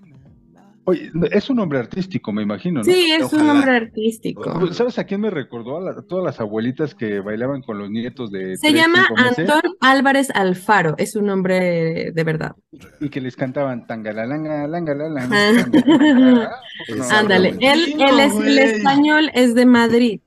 Oye, 0.89 1.11
es 1.31 1.49
un 1.49 1.57
nombre 1.57 1.79
artístico, 1.79 2.31
me 2.31 2.43
imagino, 2.43 2.79
¿no? 2.79 2.83
Sí, 2.85 3.11
es 3.11 3.33
un 3.33 3.41
Ojalá. 3.41 3.43
nombre 3.53 3.75
artístico. 3.75 4.73
¿Sabes 4.73 4.97
a 4.97 5.03
quién 5.03 5.19
me 5.19 5.29
recordó? 5.29 5.75
A, 5.77 5.81
la- 5.81 5.91
a 5.99 6.01
todas 6.01 6.23
las 6.23 6.39
abuelitas 6.39 6.95
que 6.95 7.19
bailaban 7.19 7.61
con 7.61 7.77
los 7.77 7.89
nietos 7.89 8.31
de 8.31 8.55
Se 8.55 8.69
tres, 8.69 8.81
llama 8.81 9.05
Antón 9.17 9.61
Álvarez 9.81 10.29
Alfaro, 10.33 10.95
es 10.97 11.17
un 11.17 11.25
nombre 11.25 12.11
de 12.13 12.23
verdad. 12.23 12.55
y 13.01 13.09
que 13.09 13.19
les 13.19 13.35
cantaban 13.35 13.85
tangalalanga, 13.85 14.65
langa, 14.67 14.95
la, 14.95 15.09
la, 15.09 15.23
Ah. 15.29 16.47
no, 16.95 17.03
Ándale, 17.11 17.51
no, 17.51 17.57
él, 17.59 17.95
él 17.99 18.19
es 18.21 18.35
el 18.35 18.57
español, 18.57 19.29
es 19.33 19.55
de 19.55 19.65
Madrid. 19.65 20.21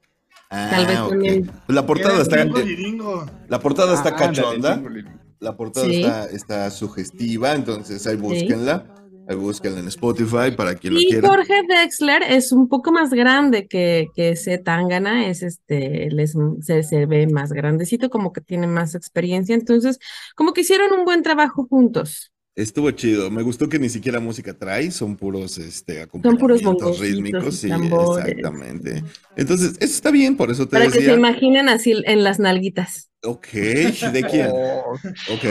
Ah, 0.50 0.68
Tal 0.72 0.86
vez 0.86 0.98
ok. 0.98 1.08
también. 1.10 1.46
Pues 1.66 1.74
La 1.74 1.86
portada 1.86 2.20
está, 2.20 2.44
gringo. 2.44 3.24
la 3.48 3.60
portada 3.60 3.94
está 3.94 4.10
Ah, 4.10 4.12
ándale, 4.26 4.34
cachonda. 4.36 4.74
chingole. 4.74 5.04
La 5.38 5.56
portada 5.56 5.86
Sí. 5.86 6.02
está, 6.02 6.24
está 6.26 6.70
sugestiva, 6.70 7.54
entonces 7.54 8.06
ahí 8.06 8.16
búsquenla. 8.16 8.84
Ahí 8.88 8.99
búsquenla 9.34 9.80
en 9.80 9.88
Spotify 9.88 10.50
para 10.56 10.74
quien 10.74 10.94
lo 10.94 11.00
Y 11.00 11.06
quiera. 11.08 11.28
Jorge 11.28 11.62
Drexler 11.68 12.22
es 12.22 12.52
un 12.52 12.68
poco 12.68 12.92
más 12.92 13.10
grande 13.10 13.66
que, 13.66 14.06
que 14.14 14.30
ese 14.30 14.58
Tangana, 14.58 15.28
es 15.28 15.42
este, 15.42 16.06
él 16.06 16.20
es- 16.20 16.36
se, 16.62 16.82
se 16.82 17.06
ve 17.06 17.26
más 17.26 17.52
grandecito, 17.52 18.10
como 18.10 18.32
que 18.32 18.40
tiene 18.40 18.66
más 18.66 18.94
experiencia, 18.94 19.54
entonces 19.54 19.98
como 20.36 20.52
que 20.52 20.62
hicieron 20.62 20.92
un 20.92 21.04
buen 21.04 21.22
trabajo 21.22 21.66
juntos. 21.68 22.32
Estuvo 22.56 22.90
chido. 22.90 23.30
Me 23.30 23.42
gustó 23.42 23.68
que 23.68 23.78
ni 23.78 23.88
siquiera 23.88 24.18
música 24.20 24.52
trae, 24.52 24.90
son 24.90 25.16
puros 25.16 25.56
este 25.56 26.02
acompañamientos 26.02 26.60
son 26.60 26.76
puros 26.76 26.98
rítmicos, 26.98 27.54
sí, 27.56 27.70
exactamente. 27.70 29.04
Entonces, 29.36 29.70
eso 29.80 29.94
está 29.94 30.10
bien, 30.10 30.36
por 30.36 30.50
eso 30.50 30.66
te 30.66 30.72
Para 30.76 30.90
que 30.90 31.00
se 31.00 31.12
imaginen 31.14 31.68
así 31.68 31.94
en 32.04 32.24
las 32.24 32.38
nalguitas. 32.40 33.08
Ok, 33.22 33.46
¿de 33.52 34.26
quién? 34.30 34.48
Oh. 34.52 34.94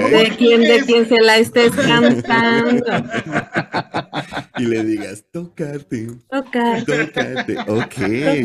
De 0.09 0.33
quién, 0.37 0.61
de 0.61 0.83
quién 0.85 1.07
se 1.07 1.15
la 1.23 1.37
estés 1.37 1.71
cantando. 1.71 2.83
y 4.59 4.65
le 4.65 4.83
digas, 4.83 5.25
tocarte. 5.31 6.07
Tocarte. 6.29 7.05
Tocarte. 7.07 7.57
Ok, 7.67 7.95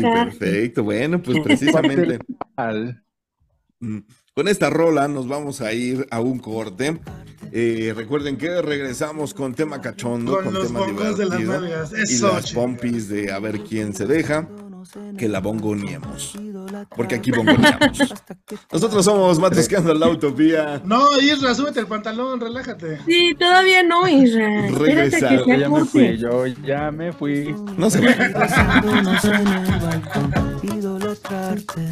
perfecto. 0.01 0.83
Bueno, 0.83 1.21
pues 1.21 1.39
precisamente. 1.43 2.19
Mm, 3.79 3.99
con 4.33 4.47
esta 4.47 4.69
rola 4.69 5.07
nos 5.07 5.27
vamos 5.27 5.61
a 5.61 5.73
ir 5.73 6.07
a 6.11 6.19
un 6.21 6.39
corte. 6.39 6.99
Eh, 7.51 7.93
recuerden 7.95 8.37
que 8.37 8.61
regresamos 8.61 9.33
con 9.33 9.53
tema 9.53 9.81
cachondo, 9.81 10.41
con, 10.41 10.53
los 10.53 10.67
tema 10.67 11.11
de 11.11 11.25
las 11.25 11.41
nalgas. 11.41 11.93
y 11.93 12.21
las 12.21 12.51
pompis 12.51 13.07
de 13.09 13.31
a 13.31 13.39
ver 13.39 13.59
quién 13.61 13.93
se 13.93 14.05
deja 14.05 14.47
que 15.17 15.27
la 15.27 15.39
bongoniemos. 15.39 16.33
Porque 16.95 17.15
aquí 17.15 17.31
bongoneamos. 17.31 18.13
Nosotros 18.71 19.05
somos 19.05 19.39
Matuscando 19.39 19.93
la 19.93 20.09
Utopía. 20.09 20.81
No, 20.85 21.07
Isra, 21.21 21.53
súbete 21.53 21.79
el 21.79 21.87
pantalón, 21.87 22.39
relájate. 22.39 22.99
Sí, 23.05 23.35
todavía 23.37 23.83
no, 23.83 24.07
Isra. 24.07 24.67
Regresa. 24.71 25.45
Ya 25.45 25.69
me 25.69 25.85
fui, 25.85 26.17
yo 26.17 26.45
ya 26.47 26.91
me 26.91 27.11
fui. 27.13 27.55
No 27.77 27.89
se 27.89 28.01
idolatrarte 30.65 31.87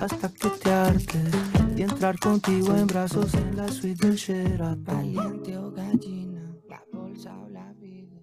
hasta 0.00 0.28
que 0.28 0.48
te 0.50 0.70
arte 0.70 1.18
y 1.76 1.82
entrar 1.82 2.18
contigo 2.18 2.74
en 2.76 2.86
brazos 2.86 3.34
en 3.34 3.56
la 3.56 3.68
suite 3.68 4.06
del 4.06 4.16
Sheraton. 4.16 4.84
Valiente 4.84 5.56
o 5.56 5.70
gallina, 5.70 6.42
la 6.68 6.82
bolsa 6.92 7.36
o 7.38 7.48
la 7.48 7.72
vida. 7.74 8.20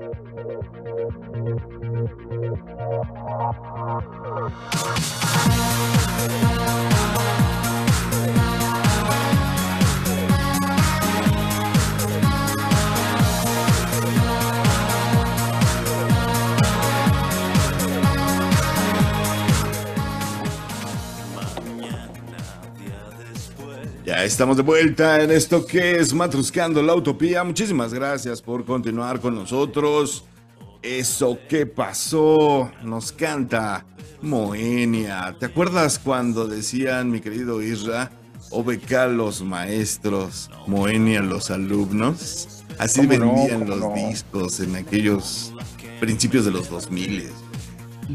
Thank 0.00 0.14
you. 9.44 9.49
Ya 24.10 24.24
estamos 24.24 24.56
de 24.56 24.64
vuelta 24.64 25.22
en 25.22 25.30
esto 25.30 25.64
que 25.64 25.98
es 25.98 26.12
Matruscando 26.12 26.82
la 26.82 26.96
Utopía. 26.96 27.44
Muchísimas 27.44 27.94
gracias 27.94 28.42
por 28.42 28.64
continuar 28.64 29.20
con 29.20 29.36
nosotros. 29.36 30.24
Eso 30.82 31.38
que 31.48 31.64
pasó 31.64 32.72
nos 32.82 33.12
canta 33.12 33.86
Moenia. 34.20 35.36
¿Te 35.38 35.46
acuerdas 35.46 36.00
cuando 36.00 36.48
decían, 36.48 37.12
mi 37.12 37.20
querido 37.20 37.62
Isra, 37.62 38.10
OBK 38.50 38.90
los 39.12 39.44
maestros, 39.44 40.50
Moenia 40.66 41.22
los 41.22 41.52
alumnos? 41.52 42.64
Así 42.78 43.06
vendían 43.06 43.68
los 43.68 43.94
discos 43.94 44.58
en 44.58 44.74
aquellos 44.74 45.54
principios 46.00 46.44
de 46.44 46.50
los 46.50 46.68
2000. 46.68 47.30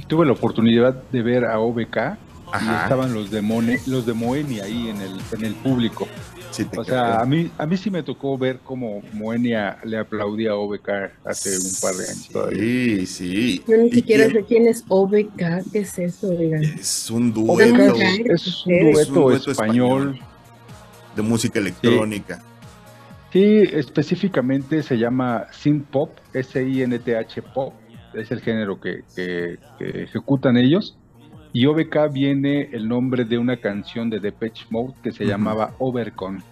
Tuve 0.07 0.25
la 0.25 0.33
oportunidad 0.33 1.03
de 1.09 1.21
ver 1.21 1.45
a 1.45 1.57
OBK 1.57 2.17
y 2.53 2.83
estaban 2.83 3.13
los 3.13 3.31
de, 3.31 3.41
los 3.87 4.05
de 4.05 4.13
Moenia 4.13 4.63
ahí 4.63 4.89
en 4.89 5.01
el, 5.01 5.19
en 5.33 5.45
el 5.45 5.53
público 5.55 6.07
o 6.77 6.83
sea, 6.83 7.19
a 7.21 7.25
mí, 7.25 7.49
a 7.57 7.65
mí 7.65 7.77
sí 7.77 7.89
me 7.89 8.03
tocó 8.03 8.37
ver 8.37 8.59
cómo 8.63 9.01
Moenia 9.13 9.77
le 9.83 9.97
aplaudía 9.97 10.51
a 10.51 10.55
OBK 10.55 10.89
hace 11.25 11.57
un 11.57 11.73
par 11.81 11.95
de 11.95 12.05
años. 12.09 12.29
Sí, 12.53 13.05
sí. 13.05 13.63
Yo 13.67 13.77
ni 13.77 13.91
siquiera 13.91 14.29
sé 14.29 14.43
quién 14.47 14.67
es 14.67 14.83
OBK, 14.87 15.71
¿qué 15.71 15.79
es 15.79 15.99
eso? 15.99 16.31
Es 16.31 17.09
un 17.09 17.33
dueto. 17.33 17.95
Es, 18.25 18.65
un 18.65 18.91
dueto, 19.13 19.51
español, 19.51 20.19
de 21.15 21.21
música 21.21 21.59
electrónica. 21.59 22.41
Sí. 23.31 23.63
específicamente 23.73 24.81
se 24.81 24.97
llama 24.97 25.47
synth 25.51 25.87
pop, 25.87 26.11
S-I-N-T-H 26.33 27.41
pop, 27.53 27.73
es 28.13 28.31
el 28.31 28.39
género 28.39 28.79
que, 28.79 29.01
que, 29.13 29.57
que 29.77 30.03
ejecutan 30.03 30.55
ellos. 30.55 30.97
Y 31.55 31.67
OBK 31.67 32.11
viene 32.11 32.69
el 32.73 32.85
nombre 32.85 33.23
de 33.23 33.37
una 33.37 33.55
canción 33.55 34.09
de 34.09 34.19
Depeche 34.19 34.65
Mode 34.71 34.93
que 35.01 35.13
se 35.13 35.23
llamaba 35.23 35.73
Overcon. 35.79 36.43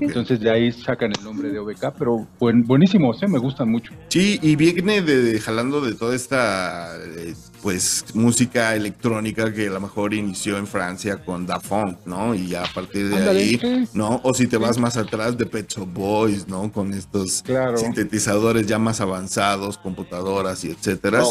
Entonces 0.00 0.38
de 0.38 0.48
ahí 0.48 0.70
sacan 0.70 1.10
el 1.18 1.24
nombre 1.24 1.50
de 1.50 1.58
OBK, 1.58 1.92
pero 1.98 2.28
buen, 2.38 2.62
buenísimos, 2.62 3.20
¿eh? 3.24 3.26
me 3.26 3.40
gustan 3.40 3.68
mucho. 3.68 3.92
Sí, 4.06 4.38
y 4.40 4.54
viene 4.54 5.02
de, 5.02 5.40
jalando 5.40 5.80
de 5.80 5.94
toda 5.94 6.14
esta 6.14 6.96
eh, 6.96 7.34
pues 7.60 8.04
música 8.14 8.76
electrónica 8.76 9.52
que 9.52 9.66
a 9.66 9.70
lo 9.72 9.80
mejor 9.80 10.14
inició 10.14 10.58
en 10.58 10.68
Francia 10.68 11.16
con 11.16 11.44
Da 11.44 11.58
Funk, 11.58 11.98
¿no? 12.06 12.32
Y 12.32 12.54
a 12.54 12.62
partir 12.72 13.08
de 13.08 13.28
ahí, 13.28 13.88
¿no? 13.94 14.20
O 14.22 14.32
si 14.32 14.46
te 14.46 14.58
vas 14.58 14.78
más 14.78 14.96
atrás 14.96 15.36
de 15.36 15.46
Pet 15.46 15.68
Shop 15.68 15.92
Boys, 15.92 16.46
¿no? 16.46 16.70
Con 16.70 16.94
estos 16.94 17.42
sintetizadores 17.74 18.64
ya 18.64 18.78
más 18.78 19.00
avanzados, 19.00 19.76
computadoras 19.76 20.64
y 20.64 20.70
etcétera. 20.70 21.24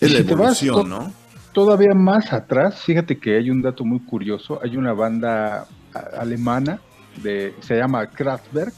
Es 0.00 0.12
la 0.12 0.18
evolución, 0.20 0.88
¿no? 0.88 1.23
Todavía 1.54 1.94
más 1.94 2.32
atrás, 2.32 2.82
fíjate 2.82 3.18
que 3.18 3.38
hay 3.38 3.48
un 3.48 3.62
dato 3.62 3.84
muy 3.84 4.00
curioso, 4.00 4.60
hay 4.62 4.76
una 4.76 4.92
banda 4.92 5.66
alemana 6.18 6.80
de 7.22 7.54
se 7.60 7.76
llama 7.76 8.06
Kraftwerk 8.08 8.74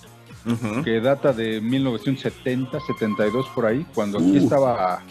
que 0.85 1.01
data 1.01 1.33
de 1.33 1.61
1970, 1.61 2.79
72 2.79 3.49
por 3.53 3.67
ahí, 3.67 3.85
cuando 3.95 4.19
aquí 4.19 4.39
uh. 4.39 4.45
estaba 4.45 5.03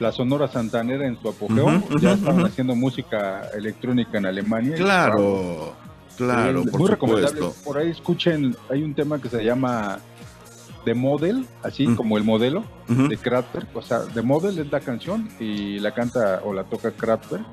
la 0.00 0.12
Sonora 0.12 0.48
Santanera 0.48 1.06
en 1.06 1.20
su 1.20 1.28
apogeo, 1.28 1.82
ya 2.00 2.12
estaban 2.12 2.46
haciendo 2.46 2.74
música 2.74 3.50
electrónica 3.54 4.16
en 4.16 4.26
Alemania. 4.26 4.76
Claro, 4.76 5.74
claro, 6.16 6.64
por 6.64 6.80
muy 6.80 6.88
recomendable. 6.88 7.40
Por 7.64 7.76
ahí 7.76 7.90
escuchen, 7.90 8.56
hay 8.70 8.82
un 8.82 8.94
tema 8.94 9.20
que 9.20 9.28
se 9.28 9.44
llama 9.44 9.98
The 10.88 10.94
Model, 10.94 11.44
así 11.62 11.86
como 11.96 12.16
el 12.16 12.24
modelo 12.24 12.64
de 12.88 13.14
Kraftwerk. 13.18 13.76
O 13.76 13.82
sea, 13.82 14.00
The 14.14 14.22
Model 14.22 14.58
es 14.58 14.72
la 14.72 14.80
canción 14.80 15.28
y 15.38 15.78
la 15.80 15.92
canta 15.92 16.40
o 16.42 16.54
la 16.54 16.64
toca 16.64 16.92
Kraftwerk. 16.92 17.44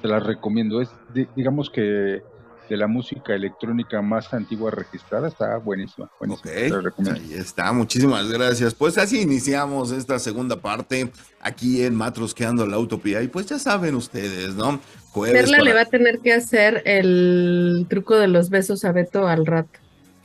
Te 0.00 0.08
la 0.08 0.20
recomiendo. 0.20 0.80
Es, 0.80 0.88
digamos 1.36 1.68
que 1.68 2.22
de 2.70 2.76
la 2.78 2.86
música 2.86 3.34
electrónica 3.34 4.00
más 4.00 4.32
antigua 4.32 4.70
registrada. 4.70 5.28
Está 5.28 5.58
buenísima. 5.58 6.10
buenísima 6.18 6.80
Ahí 7.12 7.34
está. 7.34 7.70
Muchísimas 7.74 8.26
gracias. 8.30 8.72
Pues 8.72 8.96
así 8.96 9.20
iniciamos 9.20 9.90
esta 9.90 10.18
segunda 10.18 10.56
parte 10.56 11.12
aquí 11.42 11.82
en 11.82 11.94
Matrosqueando 11.94 12.66
la 12.66 12.78
Utopía. 12.78 13.20
Y 13.20 13.28
pues 13.28 13.44
ya 13.44 13.58
saben 13.58 13.96
ustedes, 13.96 14.54
¿no? 14.54 14.80
Perla 15.14 15.58
le 15.58 15.74
va 15.74 15.82
a 15.82 15.86
tener 15.86 16.20
que 16.20 16.32
hacer 16.32 16.80
el 16.86 17.84
truco 17.90 18.16
de 18.16 18.28
los 18.28 18.48
besos 18.48 18.86
a 18.86 18.92
Beto 18.92 19.28
al 19.28 19.44
rato. 19.44 19.78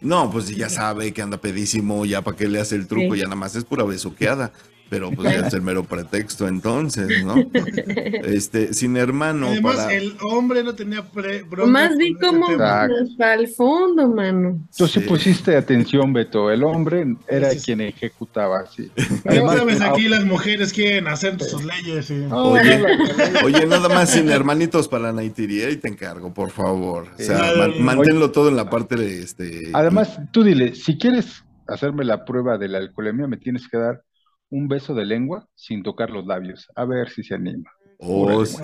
No, 0.04 0.30
pues 0.30 0.50
ya 0.56 0.70
sabe 0.70 1.14
que 1.14 1.22
anda 1.22 1.38
pedísimo, 1.38 2.06
ya 2.06 2.22
para 2.22 2.38
qué 2.38 2.48
le 2.48 2.60
hace 2.60 2.76
el 2.76 2.88
truco, 2.88 3.16
ya 3.16 3.24
nada 3.24 3.38
más 3.38 3.56
es 3.56 3.64
pura 3.64 3.84
besuqueada 3.84 4.52
pero 4.94 5.10
pues 5.10 5.34
ya 5.34 5.48
es 5.48 5.54
el 5.56 5.64
mero 5.64 5.84
pretexto 5.84 6.48
entonces, 6.48 7.26
¿no? 7.26 7.34
Este, 8.24 8.76
sin 8.76 8.96
hermano. 8.96 9.48
Además, 9.48 9.88
el 9.92 10.16
hombre 10.22 10.64
no 10.64 10.76
tenía 10.76 11.04
pre 11.04 11.44
Más 11.66 11.98
vi 11.98 12.14
como 12.14 12.46
al 13.20 13.48
fondo, 13.48 14.08
mano. 14.08 14.60
Tú 14.78 14.88
sí, 14.88 15.00
pusiste 15.00 15.58
atención, 15.58 16.14
Beto. 16.14 16.52
El 16.52 16.64
hombre 16.64 17.16
era 17.28 17.50
quien 17.56 17.82
ejecutaba, 17.82 18.68
sí. 18.68 18.92
Además, 19.26 19.58
sabes, 19.58 19.82
aquí 19.82 20.08
las 20.08 20.26
mujeres 20.26 20.72
quieren 20.72 21.08
hacer 21.08 21.42
sus 21.42 21.64
leyes. 21.64 22.12
Oye, 22.32 22.86
oye, 23.44 23.66
nada 23.66 23.90
más 23.90 24.12
sin 24.12 24.30
hermanitos 24.30 24.88
para 24.88 25.06
la 25.06 25.14
naitiría 25.14 25.72
y 25.72 25.78
te 25.78 25.88
encargo, 25.88 26.32
por 26.36 26.52
favor. 26.52 27.08
O 27.18 27.22
sea, 27.22 27.52
manténlo 27.80 28.30
todo 28.30 28.50
en 28.50 28.58
la 28.58 28.70
parte 28.70 28.96
de 28.96 29.24
este. 29.24 29.72
Además, 29.74 30.20
tú 30.32 30.44
dile, 30.44 30.76
si 30.76 31.00
quieres 31.00 31.44
hacerme 31.68 32.06
la 32.06 32.26
prueba 32.26 32.60
de 32.60 32.68
la 32.68 32.78
alcoholemia, 32.78 33.26
me 33.26 33.38
tienes 33.38 33.68
que 33.68 33.78
dar 33.78 34.04
un 34.54 34.68
beso 34.68 34.94
de 34.94 35.04
lengua 35.04 35.48
sin 35.56 35.82
tocar 35.82 36.12
los 36.12 36.28
labios. 36.28 36.68
A 36.76 36.86
ver 36.86 37.10
si 37.10 37.24
se 37.24 37.34
anima. 37.34 37.72
Oh, 37.98 38.46
sí. 38.46 38.58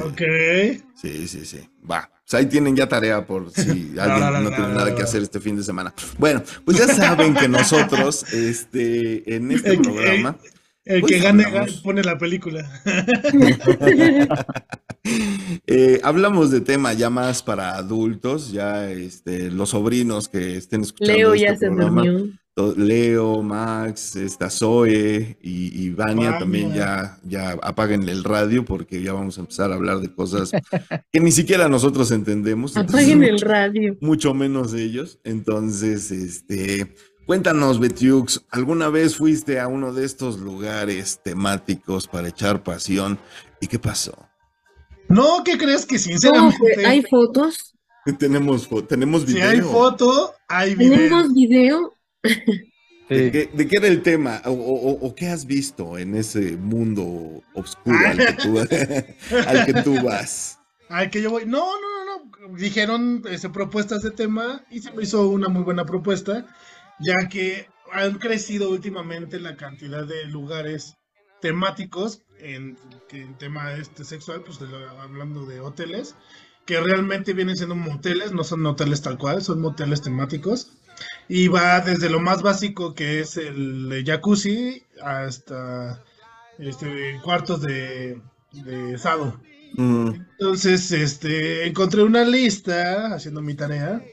Sí, 0.93 1.27
sí, 1.27 1.45
sí. 1.45 1.69
Va. 1.89 2.11
Pues 2.23 2.33
ahí 2.35 2.45
tienen 2.45 2.75
ya 2.75 2.87
tarea 2.87 3.25
por 3.25 3.49
si 3.49 3.61
alguien 3.99 4.43
no, 4.43 4.49
tiene 4.49 4.73
nada 4.73 4.93
que 4.93 5.01
hacer 5.01 5.23
este 5.23 5.39
fin 5.39 5.57
de 5.57 5.63
semana. 5.63 5.91
Bueno, 6.19 6.43
pues 6.63 6.77
ya 6.77 6.87
saben 6.87 7.33
que 7.33 7.47
nosotros, 7.47 8.31
este, 8.33 9.35
en 9.35 9.51
este 9.51 9.77
programa. 9.77 10.37
El, 10.85 11.01
que 11.01 11.19
pues 11.19 11.23
gane 11.23 11.45
pone 11.83 12.03
la 12.03 12.17
película. 12.17 12.69
Eh, 15.65 16.01
hablamos 16.03 16.51
de 16.51 16.61
tema 16.61 16.93
ya 16.93 17.09
más 17.09 17.41
para 17.41 17.75
adultos, 17.75 18.51
ya 18.51 18.89
este, 18.91 19.49
los 19.49 19.69
sobrinos 19.69 20.27
que 20.27 20.57
estén 20.57 20.81
escuchando. 20.81 21.17
Leo 21.17 21.35
ya 21.35 21.51
este 21.51 21.67
se 21.67 21.71
durmió. 21.71 22.27
Leo, 22.75 23.41
Max, 23.41 24.15
está 24.15 24.49
Zoe 24.49 25.37
y, 25.41 25.85
y 25.85 25.89
Vania, 25.91 26.39
también 26.39 26.73
ya, 26.73 27.17
ya 27.23 27.51
apaguen 27.61 28.07
el 28.09 28.23
radio 28.23 28.65
porque 28.65 29.01
ya 29.01 29.13
vamos 29.13 29.37
a 29.37 29.41
empezar 29.41 29.71
a 29.71 29.75
hablar 29.75 29.99
de 29.99 30.13
cosas 30.13 30.51
que 31.11 31.19
ni 31.19 31.31
siquiera 31.31 31.69
nosotros 31.69 32.11
entendemos. 32.11 32.75
Apaguen 32.75 33.23
el 33.23 33.39
radio. 33.39 33.97
Mucho 34.01 34.33
menos 34.33 34.73
ellos. 34.73 35.19
Entonces, 35.23 36.11
este, 36.11 36.93
cuéntanos, 37.25 37.79
Betiux, 37.79 38.45
¿alguna 38.51 38.89
vez 38.89 39.15
fuiste 39.15 39.59
a 39.59 39.67
uno 39.67 39.93
de 39.93 40.05
estos 40.05 40.39
lugares 40.39 41.21
temáticos 41.23 42.07
para 42.07 42.27
echar 42.27 42.63
pasión? 42.63 43.19
¿Y 43.61 43.67
qué 43.67 43.79
pasó? 43.79 44.27
No, 45.07 45.43
¿qué 45.43 45.57
crees 45.57 45.85
que 45.85 45.97
sinceramente? 45.97 46.85
¿Hay 46.85 47.03
fotos? 47.03 47.75
Tenemos, 48.17 48.67
tenemos 48.87 49.25
video. 49.25 49.51
Si 49.51 49.55
hay 49.57 49.61
foto, 49.61 50.33
hay 50.47 50.73
video. 50.73 50.97
¿Tenemos 50.97 51.33
video? 51.33 51.93
¿De, 53.09 53.67
qué, 53.67 53.77
era 53.77 53.87
el 53.87 54.03
tema? 54.03 54.41
O, 54.45 55.13
qué 55.15 55.29
has 55.29 55.45
visto 55.45 55.97
en 55.97 56.15
ese 56.15 56.57
mundo 56.57 57.43
oscuro 57.53 57.97
al 58.05 58.17
que 58.17 58.33
tú, 58.33 58.59
al 59.47 59.65
que 59.65 59.73
tú 59.81 60.01
vas? 60.03 60.59
Al 60.89 61.09
que 61.09 61.21
yo 61.21 61.31
voy. 61.31 61.45
No, 61.45 61.71
no, 61.81 62.05
no, 62.05 62.49
no. 62.49 62.57
Dijeron 62.57 63.23
ese, 63.29 63.49
propuestas 63.49 64.03
de 64.03 64.11
tema 64.11 64.63
y 64.69 64.81
se 64.81 64.91
me 64.91 65.03
hizo 65.03 65.27
una 65.27 65.49
muy 65.49 65.63
buena 65.63 65.85
propuesta, 65.85 66.45
ya 66.99 67.15
que 67.29 67.67
han 67.91 68.19
crecido 68.19 68.69
últimamente 68.69 69.39
la 69.39 69.55
cantidad 69.55 70.05
de 70.05 70.25
lugares 70.25 70.95
temáticos 71.41 72.21
en, 72.37 72.77
en 73.11 73.37
tema 73.39 73.73
este 73.73 74.03
sexual, 74.03 74.43
pues 74.43 74.59
hablando 74.99 75.45
de 75.47 75.61
hoteles, 75.61 76.15
que 76.65 76.79
realmente 76.79 77.33
vienen 77.33 77.57
siendo 77.57 77.75
moteles, 77.75 78.33
no 78.33 78.43
son 78.43 78.63
hoteles 78.67 79.01
tal 79.01 79.17
cual, 79.17 79.41
son 79.41 79.61
moteles 79.61 80.01
temáticos 80.01 80.78
y 81.29 81.47
va 81.47 81.79
desde 81.79 82.09
lo 82.09 82.19
más 82.19 82.41
básico 82.41 82.95
que 82.95 83.21
es 83.21 83.37
el 83.37 84.03
jacuzzi 84.05 84.83
hasta 85.01 86.03
este, 86.57 87.21
cuartos 87.23 87.61
de, 87.61 88.19
de 88.51 88.97
sado. 88.97 89.39
Entonces, 89.77 90.91
este, 90.91 91.67
encontré 91.67 92.03
una 92.03 92.25
lista 92.25 93.13
haciendo 93.13 93.41
mi 93.41 93.53
tarea. 93.53 94.03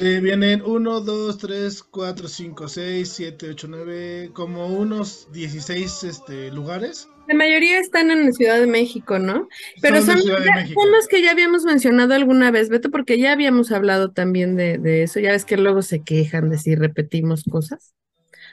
Eh, 0.00 0.20
vienen 0.22 0.62
1, 0.64 1.00
2, 1.00 1.38
3, 1.38 1.82
4, 1.82 2.28
5, 2.28 2.68
6, 2.68 3.08
7, 3.08 3.50
8, 3.50 3.66
9, 3.68 4.30
como 4.34 4.66
unos 4.66 5.26
16 5.32 6.04
este, 6.04 6.52
lugares. 6.52 7.08
La 7.28 7.34
mayoría 7.34 7.78
están 7.78 8.10
en 8.10 8.24
la 8.24 8.32
Ciudad 8.32 8.58
de 8.58 8.66
México, 8.66 9.18
¿no? 9.18 9.48
Pero 9.82 10.00
son, 10.00 10.16
los 10.16 11.08
que 11.08 11.20
ya 11.22 11.30
habíamos 11.30 11.64
mencionado 11.64 12.14
alguna 12.14 12.50
vez, 12.50 12.70
Beto, 12.70 12.90
porque 12.90 13.18
ya 13.18 13.32
habíamos 13.32 13.70
hablado 13.70 14.12
también 14.12 14.56
de, 14.56 14.78
de 14.78 15.02
eso. 15.02 15.20
Ya 15.20 15.32
ves 15.32 15.44
que 15.44 15.58
luego 15.58 15.82
se 15.82 16.02
quejan 16.02 16.48
de 16.48 16.56
si 16.56 16.74
repetimos 16.74 17.44
cosas. 17.44 17.94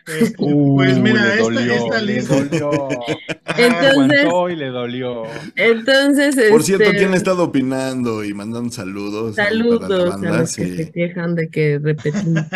Este, 0.07 0.35
pues 0.37 0.99
mira, 0.99 1.33
esta, 1.33 1.99
lista. 1.99 2.37
entonces, 3.57 4.27
y 4.51 4.55
le 4.55 4.67
dolió. 4.67 5.23
Entonces, 5.55 6.35
por 6.51 6.61
cierto, 6.61 6.83
este, 6.83 6.97
¿quién 6.97 7.13
ha 7.13 7.17
estado 7.17 7.43
opinando 7.43 8.23
y 8.23 8.31
mandando 8.35 8.71
saludos? 8.71 9.35
Saludos 9.35 10.13
a, 10.13 10.17
los 10.17 10.55
que 10.55 10.75
se 10.75 10.91
quejan 10.91 11.33
de 11.33 11.49
que 11.49 11.79
repetimos. 11.81 12.43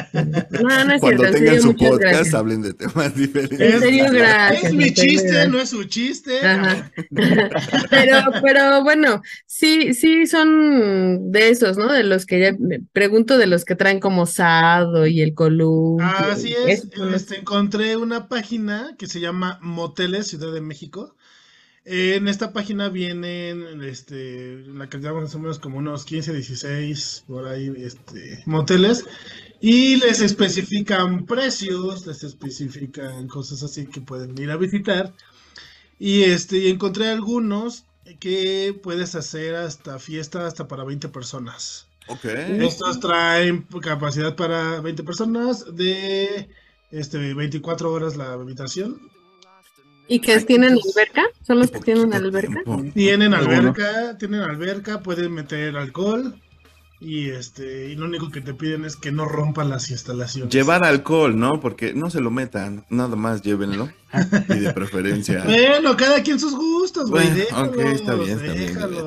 No, 0.60 0.86
no 0.86 0.94
es 0.94 1.02
Cuando 1.02 1.32
tengan 1.32 1.62
su 1.62 1.76
podcast, 1.76 2.34
hablen 2.34 2.62
de 2.62 2.74
temas 2.74 3.16
diferentes. 3.16 3.60
En 3.60 3.80
serio, 3.80 4.06
gracias. 4.12 4.66
Es 4.66 4.74
mi 4.74 4.94
chiste, 4.94 5.48
no 5.48 5.60
es 5.60 5.70
su 5.70 5.84
chiste. 5.86 6.40
pero, 7.90 8.18
pero 8.42 8.84
bueno, 8.84 9.22
sí, 9.46 9.94
sí 9.94 10.28
son 10.28 11.32
de 11.32 11.50
esos, 11.50 11.78
¿no? 11.78 11.92
De 11.92 12.04
los 12.04 12.26
que 12.26 12.40
ya 12.40 12.56
me 12.60 12.82
pregunto 12.94 13.38
de 13.38 13.48
los 13.48 13.66
que 13.66 13.76
traen 13.76 14.00
como 14.00 14.26
Sado 14.26 15.08
y 15.08 15.22
el 15.22 15.34
Columpio. 15.34 16.06
Así 16.06 16.54
es, 16.68 16.88
este, 16.94 17.39
encontré 17.40 17.98
una 17.98 18.28
página 18.28 18.96
que 18.98 19.08
se 19.08 19.20
llama 19.20 19.60
Moteles 19.62 20.28
Ciudad 20.28 20.54
de 20.54 20.62
México. 20.62 21.16
En 21.86 22.28
esta 22.28 22.54
página 22.54 22.90
vienen, 22.90 23.82
este, 23.84 24.64
la 24.68 24.88
cantidad 24.90 25.14
más 25.14 25.34
o 25.34 25.40
menos 25.40 25.60
como 25.60 25.78
unos 25.78 26.06
15, 26.06 26.34
16, 26.34 27.24
por 27.28 27.48
ahí, 27.48 27.74
este, 27.78 28.44
moteles. 28.46 29.06
Y 29.60 29.96
les 29.96 30.22
especifican 30.22 31.26
precios, 31.26 32.06
les 32.06 32.24
especifican 32.24 33.28
cosas 33.28 33.64
así 33.64 33.88
que 33.88 34.02
pueden 34.02 34.38
ir 34.38 34.52
a 34.52 34.58
visitar. 34.58 35.14
Y 35.98 36.24
este, 36.24 36.70
encontré 36.70 37.08
algunos 37.08 37.86
que 38.20 38.80
puedes 38.84 39.16
hacer 39.16 39.56
hasta 39.56 40.00
fiesta 40.00 40.46
hasta 40.46 40.68
para 40.68 40.84
20 40.84 41.10
personas. 41.10 41.88
Ok. 42.08 42.26
Estos 42.26 43.00
traen 43.00 43.68
capacidad 43.82 44.36
para 44.36 44.82
20 44.82 45.04
personas 45.04 45.76
de 45.76 46.50
este, 46.92 47.34
24 47.34 47.92
horas 47.92 48.18
la 48.18 48.34
habitación. 48.34 49.00
¿Y 50.08 50.20
que 50.20 50.40
tienen 50.42 50.74
alberca? 50.74 51.24
¿Son 51.46 51.60
los 51.60 51.70
que 51.70 51.80
tienen 51.80 52.14
alberca? 52.14 52.64
Tienen 52.96 53.34
alberca, 53.34 54.18
tienen 54.18 54.42
alberca, 54.42 55.02
pueden 55.02 55.34
meter 55.34 55.78
alcohol 55.78 56.36
y 57.02 57.30
este 57.30 57.92
y 57.92 57.96
lo 57.96 58.06
único 58.06 58.30
que 58.30 58.42
te 58.42 58.54
piden 58.54 58.84
es 58.84 58.98
que 58.98 59.12
no 59.12 59.26
rompan 59.26 59.70
las 59.70 59.90
instalaciones. 59.90 60.54
Llevar 60.54 60.84
alcohol, 60.84 61.38
¿no? 61.40 61.60
Porque 61.62 61.94
no 61.94 62.10
se 62.10 62.20
lo 62.20 62.32
metan, 62.32 62.86
nada 62.90 63.16
más 63.16 63.42
llévenlo 63.42 63.90
y 64.50 64.60
de 64.60 64.74
preferencia. 64.74 65.44
bueno, 65.46 65.96
cada 65.96 66.22
quien 66.24 66.40
sus 66.40 66.56
gustos, 66.56 67.10
güey. 67.10 67.28
ok, 67.54 67.78
está 67.78 68.16
bien, 68.16 68.40
está 68.40 68.88
bien. 68.88 69.04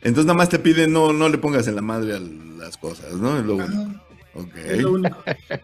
Entonces 0.00 0.24
nada 0.24 0.38
más 0.38 0.48
te 0.48 0.58
piden 0.58 0.92
no 0.92 1.12
no 1.12 1.28
le 1.28 1.38
pongas 1.38 1.66
en 1.66 1.74
la 1.74 1.82
madre 1.82 2.14
a 2.14 2.20
las 2.20 2.76
cosas, 2.78 3.14
¿no? 3.14 3.36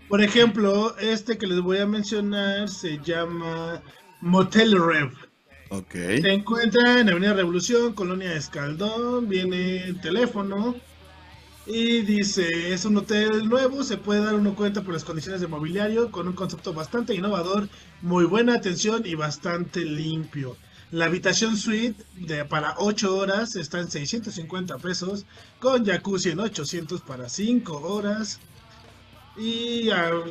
Por 0.08 0.22
ejemplo, 0.22 0.96
este 0.98 1.38
que 1.38 1.46
les 1.46 1.60
voy 1.60 1.78
a 1.78 1.86
mencionar 1.86 2.68
se 2.68 2.98
llama 2.98 3.82
Motel 4.20 4.72
Rev. 4.78 5.12
Se 5.90 6.32
encuentra 6.32 7.00
en 7.00 7.08
Avenida 7.08 7.34
Revolución, 7.34 7.94
Colonia 7.94 8.34
Escaldón, 8.34 9.28
viene 9.28 9.84
el 9.84 10.00
teléfono 10.00 10.76
y 11.66 12.02
dice, 12.02 12.72
es 12.72 12.84
un 12.84 12.96
hotel 12.98 13.48
nuevo, 13.48 13.82
se 13.82 13.96
puede 13.96 14.22
dar 14.22 14.34
uno 14.34 14.54
cuenta 14.54 14.82
por 14.82 14.92
las 14.92 15.04
condiciones 15.04 15.40
de 15.40 15.46
mobiliario, 15.46 16.10
con 16.10 16.28
un 16.28 16.34
concepto 16.34 16.74
bastante 16.74 17.14
innovador, 17.14 17.68
muy 18.02 18.24
buena 18.24 18.54
atención 18.54 19.02
y 19.06 19.14
bastante 19.14 19.80
limpio. 19.84 20.56
La 20.90 21.06
habitación 21.06 21.56
suite 21.56 22.04
de, 22.14 22.44
para 22.44 22.74
8 22.78 23.16
horas 23.16 23.56
está 23.56 23.80
en 23.80 23.90
650 23.90 24.78
pesos, 24.78 25.24
con 25.58 25.84
jacuzzi 25.84 26.30
en 26.30 26.40
800 26.40 27.00
para 27.00 27.28
5 27.28 27.74
horas. 27.78 28.38
Y 29.36 29.88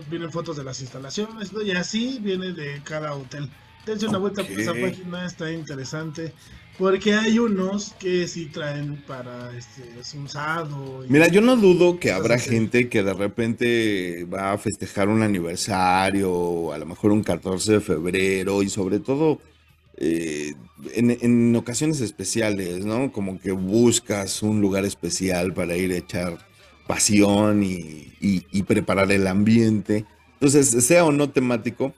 vienen 0.10 0.32
fotos 0.32 0.58
de 0.58 0.64
las 0.64 0.82
instalaciones, 0.82 1.52
y 1.66 1.72
así 1.72 2.20
viene 2.22 2.54
de 2.54 2.82
cada 2.84 3.14
hotel. 3.14 3.50
Dense 3.86 4.08
una 4.08 4.18
vuelta 4.18 4.44
por 4.44 4.60
esa 4.60 4.74
página, 4.74 5.26
está 5.26 5.52
interesante. 5.52 6.34
Porque 6.78 7.14
hay 7.14 7.38
unos 7.38 7.94
que 8.00 8.28
sí 8.28 8.48
traen 8.48 8.98
para 9.06 9.56
este 9.56 9.84
usado. 10.18 11.06
Mira, 11.08 11.28
yo 11.28 11.40
no 11.40 11.56
dudo 11.56 12.00
que 12.00 12.12
habrá 12.12 12.40
gente 12.40 12.90
que 12.90 13.04
de 13.04 13.14
repente 13.14 14.26
va 14.26 14.54
a 14.54 14.58
festejar 14.58 15.08
un 15.08 15.22
aniversario, 15.22 16.74
a 16.74 16.78
lo 16.80 16.86
mejor 16.88 17.12
un 17.12 17.22
14 17.22 17.74
de 17.74 17.80
febrero, 17.80 18.64
y 18.64 18.70
sobre 18.70 19.00
todo 19.00 19.40
eh, 19.98 20.56
en, 20.96 21.12
en, 21.12 21.56
ocasiones 21.56 22.02
especiales, 22.02 22.86
¿no? 22.86 23.12
Como 23.12 23.40
que 23.40 23.52
buscas 23.52 24.42
un 24.42 24.60
lugar 24.60 24.84
especial 24.84 25.54
para 25.54 25.78
ir 25.78 25.92
a 25.92 25.98
echar 25.98 26.53
pasión 26.88 27.64
y, 27.64 28.64
preparar 28.64 29.12
el 29.12 29.28
ambiente. 29.28 30.06
Entonces, 30.34 30.86
sea 30.86 31.06
o 31.06 31.12
no 31.12 31.30
temático, 31.30 31.94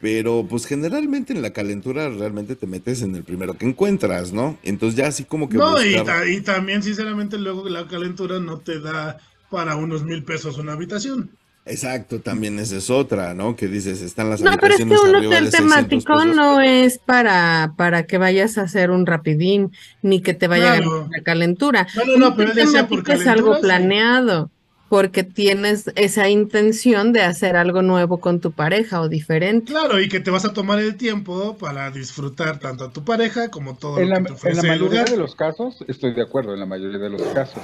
pero 0.00 0.46
pues 0.48 0.66
generalmente 0.66 1.32
en 1.32 1.42
la 1.42 1.52
calentura 1.52 2.08
realmente 2.08 2.56
te 2.56 2.66
metes 2.66 3.02
en 3.02 3.14
el 3.14 3.24
primero 3.24 3.56
que 3.56 3.66
encuentras, 3.66 4.32
¿no? 4.32 4.58
Entonces 4.62 4.96
ya 4.96 5.06
así 5.06 5.24
como 5.24 5.48
que... 5.48 5.56
No, 5.56 5.76
y, 5.82 6.40
también 6.42 6.82
sinceramente 6.82 7.38
luego 7.38 7.68
la 7.68 7.86
calentura 7.86 8.38
no 8.40 8.58
te 8.58 8.80
da 8.80 9.18
para 9.50 9.76
unos 9.76 10.04
mil 10.04 10.24
pesos 10.24 10.58
una 10.58 10.72
habitación. 10.72 11.30
Exacto, 11.66 12.20
también 12.20 12.58
esa 12.58 12.76
es 12.76 12.90
otra, 12.90 13.32
¿no? 13.32 13.56
Que 13.56 13.68
dices, 13.68 14.02
están 14.02 14.28
las 14.28 14.42
No, 14.42 14.52
pero 14.60 14.74
es 14.74 14.84
que 14.84 14.84
un 14.84 15.16
hotel 15.16 15.50
temático 15.50 16.24
no 16.26 16.60
es 16.60 16.98
para, 16.98 17.72
para 17.78 18.04
que 18.06 18.18
vayas 18.18 18.58
a 18.58 18.62
hacer 18.62 18.90
un 18.90 19.06
rapidín, 19.06 19.72
ni 20.02 20.20
que 20.20 20.34
te 20.34 20.46
vaya 20.46 20.74
a 20.74 20.80
la 20.80 21.22
calentura. 21.22 21.86
No, 21.96 22.18
no, 22.18 22.36
pero 22.36 22.52
decía 22.52 22.86
por 22.86 23.10
es 23.10 23.26
algo 23.26 23.60
planeado, 23.62 24.50
porque 24.90 25.24
tienes 25.24 25.90
esa 25.96 26.28
intención 26.28 27.14
de 27.14 27.22
hacer 27.22 27.56
algo 27.56 27.80
nuevo 27.80 28.20
con 28.20 28.40
tu 28.40 28.52
pareja 28.52 29.00
o 29.00 29.08
diferente. 29.08 29.72
Claro, 29.72 29.98
y 30.00 30.10
que 30.10 30.20
te 30.20 30.30
vas 30.30 30.44
a 30.44 30.52
tomar 30.52 30.80
el 30.80 30.96
tiempo 30.96 31.56
para 31.56 31.90
disfrutar 31.90 32.58
tanto 32.58 32.84
a 32.84 32.92
tu 32.92 33.04
pareja 33.06 33.48
como 33.48 33.74
todo 33.74 34.00
en 34.00 34.10
lo 34.10 34.16
que 34.16 34.22
te 34.24 34.32
ofrece 34.34 34.60
En 34.60 34.66
la 34.66 34.74
mayoría 34.74 35.04
de 35.04 35.16
los 35.16 35.34
casos, 35.34 35.82
estoy 35.88 36.12
de 36.12 36.22
acuerdo, 36.22 36.52
en 36.52 36.60
la 36.60 36.66
mayoría 36.66 36.98
de 36.98 37.08
los 37.08 37.22
casos 37.22 37.62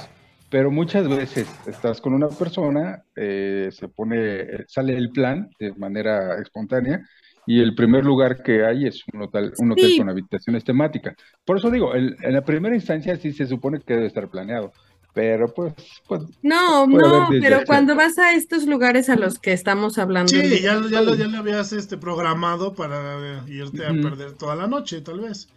pero 0.51 0.69
muchas 0.69 1.07
veces 1.07 1.47
estás 1.65 2.01
con 2.01 2.13
una 2.13 2.27
persona, 2.27 3.03
eh, 3.15 3.69
se 3.71 3.87
pone, 3.87 4.67
sale 4.67 4.97
el 4.97 5.09
plan 5.09 5.49
de 5.57 5.73
manera 5.75 6.39
espontánea 6.41 7.01
y 7.47 7.61
el 7.61 7.73
primer 7.73 8.03
lugar 8.03 8.43
que 8.43 8.65
hay 8.65 8.85
es 8.85 9.01
un 9.13 9.21
hotel, 9.21 9.53
un 9.59 9.71
hotel 9.71 9.97
con 9.97 10.09
habitaciones 10.09 10.65
temáticas. 10.65 11.15
Por 11.45 11.57
eso 11.57 11.71
digo, 11.71 11.95
en 11.95 12.15
la 12.21 12.43
primera 12.43 12.75
instancia 12.75 13.15
sí 13.15 13.31
se 13.31 13.47
supone 13.47 13.79
que 13.79 13.93
debe 13.93 14.07
estar 14.07 14.29
planeado, 14.29 14.73
Pero 15.13 15.53
pues, 15.53 15.73
pues 16.05 16.23
no, 16.41 16.85
no, 16.85 17.29
pero 17.29 17.61
cuando 17.65 17.95
vas 17.95 18.19
a 18.19 18.33
estos 18.33 18.65
lugares 18.65 19.09
a 19.09 19.15
los 19.15 19.39
que 19.39 19.53
estamos 19.53 19.97
hablando. 19.97 20.33
Sí, 20.33 20.61
ya, 20.61 20.81
ya, 20.91 21.01
lo, 21.01 21.15
ya 21.15 21.27
lo 21.27 21.37
habías 21.37 21.71
este, 21.71 21.97
programado 21.97 22.73
para 22.73 23.41
irte 23.47 23.85
a 23.85 23.93
perder 23.93 24.33
toda 24.33 24.57
la 24.57 24.67
noche, 24.67 24.99
tal 24.99 25.21
vez. 25.21 25.47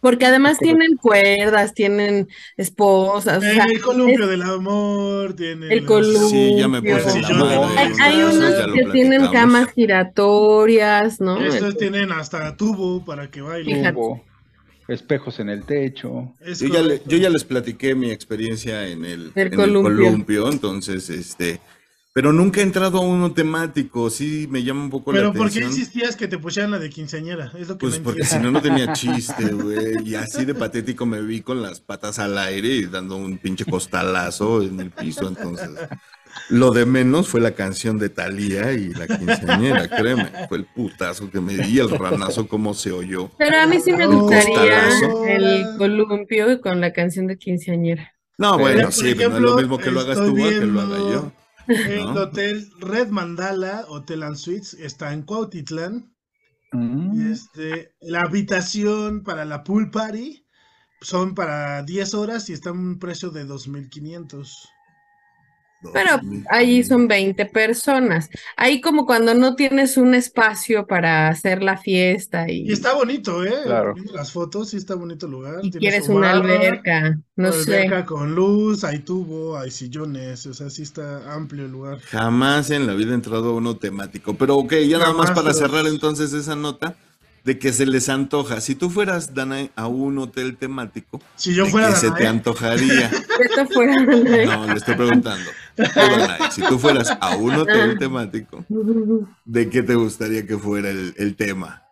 Porque 0.00 0.26
además 0.26 0.58
tienen 0.58 0.96
cuerdas, 0.96 1.74
tienen 1.74 2.28
esposas. 2.56 3.42
el 3.42 3.80
columpio 3.80 4.26
del 4.26 4.42
amor, 4.42 5.34
tienen. 5.34 5.70
El 5.70 5.84
columpio. 5.84 6.28
Sí, 6.28 6.56
ya 6.56 6.68
me 6.68 6.80
puse 6.80 7.20
Hay, 7.76 7.92
hay 8.00 8.22
unos 8.22 8.54
que 8.72 8.84
tienen 8.92 9.26
camas 9.28 9.72
giratorias, 9.72 11.20
¿no? 11.20 11.42
Estos 11.44 11.76
tienen 11.76 12.12
hasta 12.12 12.56
tubo 12.56 13.04
para 13.04 13.30
que 13.30 13.40
bailen. 13.40 13.92
Tubo 13.92 14.22
espejos 14.88 15.40
en 15.40 15.48
el 15.48 15.64
techo. 15.64 16.32
Yo 16.44 16.68
ya, 16.68 16.82
yo 17.06 17.18
ya, 17.18 17.30
les 17.30 17.44
platiqué 17.44 17.94
mi 17.94 18.10
experiencia 18.10 18.86
en 18.86 19.04
el, 19.04 19.32
columpio. 19.54 20.50
entonces, 20.50 21.10
este, 21.10 21.60
pero 22.16 22.32
nunca 22.32 22.60
he 22.60 22.62
entrado 22.62 22.96
a 22.96 23.00
uno 23.02 23.32
temático, 23.32 24.08
sí 24.08 24.48
me 24.50 24.64
llama 24.64 24.84
un 24.84 24.88
poco 24.88 25.12
la 25.12 25.18
atención. 25.18 25.32
Pero 25.34 25.44
¿por 25.44 25.52
qué 25.52 25.66
insistías 25.66 26.16
que 26.16 26.26
te 26.26 26.38
pusieran 26.38 26.70
la 26.70 26.78
de 26.78 26.88
quinceañera? 26.88 27.52
Es 27.58 27.68
lo 27.68 27.76
que 27.76 27.88
pues 27.88 27.98
porque 27.98 28.24
si 28.24 28.38
no, 28.38 28.50
no 28.50 28.62
tenía 28.62 28.90
chiste, 28.94 29.52
güey, 29.52 30.02
y 30.02 30.14
así 30.14 30.46
de 30.46 30.54
patético 30.54 31.04
me 31.04 31.20
vi 31.20 31.42
con 31.42 31.60
las 31.60 31.80
patas 31.80 32.18
al 32.18 32.38
aire 32.38 32.68
y 32.68 32.86
dando 32.86 33.18
un 33.18 33.36
pinche 33.36 33.66
costalazo 33.66 34.62
en 34.62 34.80
el 34.80 34.90
piso, 34.92 35.28
entonces... 35.28 35.68
Lo 36.48 36.70
de 36.70 36.86
menos 36.86 37.28
fue 37.28 37.42
la 37.42 37.50
canción 37.50 37.98
de 37.98 38.08
Thalía 38.08 38.72
y 38.72 38.94
la 38.94 39.06
quinceañera, 39.06 39.86
créeme. 39.88 40.30
Fue 40.48 40.58
el 40.58 40.64
putazo 40.64 41.30
que 41.30 41.40
me 41.40 41.54
di, 41.54 41.80
el 41.80 41.90
ranazo 41.90 42.48
como 42.48 42.72
se 42.72 42.92
oyó. 42.92 43.30
Pero 43.36 43.60
a 43.60 43.66
mí 43.66 43.78
sí 43.80 43.92
me 43.92 44.06
gustaría 44.06 44.88
el 45.28 45.66
columpio 45.76 46.60
con 46.62 46.80
la 46.80 46.94
canción 46.94 47.26
de 47.26 47.36
quinceañera. 47.36 48.14
No, 48.38 48.58
bueno, 48.58 48.90
sí, 48.90 49.14
pero 49.14 49.30
no 49.30 49.36
es 49.36 49.42
lo 49.42 49.56
mismo 49.56 49.78
que 49.78 49.90
lo 49.90 50.00
hagas 50.00 50.16
tú 50.16 50.34
que 50.34 50.66
lo 50.66 50.80
haga 50.80 50.98
yo. 50.98 51.32
El 51.68 52.06
hotel 52.16 52.70
Red 52.80 53.08
Mandala, 53.08 53.84
Hotel 53.88 54.22
and 54.22 54.36
Suites, 54.36 54.74
está 54.74 55.12
en 55.12 55.22
Cuautitlán. 55.22 56.14
Mm. 56.72 57.32
Este, 57.32 57.94
la 58.00 58.20
habitación 58.20 59.22
para 59.22 59.44
la 59.44 59.64
pool 59.64 59.90
party 59.90 60.44
son 61.00 61.34
para 61.34 61.82
10 61.82 62.14
horas 62.14 62.48
y 62.50 62.52
está 62.52 62.70
a 62.70 62.72
un 62.72 62.98
precio 62.98 63.30
de 63.30 63.46
2.500. 63.46 64.68
Pero 65.92 66.20
ahí 66.50 66.82
son 66.82 67.06
20 67.06 67.46
personas. 67.46 68.28
Ahí 68.56 68.80
como 68.80 69.06
cuando 69.06 69.34
no 69.34 69.54
tienes 69.54 69.96
un 69.96 70.14
espacio 70.14 70.86
para 70.86 71.28
hacer 71.28 71.62
la 71.62 71.76
fiesta. 71.76 72.50
Y, 72.50 72.68
y 72.68 72.72
está 72.72 72.94
bonito, 72.94 73.44
¿eh? 73.44 73.52
Claro. 73.64 73.94
Las 74.12 74.32
fotos, 74.32 74.70
sí 74.70 74.76
está 74.76 74.94
bonito 74.94 75.26
el 75.26 75.32
lugar. 75.32 75.60
Y 75.62 75.70
quieres 75.70 76.08
una 76.08 76.32
alberca, 76.32 77.18
no 77.36 77.48
una 77.48 77.52
sé. 77.52 77.76
Alberca 77.76 78.04
con 78.06 78.34
luz, 78.34 78.84
hay 78.84 79.00
tubo, 79.00 79.56
hay 79.58 79.70
sillones, 79.70 80.46
o 80.46 80.54
sea, 80.54 80.70
sí 80.70 80.82
está 80.82 81.32
amplio 81.32 81.66
el 81.66 81.72
lugar. 81.72 82.00
Jamás 82.00 82.70
en 82.70 82.86
la 82.86 82.94
vida 82.94 83.12
he 83.12 83.14
entrado 83.14 83.54
uno 83.54 83.76
temático. 83.76 84.34
Pero 84.34 84.56
ok, 84.56 84.74
ya 84.88 84.98
nada 84.98 85.12
más 85.12 85.30
para 85.32 85.52
cerrar 85.52 85.86
entonces 85.86 86.32
esa 86.32 86.56
nota 86.56 86.96
de 87.46 87.60
que 87.60 87.72
se 87.72 87.86
les 87.86 88.08
antoja. 88.08 88.60
Si 88.60 88.74
tú 88.74 88.90
fueras, 88.90 89.32
Dana, 89.32 89.68
a 89.76 89.86
un 89.86 90.18
hotel 90.18 90.56
temático, 90.56 91.22
si 91.36 91.54
yo 91.54 91.66
fuera 91.66 91.92
se 91.92 92.10
te 92.10 92.26
antojaría? 92.26 93.08
no, 94.46 94.66
le 94.66 94.74
estoy 94.74 94.96
preguntando. 94.96 95.48
si 96.50 96.60
tú 96.62 96.76
fueras 96.76 97.16
a 97.20 97.36
un 97.36 97.54
hotel 97.54 97.98
temático, 98.00 98.64
¿de 99.44 99.70
qué 99.70 99.84
te 99.84 99.94
gustaría 99.94 100.44
que 100.44 100.58
fuera 100.58 100.90
el, 100.90 101.36
tema? 101.36 101.84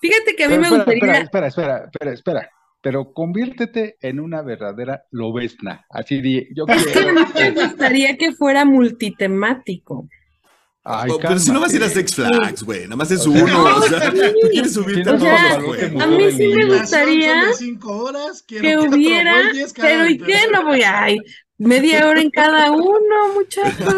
Fíjate 0.00 0.36
que 0.36 0.44
a 0.44 0.48
mí 0.48 0.58
me 0.58 0.70
gustaría. 0.70 1.18
Espera, 1.22 1.48
espera, 1.48 1.84
espera, 1.84 2.12
espera, 2.12 2.50
Pero 2.80 3.12
conviértete 3.12 3.96
en 4.00 4.20
una 4.20 4.42
verdadera 4.42 5.06
lobesna. 5.10 5.86
Así 5.90 6.22
de, 6.22 6.48
yo 6.54 6.66
es 6.68 6.86
que 6.86 6.98
a 7.00 7.12
mí 7.12 7.20
me 7.34 7.50
gustaría 7.50 8.16
que 8.16 8.32
fuera 8.32 8.64
multitemático. 8.64 10.08
Ay, 10.82 11.10
pero 11.20 11.38
si 11.38 11.52
no 11.52 11.60
vas 11.60 11.72
a 11.72 11.76
ir 11.76 11.84
a 11.84 11.90
Sex 11.90 12.14
Flags, 12.14 12.62
güey, 12.62 12.84
nada 12.84 12.96
más 12.96 13.10
es 13.10 13.26
uno. 13.26 13.64
o 13.76 13.82
sea, 13.82 14.10
quieres 14.50 14.72
subirte 14.72 15.10
a 15.10 15.18
todos 15.18 15.92
los 15.92 16.02
A 16.02 16.06
mí 16.06 16.32
sí 16.32 16.48
me 16.48 16.78
gustaría 16.78 17.50
que 18.46 18.78
hubiera, 18.78 19.52
pero 19.76 20.08
¿y 20.08 20.18
qué? 20.18 20.38
No 20.50 20.64
voy 20.64 20.82
a. 20.82 21.08
media 21.58 22.06
hora 22.06 22.22
en 22.22 22.30
cada 22.30 22.70
uno, 22.70 23.34
muchachos. 23.34 23.94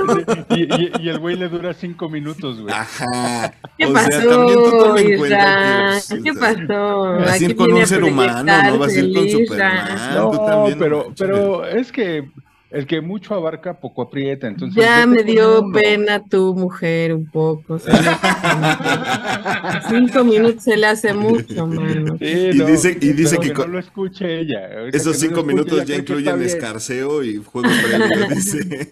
Y, 0.50 1.08
el 1.08 1.20
güey 1.20 1.36
le 1.36 1.48
dura 1.48 1.72
cinco 1.72 2.08
minutos, 2.08 2.60
güey. 2.60 2.74
Ajá. 2.74 3.54
¿Qué 3.78 3.86
pasó, 3.86 4.98
Isra? 4.98 6.00
¿Qué 6.24 6.32
pasó? 6.34 7.02
Vas 7.20 7.40
a 7.40 7.44
ir 7.44 7.54
con 7.54 7.72
un 7.72 7.86
ser 7.86 8.02
humano, 8.02 8.42
no 8.42 8.78
vas 8.78 8.92
a 8.92 8.98
ir 8.98 9.14
con 9.14 9.30
Superman. 9.30 10.14
No, 10.16 10.66
pero, 10.76 11.12
pero 11.16 11.64
es 11.64 11.92
que 11.92 12.28
el 12.72 12.86
que 12.86 13.00
mucho 13.00 13.34
abarca, 13.34 13.78
poco 13.78 14.02
aprieta. 14.02 14.48
Entonces, 14.48 14.82
ya 14.82 15.06
me 15.06 15.22
dio 15.22 15.70
pena 15.72 16.24
tu 16.24 16.54
mujer 16.54 17.14
un 17.14 17.30
poco. 17.30 17.78
Cinco 19.88 20.24
minutos 20.24 20.64
se 20.64 20.76
le 20.76 20.86
hace 20.86 21.12
mucho, 21.12 21.66
mano. 21.66 22.16
y 22.20 22.62
dice, 22.64 22.96
y 23.00 23.12
dice 23.12 23.38
que, 23.38 23.52
no 23.52 23.66
lo 23.66 23.78
escuche 23.78 24.40
ella. 24.40 24.86
esos 24.92 25.18
cinco 25.18 25.42
minutos 25.42 25.84
ya 25.84 25.96
incluyen 25.96 26.40
escarceo 26.42 27.22
y 27.22 27.36
juego 27.36 27.68
previo, 27.68 28.28
dice. 28.34 28.90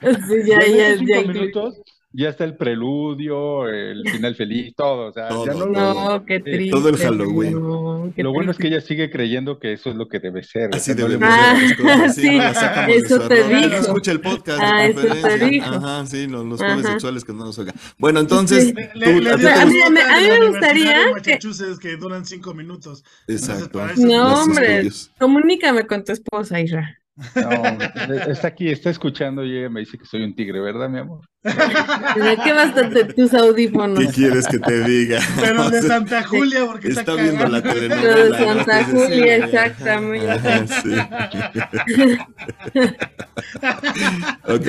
Sí, 0.00 0.42
ya, 0.46 0.58
ya, 0.60 0.76
ya, 0.76 0.98
cinco 0.98 1.28
minutos 1.28 1.82
ya 2.16 2.28
está 2.28 2.44
el 2.44 2.56
preludio, 2.56 3.68
el 3.68 4.08
final 4.08 4.36
feliz, 4.36 4.72
todo. 4.76 5.08
O 5.08 5.12
sea, 5.12 5.30
Ya 5.30 5.52
no, 5.52 5.66
no 5.66 6.24
qué 6.24 6.38
triste. 6.38 6.70
Todo 6.70 6.88
el 6.88 6.96
Halloween. 6.96 8.14
lo 8.16 8.32
bueno 8.32 8.52
es 8.52 8.58
que 8.58 8.68
ella 8.68 8.80
sigue 8.80 9.10
creyendo 9.10 9.58
que 9.58 9.72
eso 9.72 9.90
es 9.90 9.96
lo 9.96 10.06
que 10.06 10.20
debe 10.20 10.44
ser. 10.44 10.70
Así 10.72 10.94
debe 10.94 11.18
ser. 11.18 11.24
Ah, 11.24 12.08
sí, 12.14 12.38
eso 12.88 13.28
te 13.28 13.48
dijo. 13.48 13.68
No 13.68 13.76
escucha 13.76 14.12
el 14.12 14.20
podcast 14.20 14.60
ah, 14.62 14.82
de 14.86 14.94
conferencia. 14.94 15.68
Ajá, 15.68 16.06
sí, 16.06 16.28
los, 16.28 16.46
los 16.46 16.60
jóvenes 16.60 16.86
sexuales 16.86 17.24
que 17.24 17.32
no 17.32 17.46
nos 17.46 17.58
oigan. 17.58 17.74
Bueno, 17.98 18.20
entonces. 18.20 18.72
Tú, 18.72 19.00
a, 19.10 19.66
mí, 19.66 19.76
me 19.92 20.48
gustaría. 20.48 21.12
Que... 21.22 21.38
que 21.80 21.96
duran 21.96 22.24
cinco 22.24 22.54
minutos. 22.54 23.02
Exacto. 23.26 23.80
No, 23.96 24.42
hombre. 24.42 24.88
Comunícame 25.18 25.84
con 25.86 26.04
tu 26.04 26.12
esposa, 26.12 26.60
Isra. 26.60 26.96
No, 27.34 28.30
está 28.30 28.48
aquí, 28.48 28.68
está 28.68 28.90
escuchando 28.90 29.44
y 29.44 29.56
ella 29.56 29.68
me 29.68 29.80
dice 29.80 29.98
que 29.98 30.04
soy 30.04 30.22
un 30.22 30.34
tigre, 30.34 30.60
¿verdad, 30.60 30.88
mi 30.88 30.98
amor? 30.98 31.20
Qué 31.44 32.52
bastante 32.52 33.04
tus 33.04 33.34
audífonos? 33.34 33.98
¿Qué 33.98 34.08
quieres 34.08 34.46
que 34.46 34.58
te 34.58 34.82
diga? 34.84 35.20
Pero 35.38 35.68
de 35.68 35.82
Santa 35.82 36.22
Julia, 36.22 36.64
porque 36.64 36.88
está, 36.88 37.00
está 37.00 37.14
viendo 37.14 37.46
la 37.46 37.62
telenovela. 37.62 38.24
de 38.24 38.44
Santa 38.44 38.84
Julia, 38.84 39.36
exactamente. 39.36 40.26
ok, 44.44 44.68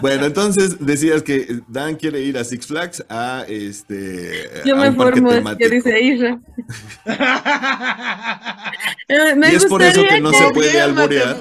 bueno, 0.00 0.26
entonces 0.26 0.84
decías 0.84 1.22
que 1.22 1.60
Dan 1.68 1.94
quiere 1.94 2.20
ir 2.20 2.36
a 2.38 2.44
Six 2.44 2.66
Flags 2.66 3.04
a 3.08 3.44
este. 3.48 4.50
Yo 4.64 4.76
me 4.76 4.90
formo, 4.92 5.30
que 5.56 5.68
dice 5.68 6.00
Isra. 6.00 6.40
y 9.08 9.54
es 9.54 9.66
por 9.66 9.82
eso 9.82 10.02
que 10.08 10.20
no 10.20 10.32
se 10.32 10.50
puede 10.50 10.80
alborear. 10.80 11.36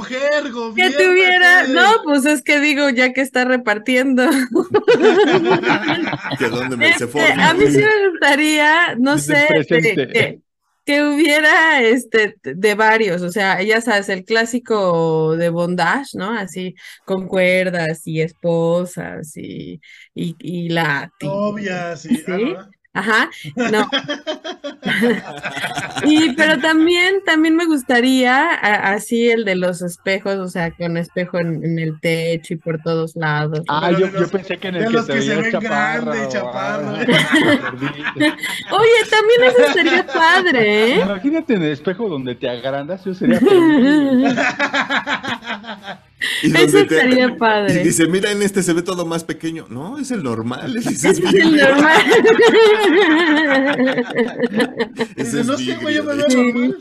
que 0.75 0.91
tuviera, 0.91 1.63
no, 1.67 2.03
pues 2.03 2.25
es 2.25 2.43
que 2.43 2.59
digo, 2.59 2.89
ya 2.89 3.13
que 3.13 3.21
está 3.21 3.45
repartiendo. 3.45 4.29
que 6.39 6.49
donde 6.49 6.77
me 6.77 6.93
se 6.93 7.05
este, 7.05 7.31
a 7.33 7.53
mí 7.53 7.65
sí 7.67 7.77
me 7.77 8.09
gustaría, 8.09 8.95
no 8.95 9.17
sé, 9.17 9.47
que, 9.67 10.39
que, 10.85 11.03
hubiera 11.03 11.81
este 11.81 12.35
de 12.43 12.75
varios, 12.75 13.21
o 13.21 13.31
sea, 13.31 13.61
ya 13.61 13.81
sabes, 13.81 14.09
el 14.09 14.25
clásico 14.25 15.35
de 15.35 15.49
bondage, 15.49 16.09
¿no? 16.13 16.31
Así, 16.31 16.75
con 17.05 17.27
cuerdas 17.27 18.05
y 18.05 18.21
esposas 18.21 19.35
y, 19.37 19.81
y, 20.13 20.35
y 20.39 20.69
la... 20.69 21.11
Novias, 21.21 22.01
¿sí? 22.01 22.23
Ajá, 22.95 23.29
no. 23.55 23.87
y 26.05 26.33
pero 26.33 26.59
también, 26.59 27.15
también 27.25 27.57
me 27.57 27.65
gustaría 27.65 28.53
así 28.53 29.29
el 29.29 29.43
de 29.43 29.55
los 29.55 29.81
espejos, 29.81 30.37
o 30.37 30.47
sea, 30.47 30.71
con 30.71 30.95
espejo 30.95 31.39
en, 31.39 31.77
el 31.77 31.99
techo 31.99 32.53
y 32.53 32.57
por 32.57 32.81
todos 32.81 33.17
lados. 33.17 33.63
Ah, 33.67 33.91
yo, 33.91 34.07
yo, 34.07 34.29
pensé 34.29 34.55
que 34.57 34.69
en 34.69 34.75
el 34.75 34.83
de 34.83 34.87
que, 34.87 34.93
los 34.93 35.07
que 35.07 35.21
se 35.21 35.35
ven 35.35 35.59
grande, 35.59 36.25
chaparro. 36.29 36.93
Oye, 36.95 37.09
también 39.09 39.43
eso 39.43 39.73
sería 39.73 40.07
padre, 40.07 40.93
¿eh? 40.93 41.01
Imagínate 41.01 41.55
en 41.55 41.63
el 41.63 41.73
espejo 41.73 42.07
donde 42.07 42.35
te 42.35 42.49
agrandas, 42.49 43.03
yo 43.03 43.13
sería 43.13 43.39
Eso 46.43 46.79
estaría 46.79 47.35
padre. 47.37 47.81
Y 47.81 47.85
dice, 47.85 48.07
mira, 48.07 48.31
en 48.31 48.41
este 48.41 48.63
se 48.63 48.73
ve 48.73 48.81
todo 48.81 49.05
más 49.05 49.23
pequeño. 49.23 49.67
No, 49.69 49.97
es 49.97 50.11
el 50.11 50.23
normal. 50.23 50.75
es 50.85 51.03
el 51.03 51.55
normal. 51.55 51.97
Ese 55.15 55.41
es 55.41 55.47
no 55.47 55.57
sé, 55.57 55.75
güey, 55.75 55.95
yo 55.95 56.03
me 56.03 56.15
veo 56.15 56.27
normal. 56.27 56.77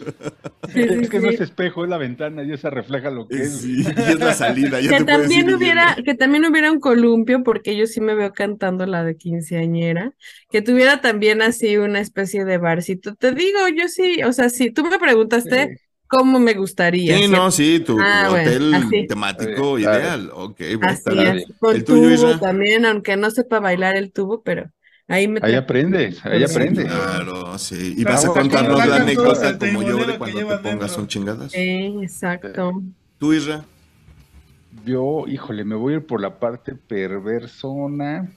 es 0.75 1.09
que 1.09 1.21
no 1.21 1.31
es 1.31 1.41
espejo, 1.41 1.85
es 1.85 1.91
la 1.91 1.99
ventana 1.99 2.43
y 2.43 2.53
esa 2.53 2.71
refleja 2.71 3.11
lo 3.11 3.29
que 3.29 3.43
es. 3.43 3.61
Sí, 3.61 3.83
y 3.83 3.87
es 3.87 4.19
la 4.19 4.35
salida. 4.35 4.81
Ya 4.81 4.99
que, 4.99 5.05
también 5.05 5.53
hubiera, 5.53 5.97
que 6.05 6.15
también 6.15 6.45
hubiera 6.45 6.73
un 6.73 6.81
columpio, 6.81 7.43
porque 7.43 7.77
yo 7.77 7.87
sí 7.87 8.01
me 8.01 8.15
veo 8.15 8.33
cantando 8.33 8.87
la 8.87 9.05
de 9.05 9.17
quinceañera. 9.17 10.13
Que 10.51 10.63
tuviera 10.63 11.01
también 11.01 11.43
así 11.43 11.77
una 11.77 12.01
especie 12.01 12.45
de 12.45 12.59
barcito. 12.59 13.15
Te 13.15 13.33
digo, 13.33 13.59
yo 13.75 13.89
sí, 13.89 14.23
o 14.23 14.33
sea, 14.33 14.49
si 14.49 14.71
tú 14.71 14.85
me 14.85 14.99
preguntaste 14.99 15.81
cómo 16.09 16.39
me 16.39 16.55
gustaría. 16.55 17.17
Sí, 17.19 17.29
no, 17.29 17.51
sí, 17.51 17.81
tu, 17.81 17.99
ah, 18.01 18.29
hotel 18.31 19.07
temático 19.09 19.79
ideal. 19.79 20.31
Ok, 20.33 20.61
así 20.83 21.19
es. 21.19 21.45
Con 21.59 21.77
el 21.77 21.85
tubo 21.85 22.39
también, 22.39 22.87
aunque 22.87 23.17
no 23.17 23.31
sepa 23.31 23.61
bailar 23.61 23.97
el 23.97 24.13
tubo, 24.13 24.43
pero 24.43 24.71
ahí 25.09 25.29
me. 25.29 25.41
Ahí 25.43 25.55
aprendes, 25.55 26.25
ahí 26.25 26.43
aprendes. 26.43 26.87
Claro, 26.87 27.59
sí. 27.59 27.95
Y 27.97 28.05
vas 28.05 28.25
a 28.25 28.29
contarnos 28.29 28.87
la 28.87 28.97
anécdota 28.97 29.59
como 29.59 29.83
yo 29.83 30.05
de 30.05 30.19
cuando 30.19 30.47
te 30.47 30.59
pongas 30.59 30.97
un 30.97 31.07
chingadas. 31.07 31.53
Sí, 31.53 31.99
exacto. 32.03 32.83
¿Tú, 33.19 33.33
Isra? 33.33 33.65
Yo, 34.85 35.25
híjole, 35.27 35.65
me 35.65 35.77
voy 35.77 35.95
a 35.95 35.97
ir 35.97 36.07
por 36.07 36.21
la 36.21 36.39
parte 36.39 36.75
perversona. 36.75 38.31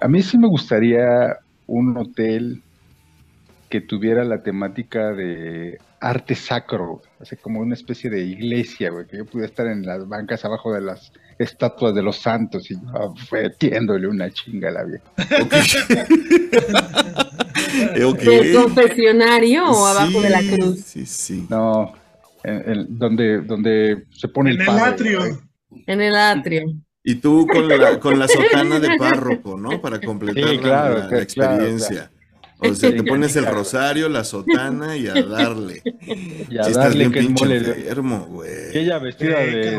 A 0.00 0.08
mí 0.08 0.22
sí 0.22 0.36
me 0.36 0.48
gustaría 0.48 1.38
un 1.66 1.96
hotel 1.96 2.62
que 3.68 3.80
tuviera 3.80 4.24
la 4.24 4.42
temática 4.42 5.12
de 5.12 5.78
arte 6.00 6.34
sacro, 6.34 7.02
así 7.20 7.36
como 7.36 7.60
una 7.60 7.74
especie 7.74 8.08
de 8.10 8.22
iglesia, 8.22 8.90
güey, 8.90 9.06
que 9.06 9.18
yo 9.18 9.26
pudiera 9.26 9.48
estar 9.48 9.66
en 9.66 9.84
las 9.84 10.06
bancas 10.08 10.44
abajo 10.44 10.72
de 10.72 10.80
las 10.80 11.12
estatuas 11.38 11.94
de 11.94 12.02
los 12.02 12.16
santos 12.16 12.70
y 12.70 12.74
yo 12.74 13.14
metiéndole 13.32 14.08
una 14.08 14.30
chinga 14.30 14.68
a 14.68 14.72
la 14.72 14.84
vieja. 14.84 15.04
¿De 17.94 18.54
confesionario 18.54 19.64
o 19.70 19.86
abajo 19.86 20.20
de 20.20 20.30
la 20.30 20.40
cruz? 20.40 20.80
Sí, 20.80 21.06
sí. 21.06 21.46
No, 21.48 21.92
donde, 22.88 23.40
donde 23.42 24.04
se 24.10 24.28
pone 24.28 24.52
en 24.52 24.60
el, 24.62 24.68
el 24.68 24.78
atrio. 24.78 25.20
En 25.86 26.00
el 26.00 26.16
atrio. 26.16 26.64
Y 27.04 27.14
tú 27.16 27.46
con 27.46 27.68
la, 27.68 27.98
con 28.00 28.18
la 28.18 28.28
sotana 28.28 28.80
de 28.80 28.96
párroco, 28.98 29.56
¿no? 29.56 29.80
Para 29.82 30.00
completar 30.00 30.54
la, 31.10 31.22
experiencia. 31.22 32.10
O 32.60 32.74
sea, 32.74 32.90
te 32.90 33.02
pones 33.04 33.36
el 33.36 33.46
rosario, 33.46 34.08
la 34.08 34.24
sotana 34.24 34.96
y 34.96 35.06
a 35.06 35.14
darle. 35.22 35.82
Y 36.50 36.56
a 36.56 36.68
darle 36.70 37.10
que 37.10 37.20
pinche 37.20 37.56
enfermo, 37.56 38.26
güey. 38.30 38.50
Ella 38.72 38.98
vestida 38.98 39.38
de 39.40 39.78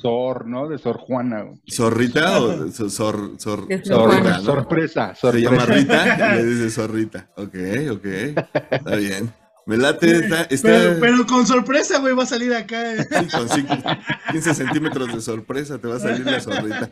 Sor, 0.00 0.46
¿no? 0.46 0.66
De 0.68 0.78
Sor 0.78 0.96
Juana. 0.96 1.44
¿Zorrita 1.70 2.40
o 2.40 2.70
Sor, 2.70 2.90
Sor, 2.90 3.32
Sor 3.38 3.66
Sorpresa, 3.84 4.40
sorpresa. 4.40 5.14
Se 5.14 5.40
llama 5.40 5.66
Rita 5.66 6.36
y 6.36 6.42
le 6.42 6.44
dice 6.54 6.70
Zorrita. 6.70 7.28
Ok, 7.36 7.54
ok. 7.90 8.06
Está 8.70 8.96
bien. 8.96 9.30
Me 9.66 9.76
late, 9.76 10.28
está, 10.48 10.48
Pero, 11.00 11.26
con 11.26 11.44
sorpresa, 11.44 11.98
güey, 11.98 12.14
va 12.14 12.22
a 12.22 12.26
salir 12.26 12.54
acá. 12.54 12.94
Eh. 12.94 13.04
Sí, 13.52 13.64
con 13.64 13.78
15 14.30 14.54
centímetros 14.54 15.12
de 15.12 15.20
sorpresa 15.20 15.76
te 15.78 15.88
va 15.88 15.96
a 15.96 15.98
salir 15.98 16.24
la 16.24 16.40
zorrita. 16.40 16.88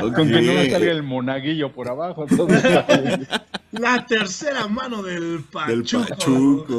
Con 0.00 0.28
que 0.28 0.40
no 0.40 0.54
me 0.54 0.70
salga 0.70 0.92
el 0.92 1.02
monaguillo 1.02 1.72
por 1.72 1.88
abajo. 1.88 2.26
La 3.72 4.04
tercera 4.06 4.66
mano 4.66 5.02
del 5.02 5.44
pachuco. 5.52 5.98
Del 5.98 6.08
pachuco. 6.08 6.78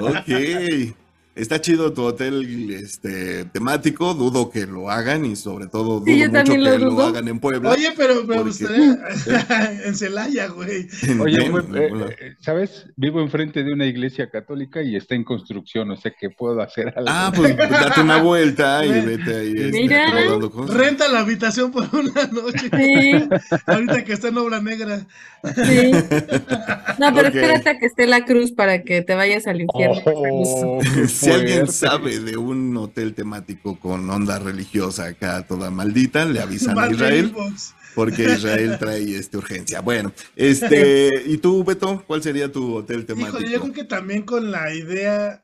ok. 0.00 1.05
Está 1.36 1.60
chido 1.60 1.92
tu 1.92 2.02
hotel 2.02 2.70
este, 2.70 3.44
temático, 3.44 4.14
dudo 4.14 4.48
que 4.50 4.64
lo 4.64 4.90
hagan 4.90 5.26
y 5.26 5.36
sobre 5.36 5.66
todo 5.66 6.00
dudo 6.00 6.30
mucho 6.30 6.42
que 6.44 6.78
lo, 6.78 7.02
hagan 7.02 7.28
en 7.28 7.38
Puebla. 7.40 7.72
Oye, 7.72 7.92
pero 7.94 8.24
me 8.24 8.42
gustaría 8.42 8.98
en 9.84 9.94
Celaya, 9.94 10.46
güey. 10.46 10.88
Oye, 11.20 11.46
eh, 11.46 12.16
eh, 12.20 12.36
¿sabes? 12.40 12.86
Vivo 12.96 13.20
enfrente 13.20 13.62
de 13.64 13.70
una 13.70 13.84
iglesia 13.84 14.30
católica 14.30 14.80
y 14.80 14.96
está 14.96 15.14
en 15.14 15.24
construcción, 15.24 15.90
o 15.90 15.96
sea 15.98 16.10
que 16.18 16.30
puedo 16.30 16.58
hacer 16.62 16.94
algo. 16.96 17.10
Ah, 17.12 17.30
pues 17.36 17.54
date 17.54 18.00
una 18.00 18.16
vuelta 18.22 18.86
y 18.86 19.04
vete 19.04 19.36
ahí. 19.36 19.54
Este, 19.58 19.72
Mira, 19.72 20.06
renta 20.68 21.06
la 21.08 21.20
habitación 21.20 21.70
por 21.70 21.86
una 21.92 22.26
noche. 22.28 22.70
Sí. 22.74 23.28
Ahorita 23.66 24.04
que 24.04 24.14
está 24.14 24.28
en 24.28 24.38
obra 24.38 24.62
negra. 24.62 25.06
Sí. 25.54 25.92
No, 26.98 27.14
pero 27.14 27.28
espérate 27.28 27.68
a 27.68 27.78
que 27.78 27.84
esté 27.84 28.06
la 28.06 28.24
cruz 28.24 28.52
para 28.52 28.82
que 28.84 29.02
te 29.02 29.14
vayas 29.14 29.46
al 29.46 29.60
infierno. 29.60 30.00
Oh, 30.06 30.80
si 31.26 31.32
alguien 31.32 31.68
sabe 31.68 32.20
de 32.20 32.36
un 32.36 32.76
hotel 32.76 33.14
temático 33.14 33.78
con 33.78 34.08
onda 34.10 34.38
religiosa 34.38 35.06
acá 35.06 35.46
toda 35.46 35.70
maldita, 35.70 36.24
le 36.24 36.40
avisan 36.40 36.78
a 36.78 36.90
Israel. 36.90 37.34
Porque 37.94 38.24
Israel 38.24 38.76
trae 38.78 39.16
este 39.16 39.38
urgencia. 39.38 39.80
Bueno, 39.80 40.12
este, 40.36 41.10
¿y 41.26 41.38
tú, 41.38 41.64
Beto? 41.64 42.04
¿Cuál 42.06 42.22
sería 42.22 42.52
tu 42.52 42.74
hotel 42.74 43.06
temático? 43.06 43.40
yo 43.40 43.60
creo 43.60 43.72
que 43.72 43.84
también 43.84 44.22
con 44.22 44.50
la 44.50 44.74
idea, 44.74 45.42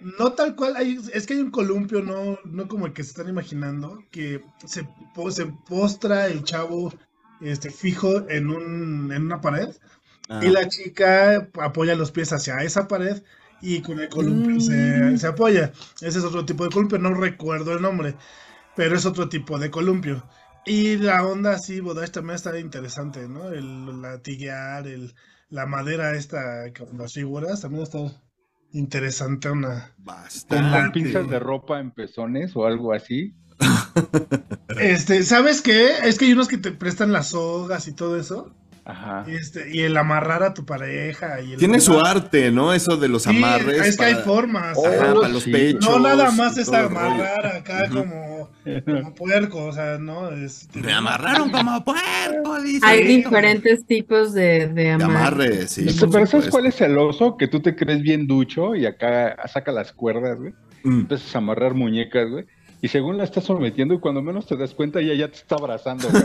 no 0.00 0.32
tal 0.32 0.54
cual, 0.54 0.76
es 1.12 1.26
que 1.26 1.34
hay 1.34 1.40
un 1.40 1.50
columpio, 1.50 2.00
no, 2.02 2.38
no 2.44 2.68
como 2.68 2.86
el 2.86 2.92
que 2.92 3.02
se 3.02 3.10
están 3.10 3.28
imaginando, 3.28 4.04
que 4.12 4.44
se, 4.64 4.88
se 5.30 5.46
postra 5.68 6.28
el 6.28 6.44
chavo 6.44 6.94
este, 7.40 7.70
fijo 7.70 8.28
en, 8.28 8.50
un, 8.50 9.12
en 9.12 9.24
una 9.24 9.40
pared 9.40 9.70
y 10.28 10.46
ah. 10.46 10.50
la 10.52 10.68
chica 10.68 11.48
apoya 11.54 11.94
los 11.94 12.10
pies 12.10 12.32
hacia 12.32 12.62
esa 12.62 12.86
pared 12.86 13.22
y 13.60 13.80
con 13.80 14.00
el 14.00 14.08
columpio 14.08 14.60
se, 14.60 14.72
mm. 14.72 15.18
se, 15.18 15.26
apoya. 15.26 15.72
Ese 16.00 16.18
es 16.18 16.24
otro 16.24 16.44
tipo 16.44 16.64
de 16.64 16.70
columpio, 16.70 16.98
no 16.98 17.14
recuerdo 17.14 17.72
el 17.72 17.82
nombre, 17.82 18.14
pero 18.76 18.96
es 18.96 19.06
otro 19.06 19.28
tipo 19.28 19.58
de 19.58 19.70
columpio. 19.70 20.24
Y 20.66 20.96
la 20.96 21.26
onda 21.26 21.52
así, 21.54 21.80
Bodash 21.80 22.10
también 22.10 22.36
está 22.36 22.58
interesante, 22.58 23.28
¿no? 23.28 23.48
El 23.48 24.02
latiguear, 24.02 24.86
el, 24.86 25.14
la 25.48 25.66
madera 25.66 26.14
esta 26.14 26.72
con 26.76 26.98
las 26.98 27.14
figuras, 27.14 27.62
también 27.62 27.84
está 27.84 27.98
interesante 28.72 29.50
una... 29.50 29.94
Bastante. 29.98 30.78
¿Con 30.78 30.92
pinzas 30.92 31.28
de 31.28 31.38
ropa 31.38 31.80
en 31.80 31.90
pezones 31.90 32.54
o 32.54 32.66
algo 32.66 32.92
así? 32.92 33.34
este, 34.80 35.22
¿sabes 35.22 35.62
qué? 35.62 35.90
Es 36.04 36.18
que 36.18 36.26
hay 36.26 36.32
unos 36.32 36.48
que 36.48 36.58
te 36.58 36.72
prestan 36.72 37.12
las 37.12 37.28
sogas 37.28 37.88
y 37.88 37.94
todo 37.94 38.18
eso. 38.18 38.54
Ajá. 38.88 39.26
Este, 39.28 39.68
y 39.70 39.82
el 39.82 39.98
amarrar 39.98 40.42
a 40.42 40.54
tu 40.54 40.64
pareja. 40.64 41.42
Y 41.42 41.56
Tiene 41.56 41.78
su 41.78 42.00
arte, 42.00 42.50
¿no? 42.50 42.72
Eso 42.72 42.96
de 42.96 43.08
los 43.08 43.26
amarres. 43.26 43.86
Es 43.86 43.98
que 43.98 44.04
hay 44.06 44.14
formas. 44.14 44.78
Ajá, 44.78 45.14
para 45.14 45.28
los 45.28 45.44
pechos. 45.44 45.84
No 45.84 46.00
nada 46.00 46.30
más 46.30 46.56
es 46.56 46.72
amarrar 46.72 47.46
acá 47.46 47.86
como, 47.90 48.48
como, 48.86 49.14
puerco, 49.14 49.66
o 49.66 49.72
sea, 49.74 49.98
¿no? 49.98 50.30
Me 50.72 50.92
amarraron 50.94 51.50
como 51.50 51.84
puerco, 51.84 52.62
dice. 52.62 52.86
Hay 52.86 53.06
diferentes 53.06 53.84
tipos 53.84 54.32
de, 54.32 54.68
de, 54.68 54.92
amarres. 54.92 55.70
sí. 55.70 55.86
Pero 56.10 56.24
¿sabes 56.24 56.48
cuál 56.48 56.64
es 56.64 56.80
el 56.80 56.96
oso? 56.96 57.36
Que 57.36 57.46
tú 57.46 57.60
te 57.60 57.76
crees 57.76 58.00
bien 58.00 58.26
ducho 58.26 58.74
y 58.74 58.86
acá 58.86 59.36
saca 59.52 59.70
las 59.70 59.92
cuerdas, 59.92 60.38
güey. 60.38 60.54
Mm. 60.84 61.00
Empiezas 61.00 61.34
a 61.34 61.38
amarrar 61.38 61.74
muñecas, 61.74 62.30
güey 62.30 62.46
y 62.80 62.88
según 62.88 63.18
la 63.18 63.24
estás 63.24 63.42
sometiendo 63.44 63.94
y 63.94 63.98
cuando 63.98 64.22
menos 64.22 64.46
te 64.46 64.56
das 64.56 64.72
cuenta 64.72 65.00
ella 65.00 65.14
ya 65.14 65.26
te 65.28 65.34
está 65.36 65.56
abrazando. 65.56 66.08
no, 66.12 66.20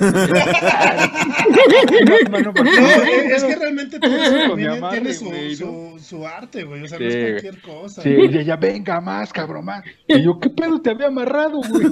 es 2.37 3.43
que 3.43 3.55
realmente 3.55 3.99
todo 3.99 4.15
eso 4.15 4.55
tiene 4.91 5.13
su, 5.13 5.97
su, 5.99 6.27
arte, 6.27 6.63
güey, 6.63 6.83
o 6.83 6.87
sea, 6.87 6.99
no 6.99 7.05
es 7.05 7.15
cualquier 7.15 7.59
cosa. 7.61 8.03
Sí, 8.03 8.09
y 8.09 8.37
ella, 8.37 8.55
venga 8.55 9.01
más, 9.01 9.33
cabrón, 9.33 9.65
más. 9.65 9.83
Y 10.07 10.21
yo, 10.21 10.39
¿qué 10.39 10.51
pedo 10.51 10.79
te 10.79 10.91
había 10.91 11.07
amarrado, 11.07 11.57
güey? 11.57 11.85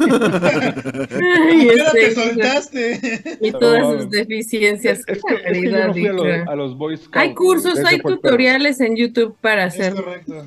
Ay, 1.50 1.68
te 1.92 2.06
este, 2.06 2.14
soltaste. 2.14 3.40
Y 3.42 3.52
todas 3.52 4.02
sus 4.02 4.12
deficiencias. 4.12 5.00
Es, 5.08 5.24
que, 5.24 5.34
es 5.34 5.44
que 5.60 5.72
yo 5.72 5.88
no 5.88 5.94
fui 5.94 6.06
a 6.06 6.14
los, 6.14 6.48
a 6.48 6.56
los 6.56 6.78
Boy 6.78 6.98
Scouts. 6.98 7.18
Hay 7.18 7.34
cursos, 7.34 7.80
hay 7.84 8.00
tutoriales 8.00 8.80
en 8.80 8.96
YouTube 8.96 9.36
para 9.42 9.66
hacer. 9.66 9.94
Es 9.94 10.02
correcto. 10.02 10.46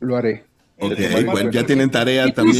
Lo 0.00 0.16
haré. 0.16 0.44
Ok, 0.86 1.24
bueno, 1.26 1.50
ya 1.50 1.64
tienen 1.64 1.90
tarea 1.90 2.32
también. 2.32 2.56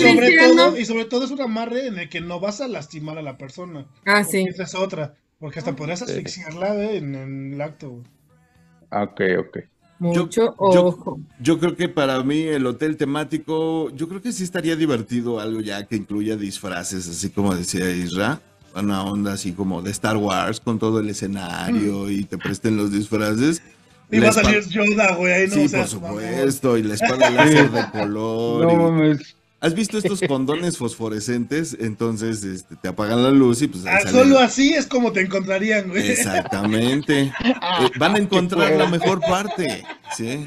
Y 0.79 0.85
sobre, 0.85 1.05
todo, 1.05 1.25
es 1.25 1.31
un 1.31 1.41
amarre 1.41 1.87
en 1.87 1.99
el 1.99 2.09
que 2.09 2.20
no 2.20 2.41
vas 2.41 2.61
a 2.61 2.68
lastimar 2.68 3.18
a 3.18 3.22
la 3.22 3.37
persona. 3.39 3.87
Ah, 4.05 4.25
sí. 4.25 4.45
Esa 4.49 4.64
es 4.64 4.75
otra. 4.75 5.14
Porque 5.39 5.59
hasta 5.59 5.77
podrías 5.77 6.03
asfixiarla 6.03 6.75
¿eh? 6.77 6.97
en, 6.97 7.55
el 7.55 7.61
acto. 7.61 8.03
Ah, 8.91 9.05
ok, 9.05 9.20
ok. 9.39 9.59
Mucho 9.99 10.55
ojo. 10.59 11.20
Yo, 11.41 11.59
creo 11.59 11.77
que 11.77 11.89
para 11.89 12.22
mí 12.22 12.43
el 12.43 12.66
hotel 12.66 12.97
temático, 12.97 13.91
yo 13.91 14.09
creo 14.09 14.20
que 14.20 14.33
sí 14.33 14.43
estaría 14.43 14.77
divertido 14.77 15.41
algo 15.41 15.61
ya 15.61 15.87
que 15.87 15.97
incluya 15.97 16.37
disfraces, 16.37 17.09
así 17.09 17.31
como 17.31 17.55
decía 17.55 17.89
Isra. 17.91 18.41
Una 18.75 19.05
onda 19.05 19.35
así 19.35 19.53
como 19.53 19.83
de 19.83 19.93
Star 19.93 20.16
Wars 20.16 20.59
con 20.59 20.81
todo 20.81 20.99
el 20.99 21.09
escenario 21.09 22.07
mm. 22.07 22.11
y 22.11 22.25
te 22.25 22.39
presten 22.39 22.77
los 22.77 22.91
disfraces. 22.91 23.62
Y 24.11 24.18
va 24.18 24.28
a 24.28 24.32
salir 24.32 24.66
Yoda, 24.68 25.14
güey. 25.14 25.32
Ahí 25.32 25.48
no, 25.48 25.55
sí, 25.55 25.68
por 25.68 25.88
supuesto. 25.88 26.78
Y 26.78 26.82
la 26.82 26.94
espada 26.94 27.30
láser 27.30 27.70
de 27.70 27.90
color. 27.90 28.72
No 28.72 28.90
mames. 28.90 29.36
¿Has 29.61 29.74
visto 29.74 29.96
estos 29.96 30.20
condones 30.28 30.76
fosforescentes? 30.76 31.74
Entonces 31.80 32.44
este, 32.44 32.76
te 32.76 32.88
apagan 32.88 33.22
la 33.22 33.30
luz 33.30 33.62
y 33.62 33.68
pues. 33.68 33.86
Ah, 33.86 34.00
solo 34.07 34.38
así 34.38 34.74
es 34.74 34.86
como 34.86 35.12
te 35.12 35.22
encontrarían, 35.22 35.88
güey. 35.88 36.11
Exactamente. 36.11 37.32
Eh, 37.43 37.55
van 37.98 38.14
a 38.14 38.18
encontrar 38.18 38.72
la 38.76 38.86
mejor 38.89 39.20
parte. 39.20 39.82
Sí. 40.14 40.47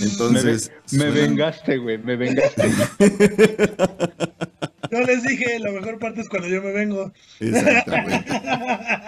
Entonces. 0.00 0.70
Me, 0.92 1.10
vengaste, 1.10 1.78
güey. 1.78 1.98
Me 1.98 2.14
vengaste. 2.14 2.70
No 4.90 5.00
les 5.00 5.22
dije, 5.22 5.58
la 5.58 5.72
mejor 5.72 5.98
parte 5.98 6.20
es 6.20 6.28
cuando 6.28 6.48
yo 6.48 6.62
me 6.62 6.72
vengo. 6.72 7.12
Exactamente. 7.40 8.42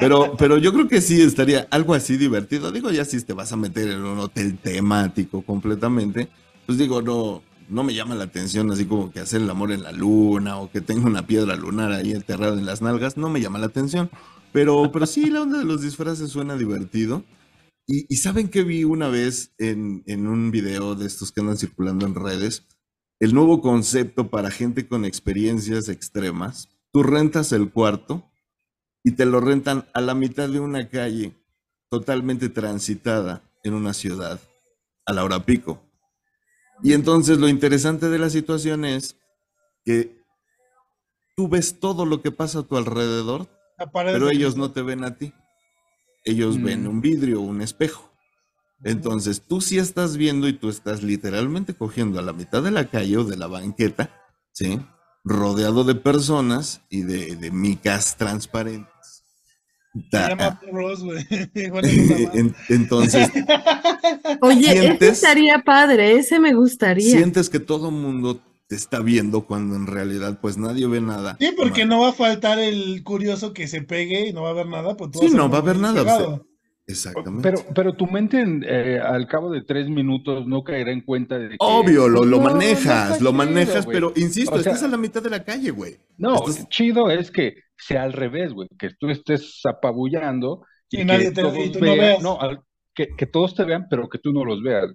Pero, 0.01 0.37
pero 0.37 0.59
yo 0.59 0.73
creo 0.73 0.89
que 0.89 1.01
sí 1.01 1.21
estaría 1.23 1.67
algo 1.71 1.95
así 1.95 2.17
divertido. 2.17 2.73
Digo, 2.73 2.91
ya 2.91 3.05
si 3.05 3.21
te 3.23 3.33
vas 3.33 3.53
a 3.53 3.57
meter 3.57 3.89
en 3.89 4.05
un 4.05 4.19
hotel 4.19 4.59
temático 4.59 5.43
completamente, 5.43 6.29
pues 6.67 6.79
digo, 6.79 7.03
no, 7.03 7.43
no 7.69 7.83
me 7.83 7.95
llama 7.95 8.15
la 8.15 8.25
atención 8.25 8.71
así 8.71 8.85
como 8.87 9.11
que 9.11 9.21
hacer 9.21 9.43
el 9.43 9.51
amor 9.51 9.73
en 9.73 9.83
la 9.83 9.93
luna 9.93 10.59
o 10.59 10.71
que 10.71 10.81
tenga 10.81 11.07
una 11.07 11.27
piedra 11.27 11.57
lunar 11.57 11.93
ahí 11.93 12.13
enterrada 12.13 12.59
en 12.59 12.67
las 12.67 12.83
nalgas, 12.83 13.17
no 13.17 13.29
me 13.29 13.41
llama 13.41 13.59
la 13.59 13.67
atención. 13.67 14.11
Pero, 14.53 14.91
pero 14.93 15.07
sí, 15.07 15.31
la 15.31 15.43
onda 15.43 15.59
de 15.59 15.65
los 15.65 15.83
disfraces 15.83 16.31
suena 16.31 16.57
divertido. 16.57 17.25
Y, 17.89 18.17
saben 18.17 18.49
que 18.49 18.65
vi 18.65 18.83
una 18.83 19.07
vez 19.07 19.53
en, 19.59 20.03
en 20.07 20.27
un 20.27 20.51
video 20.51 20.97
de 20.97 21.07
estos 21.07 21.31
que 21.31 21.41
andan 21.41 21.57
circulando 21.57 22.05
en 22.05 22.17
redes, 22.17 22.67
el 23.21 23.35
nuevo 23.35 23.61
concepto 23.61 24.29
para 24.29 24.51
gente 24.51 24.87
con 24.87 25.05
experiencias 25.05 25.89
extremas. 25.89 26.69
Tú 26.93 27.03
rentas 27.03 27.53
el 27.53 27.71
cuarto 27.71 28.31
y 29.03 29.13
te 29.13 29.25
lo 29.25 29.41
rentan 29.41 29.87
a 29.95 30.01
la 30.01 30.15
mitad 30.15 30.49
de 30.49 30.61
una 30.61 30.89
calle 30.89 31.33
totalmente 31.89 32.49
transitada 32.49 33.43
en 33.63 33.75
una 33.75 33.95
ciudad 33.95 34.41
a 35.07 35.13
la 35.13 35.25
hora 35.25 35.45
pico. 35.45 35.83
Y 36.83 36.93
entonces 36.93 37.39
lo 37.39 37.49
interesante 37.49 38.09
de 38.09 38.19
la 38.19 38.29
situación 38.29 38.85
es 38.85 39.17
que 39.85 40.23
tú 41.37 41.49
ves 41.49 41.81
todo 41.81 42.05
lo 42.05 42.21
que 42.21 42.33
pasa 42.33 42.61
a 42.61 42.63
tu 42.65 42.77
alrededor, 42.77 43.47
pero 43.93 44.31
ellos 44.31 44.57
no 44.57 44.73
te 44.73 44.83
ven 44.83 45.05
a 45.05 45.17
ti. 45.17 45.33
Ellos 46.25 46.61
ven 46.61 46.85
mm. 46.85 46.89
un 46.89 47.01
vidrio, 47.01 47.41
un 47.41 47.63
espejo. 47.63 48.06
Entonces 48.85 49.43
tú 49.43 49.61
sí 49.61 49.79
estás 49.79 50.17
viendo 50.17 50.49
y 50.49 50.53
tú 50.53 50.69
estás 50.69 51.03
literalmente 51.03 51.75
cogiendo 51.75 52.19
a 52.19 52.23
la 52.23 52.33
mitad 52.33 52.63
de 52.63 52.71
la 52.71 52.87
calle 52.89 53.17
o 53.17 53.25
de 53.25 53.37
la 53.37 53.47
banqueta, 53.47 54.11
¿sí? 54.53 54.81
Rodeado 55.25 55.85
de 55.85 55.95
personas 55.95 56.83
y 56.91 57.03
de, 57.03 57.51
micas 57.51 58.17
transparentes. 58.17 59.25
Se 60.11 60.19
llama 60.19 60.61
güey. 60.71 61.27
Entonces. 62.69 63.31
Oye, 64.43 64.89
ese 64.89 65.09
estaría 65.09 65.63
padre, 65.65 66.19
ese 66.19 66.39
me 66.39 66.53
gustaría. 66.53 67.17
Sientes 67.17 67.49
que 67.49 67.61
todo 67.61 67.91
mundo 67.91 68.43
te 68.69 68.77
está 68.77 69.01
viendo 69.01 69.47
cuando 69.47 69.75
en 69.75 69.87
realidad 69.87 70.39
pues 70.41 70.59
nadie 70.59 70.87
ve 70.87 71.01
nada. 71.01 71.37
Sí, 71.41 71.55
porque 71.57 71.87
no 71.87 72.01
va 72.01 72.09
a 72.09 72.13
faltar 72.13 72.59
el 72.59 73.03
curioso 73.05 73.55
que 73.55 73.69
se 73.69 73.81
pegue 73.83 74.29
y 74.29 74.33
no 74.35 74.43
va 74.43 74.49
a 74.49 74.53
haber 74.53 74.67
nada. 74.67 74.97
Pues 74.97 75.13
sí, 75.19 75.29
no 75.31 75.49
va 75.49 75.59
a 75.59 75.61
haber 75.63 75.79
nada. 75.79 76.43
Exactamente. 76.89 77.43
Pero, 77.43 77.65
pero 77.75 77.95
tu 77.95 78.07
mente 78.07 78.45
eh, 78.63 79.01
al 79.01 79.27
cabo 79.27 79.51
de 79.51 79.63
tres 79.63 79.89
minutos 79.89 80.47
no 80.47 80.63
caerá 80.63 80.93
en 80.93 81.01
cuenta 81.01 81.37
de 81.39 81.51
que... 81.51 81.57
Obvio, 81.59 82.09
lo, 82.09 82.25
lo 82.25 82.41
manejas, 82.41 83.21
lo 83.21 83.33
manejas, 83.33 83.87
pero 83.87 84.13
insisto, 84.15 84.57
estás 84.57 84.85
a 84.85 84.89
la 84.89 84.97
mitad 84.97 85.23
de 85.23 85.31
la 85.31 85.43
calle, 85.43 85.71
güey. 85.71 85.97
No, 86.17 86.45
chido 86.69 87.11
es 87.11 87.31
que 87.31 87.57
sea 87.77 88.05
al 88.05 88.13
revés, 88.13 88.53
güey, 88.53 88.69
que 88.79 88.91
tú 88.99 89.11
estés 89.11 89.61
apabullando 89.65 90.65
y, 90.89 90.99
que 90.99 91.05
nadie 91.05 91.33
te, 91.33 91.43
todos 91.43 91.81
vean, 91.81 92.23
no, 92.23 92.39
que, 92.95 93.09
que 93.17 93.27
todos 93.27 93.55
te 93.55 93.65
vean, 93.65 93.87
pero 93.91 94.09
que 94.09 94.19
tú 94.19 94.33
no 94.33 94.45
los 94.45 94.63
veas. 94.63 94.93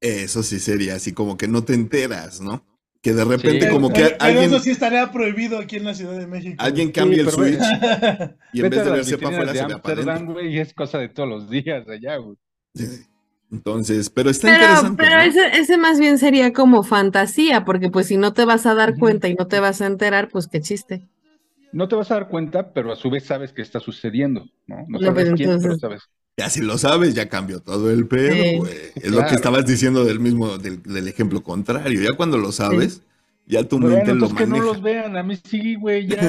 Eso 0.00 0.42
sí 0.42 0.58
sería 0.60 0.94
así 0.94 1.12
como 1.12 1.36
que 1.36 1.48
no 1.48 1.64
te 1.64 1.74
enteras, 1.74 2.40
¿no? 2.40 2.69
Que 3.02 3.14
de 3.14 3.24
repente 3.24 3.68
como 3.68 3.92
que 3.92 4.16
alguien... 4.18 4.44
eso 4.44 4.58
sí 4.60 4.70
estaría 4.70 5.10
prohibido 5.10 5.58
aquí 5.58 5.76
en 5.76 5.84
la 5.84 5.94
Ciudad 5.94 6.18
de 6.18 6.26
México. 6.26 6.56
Alguien 6.58 6.92
cambia 6.92 7.22
el 7.22 7.30
switch 7.30 7.58
y 8.52 8.60
en 8.60 8.70
vez 8.70 8.84
de 8.84 8.90
verse 8.90 9.18
para 9.18 9.36
afuera 9.36 9.54
se 9.54 9.66
ve 9.66 9.78
para 9.78 10.18
güey, 10.18 10.54
y 10.54 10.58
es 10.58 10.74
cosa 10.74 10.98
de 10.98 11.08
todos 11.08 11.28
los 11.28 11.50
días 11.50 11.88
allá, 11.88 12.16
güey. 12.16 12.36
Entonces, 13.50 14.10
pero 14.10 14.30
está 14.30 14.52
interesante. 14.52 15.02
Pero 15.02 15.20
ese, 15.22 15.60
ese, 15.60 15.76
más 15.76 15.98
bien 15.98 16.18
sería 16.18 16.52
como 16.52 16.82
fantasía, 16.82 17.64
porque 17.64 17.90
pues 17.90 18.06
si 18.06 18.16
no 18.16 18.32
te 18.32 18.44
vas 18.44 18.66
a 18.66 18.74
dar 18.74 18.96
cuenta 18.96 19.28
y 19.28 19.34
no 19.34 19.46
te 19.46 19.58
vas 19.58 19.80
a 19.80 19.86
enterar, 19.86 20.28
pues 20.28 20.46
qué 20.46 20.60
chiste. 20.60 21.08
No 21.72 21.88
te 21.88 21.96
vas 21.96 22.10
a 22.10 22.14
dar 22.14 22.28
cuenta, 22.28 22.72
pero 22.72 22.92
a 22.92 22.96
su 22.96 23.10
vez 23.10 23.24
sabes 23.24 23.52
que 23.52 23.62
está 23.62 23.80
sucediendo, 23.80 24.44
¿no? 24.66 24.84
No 24.88 25.00
sabes 25.00 25.32
quién, 25.34 25.58
pero 25.60 25.78
sabes. 25.78 26.02
Ya 26.36 26.48
si 26.48 26.60
lo 26.60 26.78
sabes, 26.78 27.14
ya 27.14 27.28
cambió 27.28 27.60
todo 27.60 27.90
el 27.90 28.06
pedo, 28.06 28.58
güey. 28.58 28.74
Es 28.94 29.10
lo 29.10 29.26
que 29.26 29.34
estabas 29.34 29.66
diciendo 29.66 30.04
del 30.04 30.20
mismo, 30.20 30.58
del, 30.58 31.08
ejemplo 31.08 31.42
contrario. 31.42 32.00
Ya 32.00 32.16
cuando 32.16 32.38
lo 32.38 32.50
sabes, 32.52 33.02
ya 33.50 33.64
tú 33.64 33.80
bueno, 33.80 33.96
mente 33.96 34.14
lo 34.14 34.32
que 34.32 34.46
no 34.46 34.60
los 34.60 34.80
vean, 34.80 35.16
a 35.16 35.24
mí 35.24 35.36
sí, 35.42 35.74
güey, 35.74 36.06
ya. 36.06 36.20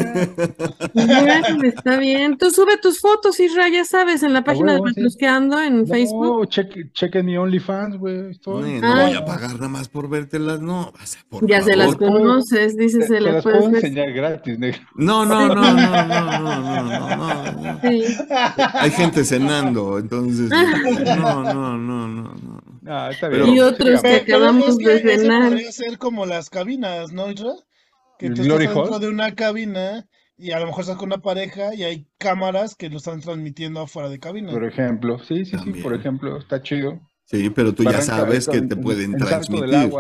está 1.63 1.97
bien. 1.97 2.35
Tú 2.35 2.49
sube 2.49 2.77
tus 2.77 2.99
fotos, 2.99 3.39
Isra, 3.39 3.69
ya 3.69 3.85
sabes, 3.85 4.23
en 4.23 4.33
la 4.33 4.43
página 4.43 4.73
de 4.73 4.79
los 4.79 5.13
sí. 5.13 5.25
en 5.25 5.49
no, 5.49 5.85
Facebook. 5.85 6.49
Cheque, 6.49 6.89
cheque 6.93 7.21
mi 7.21 7.37
OnlyFans, 7.37 7.97
güey. 7.97 8.39
No, 8.47 8.87
ah. 8.87 9.05
voy 9.05 9.15
a 9.15 9.23
pagar 9.23 9.53
nada 9.53 9.67
más 9.67 9.87
por 9.87 10.09
vértelas, 10.09 10.61
no. 10.61 10.87
O 10.89 11.05
sea, 11.05 11.21
por 11.29 11.47
ya 11.47 11.61
se 11.61 11.75
las 11.75 11.95
conoces, 11.95 12.75
dices, 12.75 13.05
se, 13.05 13.17
se 13.17 13.21
las, 13.21 13.43
puedo 13.43 13.69
gratis. 13.69 14.57
No, 14.95 15.23
no, 15.23 15.47
no, 15.47 15.55
no, 15.55 15.73
no, 15.73 16.07
no, 16.09 16.39
no, 16.39 16.81
no. 16.81 17.61
no. 17.61 17.79
Hay 18.73 18.89
gente 18.89 19.23
cenando, 19.23 19.99
entonces. 19.99 20.49
No, 21.21 21.43
no, 21.43 21.77
no, 21.77 22.07
no, 22.07 22.33
no. 22.33 22.60
Ah, 22.85 23.09
está 23.11 23.29
bien. 23.29 23.47
y 23.47 23.59
otros 23.59 24.01
que 24.01 24.15
acabamos 24.15 24.77
de 24.77 24.99
cenar. 24.99 25.49
Podría 25.49 25.71
ser 25.71 25.97
como 25.97 26.25
las 26.25 26.49
cabinas 26.49 27.11
¿no, 27.11 27.27
Que 28.17 28.29
tú 28.29 28.41
estás 28.41 28.59
dentro 28.59 28.99
de 28.99 29.09
una 29.09 29.35
cabina 29.35 30.07
y 30.37 30.51
a 30.51 30.59
lo 30.59 30.65
mejor 30.65 30.81
estás 30.81 30.97
con 30.97 31.09
una 31.09 31.21
pareja 31.21 31.75
y 31.75 31.83
hay 31.83 32.07
cámaras 32.17 32.75
que 32.75 32.89
lo 32.89 32.97
están 32.97 33.21
transmitiendo 33.21 33.81
afuera 33.81 34.09
de 34.09 34.19
cabina. 34.19 34.51
Por 34.51 34.65
ejemplo, 34.65 35.19
sí, 35.19 35.45
sí, 35.45 35.55
sí, 35.63 35.73
por 35.81 35.93
ejemplo, 35.93 36.37
está 36.37 36.61
chido. 36.61 36.99
Sí, 37.25 37.49
pero 37.51 37.73
tú 37.73 37.83
ya 37.83 38.01
sabes 38.01 38.47
que 38.47 38.61
te 38.61 38.75
pueden 38.75 39.15
transmitir. 39.17 39.91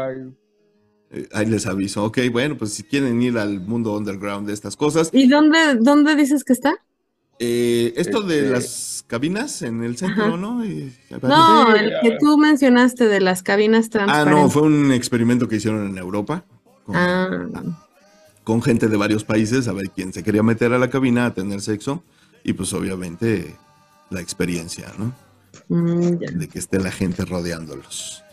Eh, 1.13 1.27
ahí 1.33 1.45
les 1.45 1.67
aviso, 1.67 2.05
ok, 2.05 2.19
bueno, 2.31 2.57
pues 2.57 2.73
si 2.73 2.83
quieren 2.83 3.21
ir 3.21 3.37
al 3.37 3.59
mundo 3.59 3.95
underground 3.95 4.47
de 4.47 4.53
estas 4.53 4.77
cosas. 4.77 5.09
¿Y 5.11 5.27
dónde, 5.27 5.75
dónde 5.79 6.15
dices 6.15 6.43
que 6.43 6.53
está? 6.53 6.73
Eh, 7.43 7.93
esto 7.97 8.21
de 8.21 8.37
este 8.37 8.51
las 8.51 9.03
cabinas 9.07 9.63
en 9.63 9.83
el 9.83 9.97
centro, 9.97 10.37
¿no? 10.37 10.61
no, 10.61 10.63
el 10.63 11.93
que 12.03 12.17
tú 12.19 12.37
mencionaste 12.37 13.07
de 13.07 13.19
las 13.19 13.41
cabinas 13.41 13.89
transparentes. 13.89 14.33
Ah, 14.33 14.43
no, 14.43 14.49
fue 14.49 14.61
un 14.61 14.91
experimento 14.91 15.47
que 15.47 15.55
hicieron 15.55 15.87
en 15.87 15.97
Europa 15.97 16.45
Ah. 16.93 17.47
con, 18.43 18.61
gente 18.61 18.87
de 18.87 18.97
varios 18.97 19.23
países 19.23 19.67
a 19.67 19.73
ver 19.73 19.89
quién 19.89 20.13
se 20.13 20.23
quería 20.23 20.43
meter 20.43 20.73
a 20.73 20.79
la 20.79 20.89
cabina 20.89 21.25
a 21.25 21.33
tener 21.33 21.61
sexo 21.61 22.03
y 22.43 22.53
pues 22.53 22.73
obviamente 22.73 23.55
la 24.09 24.21
experiencia, 24.21 24.91
¿no? 24.97 25.13
Mm, 25.69 26.17
de 26.17 26.47
que 26.47 26.59
esté 26.59 26.79
la 26.79 26.91
gente 26.91 27.23
rodeándolos. 27.25 28.23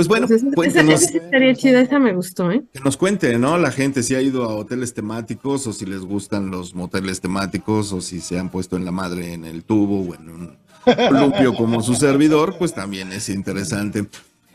Pues 0.00 0.08
bueno, 0.08 0.26
pues 0.54 0.74
estaría 0.74 1.54
chida, 1.54 1.82
esa 1.82 1.98
me 1.98 2.14
gustó, 2.14 2.50
¿eh? 2.50 2.62
Que 2.72 2.80
nos 2.80 2.96
cuente, 2.96 3.38
¿no? 3.38 3.58
La 3.58 3.70
gente 3.70 4.02
si 4.02 4.14
ha 4.14 4.22
ido 4.22 4.44
a 4.44 4.54
hoteles 4.56 4.94
temáticos 4.94 5.66
o 5.66 5.74
si 5.74 5.84
les 5.84 6.00
gustan 6.00 6.50
los 6.50 6.74
moteles 6.74 7.20
temáticos 7.20 7.92
o 7.92 8.00
si 8.00 8.22
se 8.22 8.38
han 8.38 8.48
puesto 8.48 8.78
en 8.78 8.86
la 8.86 8.92
madre 8.92 9.34
en 9.34 9.44
el 9.44 9.62
tubo 9.62 10.00
o 10.00 10.14
en 10.14 10.30
un 10.30 10.56
columpio 10.86 11.54
como 11.54 11.82
su 11.82 11.96
servidor, 11.96 12.56
pues 12.58 12.72
también 12.72 13.12
es 13.12 13.28
interesante 13.28 14.06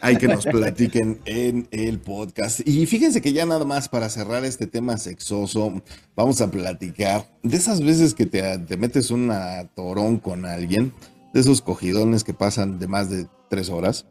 hay 0.02 0.18
que 0.18 0.28
nos 0.28 0.46
platiquen 0.46 1.20
en 1.26 1.68
el 1.70 2.00
podcast. 2.00 2.68
Y 2.68 2.84
fíjense 2.88 3.22
que 3.22 3.32
ya 3.32 3.46
nada 3.46 3.66
más 3.66 3.88
para 3.88 4.10
cerrar 4.10 4.46
este 4.46 4.66
tema 4.66 4.98
sexoso, 4.98 5.80
vamos 6.16 6.42
a 6.42 6.50
platicar 6.50 7.28
de 7.44 7.56
esas 7.56 7.84
veces 7.84 8.16
que 8.16 8.26
te, 8.26 8.58
te 8.58 8.78
metes 8.78 9.12
un 9.12 9.32
torón 9.76 10.18
con 10.18 10.46
alguien, 10.46 10.92
de 11.36 11.40
esos 11.40 11.62
cogidones 11.62 12.24
que 12.24 12.34
pasan 12.34 12.80
de 12.80 12.88
más 12.88 13.12
de 13.12 13.28
tres 13.48 13.70
horas. 13.70 14.08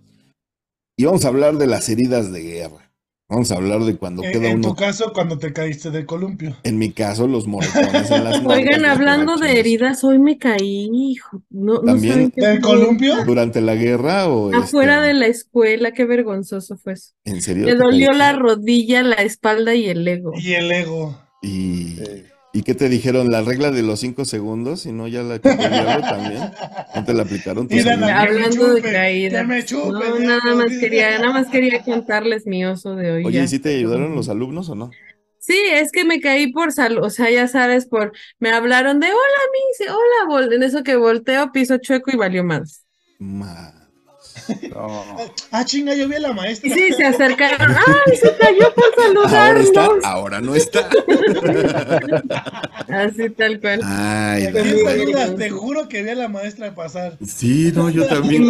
Y 0.97 1.05
vamos 1.05 1.25
a 1.25 1.29
hablar 1.29 1.57
de 1.57 1.67
las 1.67 1.89
heridas 1.89 2.33
de 2.33 2.43
guerra. 2.43 2.85
Vamos 3.29 3.51
a 3.51 3.57
hablar 3.57 3.81
de 3.81 3.97
cuando 3.97 4.23
queda 4.23 4.39
uno. 4.39 4.49
En 4.49 4.61
tu 4.61 4.77
caso, 4.77 5.13
cuando 5.13 5.39
te 5.39 5.53
caíste 5.53 5.91
de 5.91 6.05
columpio. 6.05 6.57
En 6.63 6.79
mi 6.79 6.93
caso, 6.93 7.27
los 7.27 7.47
moretones 7.49 8.11
en 8.11 8.23
las 8.23 8.45
Oigan, 8.45 8.85
hablando 8.85 9.37
de 9.37 9.59
heridas, 9.59 10.05
hoy 10.05 10.19
me 10.19 10.37
caí, 10.37 10.91
hijo. 10.93 11.43
No, 11.51 11.81
¿También? 11.81 12.33
¿De 12.37 12.61
columpio? 12.61 13.25
¿Durante 13.25 13.63
la 13.63 13.75
guerra 13.75 14.29
o 14.29 14.55
Afuera 14.55 14.97
este? 14.97 15.09
de 15.09 15.15
la 15.15 15.27
escuela, 15.27 15.93
qué 15.93 16.05
vergonzoso 16.05 16.77
fue 16.77 16.93
eso. 16.93 17.15
¿En 17.25 17.41
serio? 17.41 17.65
Me 17.65 17.75
dolió 17.75 18.13
la 18.13 18.35
rodilla, 18.35 19.03
la 19.03 19.17
espalda 19.17 19.75
y 19.75 19.89
el 19.89 20.07
ego. 20.07 20.33
Y 20.37 20.53
el 20.53 20.71
ego. 20.71 21.19
Y... 21.43 21.97
¿Y 22.55 22.63
qué 22.63 22.77
te 22.77 22.89
dijeron? 22.89 23.33
¿La 23.33 23.43
regla 23.43 23.73
de 23.73 23.83
los 23.83 23.99
cinco 23.99 24.25
segundos? 24.25 24.87
Y 24.87 24.93
no 24.93 25.09
ya 25.09 25.25
la 25.25 25.41
también. 25.41 26.41
¿No 26.95 27.05
te 27.05 27.13
la 27.13 27.25
aplicaron? 27.25 27.69
Hablando 27.69 28.75
de 28.75 28.81
caída. 28.81 29.43
no, 29.43 30.19
nada 30.21 30.55
más 30.55 30.71
quería, 30.79 31.19
nada 31.19 31.33
más 31.33 31.49
quería 31.49 31.83
contarles 31.83 32.47
mi 32.47 32.65
oso 32.65 32.95
de 32.95 33.11
hoy. 33.11 33.25
Oye, 33.25 33.43
¿y 33.43 33.49
si 33.49 33.59
te 33.59 33.77
ayudaron 33.77 34.15
los 34.15 34.29
alumnos 34.29 34.69
o 34.69 34.77
no? 34.77 34.93
Sí, 35.41 35.59
es 35.73 35.91
que 35.91 36.05
me 36.05 36.21
caí 36.21 36.53
por 36.53 36.73
salud, 36.73 37.03
o 37.03 37.11
sea, 37.11 37.29
ya 37.29 37.49
sabes, 37.49 37.85
por 37.85 38.13
me 38.39 38.51
hablaron 38.51 38.99
de 38.99 39.09
hola, 39.09 39.43
Miss, 39.53 39.91
hola, 39.91 40.55
en 40.55 40.63
eso 40.63 40.83
que 40.83 40.97
volteo, 40.97 41.53
piso 41.53 41.77
chueco 41.77 42.13
y 42.13 42.17
valió 42.17 42.45
más. 42.45 42.87
Ah, 45.51 45.65
chinga, 45.65 45.95
yo 45.95 46.09
vi 46.09 46.17
a 46.17 46.21
la 46.21 46.33
maestra. 46.33 46.75
Sí, 46.75 46.93
se 46.93 47.05
acercaron. 47.05 47.75
¡Ay, 47.77 48.17
se 48.17 48.37
cayó 48.37 48.73
por 48.75 48.85
saludarnos! 48.97 49.35
Ahora 49.35 49.61
está, 49.61 50.09
ahora 50.09 50.41
no 50.41 50.55
está. 50.55 50.89
Así 52.89 53.31
tal 53.31 53.61
cual. 53.61 53.81
Ay, 53.85 54.49
te 55.37 55.51
juro 55.51 55.89
que 55.89 56.03
vi 56.03 56.11
a 56.11 56.15
la 56.15 56.29
maestra 56.29 56.75
pasar. 56.75 57.17
Sí, 57.25 57.73
no, 57.75 57.91
yo 57.91 58.07
también. 58.07 58.45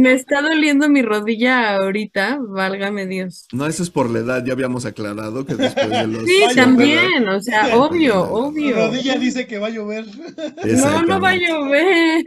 Me, 0.00 0.12
está 0.12 0.42
doliendo 0.42 0.88
mi 0.88 1.02
rodilla 1.02 1.76
ahorita, 1.76 2.38
válgame 2.40 3.06
Dios. 3.06 3.46
No, 3.52 3.66
eso 3.66 3.82
es 3.82 3.90
por 3.90 4.10
la 4.10 4.20
edad, 4.20 4.44
ya 4.44 4.52
habíamos 4.52 4.84
aclarado 4.86 5.44
que 5.46 5.54
después 5.54 5.90
de 5.90 6.06
los. 6.06 6.24
Sí, 6.24 6.42
también, 6.54 7.28
o 7.28 7.40
sea, 7.40 7.76
obvio, 7.76 8.22
obvio. 8.22 8.66
Mi 8.66 8.72
rodilla 8.72 9.16
dice 9.18 9.46
que 9.46 9.58
va 9.58 9.68
a 9.68 9.70
llover. 9.70 10.06
No, 10.64 11.02
no 11.02 11.20
va 11.20 11.30
a 11.30 11.36
llover. 11.36 12.24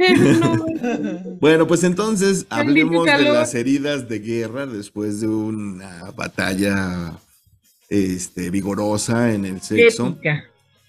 Bueno, 1.39 1.67
pues 1.67 1.83
entonces 1.83 2.45
hablemos 2.49 3.08
de 3.17 3.31
las 3.31 3.55
heridas 3.55 4.07
de 4.07 4.19
guerra 4.19 4.65
después 4.65 5.21
de 5.21 5.27
una 5.27 6.11
batalla 6.15 7.13
este, 7.89 8.49
vigorosa 8.49 9.33
en 9.33 9.45
el 9.45 9.61
sexo. 9.61 10.07
Épica. 10.07 10.43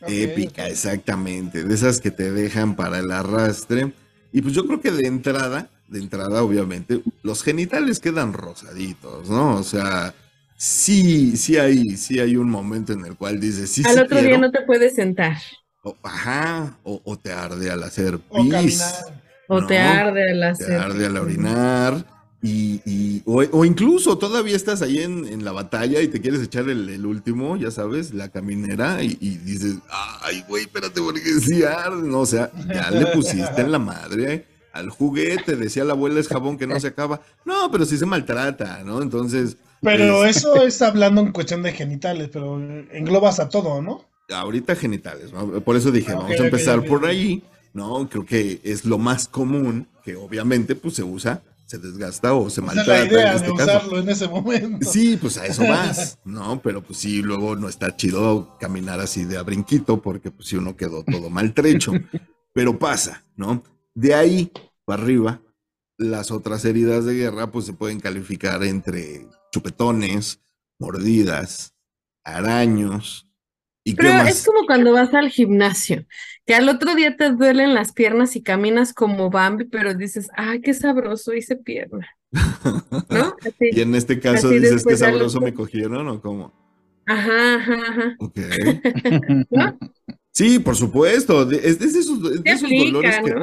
Épica, 0.07 0.69
exactamente. 0.69 1.65
De 1.65 1.75
esas 1.75 2.01
que 2.01 2.11
te 2.11 2.31
dejan 2.31 2.77
para 2.77 2.99
el 2.99 3.11
arrastre. 3.11 3.93
Y 4.33 4.43
pues 4.43 4.55
yo 4.55 4.67
creo 4.67 4.81
que 4.81 4.91
de 4.91 5.07
entrada, 5.07 5.69
de 5.89 5.99
entrada, 5.99 6.43
obviamente, 6.43 7.01
los 7.23 7.43
genitales 7.43 8.01
quedan 8.01 8.33
rosaditos, 8.33 9.29
¿no? 9.29 9.57
O 9.57 9.63
sea, 9.63 10.15
sí, 10.57 11.37
sí 11.37 11.59
hay, 11.59 11.97
sí 11.97 12.21
hay 12.21 12.37
un 12.37 12.49
momento 12.49 12.93
en 12.93 13.05
el 13.05 13.17
cual 13.17 13.41
dices, 13.41 13.71
sí, 13.71 13.83
Al 13.87 13.99
otro 13.99 14.23
día 14.23 14.39
no 14.39 14.51
te 14.51 14.63
puedes 14.63 14.95
sentar. 14.95 15.37
ajá, 16.03 16.79
o, 16.85 17.19
te 17.19 17.33
arde 17.33 17.71
al 17.71 17.83
hacer 17.83 18.19
pis. 18.19 18.81
O, 18.81 19.21
te 19.67 19.79
arde 19.79 20.31
al 20.31 20.43
hacer. 20.43 20.67
Te 20.67 20.77
arde 20.77 21.07
al 21.07 21.17
orinar. 21.17 22.05
Y, 22.43 23.23
o, 23.27 23.65
incluso 23.67 24.17
todavía 24.17 24.57
estás 24.57 24.81
ahí 24.81 25.01
en, 25.01 25.45
la 25.45 25.53
batalla 25.53 26.01
y 26.01 26.09
te 26.09 26.23
quieres 26.23 26.41
echar 26.41 26.71
el, 26.71 27.05
último, 27.05 27.57
ya 27.59 27.71
sabes, 27.71 28.15
la 28.15 28.31
caminera, 28.31 29.03
y, 29.03 29.15
dices, 29.15 29.77
ay, 30.23 30.43
güey, 30.49 30.63
espérate, 30.63 31.03
porque 31.03 31.21
sí 31.21 31.63
arde. 31.65 32.09
No, 32.09 32.21
o 32.21 32.27
sea, 32.27 32.51
ya 32.67 32.91
le 32.91 33.07
pusiste 33.07 33.61
en 33.61 33.73
la 33.73 33.79
madre 33.79 34.47
al 34.73 34.89
juguete, 34.89 35.57
decía 35.57 35.85
la 35.85 35.93
abuela, 35.93 36.21
es 36.21 36.29
jabón 36.29 36.57
que 36.57 36.67
no 36.67 36.79
se 36.81 36.89
acaba. 36.89 37.21
No, 37.45 37.71
pero 37.71 37.85
sí 37.85 37.99
se 37.99 38.07
maltrata, 38.07 38.83
¿no? 38.85 39.03
Entonces. 39.03 39.57
Pero 39.83 40.25
eso 40.25 40.63
es 40.63 40.81
hablando 40.83 41.21
en 41.21 41.33
cuestión 41.33 41.63
de 41.63 41.73
genitales, 41.73 42.31
pero 42.33 42.59
englobas 42.93 43.41
a 43.41 43.49
todo, 43.49 43.83
¿no? 43.83 44.05
Ahorita 44.33 44.77
genitales, 44.77 45.33
¿no? 45.33 45.61
Por 45.61 45.77
eso 45.77 45.91
dije, 45.91 46.15
vamos 46.15 46.39
a 46.39 46.45
empezar 46.45 46.85
por 46.85 47.05
ahí, 47.05 47.43
¿no? 47.73 48.09
Creo 48.09 48.25
que 48.25 48.61
es 48.65 48.85
lo 48.85 48.99
más 48.99 49.29
común, 49.29 49.89
que 50.05 50.17
obviamente 50.17 50.75
pues 50.75 50.95
se 50.95 51.03
usa, 51.03 51.43
se 51.67 51.79
desgasta 51.79 52.35
o 52.35 52.51
se 52.51 52.61
maltrata. 52.61 52.91
La 52.91 53.05
idea 53.05 53.35
este 53.35 53.47
de 53.47 53.53
usarlo 53.53 53.99
en 53.99 54.09
ese 54.09 54.27
momento. 54.27 54.91
Sí, 54.91 55.17
pues 55.17 55.39
a 55.39 55.47
eso 55.47 55.63
vas, 55.63 56.19
¿no? 56.25 56.61
Pero 56.61 56.83
pues 56.83 56.99
sí, 56.99 57.23
luego 57.23 57.55
no 57.55 57.69
está 57.69 57.97
chido 57.97 58.57
caminar 58.59 58.99
así 58.99 59.25
de 59.25 59.39
a 59.39 59.43
brinquito, 59.43 60.03
porque 60.03 60.33
pues 60.33 60.49
si 60.49 60.57
uno 60.57 60.77
quedó 60.77 61.05
todo 61.05 61.31
maltrecho. 61.31 61.93
Pero 62.53 62.79
pasa, 62.79 63.25
¿no? 63.37 63.63
De 63.95 64.15
ahí 64.15 64.51
para 64.85 65.03
arriba, 65.03 65.41
las 65.97 66.33
otras 66.33 66.65
heridas 66.65 67.05
de 67.05 67.15
guerra 67.15 67.53
pues 67.53 67.67
se 67.67 67.73
pueden 67.73 68.01
calificar 68.01 68.65
entre 68.65 69.29
chupetones, 69.53 70.41
mordidas, 70.79 71.75
araños. 72.25 73.30
¿Y 73.83 73.95
Pero 73.95 74.11
es 74.23 74.45
como 74.45 74.67
cuando 74.67 74.93
vas 74.93 75.15
al 75.15 75.31
gimnasio, 75.31 76.05
que 76.47 76.55
al 76.55 76.69
otro 76.69 76.95
día 76.95 77.17
te 77.17 77.31
duelen 77.31 77.75
las 77.75 77.93
piernas 77.93 78.37
y 78.37 78.43
caminas 78.43 78.93
como 78.93 79.31
Bambi, 79.31 79.65
pero 79.65 79.95
dices, 79.95 80.29
ay, 80.37 80.61
qué 80.61 80.75
sabroso 80.75 81.33
hice 81.33 81.57
pierna. 81.57 82.07
¿No? 83.09 83.37
y 83.61 83.81
en 83.81 83.95
este 83.95 84.21
caso 84.21 84.51
dices, 84.51 84.85
qué 84.85 84.97
sabroso 84.97 85.41
me 85.41 85.55
cogieron 85.55 86.09
o 86.09 86.21
cómo. 86.21 86.53
Ajá, 87.07 87.55
ajá, 87.57 87.81
ajá. 87.89 88.17
Ok. 88.19 88.39
Sí, 90.33 90.59
por 90.61 90.77
supuesto. 90.77 91.51
Es 91.51 91.81
de 91.81 91.87
esos, 91.87 92.21
dolores 92.23 93.17
que 93.25 93.35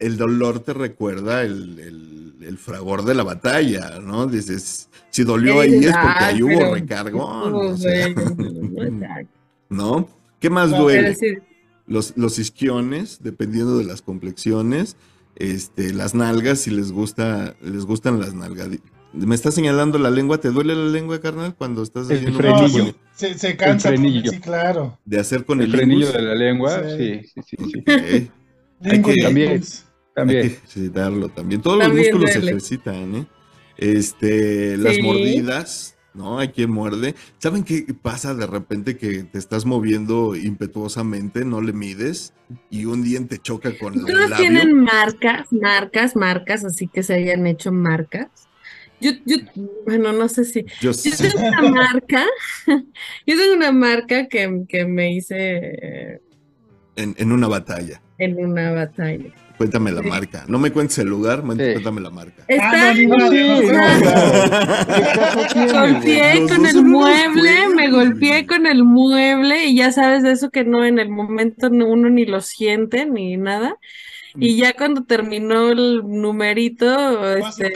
el 0.00 0.16
dolor 0.16 0.60
te 0.60 0.74
recuerda 0.74 1.42
el, 1.42 2.58
fragor 2.58 3.04
de 3.04 3.14
la 3.14 3.22
batalla, 3.22 4.00
¿no? 4.00 4.26
Dices, 4.26 4.88
si 5.10 5.24
dolió 5.24 5.60
ahí 5.60 5.76
es 5.76 5.92
porque 5.92 6.24
ahí 6.24 6.42
hubo 6.42 6.74
recargón. 6.74 7.76
¿No? 9.68 10.08
¿Qué 10.40 10.50
más 10.50 10.70
duele? 10.70 11.16
Los, 11.86 12.14
los 12.16 12.38
isquiones, 12.38 13.18
dependiendo 13.22 13.76
de 13.78 13.84
las 13.84 14.02
complexiones, 14.02 14.96
este, 15.36 15.92
las 15.92 16.14
nalgas, 16.14 16.60
si 16.60 16.70
les 16.70 16.92
gusta, 16.92 17.56
les 17.60 17.84
gustan 17.84 18.20
las 18.20 18.34
nalgas. 18.34 18.68
Me 19.12 19.34
está 19.34 19.50
señalando 19.50 19.98
la 19.98 20.10
lengua, 20.10 20.38
¿te 20.38 20.48
duele 20.50 20.74
la 20.74 20.90
lengua, 20.90 21.20
carnal, 21.20 21.54
cuando 21.54 21.82
estás 21.82 22.08
el 22.10 22.16
haciendo 22.18 22.38
frenillo. 22.38 22.94
se, 23.14 23.38
se, 23.38 23.56
cansa, 23.56 23.94
sí, 23.96 24.22
claro. 24.40 24.98
De 25.04 25.20
hacer 25.20 25.44
con 25.44 25.60
el, 25.60 25.66
el 25.66 25.72
frenillo 25.72 26.12
de 26.12 26.22
la 26.22 26.34
lengua, 26.34 26.82
sí, 26.96 27.20
sí, 27.34 27.42
sí. 27.46 27.56
sí. 27.84 28.30
Hay 28.82 29.02
que, 29.02 29.16
también, 29.16 29.62
también. 30.14 30.42
Hay 30.42 30.48
que 30.48 30.56
ejercitarlo 30.56 31.28
también. 31.28 31.62
Todos 31.62 31.78
los 31.78 31.94
músculos 31.94 32.30
se 32.30 32.38
ejercitan, 32.38 33.14
¿eh? 33.14 33.26
Este, 33.76 34.76
las 34.76 34.98
mordidas, 35.00 35.93
¿no? 36.14 36.38
Hay 36.38 36.48
quien 36.48 36.70
muerde. 36.70 37.14
¿Saben 37.38 37.64
qué 37.64 37.84
pasa 38.00 38.34
de 38.34 38.46
repente 38.46 38.96
que 38.96 39.24
te 39.24 39.38
estás 39.38 39.66
moviendo 39.66 40.34
impetuosamente, 40.36 41.44
no 41.44 41.60
le 41.60 41.72
mides 41.72 42.32
y 42.70 42.84
un 42.86 43.02
diente 43.02 43.38
choca 43.38 43.76
con 43.76 43.94
el 43.94 44.04
Todos 44.06 44.36
tienen 44.36 44.74
marcas, 44.82 45.52
marcas, 45.52 46.16
marcas, 46.16 46.64
así 46.64 46.88
que 46.88 47.02
se 47.02 47.14
hayan 47.14 47.46
hecho 47.46 47.72
marcas. 47.72 48.28
Yo, 49.00 49.10
yo, 49.26 49.36
bueno, 49.84 50.12
no 50.12 50.28
sé 50.28 50.44
si. 50.44 50.64
Yo, 50.80 50.92
tengo 50.94 51.46
una 51.46 51.62
marca, 51.62 52.24
yo 52.66 53.36
tengo 53.36 53.54
una 53.54 53.72
marca 53.72 54.28
que, 54.28 54.64
que 54.68 54.86
me 54.86 55.12
hice. 55.12 56.20
En, 56.96 57.14
en, 57.18 57.32
una 57.32 57.48
batalla. 57.48 58.00
En 58.18 58.38
una 58.38 58.70
batalla. 58.70 59.34
Cuéntame 59.56 59.92
la 59.92 60.02
marca. 60.02 60.44
No 60.48 60.58
me 60.58 60.72
cuentes 60.72 60.98
el 60.98 61.08
lugar, 61.08 61.42
cuéntame 61.42 62.00
la 62.00 62.10
marca. 62.10 62.42
Está 62.48 62.92
Golpeé 65.72 66.46
con 66.48 66.66
el 66.66 66.84
mueble, 66.84 67.68
me 67.74 67.90
golpeé 67.90 68.46
con 68.46 68.66
el 68.66 68.84
mueble 68.84 69.66
y 69.66 69.76
ya 69.76 69.92
sabes 69.92 70.22
de 70.22 70.32
eso 70.32 70.50
que 70.50 70.64
no 70.64 70.84
en 70.84 70.98
el 70.98 71.08
momento 71.08 71.68
uno 71.68 72.10
ni 72.10 72.24
lo 72.26 72.40
siente 72.40 73.06
ni 73.06 73.36
nada. 73.36 73.78
Y 74.36 74.56
ya 74.56 74.72
cuando 74.72 75.04
terminó 75.04 75.70
el 75.70 76.02
numerito, 76.04 77.36
este, 77.36 77.72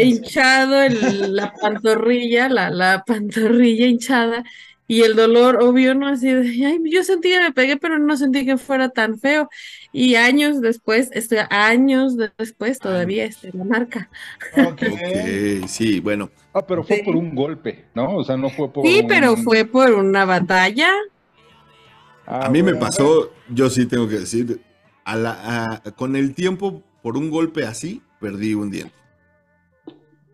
hinchado 0.00 0.82
el, 0.82 1.36
la 1.36 1.52
pantorrilla, 1.52 2.48
la, 2.48 2.70
la 2.70 3.04
pantorrilla 3.06 3.86
hinchada, 3.86 4.42
y 4.90 5.02
el 5.02 5.14
dolor, 5.16 5.58
obvio, 5.62 5.94
no 5.94 6.08
así 6.08 6.32
de, 6.32 6.64
ay, 6.64 6.80
yo 6.90 7.04
sentí 7.04 7.28
que 7.28 7.38
me 7.38 7.52
pegué, 7.52 7.76
pero 7.76 7.98
no 7.98 8.16
sentí 8.16 8.46
que 8.46 8.56
fuera 8.56 8.88
tan 8.88 9.18
feo. 9.18 9.50
Y 9.92 10.14
años 10.14 10.62
después, 10.62 11.10
estoy 11.12 11.40
años 11.50 12.16
después, 12.38 12.78
todavía 12.78 13.26
está 13.26 13.48
en 13.48 13.58
la 13.58 13.64
marca. 13.64 14.08
Ok, 14.56 14.82
sí, 15.66 16.00
bueno. 16.00 16.30
Ah, 16.54 16.66
pero 16.66 16.82
fue 16.82 17.02
por 17.04 17.16
un 17.16 17.34
golpe, 17.34 17.84
¿no? 17.94 18.16
O 18.16 18.24
sea, 18.24 18.38
no 18.38 18.48
fue 18.48 18.72
por. 18.72 18.86
Sí, 18.86 19.04
pero 19.06 19.36
fue 19.36 19.66
por 19.66 19.92
una 19.92 20.24
batalla. 20.24 20.90
Ah, 22.26 22.46
a 22.46 22.48
mí 22.48 22.62
me 22.62 22.74
pasó, 22.74 23.30
yo 23.50 23.68
sí 23.68 23.84
tengo 23.84 24.08
que 24.08 24.20
decir, 24.20 24.62
con 25.96 26.16
el 26.16 26.34
tiempo, 26.34 26.82
por 27.02 27.18
un 27.18 27.30
golpe 27.30 27.66
así, 27.66 28.00
perdí 28.20 28.54
un 28.54 28.70
diente. 28.70 28.94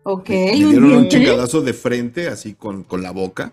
Ok. 0.03 0.29
Me, 0.29 0.53
dieron 0.53 0.93
un, 0.93 1.07
chingadazo 1.09 1.61
de 1.61 1.73
frente, 1.73 2.29
así 2.29 2.53
con, 2.53 2.83
con 2.83 3.01
la 3.01 3.11
boca. 3.11 3.51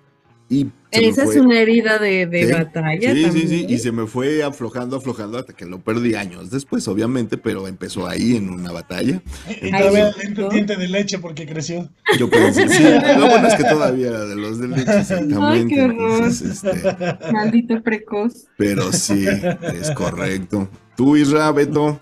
Y 0.53 0.71
Esa 0.91 1.25
es 1.25 1.37
una 1.37 1.59
herida 1.59 1.99
de, 1.99 2.27
batalla. 2.53 3.15
Sí, 3.15 3.31
sí, 3.33 3.49
sí. 3.49 3.67
Y 3.71 3.79
se 3.79 3.91
me 3.91 4.07
fue 4.07 4.43
aflojando, 4.43 4.99
aflojando 4.99 5.39
hasta 5.39 5.55
que 5.55 5.65
lo 5.65 5.81
perdí 5.81 6.15
años 6.15 6.51
después, 6.51 6.87
obviamente, 6.89 7.39
pero 7.39 7.67
empezó 7.67 8.07
ahí 8.07 8.37
en 8.37 8.51
una 8.51 8.71
batalla. 8.71 9.23
Todavía 9.63 10.13
un 10.37 10.49
diente 10.51 10.77
de 10.77 10.89
leche 10.89 11.19
porque 11.19 11.47
creció. 11.47 11.89
Yo 12.19 12.29
pensé, 12.29 12.69
sí. 12.69 12.85
Lo 13.19 13.31
bueno 13.31 13.49
es 13.49 13.55
que 13.55 13.65
todavía 13.71 14.09
era 14.09 14.27
de 14.27 14.37
los 14.37 14.59
de 14.59 14.69
leche, 14.69 14.99
exactamente. 14.99 15.81
Ay, 15.81 16.23
este, 16.29 17.33
Maldito 17.33 17.83
precoz. 17.83 18.49
Pero 18.59 18.93
sí, 18.93 19.25
es 19.73 19.91
correcto. 19.93 20.69
Tú, 20.97 21.17
Isra, 21.17 21.51
Beto. 21.53 21.99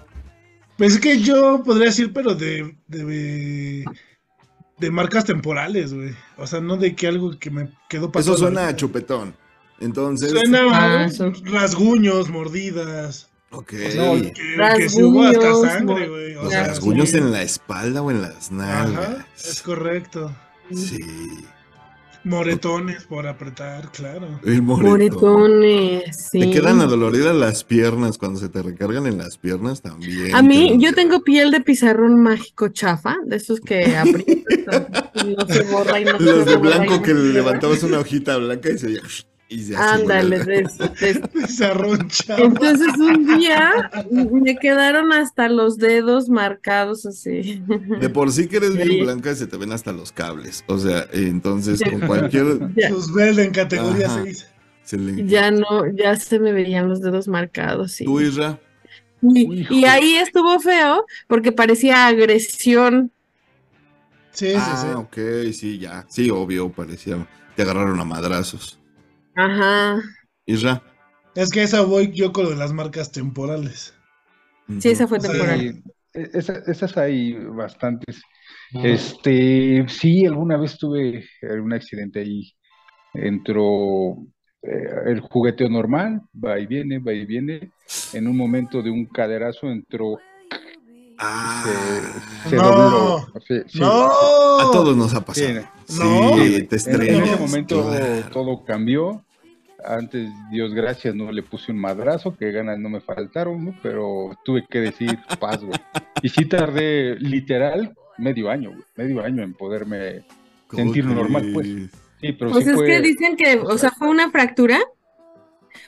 Pues 0.77 0.95
es 0.95 1.01
que 1.01 1.21
yo 1.21 1.63
podría 1.63 1.87
decir, 1.87 2.13
pero 2.13 2.35
de, 2.35 2.75
de, 2.89 3.85
de 4.81 4.91
marcas 4.91 5.25
temporales, 5.25 5.93
güey. 5.93 6.15
O 6.37 6.47
sea, 6.47 6.61
no 6.61 6.77
de 6.77 6.97
que 6.97 7.07
algo 7.07 7.39
que 7.39 7.51
me 7.51 7.69
quedó 7.89 8.11
pasando. 8.11 8.35
Eso 8.35 8.45
suena 8.45 8.69
a 8.69 8.77
chupetón. 8.77 9.35
Entonces. 9.79 10.31
Suena 10.31 10.63
ah, 10.73 11.09
rasguños, 11.45 12.29
mordidas. 12.31 13.29
Ok. 13.51 13.69
que, 13.69 14.89
se 14.89 15.05
hubo 15.05 15.25
hasta 15.25 15.55
sangre, 15.55 16.09
güey. 16.09 16.37
O 16.37 16.49
sea, 16.49 16.69
rasguños 16.69 17.15
en 17.15 17.31
la 17.33 17.43
espalda 17.43 18.01
o 18.03 18.11
en 18.11 18.23
las 18.23 18.51
nalgas. 18.51 19.09
Ajá, 19.09 19.27
es 19.37 19.63
correcto. 19.63 20.35
Sí. 20.73 20.99
Moretones 22.25 23.05
por 23.05 23.27
apretar, 23.27 23.91
claro. 23.93 24.41
Moretones, 24.63 26.29
sí. 26.31 26.41
Te 26.41 26.51
quedan 26.51 26.81
adoloridas 26.81 27.35
las 27.35 27.65
piernas 27.65 28.19
cuando 28.19 28.39
se 28.39 28.49
te 28.49 28.63
recargan 28.63 29.07
en 29.07 29.19
las 29.19 29.39
piernas 29.39 29.81
también. 29.81 30.35
A 30.35 30.43
mí, 30.43 30.77
yo 30.79 30.93
tengo 30.95 31.23
piel 31.23 31.51
de 31.51 31.61
pizarrón 31.61 32.23
mágico 32.23 32.69
chafa, 32.69 33.17
de 33.25 33.37
esos 33.37 33.61
que 33.61 33.97
aprietas 33.97 34.87
y 35.25 35.35
no 35.35 35.47
se 35.47 35.63
borra 35.63 36.01
y 36.01 36.05
no 36.05 36.19
Los 36.19 36.45
de 36.45 36.57
blanco 36.57 37.03
que 37.03 37.15
levantabas 37.15 37.83
una 37.83 37.99
hojita 37.99 38.37
blanca 38.37 38.71
y 38.71 38.79
se 38.79 38.91
Ándale, 39.77 40.45
de, 40.45 40.63
Desarroncha. 41.35 42.37
Entonces 42.39 42.89
un 42.99 43.39
día 43.39 43.91
me 44.11 44.57
quedaron 44.57 45.13
hasta 45.13 45.49
los 45.49 45.77
dedos 45.77 46.29
marcados 46.29 47.05
así. 47.05 47.63
De 48.01 48.09
por 48.09 48.31
sí 48.31 48.47
que 48.47 48.59
eres 48.59 48.77
bien 48.77 49.05
blanca 49.05 49.35
se 49.35 49.47
te 49.49 49.57
ven 49.57 49.73
hasta 49.73 49.93
los 49.93 50.13
cables. 50.13 50.65
O 50.69 50.79
sea, 50.79 51.07
entonces 51.13 51.81
con 51.83 52.01
cualquier. 52.07 52.47
Los 52.91 53.13
ves 53.13 53.39
en 53.39 53.51
categoría 53.53 54.09
6. 54.23 54.47
Ya 55.27 55.51
no, 55.51 55.87
ya 55.95 56.17
se 56.17 56.41
me 56.41 56.53
veían 56.53 56.89
los 56.89 57.01
dedos 57.01 57.29
marcados. 57.29 57.93
Sí. 57.93 58.05
¿Tú, 58.05 58.21
Isra? 58.21 58.59
Y, 59.23 59.85
ahí 59.85 60.17
estuvo 60.17 60.59
feo 60.59 61.05
porque 61.29 61.53
parecía 61.53 62.07
agresión. 62.07 63.13
Sí, 64.33 64.49
sí, 64.49 64.55
sí. 64.55 64.87
Ah, 64.93 64.99
ok, 64.99 65.19
sí, 65.53 65.79
ya. 65.79 66.07
Sí, 66.09 66.31
obvio, 66.31 66.73
parecía. 66.73 67.25
Te 67.55 67.63
agarraron 67.63 68.01
a 68.01 68.05
madrazos. 68.05 68.80
Ajá. 69.41 70.03
Isra. 70.47 70.83
Es 71.35 71.51
que 71.51 71.63
esa 71.63 71.83
voy 71.83 72.13
yo 72.13 72.33
con 72.33 72.45
lo 72.45 72.51
de 72.51 72.57
las 72.57 72.73
marcas 72.73 73.11
temporales. 73.11 73.95
Sí, 74.81 74.91
esa 74.91 75.07
fue 75.07 75.19
temporal. 75.19 75.83
E, 76.13 76.31
esas 76.35 76.97
hay 76.97 77.35
bastantes. 77.35 78.21
Este, 78.73 79.85
sí, 79.89 80.27
alguna 80.27 80.57
vez 80.57 80.77
tuve 80.77 81.27
un 81.43 81.73
accidente 81.73 82.21
ahí. 82.21 82.53
Entró 83.15 84.17
eh, 84.63 84.91
el 85.07 85.21
jugueteo 85.21 85.69
normal, 85.69 86.21
va 86.33 86.59
y 86.59 86.67
viene, 86.67 86.99
va 86.99 87.13
y 87.13 87.25
viene. 87.25 87.73
En 88.13 88.29
un 88.29 88.37
momento 88.37 88.83
de 88.83 88.91
un 88.91 89.07
caderazo 89.07 89.71
entró 89.71 90.19
Ah, 91.23 91.63
se, 92.49 92.57
dobló. 92.57 93.19
A 93.19 94.71
todos 94.73 94.97
nos 94.97 95.13
ha 95.13 95.21
pasado. 95.21 95.61
Sí, 95.87 96.63
te 96.67 96.77
En 96.77 97.25
ese 97.25 97.37
momento 97.37 97.93
todo 98.33 98.65
cambió. 98.65 99.23
Antes, 99.85 100.31
Dios 100.51 100.75
gracias, 100.75 101.15
no 101.15 101.31
le 101.33 101.43
puse 101.43 101.73
un 101.73 101.79
madrazo, 101.79 102.37
que 102.37 102.53
ganas 102.53 102.79
no 102.79 102.89
me 102.89 103.01
faltaron, 103.01 103.77
pero 103.83 104.37
tuve 104.45 104.67
que 104.69 104.81
decir 104.81 105.19
paz, 105.39 105.63
güey. 105.63 105.79
Y 106.23 106.29
sí 106.29 106.45
tardé 106.47 107.17
literal 107.17 107.95
medio 108.19 108.51
año, 108.51 108.73
medio 108.97 109.23
año 109.23 109.43
en 109.43 109.55
poderme 109.55 110.25
sentir 110.73 111.05
normal, 111.07 111.51
pues. 111.53 111.67
Sí, 112.21 112.33
pero 112.33 112.51
pues 112.51 112.67
es 112.67 112.81
que 112.81 113.01
dicen 113.01 113.37
que, 113.37 113.59
o 113.59 113.79
sea, 113.79 113.91
fue 113.91 114.09
una 114.09 114.31
fractura. 114.31 114.79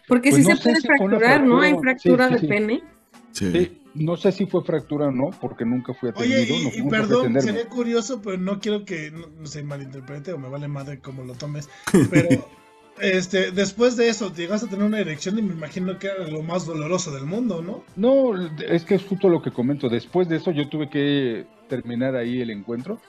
Porque 0.09 0.31
pues 0.31 0.44
sí 0.44 0.52
se 0.52 0.62
puede 0.62 0.81
fracturar, 0.81 1.43
¿no? 1.43 1.60
Hay 1.60 1.74
fractura 1.78 2.28
de 2.28 2.47
pene. 2.47 2.82
Sí. 3.32 3.78
No 3.94 4.16
sé 4.16 4.32
si 4.32 4.47
fue 4.47 4.64
fractura 4.64 5.09
o 5.09 5.10
no, 5.10 5.31
porque 5.40 5.64
nunca 5.64 5.93
fui 5.93 6.09
atendido. 6.09 6.40
Oye, 6.40 6.73
y, 6.74 6.82
perdón, 6.89 7.40
sería 7.40 7.69
curioso, 7.69 8.23
pero 8.23 8.39
no 8.39 8.59
quiero 8.59 8.85
que 8.85 9.10
no, 9.10 9.47
se 9.47 9.62
malinterprete 9.62 10.32
o 10.32 10.39
me 10.39 10.48
vale 10.48 10.66
madre 10.66 10.98
cómo 11.01 11.24
lo 11.24 11.35
tomes. 11.35 11.69
Pero 12.10 12.28
este, 13.02 13.50
después 13.50 13.96
de 13.96 14.08
eso, 14.08 14.32
llegaste 14.32 14.66
a 14.66 14.70
tener 14.70 14.86
una 14.86 15.00
erección 15.00 15.38
y 15.38 15.42
me 15.42 15.54
imagino 15.54 15.98
que 15.98 16.06
era 16.06 16.26
lo 16.28 16.42
más 16.42 16.66
doloroso 16.66 17.10
del 17.10 17.24
mundo, 17.24 17.60
¿no? 17.60 17.82
No, 17.96 18.32
es 18.60 18.84
que 18.84 18.94
es 18.94 19.04
justo 19.04 19.28
lo 19.28 19.42
que 19.42 19.50
comento. 19.50 19.88
Después 19.88 20.28
de 20.28 20.36
eso, 20.36 20.52
yo 20.52 20.68
tuve 20.68 20.88
que 20.88 21.46
terminar 21.68 22.14
ahí 22.14 22.40
el 22.40 22.50
encuentro 22.50 23.00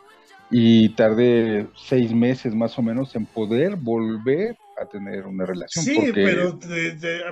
y 0.50 0.90
tardé 0.90 1.68
seis 1.76 2.12
meses 2.12 2.56
más 2.56 2.78
o 2.80 2.82
menos 2.82 3.16
en 3.16 3.26
poder 3.26 3.76
volver 3.76 4.58
a 4.82 4.86
tener 4.86 5.26
una 5.26 5.46
relación. 5.46 5.86
Sí, 5.86 6.12
pero 6.14 6.58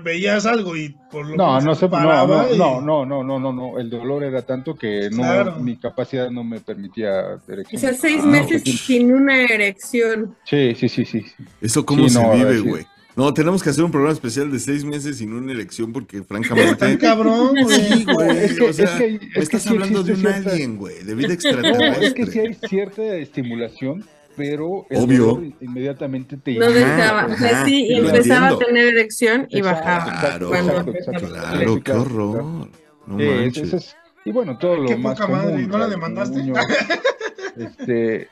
veías 0.03 0.45
algo 0.45 0.76
y 0.76 0.95
por 1.11 1.27
lo 1.27 1.35
no, 1.35 1.61
no, 1.61 1.76
se, 1.76 1.88
no, 1.88 2.27
no, 2.27 2.81
no, 2.81 3.05
no, 3.05 3.23
no, 3.23 3.39
no, 3.39 3.53
no, 3.53 3.80
el 3.80 3.89
dolor 3.89 4.23
era 4.23 4.41
tanto 4.43 4.76
que 4.76 5.09
no, 5.11 5.57
mi 5.59 5.77
capacidad 5.77 6.30
no 6.30 6.43
me 6.43 6.59
permitía 6.59 7.39
erección. 7.47 7.77
O 7.77 7.80
sea, 7.80 7.93
seis 7.93 8.22
ah, 8.23 8.27
meses 8.27 8.63
sin 8.63 9.13
una 9.13 9.43
erección. 9.43 10.35
Sí, 10.45 10.76
sí, 10.76 10.89
sí, 10.89 11.05
sí. 11.05 11.26
¿Eso 11.59 11.85
cómo 11.85 12.07
se 12.09 12.19
vive, 12.35 12.59
güey? 12.59 12.85
No, 13.15 13.34
tenemos 13.34 13.61
que 13.61 13.69
hacer 13.69 13.84
un 13.84 13.91
programa 13.91 14.13
especial 14.13 14.49
de 14.51 14.59
seis 14.59 14.85
meses 14.85 15.18
sin 15.18 15.34
una 15.34 15.51
elección 15.51 15.91
porque 15.91 16.23
francamente... 16.23 16.76
Tan 16.76 16.97
cabrón, 16.97 17.55
güey. 17.61 18.05
güey. 18.05 18.38
Es 18.38 18.57
que, 18.57 18.63
o 18.63 18.73
sea, 18.73 18.97
es 18.97 19.22
me 19.22 19.43
estás 19.43 19.68
hablando 19.68 20.01
de 20.01 20.13
un 20.13 20.26
alien, 20.26 20.77
güey, 20.77 21.03
de 21.03 21.15
vida 21.15 21.34
extraterrestre. 21.34 22.07
es 22.07 22.13
que 22.13 22.26
sí 22.27 22.39
hay 22.39 22.53
cierta 22.53 23.03
estimulación 23.18 24.05
pero 24.36 24.86
Obvio. 24.90 25.41
inmediatamente 25.60 26.38
te 26.38 26.56
No 26.56 26.72
dejaba, 26.72 27.26
o 27.26 27.36
sea, 27.38 27.66
sí, 27.66 27.88
y 27.90 27.95
empezaba 27.95 28.49
a 28.49 28.58
tener 28.58 28.86
erección 28.88 29.48
y 29.49 29.62
bajaba. 29.62 30.20
Claro, 30.20 30.49
claro, 30.49 31.82
qué 31.84 31.91
horror. 31.91 32.70
No 33.08 33.18
manches. 33.18 33.95
y 34.26 34.32
bueno, 34.32 34.58
todo 34.58 34.78
lo 34.78 34.98
más 34.98 35.20
poca 35.20 35.32
madre, 35.32 35.68
¿no 35.68 35.78
la 35.78 35.88
demandaste? 35.88 36.41
este, 37.58 38.30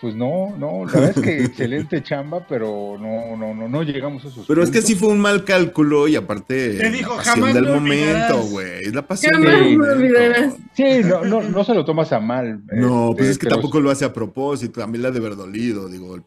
pues 0.00 0.14
no, 0.14 0.54
no, 0.56 0.84
la 0.84 0.92
verdad 0.92 1.10
es 1.16 1.22
que 1.22 1.44
excelente 1.44 2.02
chamba, 2.02 2.46
pero 2.46 2.96
no, 2.98 3.36
no, 3.36 3.54
no, 3.54 3.68
no 3.68 3.82
llegamos 3.82 4.24
a 4.24 4.28
esos. 4.28 4.46
Pero 4.46 4.62
es 4.62 4.70
que 4.70 4.82
sí 4.82 4.94
fue 4.94 5.08
un 5.08 5.18
mal 5.18 5.44
cálculo 5.44 6.06
y 6.06 6.16
aparte 6.16 6.74
Te 6.74 6.90
dijo, 6.90 7.16
la 7.16 7.22
pasión 7.22 7.52
del 7.52 7.66
momento, 7.66 8.42
güey. 8.42 8.84
Es 8.84 8.94
la 8.94 9.06
pasión 9.06 9.32
jamás 9.34 9.52
del 9.52 9.78
momento. 9.78 10.56
Sí, 10.74 10.84
no, 11.04 11.24
no, 11.24 11.42
no 11.42 11.64
se 11.64 11.74
lo 11.74 11.84
tomas 11.84 12.12
a 12.12 12.20
mal. 12.20 12.60
No, 12.72 13.14
pues 13.16 13.30
es 13.30 13.38
que 13.38 13.48
tampoco 13.48 13.80
lo 13.80 13.90
hace 13.90 14.04
a 14.04 14.12
propósito, 14.12 14.80
también 14.80 15.02
la 15.02 15.10
de 15.10 15.18
haber 15.18 15.34
dolido, 15.34 15.88
digo. 15.88 16.18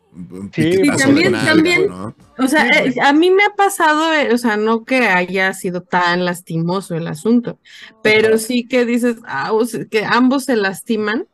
Sí, 0.53 0.81
también, 0.97 1.31
también, 1.33 1.89
o 2.37 2.47
sea, 2.47 2.67
eh, 2.67 2.93
a 3.01 3.13
mí 3.13 3.31
me 3.31 3.43
ha 3.45 3.55
pasado, 3.55 4.13
eh, 4.13 4.31
o 4.31 4.37
sea, 4.37 4.57
no 4.57 4.83
que 4.83 5.07
haya 5.07 5.53
sido 5.53 5.81
tan 5.81 6.25
lastimoso 6.25 6.95
el 6.95 7.07
asunto, 7.07 7.57
pero 8.03 8.37
sí 8.37 8.67
que 8.67 8.85
dices, 8.85 9.17
ah, 9.25 9.51
que 9.89 10.05
ambos 10.05 10.45
se 10.45 10.55
lastiman, 10.55 11.25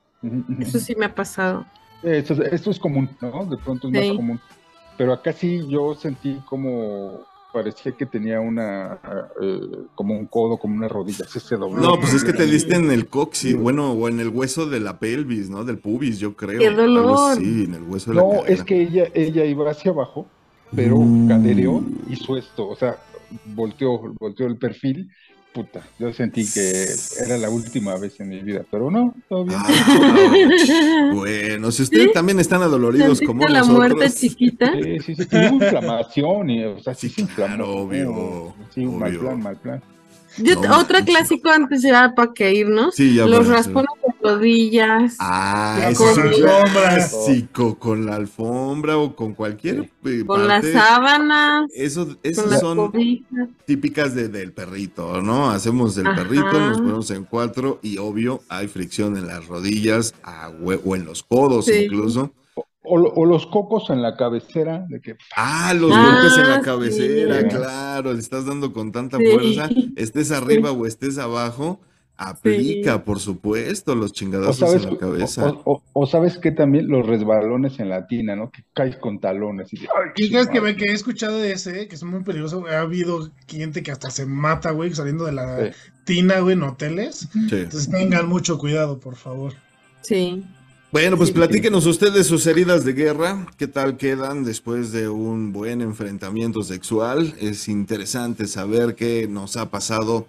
eso 0.59 0.79
sí 0.79 0.95
me 0.95 1.05
ha 1.05 1.15
pasado. 1.15 1.65
Esto, 2.03 2.41
esto, 2.43 2.71
es 2.71 2.79
común, 2.79 3.09
¿no? 3.21 3.45
De 3.45 3.57
pronto 3.57 3.87
es 3.87 3.93
más 3.93 4.15
común. 4.15 4.39
Pero 4.97 5.13
acá 5.13 5.33
sí 5.33 5.65
yo 5.67 5.95
sentí 5.95 6.41
como 6.45 7.21
parecía 7.51 7.91
que 7.93 8.05
tenía 8.05 8.39
una 8.39 8.99
eh, 9.41 9.59
como 9.95 10.13
un 10.13 10.27
codo, 10.27 10.57
como 10.57 10.75
una 10.75 10.87
rodilla, 10.87 11.25
se 11.25 11.55
dobló. 11.55 11.81
No, 11.81 11.99
pues 11.99 12.13
es 12.13 12.23
que 12.23 12.33
te 12.33 12.45
diste 12.45 12.75
en 12.75 12.91
el 12.91 13.07
coxis, 13.07 13.55
bueno, 13.55 13.93
o 13.93 14.07
en 14.07 14.19
el 14.19 14.29
hueso 14.29 14.67
de 14.67 14.79
la 14.79 14.99
pelvis, 14.99 15.49
¿no? 15.49 15.63
Del 15.63 15.79
pubis, 15.79 16.19
yo 16.19 16.35
creo. 16.35 16.59
¡Qué 16.59 16.69
dolor! 16.69 17.37
Sí, 17.37 17.63
en 17.65 17.73
el 17.73 17.83
hueso 17.83 18.11
de 18.11 18.17
no, 18.17 18.27
la 18.27 18.37
No, 18.41 18.45
es 18.45 18.63
que 18.63 18.81
ella, 18.81 19.07
ella 19.13 19.45
iba 19.45 19.69
hacia 19.69 19.91
abajo, 19.91 20.27
pero 20.75 20.97
uh. 20.97 21.27
cadereó, 21.27 21.83
hizo 22.09 22.37
esto, 22.37 22.67
o 22.67 22.75
sea, 22.75 22.97
volteó, 23.45 24.13
volteó 24.19 24.47
el 24.47 24.57
perfil 24.57 25.09
puta, 25.53 25.81
yo 25.97 26.13
sentí 26.13 26.45
que 26.45 26.85
era 27.25 27.37
la 27.37 27.49
última 27.49 27.95
vez 27.97 28.19
en 28.19 28.29
mi 28.29 28.39
vida, 28.39 28.63
pero 28.69 28.91
no, 28.91 29.13
todo 29.27 29.45
bien. 29.45 29.59
Ah, 29.59 31.11
bueno, 31.13 31.71
si 31.71 31.83
ustedes 31.83 32.11
también 32.11 32.39
están 32.39 32.61
adoloridos 32.61 33.21
como 33.21 33.47
la 33.47 33.63
muerte 33.63 34.09
chiquita? 34.11 34.71
Sí, 34.73 34.99
sí, 34.99 35.15
sí, 35.15 35.25
tuvo 35.25 35.63
inflamación, 35.63 36.49
y, 36.49 36.65
o 36.65 36.79
sea, 36.79 36.93
sí, 36.93 37.09
sí 37.09 37.25
claro, 37.25 37.69
obvio, 37.69 38.53
Sí, 38.73 38.85
un 38.85 38.99
mal 38.99 39.17
plan, 39.17 39.41
mal 39.41 39.57
plan. 39.57 39.81
Yo, 40.37 40.59
otro 40.77 41.03
clásico 41.03 41.49
antes 41.49 41.81
ya 41.81 42.13
para 42.15 42.33
que 42.33 42.53
irnos. 42.53 42.95
Sí, 42.95 43.15
ya 43.15 43.25
los 43.25 43.47
raspones 43.47 43.89
de 44.05 44.29
rodillas. 44.29 45.15
Ah, 45.19 45.89
eso 45.89 46.09
es 46.09 46.17
un 46.17 46.31
clásico 46.71 47.79
con 47.79 48.05
la 48.05 48.15
alfombra 48.15 48.97
o 48.97 49.15
con 49.15 49.33
cualquier. 49.33 49.89
Eh, 50.05 50.23
con 50.25 50.47
las 50.47 50.65
sábanas. 50.65 51.69
Eso, 51.75 52.17
esas 52.23 52.59
son 52.59 52.91
típicas 53.65 54.15
de, 54.15 54.29
del 54.29 54.51
perrito, 54.53 55.21
¿no? 55.21 55.49
Hacemos 55.49 55.97
el 55.97 56.05
perrito, 56.15 56.59
nos 56.59 56.77
ponemos 56.77 57.11
en 57.11 57.23
cuatro 57.25 57.79
y 57.81 57.97
obvio 57.97 58.41
hay 58.49 58.67
fricción 58.67 59.17
en 59.17 59.27
las 59.27 59.45
rodillas 59.47 60.13
o 60.63 60.95
en 60.95 61.05
los 61.05 61.23
codos 61.23 61.67
incluso. 61.67 62.31
O, 62.81 63.25
los 63.25 63.45
cocos 63.45 63.89
en 63.89 64.01
la 64.01 64.15
cabecera, 64.15 64.85
de 64.87 65.01
que... 65.01 65.17
Ah, 65.35 65.73
los 65.73 65.89
golpes 65.89 66.37
en 66.37 66.49
la 66.49 66.55
ah, 66.55 66.61
cabecera, 66.61 67.47
claro, 67.47 68.13
le 68.13 68.19
estás 68.19 68.45
dando 68.45 68.71
con 68.71 68.91
tanta 68.91 69.17
fuerza, 69.17 69.69
estés 69.97 70.31
arriba 70.31 70.71
o 70.71 70.85
estés 70.85 71.17
abajo, 71.17 71.81
aplica, 72.19 73.05
por 73.05 73.19
supuesto, 73.19 73.95
los 73.95 74.11
chingadazos 74.11 74.73
en 74.75 74.91
la 74.91 74.97
cabeza. 74.97 75.53
O, 75.63 76.05
sabes 76.05 76.37
que 76.37 76.51
también 76.51 76.89
los 76.89 77.05
resbalones 77.05 77.79
en 77.79 77.89
la 77.89 78.07
tina, 78.07 78.35
¿no? 78.35 78.51
Que 78.51 78.63
caes 78.73 78.97
con 78.97 79.19
talones. 79.19 79.73
Y, 79.73 79.79
¿Y 80.17 80.29
crees 80.29 80.47
que, 80.47 80.75
que 80.75 80.85
he 80.85 80.93
escuchado 80.93 81.37
de 81.37 81.53
ese, 81.53 81.87
que 81.87 81.95
es 81.95 82.03
muy 82.03 82.23
peligroso? 82.23 82.65
Ha 82.67 82.81
habido 82.81 83.31
gente 83.47 83.83
que 83.83 83.91
hasta 83.91 84.09
se 84.09 84.25
mata, 84.25 84.71
güey, 84.71 84.93
saliendo 84.93 85.25
de 85.25 85.31
la 85.31 85.71
tina, 86.03 86.39
güey, 86.39 86.53
en 86.53 86.63
hoteles. 86.63 87.29
Entonces 87.35 87.89
tengan 87.89 88.27
mucho 88.27 88.57
cuidado, 88.57 88.99
por 88.99 89.15
favor. 89.15 89.53
Sí. 90.01 90.43
Bueno, 90.91 91.17
pues 91.17 91.29
platíquenos 91.29 91.85
ustedes 91.85 92.25
sus 92.25 92.47
heridas 92.47 92.83
de 92.83 92.93
guerra, 92.93 93.45
qué 93.57 93.67
tal 93.67 93.95
quedan 93.95 94.43
después 94.43 94.91
de 94.91 95.07
un 95.07 95.53
buen 95.53 95.81
enfrentamiento 95.81 96.63
sexual. 96.63 97.35
Es 97.39 97.67
interesante 97.67 98.47
saber 98.47 98.95
qué 98.95 99.27
nos 99.27 99.55
ha 99.55 99.69
pasado 99.69 100.25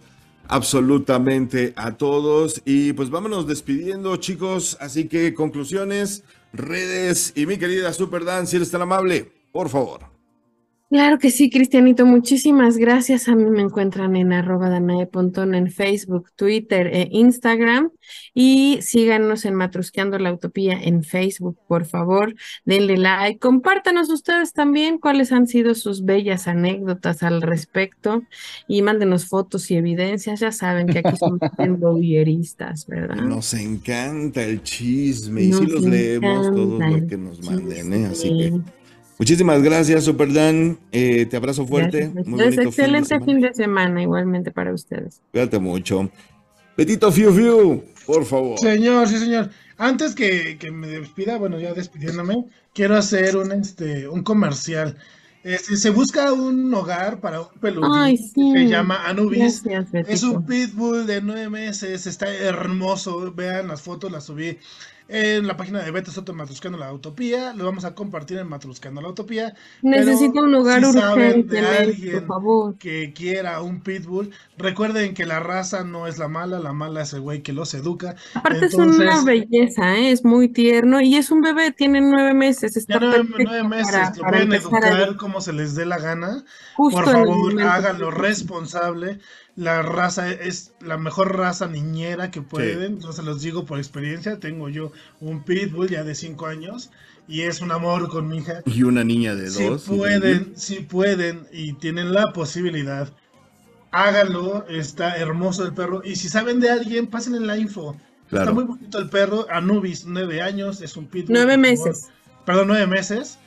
absolutamente 0.48 1.72
a 1.76 1.92
todos. 1.92 2.60
Y 2.66 2.92
pues 2.92 3.08
vámonos 3.08 3.46
despidiendo, 3.46 4.14
chicos. 4.16 4.76
Así 4.80 5.08
que 5.08 5.32
conclusiones, 5.32 6.24
redes 6.52 7.32
y 7.34 7.46
mi 7.46 7.56
querida 7.56 7.94
Super 7.94 8.26
Dan, 8.26 8.46
si 8.46 8.56
eres 8.56 8.70
tan 8.70 8.82
amable, 8.82 9.32
por 9.52 9.70
favor. 9.70 10.19
Claro 10.90 11.20
que 11.20 11.30
sí, 11.30 11.50
Cristianito, 11.50 12.04
muchísimas 12.04 12.76
gracias. 12.76 13.28
A 13.28 13.36
mí 13.36 13.48
me 13.48 13.62
encuentran 13.62 14.16
en 14.16 14.32
arroba 14.32 14.68
danae.on 14.68 15.54
en 15.54 15.70
Facebook, 15.70 16.32
Twitter 16.34 16.88
e 16.88 17.08
Instagram. 17.12 17.92
Y 18.34 18.80
síganos 18.82 19.44
en 19.44 19.54
Matrusqueando 19.54 20.18
la 20.18 20.32
Utopía 20.32 20.76
en 20.82 21.04
Facebook, 21.04 21.56
por 21.68 21.86
favor. 21.86 22.34
Denle 22.64 22.96
like. 22.96 23.38
Compártanos 23.38 24.10
ustedes 24.10 24.52
también 24.52 24.98
cuáles 24.98 25.30
han 25.30 25.46
sido 25.46 25.76
sus 25.76 26.04
bellas 26.04 26.48
anécdotas 26.48 27.22
al 27.22 27.40
respecto. 27.40 28.24
Y 28.66 28.82
mándenos 28.82 29.26
fotos 29.26 29.70
y 29.70 29.76
evidencias. 29.76 30.40
Ya 30.40 30.50
saben 30.50 30.88
que 30.88 30.98
aquí 31.04 31.16
somos 31.16 31.38
voyeristas, 31.78 32.88
¿verdad? 32.88 33.14
Nos 33.14 33.54
encanta 33.54 34.42
el 34.42 34.60
chisme 34.64 35.42
y 35.42 35.52
si 35.52 35.66
los 35.66 35.84
leemos 35.84 36.52
todos 36.52 36.80
lo 36.80 37.06
que 37.06 37.16
nos 37.16 37.48
manden, 37.48 37.92
¿eh? 37.92 38.06
Así 38.06 38.28
que 38.28 38.79
Muchísimas 39.20 39.62
gracias, 39.62 40.04
Super 40.04 40.32
Dan. 40.32 40.78
Eh, 40.92 41.26
te 41.26 41.36
abrazo 41.36 41.66
fuerte. 41.66 42.10
Muy 42.24 42.40
excelente 42.40 43.20
fin 43.20 43.38
de, 43.38 43.52
semana, 43.52 44.02
igualmente 44.02 44.50
para 44.50 44.72
ustedes. 44.72 45.20
Cuídate 45.30 45.58
mucho. 45.58 46.10
Petito 46.74 47.12
Fiu 47.12 47.30
Fiu, 47.30 47.84
por 48.06 48.24
favor. 48.24 48.58
Señor, 48.58 49.06
sí, 49.08 49.18
señor. 49.18 49.50
Antes 49.76 50.14
que, 50.14 50.56
me 50.72 50.86
despida, 50.86 51.36
bueno, 51.36 51.60
ya 51.60 51.74
despidiéndome, 51.74 52.46
quiero 52.72 52.96
hacer 52.96 53.36
un, 53.36 53.52
este, 53.52 54.08
un 54.08 54.22
comercial. 54.22 54.96
Este, 55.44 55.76
se 55.76 55.90
busca 55.90 56.32
un 56.32 56.72
hogar 56.72 57.20
para 57.20 57.42
un 57.42 57.60
peludo 57.60 57.92
que 58.06 58.16
se 58.16 58.68
llama 58.68 59.06
Anubis. 59.06 59.62
es 60.08 60.22
un 60.22 60.46
pitbull 60.46 61.06
de 61.06 61.20
nueve 61.20 61.50
meses, 61.50 62.06
está 62.06 62.34
hermoso. 62.34 63.30
Vean 63.34 63.68
las 63.68 63.82
fotos, 63.82 64.10
las 64.10 64.24
subí 64.24 64.56
en 65.10 65.46
la 65.46 65.56
página 65.56 65.82
de 65.82 65.90
Beto 65.90 66.12
Soto 66.12 66.32
Matruscando 66.32 66.78
la 66.78 66.92
Utopía. 66.92 67.52
Lo 67.52 67.64
vamos 67.64 67.84
a 67.84 67.94
compartir 67.94 68.38
en 68.38 68.48
Matruscando 68.48 69.00
la 69.00 69.08
Utopía. 69.08 69.54
Necesito 69.82 70.40
un 70.40 70.52
lugar 70.52 70.84
urgente, 70.84 71.58
alguien 71.58 72.18
por 72.20 72.26
favor. 72.26 72.78
que 72.78 73.12
quiera 73.12 73.60
un 73.60 73.80
pitbull. 73.80 74.30
Recuerden 74.60 75.14
que 75.14 75.26
la 75.26 75.40
raza 75.40 75.84
no 75.84 76.06
es 76.06 76.18
la 76.18 76.28
mala, 76.28 76.58
la 76.58 76.72
mala 76.72 77.02
es 77.02 77.12
el 77.12 77.20
güey 77.20 77.42
que 77.42 77.52
los 77.52 77.74
educa. 77.74 78.16
Aparte 78.34 78.66
es 78.66 78.74
una 78.74 79.24
belleza, 79.24 79.96
¿eh? 79.96 80.10
es 80.12 80.24
muy 80.24 80.48
tierno 80.48 81.00
y 81.00 81.16
es 81.16 81.30
un 81.30 81.40
bebé, 81.40 81.72
tiene 81.72 82.00
nueve 82.00 82.34
meses. 82.34 82.76
Está 82.76 82.98
nueve, 83.00 83.28
nueve 83.38 83.68
meses, 83.68 84.16
lo 84.16 84.24
pueden 84.24 84.52
educar 84.52 85.16
como 85.16 85.40
se 85.40 85.52
les 85.52 85.74
dé 85.74 85.86
la 85.86 85.98
gana. 85.98 86.44
por 86.76 87.04
favor, 87.04 87.62
háganlo 87.62 88.10
responsable 88.10 89.18
la 89.56 89.82
raza 89.82 90.30
es 90.30 90.72
la 90.80 90.96
mejor 90.96 91.36
raza 91.36 91.66
niñera 91.66 92.30
que 92.30 92.40
pueden. 92.40 93.00
Yo 93.00 93.12
se 93.12 93.22
los 93.22 93.42
digo 93.42 93.66
por 93.66 93.78
experiencia. 93.78 94.40
Tengo 94.40 94.68
yo 94.68 94.92
un 95.20 95.44
pitbull 95.44 95.88
ya 95.88 96.02
de 96.02 96.14
5 96.14 96.46
años 96.46 96.90
y 97.28 97.42
es 97.42 97.60
un 97.60 97.70
amor 97.70 98.08
con 98.08 98.28
mi 98.28 98.38
hija. 98.38 98.62
Y 98.64 98.84
una 98.84 99.04
niña 99.04 99.34
de 99.34 99.50
dos. 99.50 99.82
Si 99.82 99.90
pueden, 99.90 100.52
si 100.56 100.80
pueden 100.80 101.46
y 101.52 101.74
tienen 101.74 102.12
la 102.12 102.32
posibilidad, 102.32 103.12
háganlo. 103.90 104.66
Está 104.68 105.16
hermoso 105.16 105.64
el 105.64 105.72
perro. 105.72 106.02
Y 106.04 106.16
si 106.16 106.28
saben 106.28 106.60
de 106.60 106.70
alguien, 106.70 107.06
pasen 107.06 107.46
la 107.46 107.56
info. 107.56 107.96
Está 108.30 108.52
muy 108.52 108.64
bonito 108.64 108.98
el 108.98 109.08
perro. 109.08 109.46
Anubis, 109.50 110.04
9 110.06 110.42
años, 110.42 110.80
es 110.82 110.96
un 110.96 111.06
pitbull. 111.06 111.34
9 111.34 111.56
meses. 111.56 112.08
Perdón, 112.44 112.68
9 112.68 112.86
meses 112.86 113.38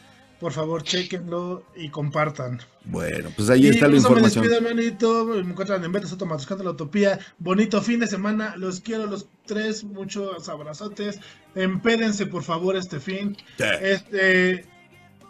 por 0.43 0.51
favor, 0.51 0.83
chequenlo 0.83 1.63
y 1.73 1.87
compartan. 1.87 2.59
Bueno, 2.83 3.29
pues 3.33 3.49
ahí 3.49 3.67
está 3.67 3.87
la 3.87 3.95
información. 3.95 4.43
Me 4.43 4.49
despido, 4.49 4.69
manito. 4.69 5.25
Me 5.25 5.37
encuentran 5.37 5.81
en 5.85 5.91
Beto 5.93 6.05
Soto 6.05 6.25
Matuscando 6.25 6.65
la 6.65 6.71
Utopía. 6.71 7.17
Bonito 7.39 7.81
fin 7.81 8.01
de 8.01 8.07
semana. 8.07 8.53
Los 8.57 8.81
quiero 8.81 9.05
los 9.05 9.29
tres. 9.45 9.85
Muchos 9.85 10.49
abrazotes. 10.49 11.21
Empédense, 11.55 12.25
por 12.25 12.43
favor, 12.43 12.75
este 12.75 12.99
fin. 12.99 13.37
Este. 13.57 14.65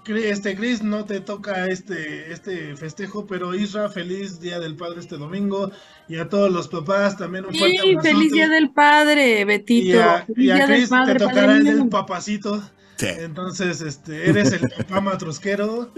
Este 0.05 0.55
Chris, 0.55 0.83
no 0.83 1.05
te 1.05 1.21
toca 1.21 1.67
este, 1.67 2.31
este 2.31 2.75
festejo, 2.75 3.25
pero 3.25 3.55
Isra, 3.55 3.89
feliz 3.89 4.39
Día 4.39 4.59
del 4.59 4.75
Padre 4.75 4.99
este 4.99 5.17
domingo 5.17 5.71
y 6.09 6.17
a 6.17 6.27
todos 6.27 6.51
los 6.51 6.67
papás 6.67 7.17
también 7.17 7.45
un 7.45 7.55
fuerte 7.55 7.77
sí, 7.81 7.95
feliz 8.01 8.33
Día 8.33 8.49
del 8.49 8.71
Padre, 8.71 9.45
Betito. 9.45 9.97
Y 10.35 10.49
a, 10.49 10.65
Chris 10.65 10.89
te 11.05 11.15
tocará 11.15 11.57
el 11.57 11.87
papacito. 11.89 12.61
Entonces, 12.99 13.81
este, 13.81 14.29
eres 14.29 14.53
el 14.53 14.69
papá 14.69 15.01
matrosquero. 15.01 15.91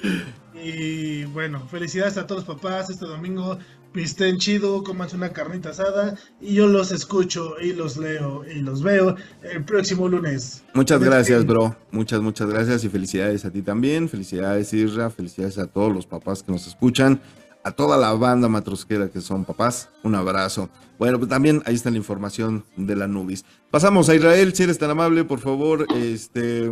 Y 0.53 1.26
bueno, 1.26 1.68
felicidades 1.68 2.18
a 2.18 2.26
todos 2.26 2.45
los 2.45 2.56
papás 2.57 2.90
este 2.90 3.06
domingo. 3.06 3.60
Pisten 3.95 4.38
chido, 4.39 4.84
cómanse 4.84 5.15
una 5.15 5.30
carnita 5.30 5.69
asada. 5.69 6.15
Y 6.41 6.55
yo 6.55 6.67
los 6.67 6.91
escucho 6.91 7.55
y 7.61 7.72
los 7.72 7.95
leo 7.95 8.43
y 8.43 8.59
los 8.59 8.84
veo 8.84 9.15
el 9.41 9.63
próximo 9.63 10.09
lunes. 10.09 10.65
Muchas 10.73 11.01
gracias, 11.01 11.45
bro. 11.45 11.77
Muchas, 11.91 12.19
muchas 12.19 12.49
gracias. 12.49 12.84
Y 12.84 12.89
felicidades 12.89 13.45
a 13.45 13.51
ti 13.51 13.61
también. 13.61 14.09
Felicidades, 14.09 14.73
Isra. 14.73 15.09
Felicidades 15.09 15.57
a 15.59 15.67
todos 15.67 15.93
los 15.93 16.05
papás 16.05 16.43
que 16.43 16.51
nos 16.51 16.67
escuchan. 16.67 17.22
A 17.63 17.72
toda 17.72 17.95
la 17.97 18.11
banda 18.11 18.49
matrosquera 18.49 19.07
que 19.07 19.22
son 19.22 19.45
papás. 19.45 19.89
Un 20.03 20.15
abrazo. 20.15 20.69
Bueno, 20.99 21.17
pues 21.17 21.30
también 21.30 21.63
ahí 21.65 21.76
está 21.76 21.89
la 21.89 21.95
información 21.95 22.65
de 22.76 22.97
la 22.97 23.07
Nubis. 23.07 23.45
Pasamos 23.72 24.09
a 24.09 24.15
Israel, 24.15 24.53
si 24.53 24.63
eres 24.63 24.77
tan 24.77 24.89
amable, 24.89 25.23
por 25.23 25.39
favor, 25.39 25.88
este, 25.95 26.69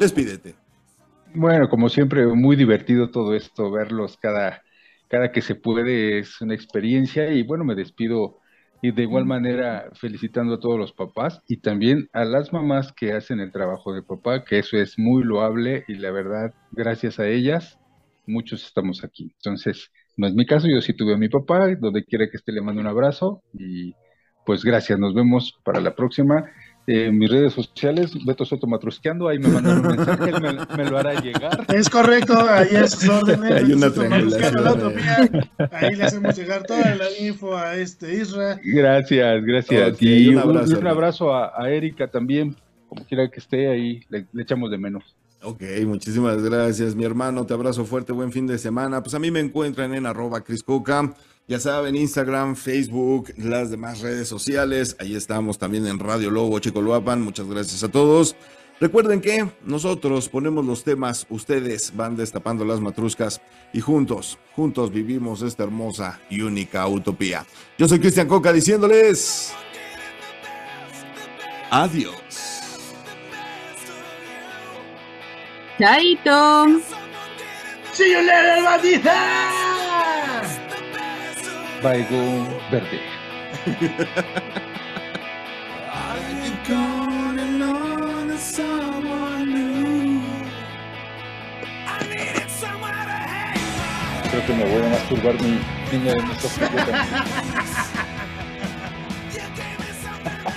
despídete. 0.00 0.54
Bueno, 1.34 1.68
como 1.68 1.90
siempre, 1.90 2.26
muy 2.26 2.56
divertido 2.56 3.10
todo 3.10 3.34
esto, 3.34 3.70
verlos 3.70 4.16
cada, 4.16 4.62
cada 5.12 5.30
que 5.30 5.42
se 5.42 5.54
puede, 5.54 6.20
es 6.20 6.40
una 6.40 6.54
experiencia 6.54 7.30
y 7.30 7.42
bueno, 7.42 7.64
me 7.64 7.74
despido 7.74 8.38
y 8.80 8.92
de 8.92 9.02
igual 9.02 9.26
manera 9.26 9.90
felicitando 9.92 10.54
a 10.54 10.58
todos 10.58 10.78
los 10.78 10.94
papás 10.94 11.42
y 11.46 11.58
también 11.58 12.08
a 12.14 12.24
las 12.24 12.50
mamás 12.50 12.94
que 12.94 13.12
hacen 13.12 13.38
el 13.38 13.52
trabajo 13.52 13.92
de 13.92 14.02
papá, 14.02 14.42
que 14.42 14.58
eso 14.58 14.78
es 14.78 14.98
muy 14.98 15.22
loable 15.22 15.84
y 15.86 15.96
la 15.96 16.10
verdad, 16.12 16.54
gracias 16.70 17.20
a 17.20 17.28
ellas, 17.28 17.78
muchos 18.26 18.64
estamos 18.64 19.04
aquí. 19.04 19.34
Entonces, 19.36 19.92
no 20.16 20.26
es 20.26 20.34
mi 20.34 20.46
caso, 20.46 20.66
yo 20.66 20.80
sí 20.80 20.94
tuve 20.94 21.12
a 21.12 21.18
mi 21.18 21.28
papá, 21.28 21.68
donde 21.78 22.04
quiera 22.04 22.30
que 22.30 22.38
esté 22.38 22.50
le 22.50 22.62
mando 22.62 22.80
un 22.80 22.86
abrazo 22.86 23.42
y 23.52 23.94
pues 24.46 24.64
gracias, 24.64 24.98
nos 24.98 25.12
vemos 25.12 25.60
para 25.62 25.82
la 25.82 25.94
próxima. 25.94 26.50
En 26.86 27.16
mis 27.16 27.30
redes 27.30 27.52
sociales, 27.52 28.12
Beto 28.24 28.44
Soto 28.44 28.66
Matrusqueando, 28.66 29.28
ahí 29.28 29.38
me 29.38 29.48
mandan 29.48 29.86
un 29.86 29.96
mensaje, 29.96 30.30
él 30.30 30.66
me, 30.76 30.90
lo 30.90 30.98
hará 30.98 31.20
llegar. 31.20 31.64
Es 31.72 31.88
correcto, 31.88 32.34
ahí 32.48 32.68
es 32.72 32.90
sus 32.90 33.08
órdenes. 33.08 33.52
Hay 33.52 33.72
una 33.72 33.90
triangulación. 33.90 35.48
Ahí 35.70 35.94
le 35.94 36.04
hacemos 36.04 36.36
llegar 36.36 36.64
toda 36.64 36.94
la 36.96 37.04
info 37.20 37.56
a 37.56 37.76
este 37.76 38.14
Isra. 38.14 38.58
Gracias, 38.64 39.44
gracias. 39.44 40.02
y 40.02 40.28
un 40.28 40.38
abrazo, 40.38 40.78
un, 40.78 40.86
abrazo 40.86 41.34
a, 41.34 41.70
Erika 41.70 42.08
también, 42.08 42.56
como 42.88 43.04
quiera 43.04 43.30
que 43.30 43.38
esté 43.38 43.68
ahí, 43.68 44.00
le 44.08 44.26
echamos 44.42 44.70
de 44.70 44.78
menos. 44.78 45.04
Ok, 45.44 45.62
muchísimas 45.86 46.40
gracias, 46.40 46.94
mi 46.94 47.04
hermano. 47.04 47.44
Te 47.44 47.54
abrazo 47.54 47.84
fuerte, 47.84 48.12
buen 48.12 48.30
fin 48.30 48.46
de 48.46 48.58
semana. 48.58 49.02
Pues 49.02 49.14
a 49.14 49.18
mí 49.18 49.30
me 49.32 49.40
encuentran 49.40 49.92
en 49.92 50.06
arroba 50.06 50.42
criscoca. 50.42 51.14
Ya 51.52 51.60
saben, 51.60 51.96
Instagram, 51.96 52.56
Facebook, 52.56 53.34
las 53.36 53.70
demás 53.70 54.00
redes 54.00 54.26
sociales. 54.26 54.96
Ahí 54.98 55.14
estamos 55.14 55.58
también 55.58 55.86
en 55.86 55.98
Radio 55.98 56.30
Lobo 56.30 56.58
Chicoloapan. 56.60 57.20
Muchas 57.20 57.46
gracias 57.46 57.84
a 57.84 57.90
todos. 57.90 58.34
Recuerden 58.80 59.20
que 59.20 59.46
nosotros 59.62 60.30
ponemos 60.30 60.64
los 60.64 60.82
temas, 60.82 61.26
ustedes 61.28 61.94
van 61.94 62.16
destapando 62.16 62.64
las 62.64 62.80
matruscas 62.80 63.42
y 63.74 63.80
juntos, 63.82 64.38
juntos 64.56 64.90
vivimos 64.90 65.42
esta 65.42 65.64
hermosa 65.64 66.22
y 66.30 66.40
única 66.40 66.88
utopía. 66.88 67.44
Yo 67.76 67.86
soy 67.86 68.00
Cristian 68.00 68.28
Coca 68.28 68.50
diciéndoles 68.50 69.52
adiós. 71.70 72.62
Chaito. 75.78 76.80
See 77.92 78.10
you 78.10 78.22
later, 78.22 78.62
bandita. 78.64 79.71
Baigo 81.82 82.46
verde. 82.70 83.00
Creo 94.30 94.46
que 94.46 94.52
me 94.54 94.64
voy 94.64 94.82
a 94.82 94.88
masturbar 94.90 95.34
mi 95.42 95.60
niña 95.90 96.12
de 96.12 96.22
nuestro 96.22 96.48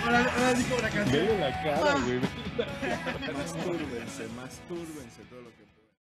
Ahora, 0.05 0.19
ahora 0.19 0.53
digo 0.53 0.77
la 0.81 0.89
canción. 0.89 1.11
Vele 1.11 1.39
la 1.39 1.63
cara, 1.63 1.93
güey. 2.05 2.19
mastúrbense, 3.33 4.27
mastúrbense 4.35 5.21